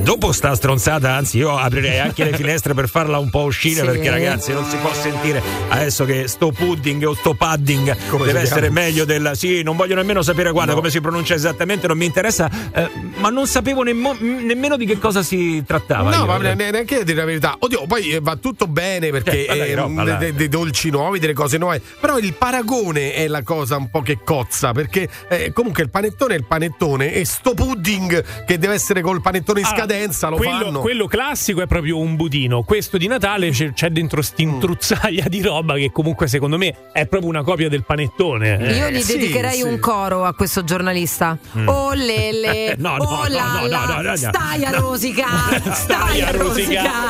dopo 0.01 0.31
sta 0.31 0.55
stronzata, 0.55 1.13
anzi, 1.13 1.37
io 1.37 1.55
aprirei 1.57 1.99
anche 1.99 2.23
le 2.23 2.33
finestre 2.37 2.73
per 2.73 2.89
farla 2.89 3.17
un 3.19 3.29
po' 3.29 3.41
uscire, 3.43 3.81
Sì. 3.81 3.85
perché 3.85 4.09
ragazzi, 4.09 4.53
non 4.53 4.65
si 4.65 4.75
può 4.77 4.93
sentire 4.93 5.41
adesso 5.69 6.05
che 6.05 6.27
sto 6.27 6.51
pudding 6.51 7.03
o 7.05 7.13
sto 7.13 7.33
padding 7.33 7.95
Come 8.09 8.25
deve 8.25 8.41
essere 8.41 8.61
chiama? 8.67 8.79
meglio 8.81 9.05
del. 9.05 9.31
Sì, 9.33 9.61
non 9.63 9.75
voglio 9.75 9.95
nemmeno 9.95 10.21
sapere, 10.21 10.51
guarda, 10.51 10.71
No. 10.71 10.77
come 10.77 10.89
si 10.89 11.01
pronuncia 11.01 11.33
esattamente, 11.33 11.87
non 11.87 11.97
mi 11.97 12.05
interessa, 12.05 12.49
eh, 12.73 12.89
ma 13.17 13.29
non 13.29 13.45
sapevo 13.47 13.83
nemmo- 13.83 14.15
nemmeno 14.19 14.77
di 14.77 14.85
che 14.85 14.97
cosa 14.99 15.21
si 15.23 15.63
trattava. 15.65 16.09
No, 16.09 16.17
io. 16.17 16.25
ma 16.25 16.37
ne- 16.37 16.55
neanche 16.71 17.03
dire 17.03 17.25
verità. 17.27 17.55
Oddio, 17.59 17.85
poi 17.87 18.11
eh, 18.11 18.19
va 18.19 18.35
tutto 18.35 18.67
bene 18.67 19.09
perché 19.11 19.45
Eh, 19.45 19.47
vabbè, 19.47 19.69
eh, 19.69 19.75
roba, 19.75 20.03
de- 20.03 20.09
là. 20.11 20.15
de- 20.17 20.33
dei 20.33 20.49
dolci 20.49 20.89
nuovi, 20.89 21.19
delle 21.19 21.33
cose 21.33 21.57
nuove. 21.57 21.81
Però 21.99 22.17
il 22.17 22.33
paragone 22.33 23.13
è 23.13 23.27
la 23.27 23.43
cosa 23.43 23.77
un 23.77 23.89
po' 23.89 24.01
che 24.01 24.19
cozza. 24.23 24.71
Perché 24.71 25.07
eh, 25.29 25.51
comunque 25.53 25.83
il 25.83 25.89
panettone 25.89 26.33
è 26.35 26.37
il 26.37 26.45
panettone 26.45 27.13
e 27.13 27.25
sto 27.25 27.53
pudding 27.53 28.23
che 28.45 28.57
deve 28.57 28.73
essere 28.73 29.01
col 29.01 29.21
panettone 29.21 29.59
in 29.61 29.65
Ah, 29.65 29.69
scadenza 29.75 30.29
lo 30.29 30.37
quello, 30.37 30.65
fanno. 30.65 30.79
quello 30.81 31.07
classico 31.07 31.61
è 31.61 31.67
proprio 31.67 31.97
un 31.99 32.15
budino. 32.15 32.63
Questo 32.63 32.97
di 32.97 33.07
Natale 33.07 33.49
c'è, 33.51 33.73
c'è 33.73 33.89
dentro 33.89 34.21
st'intruzzaglia 34.21 35.25
di 35.27 35.41
roba 35.41 35.75
che 35.75 35.91
comunque 35.91 36.27
secondo 36.27 36.57
me 36.57 36.73
è 36.91 37.05
proprio 37.07 37.29
una 37.29 37.43
copia 37.43 37.69
del 37.69 37.83
panettone. 37.83 38.57
eh. 38.59 38.75
Io 38.77 38.89
gli 38.89 39.01
sì, 39.01 39.13
dedicherei 39.17 39.57
sì. 39.57 39.61
un 39.63 39.79
coro 39.79 40.23
a 40.25 40.33
questo 40.33 40.63
giornalista. 40.63 41.37
Oh 41.65 41.93
lele, 41.93 42.75
No, 42.79 42.97
no, 42.97 43.03
oh 43.03 43.21
no, 43.23 43.27
la 43.27 43.43
no, 43.61 43.67
no, 43.67 43.85
no, 43.85 44.01
no, 44.01 44.09
no. 44.09 44.15
stai 44.15 44.63
a 44.65 44.71
rosicare, 44.71 45.61
stai 45.73 46.21
a 46.21 46.31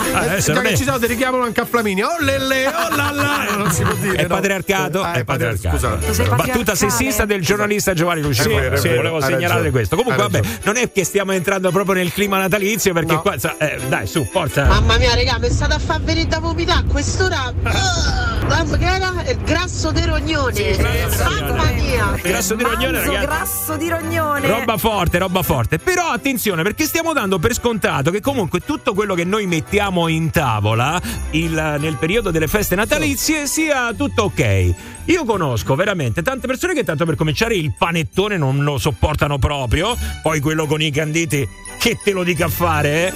rosicare. 0.07 0.29
Adesso 0.29 0.47
Già 0.47 0.53
non 0.53 0.63
che 0.63 0.69
è- 0.69 0.75
ci 0.75 0.83
sono, 0.83 0.97
dedichiamolo 0.97 1.43
anche 1.43 1.61
a 1.61 1.65
Flaminia. 1.65 2.07
Oh 2.07 2.23
lelle, 2.23 2.67
oh 2.67 2.95
la 2.95 3.11
la. 3.11 3.35
Non 3.57 3.71
si 3.71 3.83
può 3.83 3.93
dire. 3.95 4.15
È 4.17 4.21
no. 4.23 4.27
patriarcato, 4.27 5.01
Ah, 5.01 5.13
è 5.13 5.23
patriarcato. 5.23 5.75
Scusate. 5.75 6.05
Tu 6.05 6.13
sei 6.13 6.27
Battuta 6.27 6.75
sessista 6.75 7.25
del 7.25 7.41
giornalista 7.41 7.93
Giovanni. 7.93 8.21
È 8.21 8.23
vero, 8.43 8.75
è 8.75 8.77
Sì, 8.77 8.87
vero, 8.87 8.97
volevo 9.01 9.19
segnalare 9.21 9.47
ragione. 9.47 9.69
questo. 9.71 9.95
Comunque, 9.95 10.21
vabbè, 10.23 10.39
non 10.63 10.77
è 10.77 10.91
che 10.91 11.03
stiamo 11.03 11.31
entrando 11.31 11.71
proprio 11.71 11.95
nel 11.95 12.11
clima 12.13 12.37
natalizio, 12.37 12.93
perché 12.93 13.13
No. 13.13 13.21
qua. 13.21 13.37
sa- 13.37 13.55
eh, 13.57 13.79
dai, 13.87 14.05
su, 14.07 14.23
forza. 14.31 14.65
Mamma 14.65 14.97
mia, 14.97 15.13
raga, 15.15 15.37
mi 15.39 15.49
state 15.49 15.73
a 15.73 15.79
far 15.79 16.01
venire 16.01 16.27
da 16.27 16.39
vomitare 16.39 16.79
a 16.79 16.83
quest'ora. 16.91 17.53
Ah, 17.63 18.63
che 18.77 18.85
era? 18.85 19.13
Il 19.27 19.37
grasso 19.43 19.91
dei 19.91 20.05
rognoni. 20.05 20.75
Mamma 20.79 21.71
mia. 21.73 22.17
Grasso 22.21 22.55
di 22.55 22.63
rognone, 22.63 22.99
ragazzi. 22.99 23.25
grasso 23.25 23.75
di 23.77 23.89
rognone. 23.89 24.47
Roba 24.47 24.77
forte, 24.77 25.17
roba 25.17 25.41
forte. 25.43 25.77
Però 25.79 26.07
attenzione, 26.07 26.63
perché 26.63 26.85
stiamo 26.85 27.13
dando 27.13 27.39
per 27.39 27.53
scontato 27.53 28.11
che 28.11 28.21
comunque 28.21 28.59
tutto 28.61 28.93
quello 28.93 29.15
che 29.15 29.23
noi 29.25 29.45
mettiamo 29.47 29.96
in 30.05 30.29
tavola 30.29 31.01
il- 31.31 31.77
nel 31.79 31.95
periodo 31.97 32.29
delle 32.29 32.47
feste 32.47 32.75
natalizie 32.75 33.47
sia 33.47 33.91
tutto 33.93 34.23
ok. 34.25 34.73
Io 35.07 35.23
conosco 35.23 35.75
veramente 35.75 36.21
tante 36.21 36.47
persone 36.47 36.73
che 36.73 36.83
tanto 36.83 37.05
per 37.05 37.15
cominciare 37.15 37.55
il 37.55 37.73
panettone 37.77 38.37
non 38.37 38.63
lo 38.63 38.77
sopportano 38.77 39.37
proprio, 39.39 39.95
poi 40.21 40.39
quello 40.41 40.65
con 40.65 40.81
i 40.81 40.91
canditi 40.91 41.47
che 41.79 41.97
te 42.03 42.11
lo 42.11 42.23
dica 42.23 42.45
a 42.45 42.49
fare? 42.49 43.07
eh? 43.07 43.13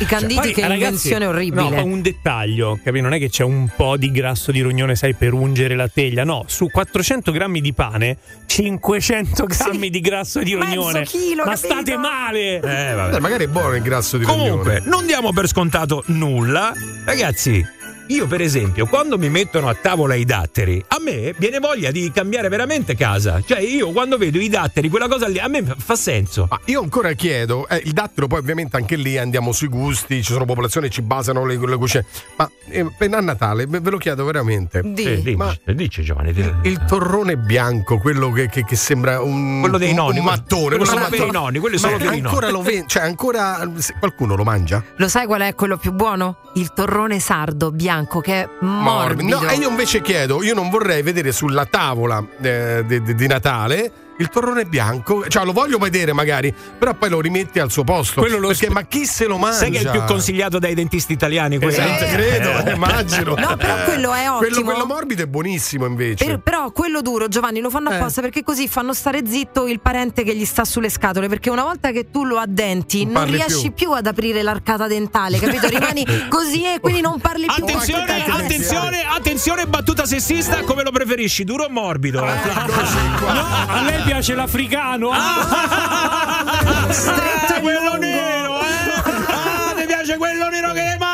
I 0.00 0.06
canditi 0.06 0.40
Poi, 0.40 0.52
che 0.54 0.60
ragazzi, 0.62 0.82
invenzione 0.84 1.26
orribile. 1.26 1.68
No, 1.68 1.84
un 1.84 2.00
dettaglio, 2.00 2.78
capi? 2.82 3.00
Non 3.02 3.12
è 3.12 3.18
che 3.18 3.28
c'è 3.28 3.44
un 3.44 3.68
po' 3.76 3.96
di 3.98 4.10
grasso 4.10 4.52
di 4.52 4.62
rognone, 4.62 4.94
sai, 4.96 5.14
per 5.14 5.32
ungere 5.34 5.74
la 5.76 5.88
teglia. 5.88 6.24
No, 6.24 6.44
su 6.46 6.68
400 6.70 7.30
grammi 7.32 7.60
di 7.60 7.72
pane, 7.74 8.16
500 8.46 9.44
grammi 9.44 9.90
di 9.90 10.00
grasso 10.00 10.38
di 10.42 10.54
Mezzo 10.54 10.74
rognone. 10.74 11.04
chilo, 11.04 11.44
ma 11.44 11.50
capito? 11.54 11.66
state 11.74 11.96
male! 11.98 12.54
Eh, 12.56 12.94
vabbè. 12.94 13.16
Eh, 13.16 13.20
magari 13.20 13.44
è 13.44 13.48
buono 13.48 13.74
il 13.74 13.82
grasso 13.82 14.16
di 14.16 14.24
Comunque, 14.24 14.78
rognone. 14.78 14.88
non 14.90 15.06
diamo 15.06 15.32
per 15.32 15.46
scontato 15.48 16.02
nulla. 16.06 16.72
Ragazzi, 17.04 17.62
io 18.08 18.26
per 18.26 18.40
esempio, 18.42 18.86
quando 18.86 19.16
mi 19.18 19.28
mettono 19.30 19.68
a 19.68 19.74
tavola 19.74 20.14
i 20.14 20.24
datteri, 20.24 20.82
a 20.88 20.96
me 21.00 21.34
viene 21.38 21.58
voglia 21.58 21.90
di 21.90 22.10
cambiare 22.12 22.48
veramente 22.48 22.94
casa. 22.94 23.40
Cioè, 23.44 23.60
io 23.60 23.92
quando 23.92 24.18
vedo 24.18 24.38
i 24.38 24.48
datteri, 24.48 24.88
quella 24.90 25.08
cosa 25.08 25.26
lì, 25.26 25.38
a 25.38 25.48
me 25.48 25.64
fa 25.78 25.96
senso. 25.96 26.46
Ma 26.50 26.60
io 26.66 26.80
ancora 26.82 27.12
chiedo, 27.12 27.66
eh, 27.68 27.80
il 27.84 27.92
dattero 27.92 28.26
poi 28.26 28.40
ovviamente 28.40 28.76
anche 28.76 28.96
lì 28.96 29.16
andiamo 29.16 29.52
sui 29.52 29.68
gusti, 29.68 30.22
ci 30.22 30.32
sono 30.32 30.44
popolazioni 30.44 30.88
che 30.88 30.92
ci 30.92 31.02
basano 31.02 31.46
le, 31.46 31.56
le 31.56 31.76
cucine, 31.76 32.04
ma 32.36 32.50
eh, 32.68 32.86
per 32.96 33.12
a 33.14 33.20
Natale 33.20 33.66
ve 33.66 33.90
lo 33.90 33.96
chiedo 33.98 34.24
veramente. 34.24 34.82
Di. 34.84 35.02
Eh, 35.04 35.22
dici, 35.22 35.36
Ma- 35.36 35.56
dici, 35.66 36.02
Giovanni. 36.02 36.32
di- 36.32 36.52
Il 36.64 36.84
torrone 36.86 37.36
bianco, 37.38 37.98
quello 37.98 38.30
che, 38.32 38.48
che- 38.48 38.64
che 38.64 38.76
sembra 38.76 39.22
un, 39.22 39.60
Quello 39.60 39.78
dei 39.78 39.90
un- 39.90 39.96
nonni, 39.96 40.18
un 40.18 40.24
quello- 40.24 40.36
mattone, 40.42 40.68
quello 40.76 40.84
solo 40.84 40.98
mattone. 41.00 41.16
per 41.18 41.26
i 41.28 41.30
nonni, 41.30 41.58
quello 41.58 41.78
solo 41.78 41.96
per 41.96 42.12
i 42.12 42.18
ancora 42.18 42.50
nonni. 42.50 42.52
lo 42.52 42.70
ven- 42.70 42.88
cioè 42.88 43.02
ancora 43.02 43.70
se- 43.76 43.94
qualcuno 43.98 44.34
lo 44.36 44.44
mangia? 44.44 44.82
Lo 44.96 45.08
sai 45.08 45.24
qual 45.26 45.40
è 45.42 45.54
quello 45.54 45.76
più 45.78 45.92
buono? 45.92 46.36
Il 46.56 46.72
torrone 46.74 47.18
sardo 47.18 47.70
bianco 47.70 47.92
che 48.20 48.42
è 48.42 48.48
morbido. 48.60 49.40
No, 49.40 49.48
e 49.48 49.54
io 49.56 49.68
invece 49.68 50.00
chiedo, 50.02 50.42
io 50.42 50.54
non 50.54 50.70
vorrei 50.70 51.02
vedere 51.02 51.32
sulla 51.32 51.64
tavola 51.66 52.24
eh, 52.40 52.82
di- 52.86 53.14
di 53.14 53.26
Natale 53.26 53.90
il 54.18 54.28
torrone 54.28 54.64
bianco, 54.64 55.26
cioè 55.28 55.44
lo 55.44 55.52
voglio 55.52 55.78
vedere 55.78 56.12
magari, 56.12 56.54
però 56.78 56.94
poi 56.94 57.08
lo 57.10 57.20
rimetti 57.20 57.58
al 57.58 57.70
suo 57.70 57.84
posto. 57.84 58.20
Quello 58.20 58.38
lo 58.38 58.48
perché 58.48 58.66
sp- 58.66 58.72
ma 58.72 58.82
chi 58.82 59.06
se 59.06 59.26
lo 59.26 59.38
mangia? 59.38 59.56
Sai 59.58 59.70
che 59.70 59.78
è 59.78 59.82
il 59.82 59.90
più 59.90 60.04
consigliato 60.04 60.58
dai 60.58 60.74
dentisti 60.74 61.12
italiani? 61.12 61.56
quello? 61.58 61.72
Esatto, 61.72 62.04
credo, 62.06 62.64
Eh. 62.64 62.72
immagino. 62.74 63.34
No, 63.34 63.56
però 63.56 63.82
quello 63.84 64.12
è 64.12 64.20
ottimo. 64.30 64.38
Quello, 64.38 64.62
quello 64.62 64.86
morbido 64.86 65.22
è 65.22 65.26
buonissimo 65.26 65.84
invece. 65.86 66.24
Per- 66.24 66.38
però 66.40 66.70
quello 66.70 67.00
duro, 67.02 67.28
Giovanni, 67.28 67.60
lo 67.60 67.70
fanno 67.70 67.90
Eh. 67.90 67.96
apposta 67.96 68.20
perché 68.20 68.42
così 68.42 68.68
fanno 68.68 68.92
stare 68.94 69.22
zitto 69.26 69.66
il 69.66 69.80
parente 69.80 70.22
che 70.22 70.34
gli 70.36 70.44
sta 70.44 70.64
sulle 70.64 70.90
scatole. 70.90 71.28
Perché 71.28 71.50
una 71.50 71.62
volta 71.64 71.90
che 71.90 72.10
tu 72.10 72.24
lo 72.24 72.38
addenti, 72.38 73.04
Non 73.04 73.12
non 73.14 73.24
riesci 73.26 73.70
più. 73.70 73.72
più. 73.72 73.92
ad 73.94 74.06
aprire 74.06 74.42
l'arcata 74.42 74.86
dentale, 74.86 75.38
capito? 75.38 75.68
Rimani 75.68 76.04
così 76.28 76.64
e 76.64 76.80
quindi 76.80 77.00
non 77.00 77.20
parli 77.20 77.46
più. 77.46 77.62
Attenzione, 77.64 78.04
cazzo, 78.06 78.32
attenzione, 78.32 79.04
attenzione, 79.06 79.66
battuta 79.66 80.04
sessista, 80.06 80.62
come 80.62 80.82
lo 80.82 80.90
preferisci, 80.90 81.44
duro 81.44 81.64
o 81.64 81.68
morbido? 81.70 82.24
Ah, 82.24 82.32
No, 83.34 83.72
a 83.72 83.82
lei 83.82 84.02
piace 84.04 84.34
l'africano. 84.34 85.10
Ah, 85.12 86.86
quello 87.60 87.96
nero, 87.96 88.60
eh? 88.60 88.92
Ah, 89.28 89.74
ti 89.76 89.86
piace 89.86 90.16
quello 90.16 90.48
nero 90.48 90.72
che 90.72 90.82
là 90.82 90.94
dentro? 90.94 91.13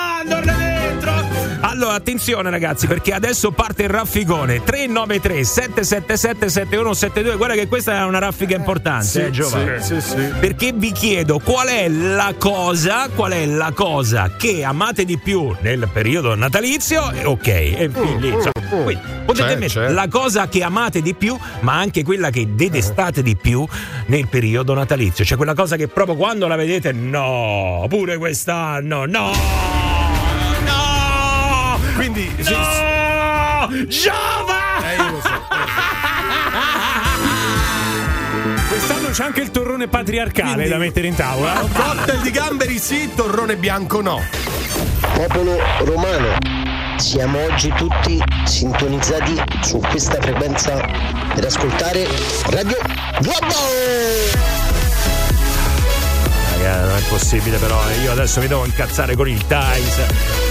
Allora, 1.81 1.95
attenzione 1.95 2.51
ragazzi, 2.51 2.87
perché 2.87 3.15
adesso 3.15 3.53
parte 3.53 3.85
il 3.85 3.89
raffigone 3.89 4.63
393 4.63 5.45
777 5.45 6.51
7172. 6.51 7.37
Guarda 7.37 7.55
che 7.55 7.69
questa 7.69 7.95
è 8.01 8.05
una 8.05 8.19
raffica 8.19 8.55
importante, 8.55 9.29
eh, 9.29 9.31
Giovanni. 9.31 9.81
sì, 9.83 9.99
sì, 9.99 10.09
sì. 10.11 10.29
Perché 10.39 10.73
vi 10.75 10.93
chiedo 10.93 11.39
qual 11.39 11.69
è 11.69 11.89
la 11.89 12.35
cosa, 12.37 13.09
qual 13.15 13.33
è 13.33 13.47
la 13.47 13.73
cosa 13.75 14.33
che 14.37 14.63
amate 14.63 15.07
di 15.07 15.17
più 15.17 15.57
nel 15.61 15.89
periodo 15.91 16.35
natalizio? 16.35 17.11
Eh, 17.13 17.25
Ok, 17.25 17.47
e 17.47 17.91
fin 17.91 18.19
lì, 18.21 18.29
insomma, 18.29 18.83
quindi 18.85 19.03
potete 19.25 19.49
C'è, 19.49 19.57
mettere 19.57 19.87
c'è. 19.87 19.93
la 19.95 20.09
cosa 20.09 20.49
che 20.49 20.63
amate 20.63 21.01
di 21.01 21.15
più, 21.15 21.35
ma 21.61 21.79
anche 21.79 22.03
quella 22.03 22.29
che 22.29 22.47
detestate 22.55 23.23
di 23.23 23.37
più 23.37 23.67
nel 24.09 24.29
periodo 24.29 24.75
natalizio. 24.75 25.25
Cioè 25.25 25.39
quella 25.39 25.55
cosa 25.55 25.77
che 25.77 25.89
proprio 25.89 26.17
quando 26.17 26.47
la 26.47 26.57
vedete, 26.57 26.93
no, 26.93 27.87
pure 27.89 28.19
quest'anno, 28.19 29.07
no, 29.07 29.31
no, 29.31 29.31
Quindi 32.01 32.33
no, 32.39 33.69
Giova! 33.89 34.91
eh, 34.91 34.97
io 34.97 35.11
lo 35.11 35.21
so. 35.21 35.29
Quest'anno 38.69 39.09
c'è 39.11 39.25
anche 39.25 39.41
il 39.43 39.51
torrone 39.51 39.87
patriarcale 39.89 40.53
Quindi- 40.53 40.71
da 40.71 40.79
mettere 40.79 41.07
in 41.09 41.15
tavola. 41.15 41.63
Cocktail 41.71 42.21
di 42.23 42.31
gamberi 42.31 42.79
sì, 42.79 43.11
torrone 43.15 43.57
bianco 43.57 44.01
no. 44.01 44.19
Popolo 45.13 45.59
romano, 45.81 46.39
siamo 46.97 47.45
oggi 47.45 47.71
tutti 47.77 48.19
sintonizzati 48.45 49.43
su 49.61 49.79
questa 49.81 50.19
frequenza 50.23 50.77
per 51.35 51.45
ascoltare 51.45 52.07
Radio 52.47 52.79
Globo! 53.21 54.60
Non 56.71 56.97
è 56.97 57.03
possibile 57.09 57.57
però, 57.59 57.79
eh. 57.89 58.01
io 58.03 58.13
adesso 58.13 58.41
mi 58.41 58.47
devo 58.47 58.65
incazzare 58.65 59.15
con 59.17 59.29
il 59.29 59.45
Times, 59.47 59.97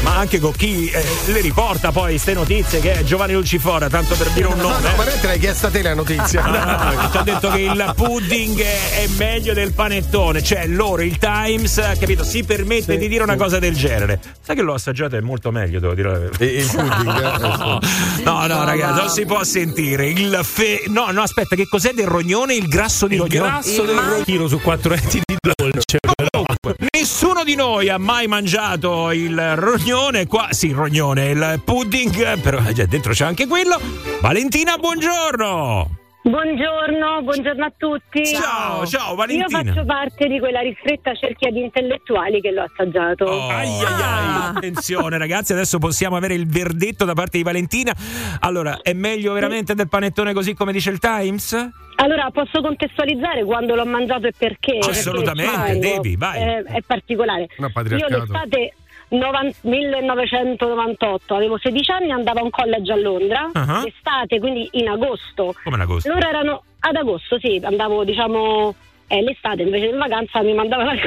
ma 0.04 0.18
anche 0.18 0.40
con 0.40 0.52
chi 0.54 0.88
eh, 0.90 1.04
le 1.28 1.42
riporta 1.42 1.92
poi 1.92 2.18
ste 2.18 2.34
notizie 2.34 2.80
che 2.80 2.94
è 2.94 3.04
Giovanni 3.04 3.34
Lucifora, 3.34 3.88
tanto 3.90 4.16
per 4.16 4.30
dire 4.30 4.48
un 4.48 4.58
No, 4.58 4.70
nome. 4.70 4.90
no, 4.90 4.96
ma 4.96 5.04
non 5.06 5.14
te 5.20 5.28
l'hai 5.28 5.40
chiesta 5.40 5.68
a 5.68 5.70
te 5.70 5.82
la 5.82 5.94
notizia. 5.94 6.44
Ah, 6.44 6.94
no, 7.02 7.10
ti 7.10 7.18
ho 7.18 7.24
detto 7.24 7.50
che 7.52 7.60
il 7.62 7.94
pudding 7.96 8.60
è 8.62 9.08
meglio 9.18 9.54
del 9.54 9.74
panettone, 9.74 10.44
cioè 10.44 10.68
loro, 10.68 11.02
il 11.02 11.18
Times, 11.18 11.76
capito, 12.00 12.24
si 12.24 12.44
permette 12.44 12.94
Sì, 12.94 12.98
di 13.00 13.08
dire 13.08 13.24
una 13.24 13.34
sì. 13.34 13.40
cosa 13.40 13.60
del 13.60 13.76
genere. 13.76 14.20
Sai 14.42 14.56
che 14.56 14.62
l'ho 14.62 14.74
assaggiato 14.74 15.16
è 15.16 15.22
molto 15.22 15.52
meglio, 15.52 15.80
devo 15.80 15.94
dire. 15.94 16.30
E- 16.40 16.46
il 16.46 16.66
pudding, 16.70 17.18
eh, 17.18 18.24
No, 18.24 18.46
no, 18.46 18.48
no, 18.48 18.64
ragazzi, 18.66 19.00
non 19.00 19.10
si 19.10 19.26
può 19.26 19.44
sentire 19.44 20.08
il 20.10 20.40
fe... 20.44 20.84
No, 20.88 21.12
no, 21.12 21.22
aspetta, 21.22 21.56
che 21.56 21.68
cos'è 21.68 21.94
del 21.94 22.08
rognone? 22.08 22.54
Il 22.56 22.68
grasso 22.68 23.08
di 23.08 23.16
Il 23.16 23.22
rognone? 23.22 23.50
grasso 23.50 23.84
del 23.84 23.96
rognino 23.98 24.48
su 24.48 24.60
quattro 24.62 24.94
etti 24.94 25.22
dolce. 25.42 26.00
però. 26.00 26.44
Nessuno 26.92 27.44
di 27.44 27.56
noi 27.56 27.90
ha 27.90 27.98
mai 27.98 28.28
mangiato 28.28 29.12
il 29.12 29.56
rognone 29.56 30.28
qua, 30.28 30.50
sì, 30.52 30.68
il 30.68 30.76
rognone, 30.76 31.30
il 31.30 31.62
pudding, 31.64 32.40
però 32.40 32.60
eh, 32.66 32.88
dentro 32.88 33.14
c'è 33.14 33.26
anche 33.26 33.48
quello. 33.48 33.80
Valentina, 34.22 34.78
buongiorno. 34.78 35.99
Buongiorno, 36.22 37.22
buongiorno 37.22 37.64
a 37.64 37.72
tutti. 37.78 38.26
Ciao, 38.26 38.86
ciao, 38.86 39.16
Valentina. 39.16 39.62
Io 39.62 39.72
faccio 39.72 39.86
parte 39.86 40.28
di 40.28 40.38
quella 40.38 40.60
ristretta 40.60 41.14
cerchia 41.16 41.50
di 41.50 41.62
intellettuali 41.62 42.42
che 42.42 42.52
l'ho 42.52 42.64
assaggiato. 42.64 43.24
Oh, 43.24 43.48
ai, 43.48 43.70
ai, 43.70 44.02
ai. 44.02 44.56
Attenzione 44.56 45.18
ragazzi, 45.18 45.54
adesso 45.54 45.80
possiamo 45.80 46.18
avere 46.18 46.34
il 46.34 46.46
verdetto 46.46 47.06
da 47.06 47.14
parte 47.14 47.38
di 47.38 47.44
Valentina. 47.44 47.94
Allora, 48.42 48.80
è 48.82 48.92
meglio 48.92 49.32
veramente 49.32 49.74
del 49.76 49.88
panettone 49.88 50.34
così 50.34 50.54
come 50.54 50.74
dice 50.74 50.90
il 50.90 51.00
Times? 51.00 51.54
Allora, 51.96 52.30
posso 52.32 52.60
contestualizzare 52.60 53.46
quando 53.46 53.76
l'ho 53.76 53.86
mangiato 53.86 54.28
e 54.28 54.34
perché? 54.38 54.74
Perché 54.74 54.90
Assolutamente, 54.90 55.54
sai, 55.54 55.80
devi, 55.80 56.16
vai. 56.18 56.42
È, 56.42 56.64
è 56.64 56.82
particolare. 56.86 57.48
Una 57.58 57.72
Io 57.98 58.08
l'estate 58.08 58.74
novan- 59.10 59.54
1998 59.62 61.36
avevo 61.36 61.58
16 61.58 61.92
anni, 61.92 62.12
andavo 62.12 62.40
a 62.40 62.44
un 62.44 62.50
college 62.50 62.92
a 62.92 62.96
Londra, 62.98 63.50
Ah. 63.54 63.82
l'estate, 63.84 64.40
quindi 64.40 64.68
in 64.74 64.88
agosto. 64.90 65.54
Come 65.64 65.76
in 65.76 65.82
agosto? 65.82 66.10
Loro 66.10 66.28
erano 66.28 66.64
ad 66.80 66.96
agosto, 66.96 67.38
sì, 67.40 67.60
andavo 67.64 68.04
diciamo 68.04 68.74
eh, 69.08 69.22
l'estate 69.24 69.64
invece 69.64 69.92
di 69.92 69.98
vacanza 69.98 70.42
mi 70.44 70.54
mandavano 70.54 70.92
al, 70.92 71.00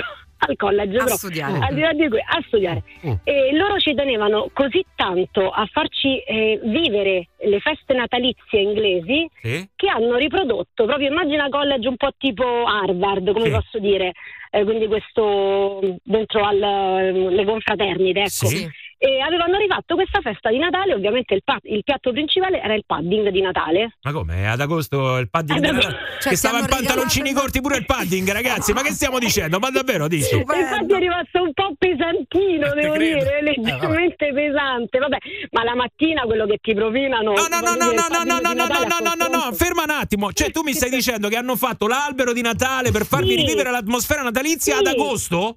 al 0.46 0.56
college 0.56 0.96
A 0.98 1.04
però, 1.04 1.16
studiare. 1.16 1.58
al 1.58 1.74
di 1.74 1.80
là 1.80 1.92
di 1.92 2.08
que- 2.08 2.20
a 2.26 2.42
studiare. 2.46 2.82
Mm. 3.06 3.12
E 3.24 3.52
loro 3.54 3.78
ci 3.78 3.94
tenevano 3.94 4.50
così 4.52 4.84
tanto 4.96 5.50
a 5.50 5.66
farci 5.70 6.18
eh, 6.18 6.60
vivere 6.64 7.28
le 7.44 7.60
feste 7.60 7.94
natalizie 7.94 8.60
inglesi 8.60 9.28
Sì? 9.40 9.68
che 9.76 9.88
hanno 9.88 10.16
riprodotto 10.16 10.84
proprio 10.84 11.08
immagina 11.08 11.48
college 11.48 11.88
un 11.88 11.96
po' 11.96 12.10
tipo 12.18 12.64
Harvard, 12.64 13.32
come 13.32 13.46
Sì. 13.46 13.50
posso 13.50 13.78
dire, 13.78 14.12
eh, 14.50 14.64
quindi 14.64 14.86
questo 14.86 15.98
dentro 16.02 16.44
alle 16.44 17.44
confraternite, 17.44 18.18
ecco. 18.20 18.28
Sì. 18.46 18.68
E 19.02 19.20
avevano 19.20 19.58
rifatto 19.58 19.96
questa 19.96 20.20
festa 20.20 20.48
di 20.48 20.58
Natale, 20.58 20.94
ovviamente 20.94 21.34
il, 21.34 21.42
pa- 21.42 21.58
il 21.62 21.82
piatto 21.82 22.12
principale 22.12 22.62
era 22.62 22.74
il 22.74 22.84
pudding 22.86 23.30
di 23.30 23.40
Natale. 23.40 23.96
Ma 24.02 24.12
come? 24.12 24.48
Ad 24.48 24.60
agosto 24.60 25.16
il 25.18 25.28
padding 25.28 25.58
Eh, 25.58 25.60
della- 25.60 25.78
proprio- 25.80 25.98
Cioè, 26.20 26.30
che 26.30 26.36
stava 26.36 26.58
in 26.60 26.66
pantaloncini 26.66 27.32
corti 27.32 27.60
pure 27.60 27.78
il 27.78 27.84
padding, 27.84 28.30
ragazzi. 28.30 28.72
Ma 28.72 28.82
che 28.82 28.92
stiamo 28.92 29.18
dicendo? 29.18 29.58
Ma 29.58 29.70
davvero 29.70 30.06
dici? 30.06 30.36
Infatti 30.36 30.92
è 30.92 30.98
rimasto 30.98 31.42
un 31.42 31.52
po' 31.52 31.72
pesantino, 31.76 32.66
Eh, 32.66 32.70
te 32.74 32.80
devo 32.80 32.94
credo. 32.94 33.18
dire, 33.24 33.42
leggermente 33.42 34.32
pesante. 34.32 34.98
Vabbè, 34.98 35.16
ma 35.50 35.64
la 35.64 35.74
mattina 35.74 36.22
quello 36.22 36.46
che 36.46 36.58
ti 36.62 36.72
propinano. 36.72 37.32
No, 37.32 37.46
no, 37.50 37.58
no, 37.58 37.74
no, 37.74 37.90
no, 37.90 38.06
no, 38.08 38.22
no, 38.22 38.22
di 38.22 38.28
no, 38.28 38.52
no, 38.52 38.52
Natale 38.54 38.86
no, 38.86 38.98
no, 39.02 39.26
no, 39.28 39.46
no, 39.46 39.52
ferma 39.52 39.82
un 39.82 39.90
attimo. 39.90 40.32
Cioè, 40.32 40.52
tu 40.52 40.62
mi 40.62 40.74
stai 40.74 40.90
dicendo 40.90 41.26
che 41.28 41.34
hanno 41.34 41.56
fatto 41.56 41.88
l'albero 41.88 42.32
di 42.32 42.40
Natale 42.40 42.92
per 42.92 43.04
farvi 43.04 43.30
Sì. 43.30 43.36
rivivere 43.36 43.72
l'atmosfera 43.72 44.22
natalizia 44.22 44.74
Sì. 44.76 44.80
ad 44.80 44.86
agosto? 44.86 45.56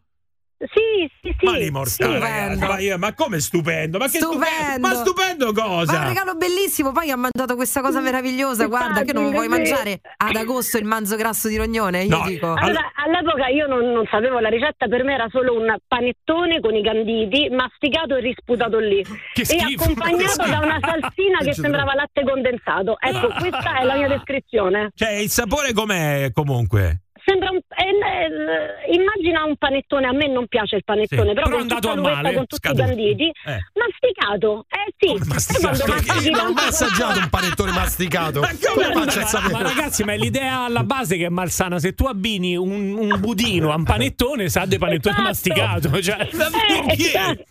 Sì, 0.58 1.10
sì, 1.22 1.36
sì. 1.38 1.46
Ma 1.46 1.58
li 1.58 1.70
mortali, 1.70 2.14
Stupendo. 2.14 2.26
ragazzi. 2.26 2.60
Ma, 2.66 2.80
io- 2.80 2.98
ma 2.98 3.14
come 3.14 3.40
stupendo? 3.40 3.98
Ma 3.98 4.06
che 4.06 4.18
stupendo? 4.20 4.46
Stupendo. 4.46 4.88
Ma 4.88 4.94
stupendo 4.96 5.52
Ma 5.52 5.62
cosa? 5.62 6.00
un 6.00 6.08
regalo 6.08 6.36
bellissimo, 6.36 6.92
poi 6.94 7.12
ha 7.12 7.18
mangiato 7.18 7.56
questa 7.56 7.82
cosa 7.82 8.00
meravigliosa, 8.00 8.66
guarda 8.68 9.04
che 9.04 9.12
non 9.12 9.32
vuoi 9.32 9.48
mangiare 9.50 10.00
ad 10.18 10.36
agosto 10.36 10.78
il 10.78 10.86
manzo 10.86 11.18
grasso 11.18 11.50
di 11.50 11.58
rognone, 11.58 12.04
io 12.04 12.18
No. 12.18 12.24
dico. 12.26 12.54
Allora, 12.54 12.90
all'epoca 12.96 13.48
io 13.48 13.68
non, 13.68 13.92
non 13.92 14.06
sapevo 14.10 14.40
la 14.40 14.48
ricetta, 14.50 14.88
per 14.88 15.04
me 15.04 15.14
era 15.14 15.28
solo 15.30 15.54
un 15.60 15.76
panettone 15.88 16.62
con 16.62 16.74
i 16.74 16.84
canditi 16.84 17.50
masticato 17.50 18.16
e 18.16 18.22
risputato 18.22 18.80
lì 18.80 19.04
Che 19.34 19.42
e 19.42 19.46
schifo, 19.46 19.84
accompagnato 19.84 20.18
che 20.24 20.28
schifo. 20.30 20.50
da 20.50 20.60
una 20.60 20.80
salsina 20.82 21.38
che 21.44 21.54
sembrava 21.54 21.94
latte 21.96 22.24
condensato. 22.24 22.96
Ecco, 23.00 23.28
questa 23.40 23.78
è 23.80 23.84
la 23.84 23.96
mia 23.96 24.08
descrizione. 24.08 24.92
Cioè, 24.96 25.12
il 25.12 25.30
sapore 25.30 25.74
com'è 25.74 26.30
comunque? 26.34 27.02
Sembra 27.26 27.50
un, 27.50 27.58
eh, 27.58 28.94
immagina 28.94 29.44
un 29.46 29.56
panettone, 29.58 30.06
a 30.06 30.12
me 30.14 30.28
non 30.28 30.46
piace 30.48 30.76
il 30.76 30.84
panettone, 30.84 31.30
Sì, 31.30 31.34
però, 31.34 31.48
però 31.48 31.48
è 31.48 31.52
con 31.52 31.62
andato 31.62 31.90
a 31.90 31.96
male, 31.96 32.34
con 32.36 32.46
tutti 32.46 32.68
scaduto. 32.68 32.84
i 32.84 32.86
canditi, 32.86 33.24
Eh. 33.46 33.60
masticato. 33.74 34.66
Eh 34.70 34.94
sì, 34.98 35.28
mastichi 35.28 36.30
Io 36.30 36.36
non 36.38 36.46
ho 36.48 36.54
mai 36.54 36.68
assaggiato 36.70 37.18
un 37.20 37.30
panettone 37.30 37.72
masticato. 37.72 38.42
Ma, 38.42 38.50
Come 38.74 38.94
ma- 38.94 39.10
sapere? 39.10 39.54
ma 39.54 39.62
ragazzi, 39.64 40.04
ma 40.04 40.14
è 40.14 40.18
l'idea 40.18 40.66
alla 40.66 40.84
base 40.84 41.18
che 41.18 41.26
è 41.26 41.30
malsana. 41.30 41.80
Se 41.80 41.94
tu 41.96 42.06
abbini 42.06 42.56
un, 42.56 42.94
un 42.96 43.20
budino 43.20 43.72
a 43.72 43.76
un 43.76 43.84
panettone, 43.84 44.48
sa 44.50 44.66
di 44.66 44.78
panettone 44.78 45.16
masticato. 45.22 46.00
Cioè, 46.02 46.18
Eh, 46.22 46.92
esatto. 46.94 47.44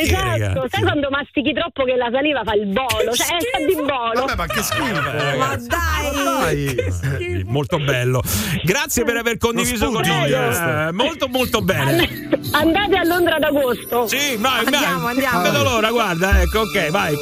esatto. 0.00 0.66
sai 0.70 0.82
quando 0.82 1.08
mastichi 1.10 1.52
troppo 1.52 1.82
che 1.84 1.96
la 1.96 2.08
saliva 2.12 2.42
fa 2.44 2.54
il 2.54 2.66
bolo, 2.66 3.12
cioè 3.12 3.36
eh, 3.36 3.40
sa 3.50 3.58
di 3.66 3.74
bolo. 3.74 4.24
Vabbè, 4.26 4.36
ma 4.36 4.46
che 4.46 4.62
schifo. 4.62 5.36
Ma 5.38 5.56
dai! 5.56 7.44
Molto 7.46 7.78
bello. 7.78 8.22
Grazie 8.62 8.74
per 9.04 9.16
aver 9.16 9.38
condiviso 9.38 9.90
con 9.90 10.02
noi. 10.06 10.30
eh, 10.30 10.92
molto 10.92 11.28
molto 11.28 11.62
bene. 11.62 12.28
Andate 12.52 12.96
a 12.96 13.04
Londra 13.04 13.36
ad 13.36 13.42
agosto. 13.42 14.06
Sì, 14.06 14.36
vai, 14.36 14.64
Andiamo, 14.64 15.00
vai. 15.02 15.12
andiamo. 15.14 15.42
Vedo 15.42 15.62
l'ora, 15.62 15.90
guarda, 15.90 16.40
ecco, 16.40 16.60
ok, 16.60 16.90
vai. 16.90 17.14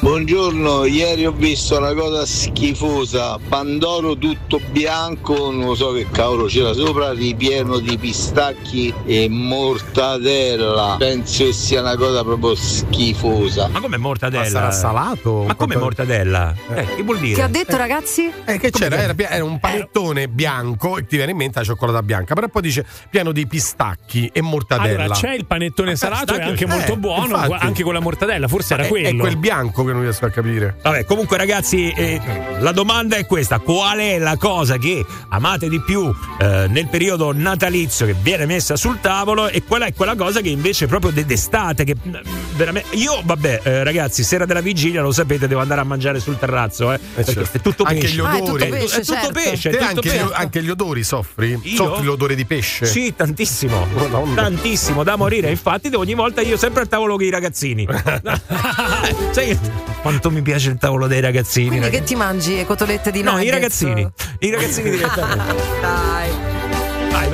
Buongiorno, 0.00 0.86
ieri 0.86 1.26
ho 1.26 1.32
visto 1.32 1.76
una 1.76 1.92
cosa 1.92 2.24
schifosa, 2.24 3.38
Pandoro 3.48 4.16
tutto 4.16 4.60
bianco, 4.70 5.50
non 5.50 5.76
so 5.76 5.92
che 5.92 6.06
cavolo 6.10 6.46
c'era 6.46 6.72
sopra, 6.72 7.12
ripieno 7.12 7.78
di 7.78 7.98
pistacchi 7.98 8.92
e 9.04 9.28
mortadella. 9.28 10.96
Penso 10.98 11.44
che 11.44 11.52
sia 11.52 11.80
una 11.80 11.96
cosa 11.96 12.22
proprio 12.22 12.54
schifosa. 12.54 13.68
Ma 13.68 13.80
come 13.80 13.98
mortadella? 13.98 14.42
Ma 14.44 14.48
sarà 14.48 14.70
salato? 14.70 15.44
Ma 15.46 15.54
come 15.54 15.76
mortadella? 15.76 16.54
Eh, 16.74 16.86
che 16.96 17.02
vuol 17.02 17.18
dire? 17.18 17.34
Che 17.34 17.42
ha 17.42 17.48
detto 17.48 17.76
ragazzi? 17.76 18.32
Eh, 18.46 18.58
che 18.58 18.70
c'era? 18.70 18.96
Era, 18.96 19.14
era 19.16 19.44
un 19.44 19.58
panettone 19.60 20.28
bianco 20.28 20.96
e 21.00 21.06
ti 21.06 21.16
viene 21.16 21.32
in 21.32 21.36
mente 21.36 21.58
la 21.58 21.64
cioccolata 21.64 22.02
bianca, 22.02 22.34
però 22.34 22.48
poi 22.48 22.62
dice 22.62 22.84
pieno 23.10 23.32
di 23.32 23.46
pistacchi 23.46 24.30
e 24.32 24.40
mortadella. 24.42 25.04
allora 25.04 25.18
c'è 25.18 25.34
il 25.34 25.46
panettone 25.46 25.96
salato, 25.96 26.34
è 26.34 26.42
anche 26.42 26.64
Eh, 26.64 26.68
molto 26.68 26.96
buono, 26.96 27.36
infatti. 27.36 27.64
anche 27.66 27.82
con 27.82 27.92
la 27.94 28.00
mortadella. 28.00 28.48
Forse 28.48 28.74
era 28.74 28.84
È- 28.84 28.88
quello. 28.88 29.08
È 29.08 29.16
quel 29.16 29.36
bianco 29.36 29.84
che 29.84 29.92
non 29.92 30.02
riesco 30.02 30.26
a 30.26 30.30
capire. 30.30 30.76
Vabbè, 30.82 31.04
comunque 31.04 31.36
ragazzi, 31.36 31.90
eh, 31.90 32.20
la 32.58 32.72
domanda 32.72 33.16
è 33.16 33.26
questa: 33.26 33.58
qual 33.58 33.98
è 33.98 34.18
la 34.18 34.36
cosa 34.36 34.76
che 34.78 35.04
amate 35.30 35.68
di 35.68 35.80
più 35.82 36.12
eh, 36.40 36.66
nel 36.68 36.88
periodo 36.88 37.32
natalizio 37.34 38.06
che 38.06 38.14
viene 38.20 38.46
messa 38.46 38.76
sul 38.76 39.00
tavolo 39.00 39.48
e 39.48 39.62
qual 39.62 39.82
è 39.82 39.92
quella 39.94 40.14
cosa 40.14 40.40
che 40.40 40.48
invece 40.48 40.86
proprio 40.86 41.10
de- 41.10 41.24
d'estate 41.24 41.84
che 41.84 41.94
mm, 41.96 42.14
veramente 42.56 42.94
io 42.96 43.20
vabbè, 43.24 43.60
eh, 43.62 43.84
ragazzi, 43.84 44.22
sera 44.22 44.44
della 44.44 44.60
vigilia 44.60 45.02
lo 45.02 45.12
sapete, 45.12 45.46
devo 45.48 45.60
andare 45.60 45.80
a 45.80 45.84
mangiare 45.84 46.20
sul 46.20 46.38
terrazzo, 46.38 46.92
eh, 46.92 46.98
perché 47.14 47.32
certo. 47.32 47.56
è 47.56 47.60
tutto 47.60 47.82
Anche 47.84 48.00
pesce. 48.00 48.14
gli 48.14 48.18
odori. 48.20 48.62
È 48.64 48.68
tu- 48.68 48.74
è 48.90 49.04
tutto 49.04 49.30
pesce, 49.32 49.68
è 49.70 49.72
tutto 49.72 49.84
anche, 49.84 50.00
pesce. 50.00 50.24
gli, 50.24 50.28
anche 50.32 50.62
gli 50.62 50.70
odori 50.70 50.89
soffri? 51.02 51.58
Io? 51.62 51.76
Soffri 51.76 52.04
l'odore 52.04 52.34
di 52.34 52.44
pesce? 52.44 52.86
Sì, 52.86 53.14
tantissimo. 53.16 53.86
Tantissimo 54.34 55.02
da 55.02 55.16
morire. 55.16 55.50
Infatti, 55.50 55.88
ogni 55.94 56.14
volta 56.14 56.40
io 56.40 56.56
sempre 56.56 56.82
al 56.82 56.88
tavolo 56.88 57.16
con 57.16 57.24
i 57.24 57.30
ragazzini. 57.30 57.86
Sai 59.30 59.46
che- 59.46 59.58
quanto 60.02 60.30
mi 60.30 60.42
piace 60.42 60.70
il 60.70 60.76
tavolo 60.78 61.06
dei 61.06 61.20
ragazzini? 61.20 61.68
Quindi 61.68 61.86
che 61.86 61.92
ragazzi. 61.92 62.12
ti 62.14 62.18
mangi? 62.18 62.64
Cotolette 62.66 63.10
di 63.10 63.22
No, 63.22 63.32
i 63.32 63.34
nuggets? 63.34 63.52
ragazzini. 63.52 64.10
I 64.40 64.50
ragazzini 64.50 64.90
direttamente. 64.96 65.54
Dai. 65.80 66.49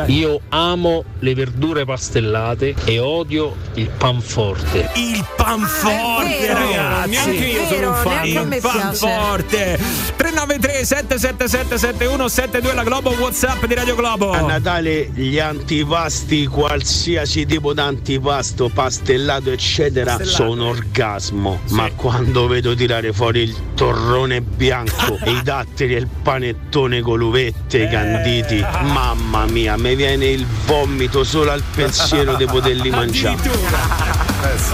Io 0.07 0.41
amo 0.51 1.05
le 1.21 1.35
verdure 1.35 1.85
pastellate 1.85 2.75
e 2.85 2.99
odio 2.99 3.57
il 3.75 3.89
panforte. 3.89 4.91
Il 4.95 5.25
panforte, 5.37 6.39
vero, 6.41 6.59
ragazzi. 6.59 7.11
neanche 7.11 7.45
io 7.45 7.67
sono 7.67 7.89
un 7.89 7.95
fan. 7.95 8.27
Il 8.27 8.59
panforte. 8.61 9.79
393 10.17 10.85
777 10.85 11.79
7172 11.79 12.75
la 12.75 12.85
Globo 12.85 13.11
WhatsApp 13.11 13.65
di 13.65 13.75
Radio 13.75 13.95
Globo. 13.97 14.31
A 14.31 14.41
Natale 14.41 15.11
gli 15.13 15.39
antipasti, 15.39 16.47
qualsiasi 16.47 17.45
tipo 17.47 17.73
di 17.73 17.81
antipasto, 17.81 18.69
pastellato 18.69 19.51
eccetera, 19.51 20.17
Pastellato. 20.17 20.37
sono 20.37 20.69
orgasmo. 20.69 21.61
Ma 21.71 21.91
quando 21.97 22.47
vedo 22.47 22.75
tirare 22.75 23.13
fuori 23.13 23.41
il 23.41 23.57
torrone 23.75 24.41
bianco 24.41 25.19
e 25.25 25.31
i 25.31 25.43
datteri 25.43 25.95
e 25.95 25.99
il 25.99 26.09
panettone 26.23 27.01
con 27.01 27.19
l'uvette 27.19 27.81
e 27.81 27.85
i 27.85 27.89
canditi, 27.89 28.65
mamma 28.83 29.47
mia, 29.47 29.66
mi 29.77 29.97
viene 29.97 30.27
il 30.27 30.47
vomito 30.67 31.25
solo 31.25 31.51
al 31.51 31.63
pensiero 31.75 32.37
di 32.37 32.45
poterli 32.45 32.91
mangiare. 32.95 34.26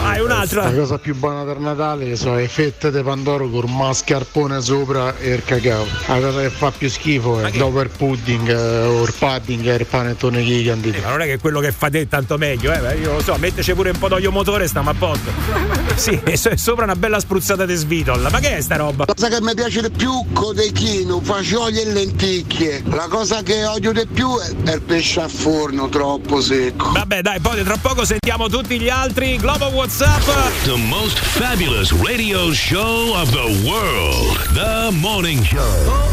Hai 0.03 0.21
un 0.21 0.31
altro? 0.31 0.63
La 0.63 0.73
cosa 0.73 0.99
più 0.99 1.15
buona 1.15 1.45
per 1.45 1.59
Natale 1.59 2.15
sono 2.17 2.37
le 2.37 2.49
fette 2.49 2.91
di 2.91 3.03
pandoro 3.03 3.49
con 3.49 3.75
mascarpone 3.75 4.61
sopra 4.61 5.17
e 5.19 5.35
il 5.35 5.45
cacao. 5.45 5.87
La 6.07 6.21
cosa 6.21 6.41
che 6.41 6.51
fa 6.51 6.71
più 6.71 6.89
schifo 6.89 7.41
è 7.41 7.51
dopo 7.53 7.81
il 7.81 7.89
pudding 7.89 8.49
eh, 8.49 8.83
o 8.83 9.03
il 9.03 9.13
pudding 9.19 9.67
e 9.67 9.75
il 9.75 9.87
panettone 9.87 10.43
i 10.43 10.65
canditi. 10.65 11.01
Ma 11.01 11.11
non 11.11 11.23
è 11.23 11.27
che 11.27 11.39
quello 11.39 11.61
che 11.61 11.73
fa 11.73 11.89
te 11.89 12.01
è 12.01 12.09
tanto 12.09 12.39
meglio, 12.39 12.73
eh? 12.73 12.99
Io 12.99 13.13
lo 13.13 13.23
so, 13.23 13.37
metteci 13.39 13.73
pure 13.75 13.91
un 13.91 13.99
po' 13.99 14.09
d'olio 14.09 14.31
motore 14.31 14.65
e 14.65 14.69
stiamo 14.69 14.91
a 14.91 14.95
posto. 14.95 15.31
Sì, 15.95 16.19
e 16.25 16.39
so- 16.39 16.57
sopra 16.57 16.85
una 16.85 16.97
bella 16.97 17.21
spruzzata 17.21 17.67
di 17.67 17.75
svitol. 17.75 18.27
Ma 18.31 18.41
che 18.41 18.57
è 18.57 18.61
sta 18.63 18.77
roba? 18.77 19.05
La 19.07 19.13
cosa 19.15 19.29
che 19.29 19.43
mi 19.43 19.55
piace 19.55 19.83
di 19.83 19.91
più 19.91 20.25
cotechino, 20.33 21.21
fagioli 21.21 21.81
e 21.81 21.85
lenticchie. 21.93 22.83
La 22.87 23.07
cosa 23.09 23.43
che 23.43 23.65
odio 23.67 23.93
di 23.93 24.07
più 24.07 24.39
è 24.39 24.53
è 24.65 24.75
il 24.75 24.83
pesce 24.83 25.21
a 25.21 25.29
forno 25.29 25.89
troppo 25.89 26.41
secco. 26.41 26.93
Vabbè, 26.93 27.23
dai, 27.23 27.41
poi 27.41 27.63
tra 27.63 27.77
poco 27.77 28.05
sentiamo 28.05 28.49
tutti 28.49 28.79
gli 28.79 28.89
altri. 28.89 29.37
Globo 29.37 29.62
WhatsApp. 29.71 30.23
The 30.65 30.77
most 30.77 31.19
fabulous 31.19 31.93
radio 31.93 32.53
show 32.53 33.15
of 33.17 33.31
the 33.31 33.47
world. 33.69 34.39
The 34.55 34.91
Morning 35.01 35.43
Show. 35.43 35.59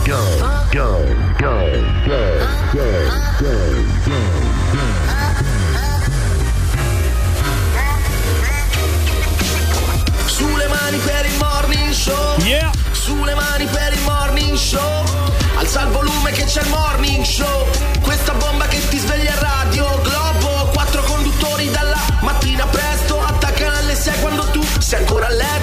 Go, 0.06 0.24
go, 0.72 1.04
go, 1.40 1.66
go, 2.06 2.30
go, 2.74 3.10
go, 3.42 4.20
Sulle 10.28 10.68
mani 10.68 10.98
per 11.00 11.26
il 11.26 11.38
morning 11.38 11.94
show. 11.94 12.36
Yeah. 12.46 12.72
Sulle 12.92 13.34
mani 13.36 13.66
per 13.66 13.94
il 13.94 14.02
morning 14.04 14.56
show. 14.58 15.04
Alza 15.56 15.82
il 15.84 15.90
volume 15.90 16.32
che 16.32 16.46
c'è 16.46 16.62
il 16.62 16.70
morning 16.70 17.24
show. 17.24 17.68
Questa 18.02 18.34
bomba 18.34 18.66
che 18.68 18.80
ti 18.90 18.98
sveglia 18.98 19.34
a 19.34 19.40
radio 19.40 20.00
Globo. 20.04 20.29
Sei 24.90 25.02
ancora 25.02 25.28
a 25.28 25.59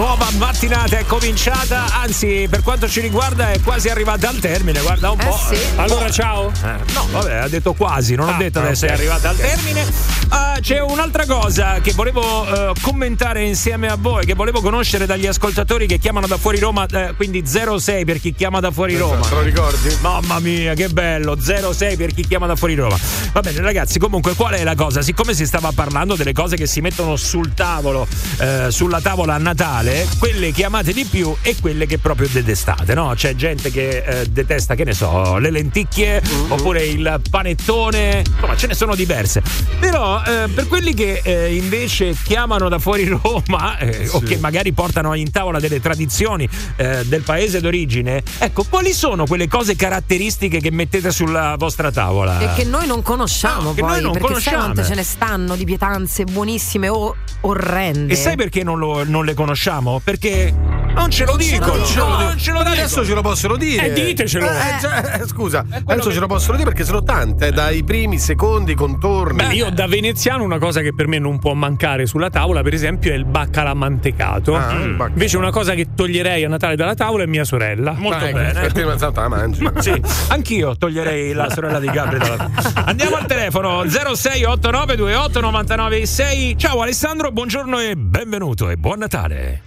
nuova 0.00 0.28
mattinata 0.38 0.96
è 0.96 1.04
cominciata, 1.04 1.84
anzi, 2.00 2.46
per 2.48 2.62
quanto 2.62 2.88
ci 2.88 3.00
riguarda, 3.00 3.50
è 3.52 3.60
quasi 3.60 3.90
arrivata 3.90 4.30
al 4.30 4.38
termine. 4.38 4.80
Guarda 4.80 5.10
un 5.10 5.18
po'. 5.18 5.38
sì. 5.52 5.58
Allora, 5.76 6.10
ciao. 6.10 6.50
Eh, 6.64 6.92
no, 6.94 7.06
vabbè, 7.10 7.34
ha 7.34 7.48
detto 7.48 7.74
quasi, 7.74 8.14
non 8.14 8.28
ho 8.28 8.32
Ah, 8.32 8.36
detto 8.38 8.60
adesso 8.60 8.86
è 8.86 8.92
arrivata 8.92 9.28
al 9.28 9.36
termine. 9.36 9.84
Ah, 10.28 10.56
c'è 10.60 10.80
un'altra 10.80 11.26
cosa 11.26 11.80
che 11.82 11.92
volevo 11.92 12.46
eh, 12.46 12.72
commentare 12.80 13.44
insieme 13.44 13.88
a 13.88 13.96
voi, 13.98 14.24
che 14.24 14.32
volevo 14.34 14.62
conoscere 14.62 15.04
dagli 15.04 15.26
ascoltatori 15.26 15.86
che 15.86 15.98
chiamano 15.98 16.26
da 16.26 16.38
fuori 16.38 16.58
Roma, 16.58 16.86
eh, 16.86 17.12
quindi 17.14 17.42
06 17.44 18.04
per 18.06 18.20
chi 18.20 18.32
chiama 18.32 18.58
da 18.60 18.70
fuori 18.70 18.96
Roma. 18.96 19.20
Te 19.26 19.34
lo 19.34 19.42
ricordi? 19.42 19.94
Mamma 20.00 20.38
mia, 20.38 20.72
che 20.72 20.88
bello! 20.88 21.36
06 21.38 21.96
per 21.96 22.14
chi 22.14 22.26
chiama 22.26 22.46
da 22.46 22.56
fuori 22.56 22.74
Roma. 22.74 22.96
Va 23.32 23.40
bene, 23.40 23.60
ragazzi, 23.60 23.98
comunque, 23.98 24.34
qual 24.34 24.54
è 24.54 24.64
la 24.64 24.74
cosa? 24.74 25.02
Siccome 25.02 25.34
si 25.34 25.44
stava 25.44 25.72
parlando 25.74 26.14
delle 26.14 26.32
cose 26.32 26.56
che 26.56 26.66
si 26.66 26.80
mettono 26.80 27.16
sul 27.16 27.52
tavolo, 27.52 28.06
eh, 28.38 28.68
sulla 28.70 29.00
tavola 29.02 29.34
a 29.34 29.38
Natale, 29.38 29.88
quelle 30.18 30.52
che 30.52 30.64
amate 30.64 30.92
di 30.92 31.04
più 31.04 31.34
e 31.42 31.56
quelle 31.60 31.86
che 31.86 31.98
proprio 31.98 32.28
detestate, 32.30 32.94
no? 32.94 33.12
C'è 33.14 33.34
gente 33.34 33.70
che 33.70 34.02
eh, 34.04 34.26
detesta, 34.26 34.74
che 34.74 34.84
ne 34.84 34.92
so, 34.92 35.38
le 35.38 35.50
lenticchie 35.50 36.22
oppure 36.48 36.84
il 36.84 37.20
panettone, 37.30 38.22
insomma, 38.26 38.56
ce 38.56 38.66
ne 38.68 38.74
sono 38.74 38.94
diverse. 38.94 39.42
Però, 39.78 40.22
eh, 40.22 40.48
per 40.48 40.66
quelli 40.68 40.94
che 40.94 41.20
eh, 41.24 41.54
invece 41.54 42.16
chiamano 42.22 42.68
da 42.68 42.78
fuori 42.78 43.06
Roma 43.22 43.78
eh, 43.78 44.08
o 44.12 44.20
che 44.20 44.36
magari 44.38 44.72
portano 44.72 45.14
in 45.14 45.30
tavola 45.30 45.58
delle 45.60 45.80
tradizioni 45.80 46.48
eh, 46.76 47.02
del 47.04 47.22
paese 47.22 47.60
d'origine, 47.60 48.22
ecco, 48.38 48.64
quali 48.68 48.92
sono 48.92 49.26
quelle 49.26 49.48
cose 49.48 49.76
caratteristiche 49.76 50.60
che 50.60 50.70
mettete 50.70 51.10
sulla 51.10 51.56
vostra 51.58 51.90
tavola? 51.90 52.38
E 52.40 52.54
che 52.54 52.64
noi 52.64 52.86
non 52.86 53.02
conosciamo 53.02 53.62
No, 53.70 53.74
che 53.74 53.80
poi, 53.80 53.90
noi 53.90 54.02
non 54.02 54.12
perché 54.12 54.26
conosciamo. 54.28 54.56
sai 54.56 54.64
quante 54.72 54.84
ce 54.88 54.94
ne 54.94 55.02
stanno 55.04 55.56
di 55.56 55.64
pietanze 55.64 56.24
buonissime 56.24 56.88
o 56.88 57.16
orrende. 57.42 58.12
E 58.12 58.16
sai 58.16 58.36
perché 58.36 58.62
non, 58.62 58.78
lo- 58.78 59.04
non 59.04 59.24
le 59.24 59.34
conosciamo? 59.34 59.69
Perché 60.02 60.52
Non 60.94 61.08
ce 61.10 61.24
lo 61.24 61.36
dico, 61.36 61.64
Non 61.66 61.84
ce 61.84 61.98
lo 61.98 62.04
dico. 62.06 62.22
non 62.22 62.38
ce 62.38 62.50
lo 62.52 62.58
Ma 62.58 62.64
dico. 62.64 62.74
adesso 62.76 63.04
ce 63.04 63.14
lo 63.14 63.22
possono 63.22 63.56
dire. 63.56 63.86
Eh, 63.86 63.92
ditecelo. 63.92 64.46
Eh, 64.46 64.50
cioè, 64.80 65.20
eh, 65.22 65.26
scusa, 65.26 65.64
adesso 65.86 66.08
che- 66.08 66.14
ce 66.14 66.20
lo 66.20 66.26
possono 66.26 66.56
dire 66.56 66.68
perché 66.68 66.84
sono 66.84 67.02
tante, 67.02 67.48
eh, 67.48 67.52
dai 67.52 67.82
primi, 67.84 68.18
secondi, 68.18 68.74
contorni. 68.74 69.36
Beh, 69.46 69.54
io 69.54 69.70
da 69.70 69.86
veneziano 69.86 70.44
una 70.44 70.58
cosa 70.58 70.80
che 70.82 70.92
per 70.94 71.06
me 71.08 71.18
non 71.18 71.38
può 71.38 71.54
mancare 71.54 72.06
sulla 72.06 72.28
tavola, 72.30 72.62
per 72.62 72.74
esempio, 72.74 73.12
è 73.12 73.14
il 73.14 73.24
baccalà 73.24 73.72
mantecato. 73.74 74.54
Ah, 74.56 74.72
il 74.72 74.90
baccalà. 74.90 75.08
Invece 75.12 75.36
una 75.36 75.50
cosa 75.50 75.74
che 75.74 75.88
toglierei 75.94 76.44
a 76.44 76.48
Natale 76.48 76.76
dalla 76.76 76.94
tavola 76.94 77.22
è 77.22 77.26
mia 77.26 77.44
sorella. 77.44 77.92
Molto 77.92 78.18
Dai, 78.24 78.32
bene. 78.32 78.60
Per 78.60 78.72
prima 78.72 78.98
santa 78.98 79.22
la 79.22 79.28
mangi. 79.28 79.68
Sì, 79.78 80.02
anch'io 80.28 80.76
toglierei 80.76 81.32
la 81.32 81.48
sorella 81.50 81.78
di 81.80 81.88
Gabri 81.88 82.18
dalla... 82.18 82.50
Andiamo 82.84 83.16
al 83.16 83.26
telefono 83.26 83.84
068928 83.88 85.40
996. 85.40 86.58
Ciao 86.58 86.82
Alessandro, 86.82 87.30
buongiorno 87.32 87.78
e 87.80 87.96
benvenuto 87.96 88.68
e 88.68 88.76
buon 88.76 88.98
Natale. 88.98 89.62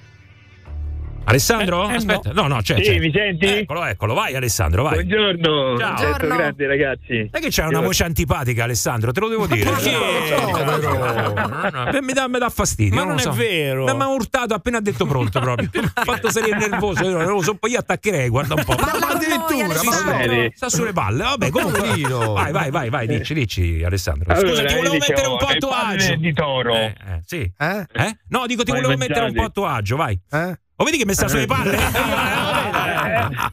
Alessandro? 1.26 1.90
Eh, 1.90 1.94
eh, 1.94 1.96
Aspetta, 1.96 2.32
no, 2.34 2.48
no, 2.48 2.58
c'è. 2.62 2.76
Sì, 2.76 2.82
c'è. 2.82 3.00
mi 3.00 3.12
senti? 3.14 3.46
Eccolo, 3.46 3.86
eccolo, 3.86 4.14
vai 4.14 4.36
Alessandro, 4.36 4.84
vai. 4.84 5.04
Buongiorno, 5.04 5.78
Ciao. 5.78 5.98
Certo, 5.98 6.28
grande 6.28 6.68
ragazzi. 6.68 7.30
Sai 7.32 7.42
che 7.42 7.50
c'è 7.50 7.66
una 7.66 7.80
voce 7.80 8.04
antipatica, 8.04 8.64
Alessandro, 8.64 9.12
te 9.12 9.20
lo 9.20 9.30
devo 9.30 9.48
dire. 9.48 9.70
perché? 9.70 9.92
No, 9.92 11.70
no, 11.70 11.70
no, 11.70 12.02
mi, 12.02 12.14
dà, 12.14 12.28
mi 12.28 12.40
dà 12.40 12.50
fastidio. 12.50 12.96
Ma 12.96 13.02
io 13.02 13.08
non 13.08 13.16
lo 13.16 13.22
è 13.22 13.24
so. 13.24 13.32
vero. 13.32 13.84
Mi 13.84 14.02
ha 14.02 14.08
urtato 14.08 14.54
appena 14.54 14.78
ha 14.78 14.82
detto 14.82 15.06
pronto 15.06 15.40
proprio. 15.40 15.70
Mi 15.74 15.90
ha 15.94 16.04
fatto 16.04 16.30
salire 16.30 16.58
nervoso. 16.58 17.04
Io 17.04 17.18
non 17.18 17.26
lo 17.34 17.42
so, 17.42 17.56
poi 17.56 17.72
io 17.72 17.80
attaccherei, 17.80 18.28
guarda 18.30 18.56
un 18.56 18.64
po'. 18.64 18.76
Parla 18.76 19.14
noi, 19.50 19.62
Alessandro. 19.62 20.18
bene. 20.18 20.52
Sta 20.54 20.70
sulle 20.70 20.94
palle. 20.94 21.24
Vabbè, 21.24 21.50
comunque. 21.50 22.02
Vai, 22.34 22.52
vai, 22.52 22.70
vai, 22.72 22.90
vai, 22.90 23.08
dici, 23.08 23.34
dici, 23.34 23.82
Alessandro. 23.84 24.34
Allora, 24.34 24.48
Scusa, 24.50 24.64
ti 24.66 24.74
io 24.74 24.78
volevo 24.78 24.94
dicevo, 24.96 25.14
mettere 25.14 25.28
un 25.28 25.38
po' 25.38 25.46
a 25.46 25.56
tuo 25.56 25.70
palle 25.70 26.04
agio. 26.04 26.16
di 26.16 26.34
toro. 26.34 26.76
Eh, 26.76 26.86
eh, 26.86 27.22
sì. 27.26 27.52
Eh? 27.58 27.86
Eh? 27.94 28.18
No, 28.30 28.46
dico, 28.46 28.64
ti 28.64 28.72
volevo 28.72 28.98
mettere 28.98 29.26
un 29.26 29.34
po' 29.34 29.44
a 29.44 29.50
tuo 29.50 29.66
agio, 29.66 29.96
vai. 29.96 30.20
Eh? 30.32 30.58
O 30.76 30.84
vedi 30.84 30.98
che 30.98 31.06
mi 31.06 31.14
sta 31.14 31.28
sulle 31.28 31.46
palle? 31.46 31.78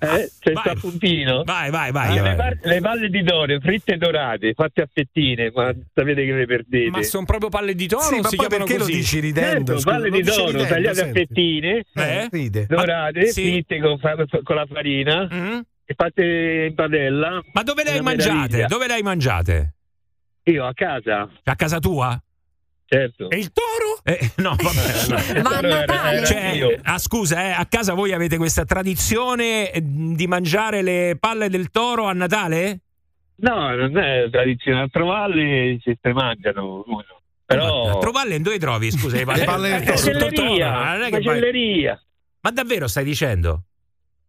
Eh, 0.03 0.31
c'è 0.41 0.53
Vai. 0.53 0.63
sta 0.65 0.75
puntino. 0.75 1.43
Vai, 1.45 1.71
vai, 1.71 1.93
vai. 1.93 2.19
Ah, 2.19 2.23
vai. 2.35 2.37
le, 2.37 2.59
le 2.63 2.81
palle 2.81 3.09
di 3.09 3.23
toro 3.23 3.59
fritte 3.61 3.95
e 3.95 3.97
dorate, 3.99 4.53
fatte 4.55 4.83
a 4.83 4.89
fettine, 4.93 5.51
ma 5.55 5.73
sapete 5.95 6.25
che 6.25 6.33
le 6.33 6.47
perdete. 6.47 6.91
Ma 6.91 7.03
sono 7.03 7.25
proprio 7.25 7.49
palle 7.51 7.75
di 7.75 7.87
toro 7.87 8.03
Sì, 8.03 8.21
ma 8.21 8.29
si 8.29 8.37
poi 8.37 8.49
perché 8.49 8.73
lo 8.75 8.79
così? 8.85 8.93
dici 8.93 9.21
ridendo? 9.21 9.75
Certo, 9.77 9.91
palle 9.91 10.09
lo 10.09 10.17
di 10.17 10.23
toro 10.25 10.47
ridendo, 10.47 10.67
tagliate 10.69 11.01
a 11.01 11.05
senti. 11.05 11.19
fettine, 11.19 11.85
Eh? 11.95 12.67
Dorate, 12.67 13.27
sì. 13.27 13.43
fritte 13.43 13.81
con, 13.81 13.99
fa- 13.99 14.17
con 14.43 14.57
la 14.57 14.67
farina 14.67 15.29
Mm? 15.33 15.59
e 15.85 15.95
fatte 15.95 16.67
in 16.69 16.75
padella. 16.75 17.43
Ma 17.53 17.63
dove 17.63 17.85
le 17.85 17.91
hai 17.91 18.01
mangiate? 18.01 18.33
meraviglia. 18.33 18.67
Dove 18.67 18.87
le 18.87 18.93
hai 18.95 19.03
mangiate? 19.03 19.75
Io 20.45 20.65
a 20.65 20.73
casa, 20.75 21.29
A 21.45 21.55
casa 21.57 21.79
tua? 21.79 22.21
Certo. 22.91 23.31
E 23.31 23.37
il 23.39 23.53
toro? 23.53 24.01
Eh, 24.03 24.33
no, 24.39 24.57
vabbè. 24.61 25.41
Ma 25.43 25.59
a 25.59 25.61
Natale? 25.61 26.25
Cioè, 26.27 26.49
io. 26.51 26.77
ah, 26.83 26.99
scusa, 26.99 27.43
eh, 27.45 27.51
a 27.53 27.65
casa 27.67 27.95
voi 27.95 28.13
avete 28.13 28.37
questa 28.37 28.65
tradizione 28.65 29.71
eh, 29.71 29.81
di 29.83 30.27
mangiare 30.27 30.83
le 30.83 31.17
palle 31.21 31.49
del 31.49 31.71
toro 31.71 32.07
a 32.07 32.13
Natale? 32.13 32.81
No, 33.37 33.75
non 33.75 33.97
è 33.97 34.29
tradizionale, 34.31 34.85
a 34.87 34.89
trovarle 34.89 35.79
si 35.83 35.97
mangiano. 36.13 36.83
uno. 36.87 37.05
Però... 37.47 37.97
A 37.97 37.99
Trovalle 37.99 38.41
dove 38.41 38.59
trovi? 38.59 38.91
Scusa, 38.91 39.17
le 39.17 39.25
palle, 39.25 39.39
Le 39.41 39.45
palle 39.45 39.69
del 39.71 39.81
Eh, 39.81 39.85
toro. 39.85 40.11
il 40.11 40.19
toro, 40.19 40.25
Macelleria, 40.29 40.93
non 40.95 41.03
è 41.03 41.11
che 41.11 41.17
macelleria, 41.21 42.03
Ma 42.43 42.51
davvero 42.51 42.87
stai 42.89 43.05
dicendo? 43.05 43.63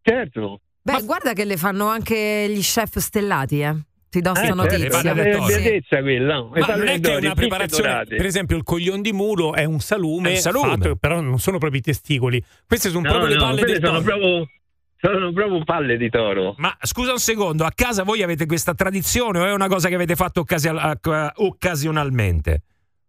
certo. 0.01 0.61
Beh, 0.83 1.03
guarda 1.03 1.33
che 1.33 1.45
le 1.45 1.57
fanno 1.57 1.85
anche 1.87 2.47
gli 2.49 2.61
chef 2.61 2.97
stellati, 2.97 3.61
eh. 3.61 3.75
Ti 4.11 4.19
do 4.19 4.31
sta 4.35 4.41
Eh, 4.41 4.45
certo, 4.47 4.61
le 4.63 4.67
notizia. 4.77 5.13
palle 5.13 5.23
È 5.23 5.31
toro. 5.31 5.45
beatezza 5.45 6.01
quella. 6.01 6.35
Le 6.53 6.59
Ma 6.59 6.65
palle 6.65 6.77
non 6.79 6.87
è 6.89 6.99
del 6.99 7.11
che 7.19 7.25
una 7.25 7.33
preparazione, 7.33 8.03
per 8.07 8.25
esempio 8.25 8.57
il 8.57 8.63
coglion 8.63 9.01
di 9.01 9.13
mulo 9.13 9.53
è 9.53 9.63
un 9.63 9.79
salume, 9.79 10.29
È 10.29 10.33
un 10.33 10.37
salume. 10.39 10.69
fatto- 10.69 10.95
però 10.97 11.21
non 11.21 11.39
sono 11.39 11.57
proprio 11.59 11.79
i 11.79 11.83
testicoli. 11.83 12.43
Queste 12.67 12.89
sono 12.89 13.03
No, 13.03 13.09
proprio 13.09 13.29
le 13.29 13.35
no, 13.35 13.41
palle 13.45 13.59
quelle 13.59 13.79
del 13.79 13.85
sono 13.85 14.01
toro. 14.01 14.17
proprio, 14.17 14.47
sono 14.99 15.31
proprio 15.31 15.63
palle 15.63 15.95
di 15.97 16.09
toro. 16.09 16.55
Ma 16.57 16.75
scusa 16.81 17.13
un 17.13 17.19
secondo, 17.19 17.63
a 17.63 17.71
casa 17.73 18.03
voi 18.03 18.21
avete 18.21 18.45
questa 18.45 18.73
tradizione 18.73 19.39
o 19.39 19.45
è 19.45 19.53
una 19.53 19.69
cosa 19.69 19.87
che 19.87 19.95
avete 19.95 20.15
fatto 20.15 20.41
occasi- 20.41 20.67
eh, 20.67 21.31
occasionalmente? 21.35 22.61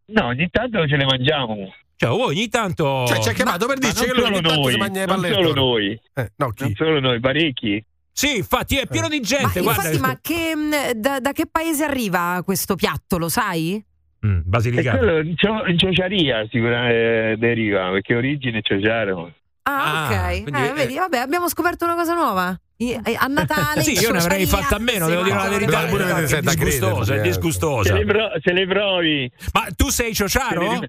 No, 0.06 0.26
ogni 0.26 0.48
tanto 0.50 0.86
ce 0.86 0.96
le 0.96 1.04
mangiamo. 1.04 1.56
Cioè, 1.96 2.10
voi 2.10 2.34
ogni 2.36 2.48
tanto. 2.48 3.04
Cioè, 3.06 3.18
ci 3.20 3.28
ha 3.28 3.32
chiamato 3.32 3.66
per 3.66 3.78
dirci 3.78 4.04
che 4.04 4.12
non 4.12 4.16
lui 4.16 4.24
ogni 4.26 4.40
tanto 4.40 4.54
si 4.54 4.60
noi, 4.60 4.76
mangia 4.76 5.00
le 5.00 5.06
non 5.06 5.14
palle 5.16 5.28
del 5.28 5.36
solo 5.36 5.54
noi, 5.54 6.00
Eh, 6.14 6.32
no, 6.36 6.48
chi? 6.50 6.62
non 6.62 6.74
solo 6.76 7.00
noi, 7.00 7.20
parecchi. 7.20 7.84
Sì, 8.12 8.36
infatti 8.36 8.76
è 8.76 8.86
pieno 8.86 9.08
di 9.08 9.18
Ma 9.20 9.26
gente. 9.26 9.60
guarda. 9.60 9.88
infatti, 9.90 9.98
ma 9.98 10.18
che, 10.20 10.54
mh, 10.54 10.92
da, 11.00 11.18
da 11.20 11.32
che 11.32 11.46
paese 11.50 11.84
arriva 11.84 12.42
questo 12.44 12.74
piatto, 12.74 13.16
lo 13.18 13.28
sai? 13.28 13.82
Mm, 14.26 14.40
Basilicata. 14.44 14.98
quello 14.98 15.18
in 15.20 15.36
Cio- 15.36 15.66
in 15.66 15.78
ciociaria 15.78 16.46
sicuramente 16.50 17.36
deriva, 17.38 17.90
perché 17.90 18.14
origine 18.14 18.60
ciociaro. 18.62 19.32
Ah, 19.64 20.06
Ah, 20.08 20.10
ok. 20.32 20.42
quindi, 20.42 20.60
Eh, 20.60 20.66
eh. 20.68 20.72
vedi, 20.72 20.94
vabbè, 20.96 21.18
abbiamo 21.18 21.48
scoperto 21.48 21.84
una 21.84 21.94
cosa 21.94 22.14
nuova. 22.14 22.56
I- 22.78 23.00
eh, 23.04 23.16
A 23.18 23.26
Natale. 23.26 23.82
Sì, 23.82 23.92
io 23.92 24.10
ne 24.10 24.18
avrei 24.18 24.44
fatta 24.46 24.76
a 24.76 24.78
meno, 24.78 25.04
sì, 25.06 25.10
devo 25.12 25.22
dire 25.22 25.36
la 25.36 25.48
verità. 25.48 25.84
Pure 25.86 26.24
è 26.24 26.40
disgustosa, 26.40 27.14
è 27.14 27.20
disgustosa. 27.20 27.92
Se 27.94 27.98
le, 27.98 28.04
pro- 28.04 28.32
se 28.42 28.52
le 28.52 28.66
provi. 28.66 29.32
Ma 29.52 29.66
tu 29.74 29.88
sei 29.88 30.12
ciociaro? 30.14 30.80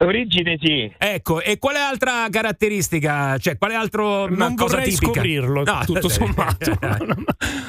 Origine 0.00 0.56
sì. 0.60 0.92
Ecco, 0.96 1.40
e 1.40 1.58
quale 1.58 1.78
altra 1.80 2.28
caratteristica, 2.30 3.36
cioè 3.38 3.58
quale 3.58 3.74
altro 3.74 4.28
Non 4.28 4.54
cosa 4.54 4.76
vorrei 4.76 4.90
tipica? 4.92 5.12
scoprirlo, 5.12 5.64
tutto 5.84 6.08
sommato. 6.10 6.78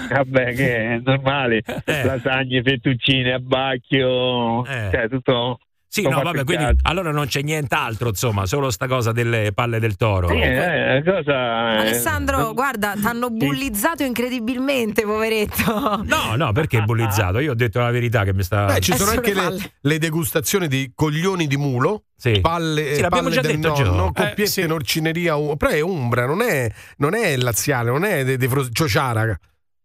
Vabbè, 0.09 0.53
che 0.53 0.75
è 0.77 0.99
normale. 1.03 1.63
Eh. 1.85 2.03
Lasagne, 2.03 2.61
fettuccine, 2.61 3.33
abbacchio, 3.33 4.63
Eh. 4.65 4.89
cioè 4.91 5.09
tutto. 5.09 5.59
Sì, 5.91 6.03
no, 6.03 6.21
vabbè, 6.21 6.39
in 6.39 6.45
quindi 6.45 6.65
allora 6.83 7.09
non 7.11 7.25
c'è 7.25 7.41
nient'altro, 7.41 8.09
insomma, 8.09 8.45
solo 8.45 8.69
sta 8.69 8.85
cosa 8.85 9.11
delle 9.11 9.53
palle 9.53 9.79
del 9.79 9.95
toro. 9.95 10.27
Sì, 10.27 10.35
eh, 10.35 11.01
cosa, 11.03 11.31
eh, 11.73 11.77
Alessandro, 11.79 12.53
guarda, 12.53 12.93
ti 12.93 13.07
hanno 13.07 13.31
bullizzato 13.31 14.03
incredibilmente, 14.03 15.01
poveretto. 15.01 16.03
No, 16.05 16.35
no, 16.35 16.51
perché 16.51 16.83
bullizzato? 16.83 17.39
Io 17.39 17.53
ho 17.53 17.55
detto 17.55 17.79
la 17.79 17.89
verità 17.89 18.23
che 18.23 18.35
mi 18.35 18.43
sta. 18.43 18.65
Beh, 18.65 18.81
ci 18.81 18.91
Eh, 18.91 18.97
sono 18.97 19.13
sulle 19.13 19.31
anche 19.31 19.33
le, 19.57 19.71
le 19.81 19.97
degustazioni 19.97 20.67
di 20.67 20.91
coglioni 20.93 21.47
di 21.47 21.57
mulo, 21.57 22.03
Sì. 22.15 22.39
palle, 22.39 22.93
Sì, 22.93 23.03
palle 23.09 23.31
già 23.31 23.41
del 23.41 23.59
detto, 23.59 23.73
Gio. 23.73 23.85
nonno, 23.85 24.09
Eh, 24.09 24.13
coppiette 24.13 24.45
sì. 24.45 24.61
in 24.61 24.71
orcineria, 24.71 25.35
però 25.57 25.71
è 25.71 25.81
umbra, 25.81 26.27
non 26.27 26.43
è, 26.43 26.71
non 26.97 27.15
è 27.15 27.35
laziale, 27.35 27.89
non 27.89 28.03
è 28.03 28.37
di 28.37 28.47
Fro- 28.47 28.69
ciociara. 28.69 29.35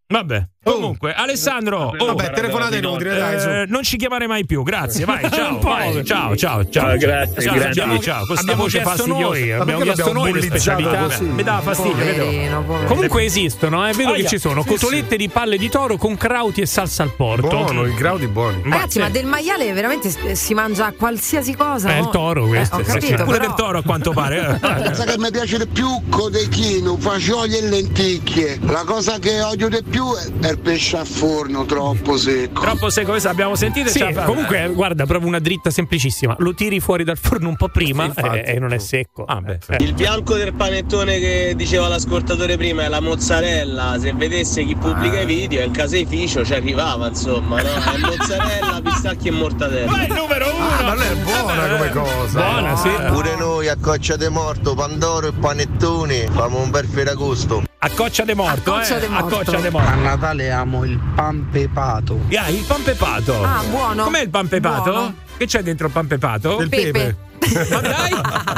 Vabbè, 0.07 0.49
comunque, 0.73 1.13
Alessandro, 1.13 1.93
oh, 1.97 2.05
Vabbè, 2.05 2.31
telefonate 2.31 2.77
inutili, 2.77 3.09
dai, 3.09 3.39
su. 3.39 3.47
eh, 3.49 3.65
non 3.67 3.83
ci 3.83 3.97
chiamare 3.97 4.27
mai 4.27 4.45
più, 4.45 4.63
grazie. 4.63 5.05
Vai, 5.05 5.29
ciao, 5.31 5.59
vai, 5.59 6.03
ciao, 6.05 6.35
ciao, 6.35 6.35
ciao. 6.35 6.63
Ciao, 6.69 6.97
grazie, 6.97 7.41
ciao, 7.41 7.53
grazie. 7.55 7.73
ciao, 7.81 7.99
ciao, 7.99 8.25
con 8.25 8.35
sta 8.35 8.41
Abbiamo 8.41 8.61
voce 8.63 8.81
chiesto 8.81 8.95
fastidiosa. 9.03 9.23
noi, 9.39 9.51
abbiamo 9.51 9.81
chiesto 9.81 10.13
noi 10.13 10.33
le 10.33 10.41
specialità. 10.41 10.97
così? 11.03 11.23
Mi 11.23 11.43
dava 11.43 11.61
fastidio, 11.61 11.95
vedo. 11.95 12.23
Poverino, 12.23 12.61
poverino. 12.63 12.87
Comunque 12.89 13.23
esistono, 13.23 13.87
eh, 13.87 13.93
vedo 13.93 14.11
Ah, 14.11 14.15
che 14.15 14.27
ci 14.27 14.37
sono 14.39 14.61
Sì, 14.61 14.67
cotolette 14.69 15.15
di 15.17 15.29
palle 15.29 15.57
di 15.57 15.69
toro 15.69 15.97
con 15.97 16.15
crauti 16.17 16.61
e 16.61 16.65
salsa 16.65 17.03
al 17.03 17.11
porto. 17.15 17.47
Buono, 17.47 17.83
il 17.83 17.93
graudi 17.93 18.27
buoni. 18.27 18.61
Ragazzi, 18.63 18.99
ma 18.99 19.05
sì. 19.07 19.11
del 19.11 19.25
maiale 19.25 19.71
veramente 19.73 20.35
si 20.35 20.53
mangia 20.53 20.91
qualsiasi 20.97 21.55
cosa. 21.55 21.89
È 21.89 21.97
no? 21.99 22.05
il 22.05 22.09
toro 22.09 22.47
questo, 22.47 22.77
Eh, 22.77 22.81
ho 22.81 22.83
sì, 22.85 22.91
sì. 22.91 22.97
capito, 22.99 23.23
Pure 23.23 23.39
del 23.39 23.53
toro 23.55 23.77
a 23.79 23.83
quanto 23.83 24.11
pare. 24.11 24.37
eh. 24.39 24.59
La 24.67 24.89
cosa 24.89 25.03
che 25.05 25.17
mi 25.17 25.29
piace 25.31 25.57
di 25.57 25.67
più 25.67 25.87
codechino, 26.09 26.97
fagioli 26.97 27.57
e 27.57 27.61
lenticchie. 27.61 28.59
La 28.65 28.83
cosa 28.85 29.19
che 29.19 29.41
odio 29.41 29.69
di 29.69 29.81
più 29.87 30.05
è 30.41 30.54
il 30.55 30.59
pesce 30.61 30.97
a 30.97 31.03
forno 31.05 31.65
troppo 31.65 32.17
secco. 32.17 32.61
Troppo 32.61 32.89
secco, 32.89 33.09
questa 33.11 33.29
l'abbiamo 33.29 33.55
sentita. 33.55 33.89
e 33.89 33.91
Sì, 33.91 34.05
comunque, 34.25 34.69
guarda, 34.73 35.05
proprio 35.05 35.27
una 35.27 35.39
dritta 35.39 35.69
semplicissima. 35.69 36.35
Lo 36.39 36.53
tiri 36.53 36.79
fuori 36.79 37.03
dal 37.03 37.17
forno 37.17 37.49
un 37.49 37.55
po' 37.57 37.67
prima 37.67 38.03
Sì, 38.03 38.07
infatti. 38.09 38.37
eh, 38.37 38.53
e 38.55 38.59
non 38.59 38.71
è 38.73 38.77
secco. 38.77 39.25
Ah, 39.25 39.41
beh. 39.41 39.59
Eh. 39.69 39.83
Il 39.83 39.93
bianco 39.93 40.35
del 40.35 40.53
panettone 40.53 41.19
che 41.19 41.53
diceva 41.55 41.87
l'ascoltatore 41.87 42.55
prima 42.57 42.83
è 42.83 42.87
la 42.87 43.01
mozzarella. 43.01 43.97
Se 43.99 44.13
vedesse 44.13 44.63
chi 44.63 44.75
pubblica 44.75 45.19
i 45.21 45.25
video, 45.25 45.63
il 45.63 45.71
caseificio 45.71 46.45
ci 46.45 46.53
arrivava, 46.53 47.07
insomma, 47.07 47.61
no? 47.61 47.69
È 47.69 47.97
mozzarella, 47.99 48.79
pistacchi 48.83 49.27
e 49.27 49.31
mortadella. 49.31 49.91
Vai, 49.91 50.07
numero 50.07 50.55
uno. 50.55 50.67
Ah, 50.67 50.83
ma 50.83 50.95
lei 50.95 51.11
è 51.11 51.15
buona 51.15 51.67
come 51.67 51.89
cosa. 51.91 52.39
Buona, 52.41 52.75
sì. 52.77 52.89
Pure 53.11 53.35
noi 53.35 53.67
a 53.67 53.75
Coccia 53.79 54.15
de 54.15 54.29
Morto, 54.29 54.73
Pandoro 54.73 55.27
e 55.27 55.31
Panettoni, 55.33 56.25
famo 56.31 56.61
un 56.61 56.69
bel 56.69 56.85
ferragosto. 56.85 57.63
A 57.85 57.89
coccia 57.95 58.23
de 58.23 58.33
morto, 58.33 58.73
A 58.73 58.77
coccia 58.79 58.97
eh. 58.97 58.99
de 59.01 59.07
morto. 59.09 59.35
A 59.35 59.43
coccia 59.43 59.59
de 59.59 59.69
morto. 59.69 59.87
A 59.89 59.93
Natale 59.93 60.49
amo 60.51 60.83
il 60.85 60.99
pan 61.13 61.47
pepato. 61.51 62.19
Yeah, 62.29 62.47
il 62.47 62.63
pan 62.65 62.81
pepato. 62.81 63.43
Ah, 63.43 63.61
buono. 63.69 64.03
Com'è 64.05 64.21
il 64.21 64.29
pan 64.31 64.47
pepato? 64.47 64.89
Buono. 64.91 65.15
Che 65.37 65.45
c'è 65.45 65.61
dentro 65.61 65.85
il 65.85 65.93
pan 65.93 66.07
pepato? 66.07 66.55
Del 66.55 66.69
Pepe. 66.69 66.91
pepe. 67.37 67.67
Ma 67.69 67.79
dai! 67.81 68.11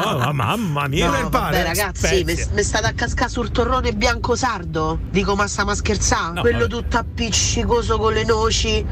Oh, 0.05 0.17
ma 0.19 0.31
mamma 0.31 0.87
mia! 0.87 1.07
Non 1.07 1.15
è 1.15 1.19
il 1.23 1.29
pane. 1.29 1.57
Beh 1.57 1.63
ragazzi, 1.63 2.23
mi, 2.23 2.35
mi 2.53 2.63
state 2.63 2.85
a 2.87 2.93
cascare 2.93 3.29
sul 3.29 3.51
torrone 3.51 3.91
bianco 3.91 4.33
sardo? 4.37 4.97
Dico 5.09 5.35
ma 5.35 5.45
stiamo 5.47 5.71
a 5.71 5.75
scherzare? 5.75 6.33
No, 6.35 6.39
Quello 6.41 6.59
vabbè. 6.59 6.69
tutto 6.71 6.97
appiccicoso 6.97 7.97
con 7.97 8.13
le 8.13 8.23
noci 8.23 8.85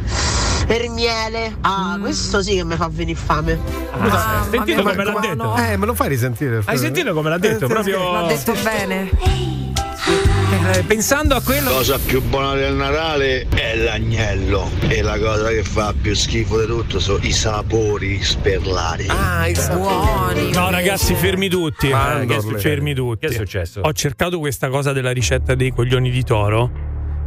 e 0.67 0.75
il 0.75 0.91
miele. 0.91 1.55
Ah, 1.61 1.95
questo 2.01 2.41
sì 2.41 2.55
che 2.55 2.65
mi 2.65 2.75
fa 2.75 2.89
venire 2.91 3.17
fame. 3.17 3.57
Scusa, 4.01 4.39
Ah, 4.41 4.43
sentito 4.51 4.83
ma 4.83 4.89
come 4.91 5.03
l'ha 5.05 5.19
detto? 5.21 5.55
Eh, 5.55 5.77
me 5.77 5.85
lo 5.85 5.93
fai 5.93 6.09
risentire? 6.09 6.61
Hai 6.65 6.77
sentito 6.77 7.13
come 7.13 7.29
l'ha 7.29 7.37
detto? 7.37 7.63
Eh, 7.63 7.67
Proprio. 7.69 8.11
L'ha 8.11 8.27
detto 8.27 8.53
bene. 8.63 9.09
Eh, 10.73 10.83
pensando 10.83 11.35
a 11.35 11.41
quello. 11.41 11.69
La 11.69 11.75
cosa 11.75 11.99
più 11.99 12.21
buona 12.23 12.55
del 12.55 12.73
Natale 12.73 13.47
è 13.49 13.75
l'agnello. 13.75 14.69
E 14.87 15.01
la 15.03 15.19
cosa 15.19 15.49
che 15.49 15.63
fa 15.63 15.93
più 15.99 16.15
schifo 16.15 16.59
di 16.59 16.65
tutto 16.65 16.99
sono 16.99 17.19
i 17.21 17.31
sapori 17.31 18.23
sperlari. 18.23 19.05
Ah, 19.09 19.47
i 19.47 19.53
buoni. 19.53 20.51
No, 20.51 20.71
ragazzi, 20.71 21.13
fermi 21.13 21.49
tutti. 21.49 21.87
eh, 21.89 21.91
Mandorle. 21.91 22.19
ragazzi, 22.35 22.55
fermi 22.67 22.93
tutti. 22.95 23.27
Che 23.27 23.33
è 23.33 23.37
successo? 23.37 23.81
Ho 23.81 23.93
cercato 23.93 24.39
questa 24.39 24.69
cosa 24.69 24.91
della 24.91 25.11
ricetta 25.11 25.53
dei 25.53 25.71
coglioni 25.71 26.09
di 26.09 26.23
toro. 26.23 26.71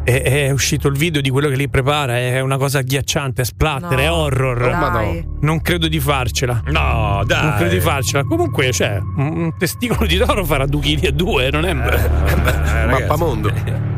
E 0.05 0.23
è 0.23 0.51
uscito 0.51 0.89
il 0.89 0.97
video 0.97 1.21
di 1.21 1.29
quello 1.29 1.49
che 1.49 1.57
li 1.57 1.69
prepara. 1.69 2.17
È 2.17 2.41
una 2.41 2.57
cosa 2.57 2.79
agghiacciante, 2.79 3.43
è 3.43 3.45
splatter, 3.45 3.91
No. 3.93 3.99
è 3.99 4.11
horror. 4.11 4.63
Oh, 4.63 4.91
Dai. 4.91 5.27
Non 5.41 5.61
credo 5.61 5.87
di 5.87 6.01
farcela. 6.01 6.63
No, 6.67 7.23
dai. 7.27 7.43
Non 7.43 7.55
credo 7.57 7.75
di 7.75 7.81
farcela. 7.81 8.25
Comunque, 8.25 8.73
cioè, 8.73 8.99
un 9.17 9.53
testicolo 9.59 10.07
di 10.07 10.17
toro 10.17 10.45
farà 10.47 10.65
due 10.65 10.81
chili 10.81 11.03
e 11.03 11.13
due, 11.13 11.51
non 11.51 11.67
è. 11.67 11.71
Eh, 11.73 12.87
Mappamondo. 12.89 13.97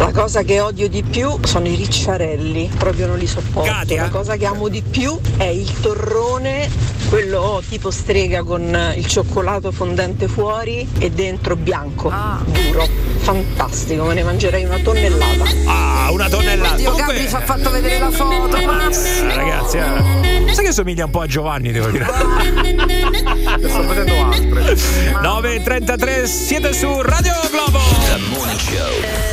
La 0.00 0.12
cosa 0.12 0.42
che 0.42 0.60
odio 0.60 0.88
di 0.88 1.02
più 1.02 1.38
sono 1.44 1.68
i 1.68 1.74
ricciarelli, 1.74 2.70
proprio 2.78 3.06
non 3.06 3.18
li 3.18 3.26
sopporto. 3.26 3.70
Katia? 3.70 4.02
La 4.04 4.08
cosa 4.08 4.36
che 4.36 4.46
amo 4.46 4.68
di 4.68 4.80
più 4.82 5.18
è 5.36 5.44
il 5.44 5.70
torrone, 5.80 6.68
quello 7.10 7.62
tipo 7.68 7.90
strega 7.90 8.42
con 8.42 8.94
il 8.96 9.06
cioccolato 9.06 9.70
fondente 9.70 10.26
fuori 10.26 10.88
e 10.98 11.10
dentro 11.10 11.54
bianco, 11.54 12.08
Ah. 12.08 12.40
duro, 12.46 12.88
fantastico, 13.18 14.04
me 14.04 14.14
ne 14.14 14.22
mangerei 14.22 14.64
una 14.64 14.78
tonnellata. 14.78 15.44
Ah, 15.66 16.10
una 16.12 16.28
tonnellata. 16.30 16.76
Dio, 16.76 16.90
Comunque- 16.92 17.14
Gabri 17.14 17.28
ci 17.28 17.34
ha 17.34 17.40
fatto 17.40 17.70
vedere 17.70 17.98
la 17.98 18.10
foto. 18.10 18.56
Eh, 18.56 19.34
ragazzi, 19.34 19.76
eh. 19.76 20.52
sai 20.54 20.64
che 20.64 20.72
somiglia 20.72 21.04
un 21.04 21.10
po' 21.10 21.20
a 21.20 21.26
Giovanni, 21.26 21.72
devo 21.72 21.88
dire. 21.88 22.06
Sto 23.68 23.86
vedendo 23.86 24.14
altre. 24.24 24.74
9.33, 25.22 26.24
siete 26.24 26.72
su 26.72 27.00
Radio 27.02 27.34
Globo. 27.50 27.78
The 28.06 28.18
Morning 28.34 28.58
Show. 28.58 29.29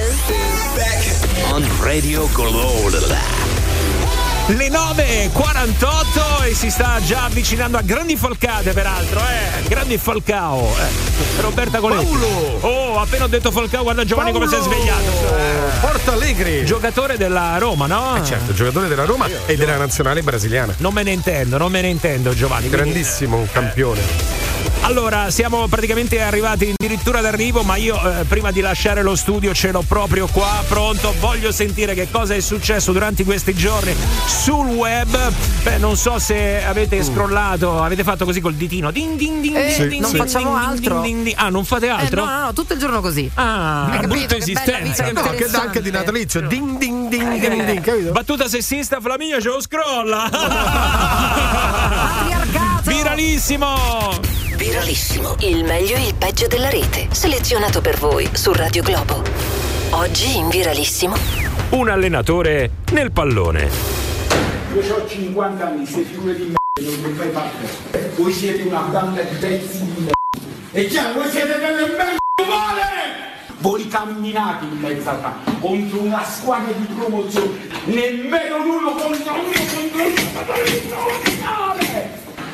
On 1.57 1.65
Radio 1.79 2.29
Globo. 2.33 2.87
Le 2.89 4.69
9.48 4.69 6.45
e 6.45 6.53
si 6.53 6.69
sta 6.69 6.99
già 7.03 7.23
avvicinando 7.23 7.77
a 7.77 7.81
grandi 7.81 8.15
falcate, 8.15 8.73
peraltro, 8.73 9.19
eh. 9.21 9.67
Grandi 9.67 9.97
Falcao. 9.97 10.59
Eh. 10.77 11.41
Roberta 11.41 11.79
Coletti. 11.79 12.05
Paolo! 12.05 12.57
Oh, 12.61 12.99
appena 12.99 13.23
ho 13.23 13.27
detto 13.27 13.49
Falcao, 13.49 13.81
guarda 13.81 14.05
Giovanni 14.05 14.31
come 14.33 14.47
si 14.47 14.53
è 14.53 14.61
svegliato. 14.61 15.35
Eh. 15.35 15.79
Porta 15.79 16.11
Allegri. 16.13 16.63
Giocatore 16.63 17.17
della 17.17 17.57
Roma, 17.57 17.87
no? 17.87 18.17
Eh, 18.17 18.23
certo, 18.23 18.53
giocatore 18.53 18.87
della 18.87 19.05
Roma 19.05 19.27
e 19.47 19.55
della 19.55 19.77
nazionale 19.77 20.21
brasiliana. 20.21 20.75
Non 20.77 20.93
me 20.93 21.01
ne 21.01 21.09
intendo, 21.09 21.57
non 21.57 21.71
me 21.71 21.81
ne 21.81 21.87
intendo, 21.87 22.35
Giovanni. 22.35 22.67
quindi- 22.69 22.77
Grandissimo 22.91 23.47
campione. 23.51 24.36
Allora, 24.81 25.29
siamo 25.31 25.67
praticamente 25.67 26.21
arrivati 26.21 26.73
addirittura 26.77 27.19
d'arrivo, 27.19 27.61
ma 27.63 27.75
io 27.75 27.99
eh, 28.19 28.23
prima 28.23 28.51
di 28.51 28.61
lasciare 28.61 29.01
lo 29.01 29.15
studio 29.17 29.53
ce 29.53 29.71
l'ho 29.71 29.83
proprio 29.85 30.27
qua, 30.27 30.63
pronto. 30.67 31.13
Voglio 31.19 31.51
sentire 31.51 31.93
che 31.93 32.07
cosa 32.09 32.35
è 32.35 32.39
successo 32.39 32.93
durante 32.93 33.25
questi 33.25 33.53
giorni 33.53 33.93
sul 34.25 34.65
web. 34.67 35.33
Beh, 35.63 35.77
non 35.77 35.97
so 35.97 36.19
se 36.19 36.63
avete 36.63 37.03
scrollato, 37.03 37.83
avete 37.83 38.03
fatto 38.03 38.23
così 38.23 38.39
col 38.39 38.53
ditino. 38.53 38.89
Din, 38.91 39.17
din, 39.17 39.41
din, 39.41 39.57
Eh, 39.57 39.65
din, 39.65 39.73
Sì, 39.73 39.87
din, 39.87 40.01
non 40.01 40.11
din, 40.11 40.19
facciamo 40.23 40.57
din, 40.57 40.65
altro. 40.67 41.01
din, 41.01 41.15
din, 41.15 41.23
din. 41.23 41.33
Ah, 41.35 41.49
non 41.49 41.65
fate 41.65 41.87
Eh, 41.87 41.89
altro? 41.89 42.23
no, 42.23 42.31
no, 42.31 42.39
no, 42.45 42.53
tutto 42.53 42.73
il 42.73 42.79
giorno 42.79 43.01
così. 43.01 43.29
Ah, 43.33 43.87
capito? 43.91 44.07
brutta 44.07 44.25
Che 44.27 44.37
esistenza. 44.37 45.03
vita 45.03 45.21
No, 45.21 45.29
che 45.31 45.49
anche 45.53 45.81
di 45.81 45.91
natalizio. 45.91 46.41
Ding 46.47 46.77
ding 46.77 47.09
ding 47.09 47.39
ding 47.39 47.65
ding, 47.65 47.81
capito? 47.81 48.11
Battuta 48.11 48.47
sessista, 48.47 48.99
Flaminia 49.01 49.41
ce 49.41 49.49
lo 49.49 49.59
scrolla. 49.61 50.29
Viralissimo! 52.87 54.16
Viralissimo, 54.77 55.35
il 55.39 55.63
meglio 55.63 55.95
e 55.95 56.05
il 56.05 56.13
peggio 56.13 56.45
della 56.45 56.69
rete, 56.69 57.07
selezionato 57.09 57.81
per 57.81 57.97
voi 57.97 58.29
su 58.33 58.53
Radio 58.53 58.83
Globo. 58.83 59.23
Oggi 59.89 60.37
in 60.37 60.49
Viralissimo. 60.49 61.15
Un 61.71 61.89
allenatore 61.89 62.69
nel 62.91 63.11
pallone. 63.11 63.71
Io 64.75 64.95
ho 64.95 65.07
50 65.07 65.65
anni, 65.65 65.83
sei 65.87 66.03
figure 66.03 66.35
di 66.35 66.53
merda, 66.53 66.91
non 66.91 67.11
mi 67.11 67.17
fai 67.17 67.29
parte. 67.29 68.11
Voi 68.17 68.31
siete 68.31 68.61
una 68.61 68.81
banda 68.81 69.23
di 69.23 69.35
pezzi 69.37 69.79
di 69.79 69.93
merda. 69.97 70.13
E 70.73 70.85
chiaro, 70.85 71.21
voi 71.21 71.29
siete 71.31 71.57
delle 71.57 71.87
merda 71.87 72.15
umane! 72.43 72.91
Voi 73.57 73.87
camminate 73.87 74.65
in 74.65 74.77
mezzo 74.77 75.05
campo 75.05 75.51
contro 75.59 76.01
una 76.01 76.23
squadra 76.23 76.71
di 76.71 76.85
promozione, 76.85 77.67
nemmeno 77.85 78.57
l'uno 78.59 78.91
contro 78.91 79.33
uno 79.33 79.49
contro 79.73 79.99
uno. 80.01 80.13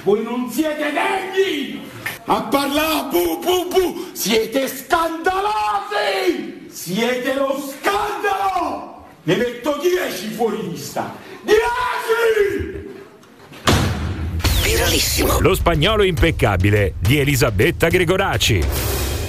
Voi 0.04 0.24
non 0.24 0.50
siete 0.50 0.94
degni! 0.94 1.92
A 2.26 2.44
parlare 2.44 3.10
bu 3.12 3.38
bu 3.44 3.68
bu! 3.70 4.06
Siete 4.14 4.70
scandalosi! 4.70 6.70
Siete 6.72 7.34
lo 7.34 7.60
scandalo! 7.60 9.04
Ne 9.24 9.36
metto 9.36 9.78
10 9.82 10.30
fuori 10.30 10.70
lista! 10.70 11.14
10! 11.44 12.92
Viralissimo. 14.64 15.40
Lo 15.42 15.54
spagnolo 15.54 16.04
impeccabile 16.04 16.94
di 16.98 17.20
Elisabetta 17.20 17.90
Gregoraci. 17.90 18.64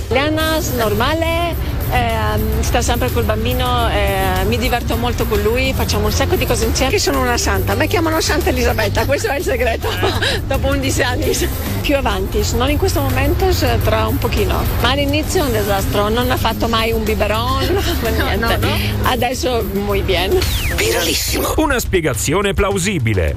Leana 0.09 0.61
normale, 0.77 1.57
ehm, 1.91 2.61
sta 2.63 2.83
sempre 2.83 3.11
col 3.13 3.25
bambino, 3.25 3.89
eh, 3.91 4.45
mi 4.47 4.59
diverto 4.59 4.97
molto 4.97 5.27
con 5.27 5.41
lui, 5.41 5.73
facciamo 5.73 6.07
un 6.07 6.13
sacco 6.13 6.37
di 6.37 6.47
cose 6.47 6.67
insieme. 6.67 6.93
Io 6.93 6.99
sono 6.99 7.21
una 7.21 7.39
santa, 7.39 7.75
mi 7.75 7.87
chiamano 7.87 8.21
Santa 8.21 8.51
Elisabetta, 8.51 9.05
questo 9.07 9.29
è 9.29 9.39
il 9.39 9.45
segreto, 9.45 9.89
dopo 10.47 10.69
11 10.69 11.03
anni. 11.03 11.49
Più 11.81 11.97
avanti, 11.97 12.43
non 12.55 12.71
in 12.71 12.79
questo 12.79 13.01
momento, 13.01 13.47
tra 13.83 14.07
un 14.07 14.19
pochino. 14.19 14.63
Ma 14.81 14.91
all'inizio 14.91 15.43
è 15.43 15.47
un 15.47 15.53
disastro, 15.53 16.09
non 16.09 16.31
ha 16.31 16.37
fatto 16.37 16.69
mai 16.69 16.93
un 16.93 17.05
biberon, 17.05 17.67
non 17.67 17.77
ha 17.77 17.81
fatto 17.81 18.11
niente. 18.11 18.69
Adesso 19.03 19.65
muy 19.73 20.01
bien. 20.01 20.39
Viralissimo. 20.77 21.55
Una 21.57 21.79
spiegazione 21.79 22.55
plausibile. 22.55 23.37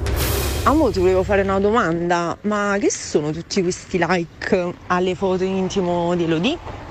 Amo, 0.64 0.90
ti 0.90 0.98
volevo 0.98 1.22
fare 1.22 1.42
una 1.42 1.58
domanda, 1.60 2.36
ma 2.42 2.76
che 2.78 2.90
sono 2.90 3.30
tutti 3.30 3.62
questi 3.62 3.98
like 3.98 4.74
alle 4.88 5.14
foto 5.14 5.44
intimo 5.44 6.14
di 6.14 6.24
Elodie? 6.24 6.87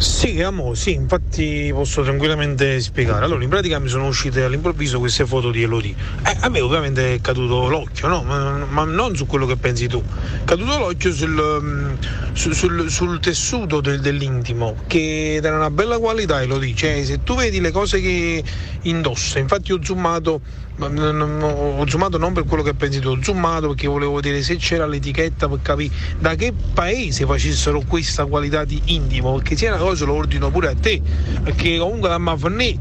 Sì, 0.00 0.40
amo, 0.40 0.72
sì, 0.72 0.94
infatti 0.94 1.68
posso 1.74 2.02
tranquillamente 2.02 2.80
spiegare. 2.80 3.22
Allora, 3.26 3.42
in 3.42 3.50
pratica 3.50 3.78
mi 3.78 3.88
sono 3.88 4.06
uscite 4.06 4.42
all'improvviso 4.42 4.98
queste 4.98 5.26
foto 5.26 5.50
di 5.50 5.60
Elodie. 5.62 5.94
Eh, 6.26 6.36
a 6.40 6.48
me 6.48 6.60
ovviamente 6.62 7.16
è 7.16 7.20
caduto 7.20 7.68
l'occhio, 7.68 8.08
no? 8.08 8.22
Ma, 8.22 8.64
ma 8.64 8.84
non 8.84 9.14
su 9.14 9.26
quello 9.26 9.44
che 9.44 9.56
pensi 9.58 9.88
tu. 9.88 10.02
È 10.02 10.44
caduto 10.44 10.78
l'occhio 10.78 11.12
sul, 11.12 11.58
mm, 11.62 11.92
su- 12.32 12.52
sul- 12.52 12.88
sul 12.90 13.20
tessuto 13.20 13.82
del- 13.82 14.00
dell'intimo, 14.00 14.74
che 14.86 15.34
era 15.34 15.54
una 15.54 15.70
bella 15.70 15.98
qualità 15.98 16.40
Elodie. 16.40 16.74
Cioè, 16.74 17.04
se 17.04 17.22
tu 17.22 17.34
vedi 17.36 17.60
le 17.60 17.70
cose 17.70 18.00
che 18.00 18.42
indossa, 18.82 19.38
infatti 19.38 19.72
ho 19.72 19.80
zoomato, 19.82 20.40
ho 20.78 21.86
zoomato 21.86 22.16
non 22.16 22.32
per 22.32 22.44
quello 22.44 22.62
che 22.62 22.74
pensi 22.74 23.00
tu, 23.00 23.08
ho 23.08 23.18
zoomato 23.22 23.68
perché 23.68 23.86
volevo 23.86 24.14
vedere 24.14 24.42
se 24.42 24.56
c'era 24.56 24.86
l'etichetta 24.86 25.48
per 25.48 25.58
capire 25.60 25.92
da 26.18 26.34
che 26.34 26.52
paese 26.72 27.26
facessero 27.26 27.82
questa 27.86 28.24
qualità 28.24 28.64
di 28.64 28.80
intimo, 28.86 29.34
perché 29.34 29.56
se 29.56 29.66
è 29.66 29.68
una 29.68 29.78
cosa 29.78 30.04
lo 30.06 30.14
ordino 30.14 30.50
pure 30.50 30.68
a 30.68 30.74
te, 30.74 31.02
perché 31.42 31.78
comunque 31.78 32.08
la 32.08 32.18
Mafannè, 32.18 32.74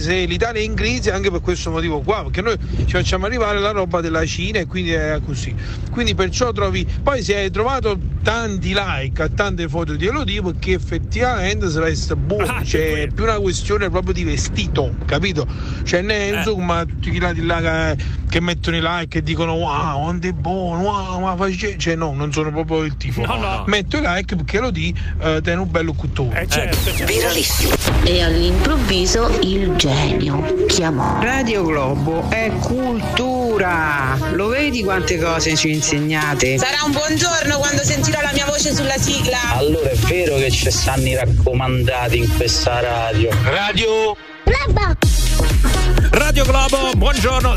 se 0.00 0.24
l'Italia 0.24 0.60
è 0.60 0.64
in 0.64 0.74
crisi 0.74 1.10
anche 1.10 1.30
per 1.30 1.40
questo 1.40 1.70
motivo 1.70 2.00
qua, 2.00 2.22
perché 2.24 2.42
noi 2.42 2.56
ci 2.86 2.92
facciamo 2.92 3.26
arrivare 3.26 3.60
la 3.60 3.70
roba 3.70 4.00
della 4.00 4.24
Cina 4.26 4.58
e 4.58 4.66
quindi 4.66 4.90
è 4.92 5.20
così. 5.24 5.54
Quindi 5.90 6.14
perciò 6.14 6.52
trovi, 6.52 6.86
poi 7.02 7.22
se 7.22 7.36
hai 7.36 7.50
trovato 7.50 7.98
tanti 8.22 8.74
like 8.74 9.22
a 9.22 9.28
tante 9.28 9.68
foto 9.68 9.94
di 9.94 10.06
Elodie 10.06 10.42
perché 10.42 10.72
effettivamente 10.72 11.70
sarà 11.70 11.90
buono, 12.16 12.64
cioè 12.64 13.02
è 13.02 13.06
più 13.08 13.22
una 13.22 13.38
questione 13.38 13.88
proprio 13.88 14.12
di 14.12 14.24
vestito, 14.24 14.94
capito? 15.04 15.46
Cioè 15.84 16.02
ne 16.02 16.26
insomma 16.36 16.84
tutti 16.96 17.10
quelli 17.10 17.18
là 17.18 17.32
di 17.32 17.44
là 17.44 17.60
che, 17.60 18.04
che 18.28 18.40
mettono 18.40 18.76
i 18.76 18.80
like 18.82 19.18
e 19.18 19.22
dicono 19.22 19.52
wow, 19.54 20.02
quanto 20.02 20.26
è 20.26 20.32
buono, 20.32 20.82
wow, 20.82 21.20
ma 21.20 21.36
face-" 21.36 21.76
cioè 21.78 21.94
no, 21.94 22.12
non 22.12 22.32
sono 22.32 22.50
proprio 22.50 22.82
il 22.82 22.96
tipo. 22.96 23.22
Metto 23.66 23.96
i 23.98 24.00
like 24.02 24.36
perché 24.36 24.56
Elodie 24.56 24.92
eh, 25.20 25.40
tiene 25.42 25.60
un 25.60 25.70
bello 25.70 25.92
cuttone. 25.92 26.46
Viralissimo. 27.04 27.74
E 28.04 28.22
all'improvviso 28.22 29.38
il 29.42 29.74
genio 29.76 30.64
chiamò. 30.66 31.20
Radio 31.20 31.64
Globo 31.64 32.28
è 32.30 32.50
cultura. 32.60 34.16
Lo 34.32 34.48
vedi 34.48 34.82
quante 34.82 35.18
cose 35.18 35.54
ci 35.56 35.72
insegnate? 35.72 36.58
Sarà 36.58 36.84
un 36.84 36.92
buongiorno 36.92 37.58
quando 37.58 37.82
sentirò 37.82 38.20
la 38.20 38.32
mia 38.32 38.46
voce 38.46 38.74
sulla 38.74 38.98
sigla. 38.98 39.56
Allora 39.56 39.90
è 39.90 39.96
vero 39.96 40.36
che 40.36 40.50
ci 40.50 40.70
stanno 40.70 41.06
i 41.06 41.14
raccomandati 41.14 42.18
in 42.18 42.36
questa 42.36 42.80
radio. 42.80 43.30
Radio 43.44 44.16
Radio 46.10 46.44
Globo, 46.44 46.92
buongiorno. 46.96 47.56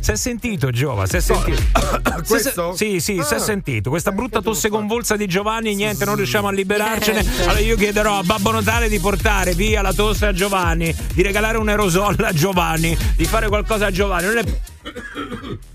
Si 0.00 0.10
è 0.12 0.16
sentito, 0.16 0.70
Giova? 0.70 1.06
Si 1.06 1.16
è 1.16 1.20
sentito? 1.20 1.62
Questo? 2.26 2.74
Sì, 2.76 3.00
sì, 3.00 3.20
si 3.24 3.34
è 3.34 3.36
Ah. 3.36 3.40
sentito. 3.40 3.90
Questa 3.90 4.12
brutta 4.12 4.40
tosse 4.40 4.68
convulsa 4.68 5.16
di 5.16 5.26
Giovanni, 5.26 5.74
niente, 5.74 6.04
non 6.04 6.16
riusciamo 6.16 6.48
a 6.48 6.52
liberarcene. 6.52 7.24
Allora 7.42 7.58
io 7.58 7.76
chiederò 7.76 8.18
a 8.18 8.22
Babbo 8.22 8.50
Natale 8.52 8.88
di 8.88 8.98
portare 9.00 9.54
via 9.54 9.82
la 9.82 9.92
tosse 9.92 10.26
a 10.26 10.32
Giovanni, 10.32 10.94
di 11.12 11.22
regalare 11.22 11.58
un 11.58 11.68
aerosol 11.68 12.16
a 12.22 12.32
Giovanni, 12.32 12.96
di 13.16 13.24
fare 13.24 13.48
qualcosa 13.48 13.86
a 13.86 13.90
Giovanni. 13.90 14.26
Non 14.26 14.38
è- 14.38 14.44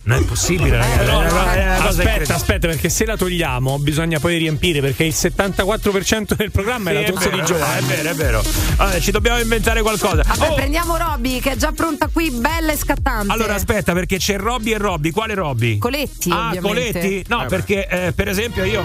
Non 0.03 0.21
è 0.21 0.25
possibile, 0.25 0.77
ragazzi. 0.77 1.09
No, 1.11 1.21
È 1.23 1.31
una- 1.31 1.53
è 1.53 1.63
una 1.65 1.75
cosa 1.85 1.87
aspetta, 2.03 2.35
aspetta, 2.35 2.67
perché 2.67 2.89
se 2.89 3.05
la 3.05 3.15
togliamo 3.15 3.79
bisogna 3.79 4.19
poi 4.19 4.37
riempire 4.37 4.81
perché 4.81 5.03
il 5.05 5.13
74% 5.13 6.35
del 6.35 6.51
programma 6.51 6.89
Sì, 6.91 6.95
è 6.97 7.11
la 7.11 7.19
vero, 7.19 7.35
di 7.37 7.43
Giovanni. 7.45 7.79
È 7.79 7.95
vero, 7.95 8.09
è 8.09 8.13
vero. 8.13 8.43
Allora, 8.77 8.99
ci 8.99 9.11
dobbiamo 9.11 9.39
inventare 9.39 9.81
qualcosa. 9.81 10.23
Vabbè, 10.25 10.49
Oh, 10.49 10.53
prendiamo 10.55 10.97
Robby 10.97 11.39
che 11.39 11.51
è 11.51 11.55
già 11.55 11.71
pronta 11.71 12.07
qui, 12.11 12.31
bella 12.31 12.71
e 12.73 12.77
scattante. 12.77 13.31
allora 13.31 13.55
aspetta, 13.55 13.93
perché 13.93 14.17
c'è 14.17 14.37
Robby 14.37 14.73
e 14.73 14.77
Robby. 14.77 15.11
Quale 15.11 15.33
Robby? 15.33 15.77
Coletti, 15.77 16.29
Ah, 16.31 16.47
ovviamente. 16.47 16.91
Coletti? 16.99 17.25
No, 17.27 17.45
perché 17.47 17.87
eh, 17.87 18.11
per 18.13 18.27
esempio 18.27 18.63
io. 18.63 18.83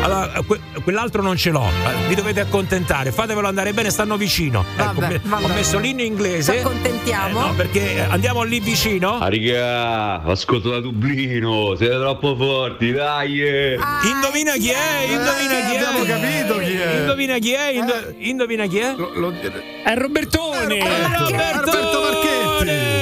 Allora, 0.00 0.30
que- 0.46 0.60
quell'altro 0.84 1.22
non 1.22 1.36
ce 1.36 1.50
l'ho, 1.50 1.66
Eh, 1.66 2.06
vi 2.08 2.14
dovete 2.14 2.40
accontentare, 2.40 3.10
fatevelo 3.12 3.46
andare 3.48 3.72
bene, 3.72 3.90
stanno 3.90 4.16
vicino. 4.16 4.64
Ecco, 4.76 5.00
Vabbè, 5.00 5.08
me- 5.08 5.20
vabbè. 5.22 5.44
ho 5.44 5.48
messo 5.48 5.78
l'inno 5.78 6.02
inglese. 6.02 6.52
Ci 6.52 6.58
accontentiamo. 6.60 7.44
Eh, 7.44 7.46
no, 7.48 7.54
perché 7.54 7.96
eh, 7.96 8.00
andiamo 8.00 8.42
lì 8.44 8.60
vicino. 8.60 9.18
Ah, 9.18 10.20
ascolto 10.24 10.70
da 10.70 10.80
Dublino, 10.80 11.74
siete 11.76 11.94
troppo 11.96 12.36
forti, 12.36 12.92
dai! 12.92 13.40
eh. 13.42 13.78
Indovina 14.04 14.52
chi 14.52 14.70
è? 14.70 15.02
Indovina 15.08 15.66
chi 15.66 15.74
è? 15.74 15.76
abbiamo 15.76 16.04
capito 16.04 16.58
chi 16.58 16.76
è. 16.76 16.98
Indovina 17.00 17.38
chi 17.38 17.52
è? 17.52 17.70
Indo- 17.72 18.14
indovina 18.18 18.66
chi 18.66 18.78
è? 18.78 18.94
È 19.84 19.94
Robertone! 19.94 20.78
Roberto 21.18 22.00
Marchetti! 22.00 22.97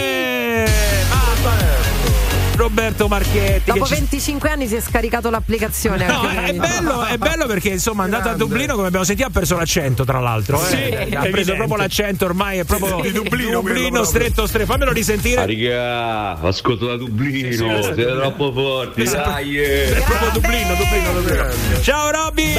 Roberto 2.66 3.06
Marchetti. 3.06 3.70
Dopo 3.70 3.86
ci- 3.86 3.94
25 3.94 4.50
anni 4.50 4.66
si 4.66 4.74
è 4.74 4.80
scaricato 4.80 5.30
l'applicazione. 5.30 6.04
No, 6.06 6.28
è 6.28 6.52
bello, 6.52 7.04
è 7.04 7.16
bello 7.16 7.46
perché 7.46 7.68
insomma 7.68 8.02
è 8.02 8.04
andato 8.06 8.28
a 8.30 8.34
Dublino 8.34 8.74
come 8.74 8.88
abbiamo 8.88 9.04
sentito 9.04 9.28
ha 9.28 9.30
perso 9.30 9.56
l'accento 9.56 10.04
tra 10.04 10.18
l'altro 10.18 10.60
eh. 10.60 10.66
Sì, 10.66 10.74
ha 10.76 10.78
evidente. 11.02 11.30
preso 11.30 11.54
proprio 11.54 11.76
l'accento 11.76 12.24
ormai 12.24 12.58
è 12.58 12.64
proprio 12.64 13.00
Di 13.00 13.12
Dublino, 13.12 13.60
proprio. 13.62 14.04
stretto 14.04 14.46
stretto 14.46 14.66
fammelo 14.66 14.90
Ah, 14.90 14.94
risentire 14.94 15.46
raga, 15.46 16.38
ascolto 16.40 16.86
da 16.86 16.96
Dublino, 16.96 17.82
siete 17.82 18.04
troppo 18.04 18.52
forti, 18.52 19.04
dai! 19.04 19.58
eh. 19.58 19.96
è 19.96 20.02
proprio 20.02 20.30
Dublino, 20.32 20.74
Dublino, 20.74 21.12
Dublino. 21.12 21.82
Ciao 21.82 22.10
Robby! 22.10 22.54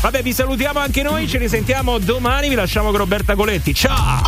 Vabbè, 0.00 0.22
vi 0.22 0.32
salutiamo 0.32 0.78
anche 0.78 1.02
noi, 1.02 1.26
ci 1.26 1.38
risentiamo 1.38 1.98
domani, 1.98 2.48
vi 2.48 2.54
lasciamo 2.54 2.90
con 2.90 2.98
Roberta 2.98 3.34
Coletti. 3.34 3.74
Ciao! 3.74 4.22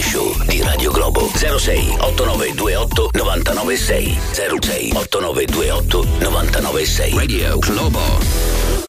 Morning 0.00 0.02
Show 0.02 0.44
di 0.46 0.62
Radio 0.62 0.90
Globo. 0.90 1.28
06 1.34 1.96
8928 2.00 3.10
996 3.12 4.16
06 4.32 4.92
8928 4.94 6.04
996 6.20 7.14
Radio 7.14 7.58
Globo 7.58 8.59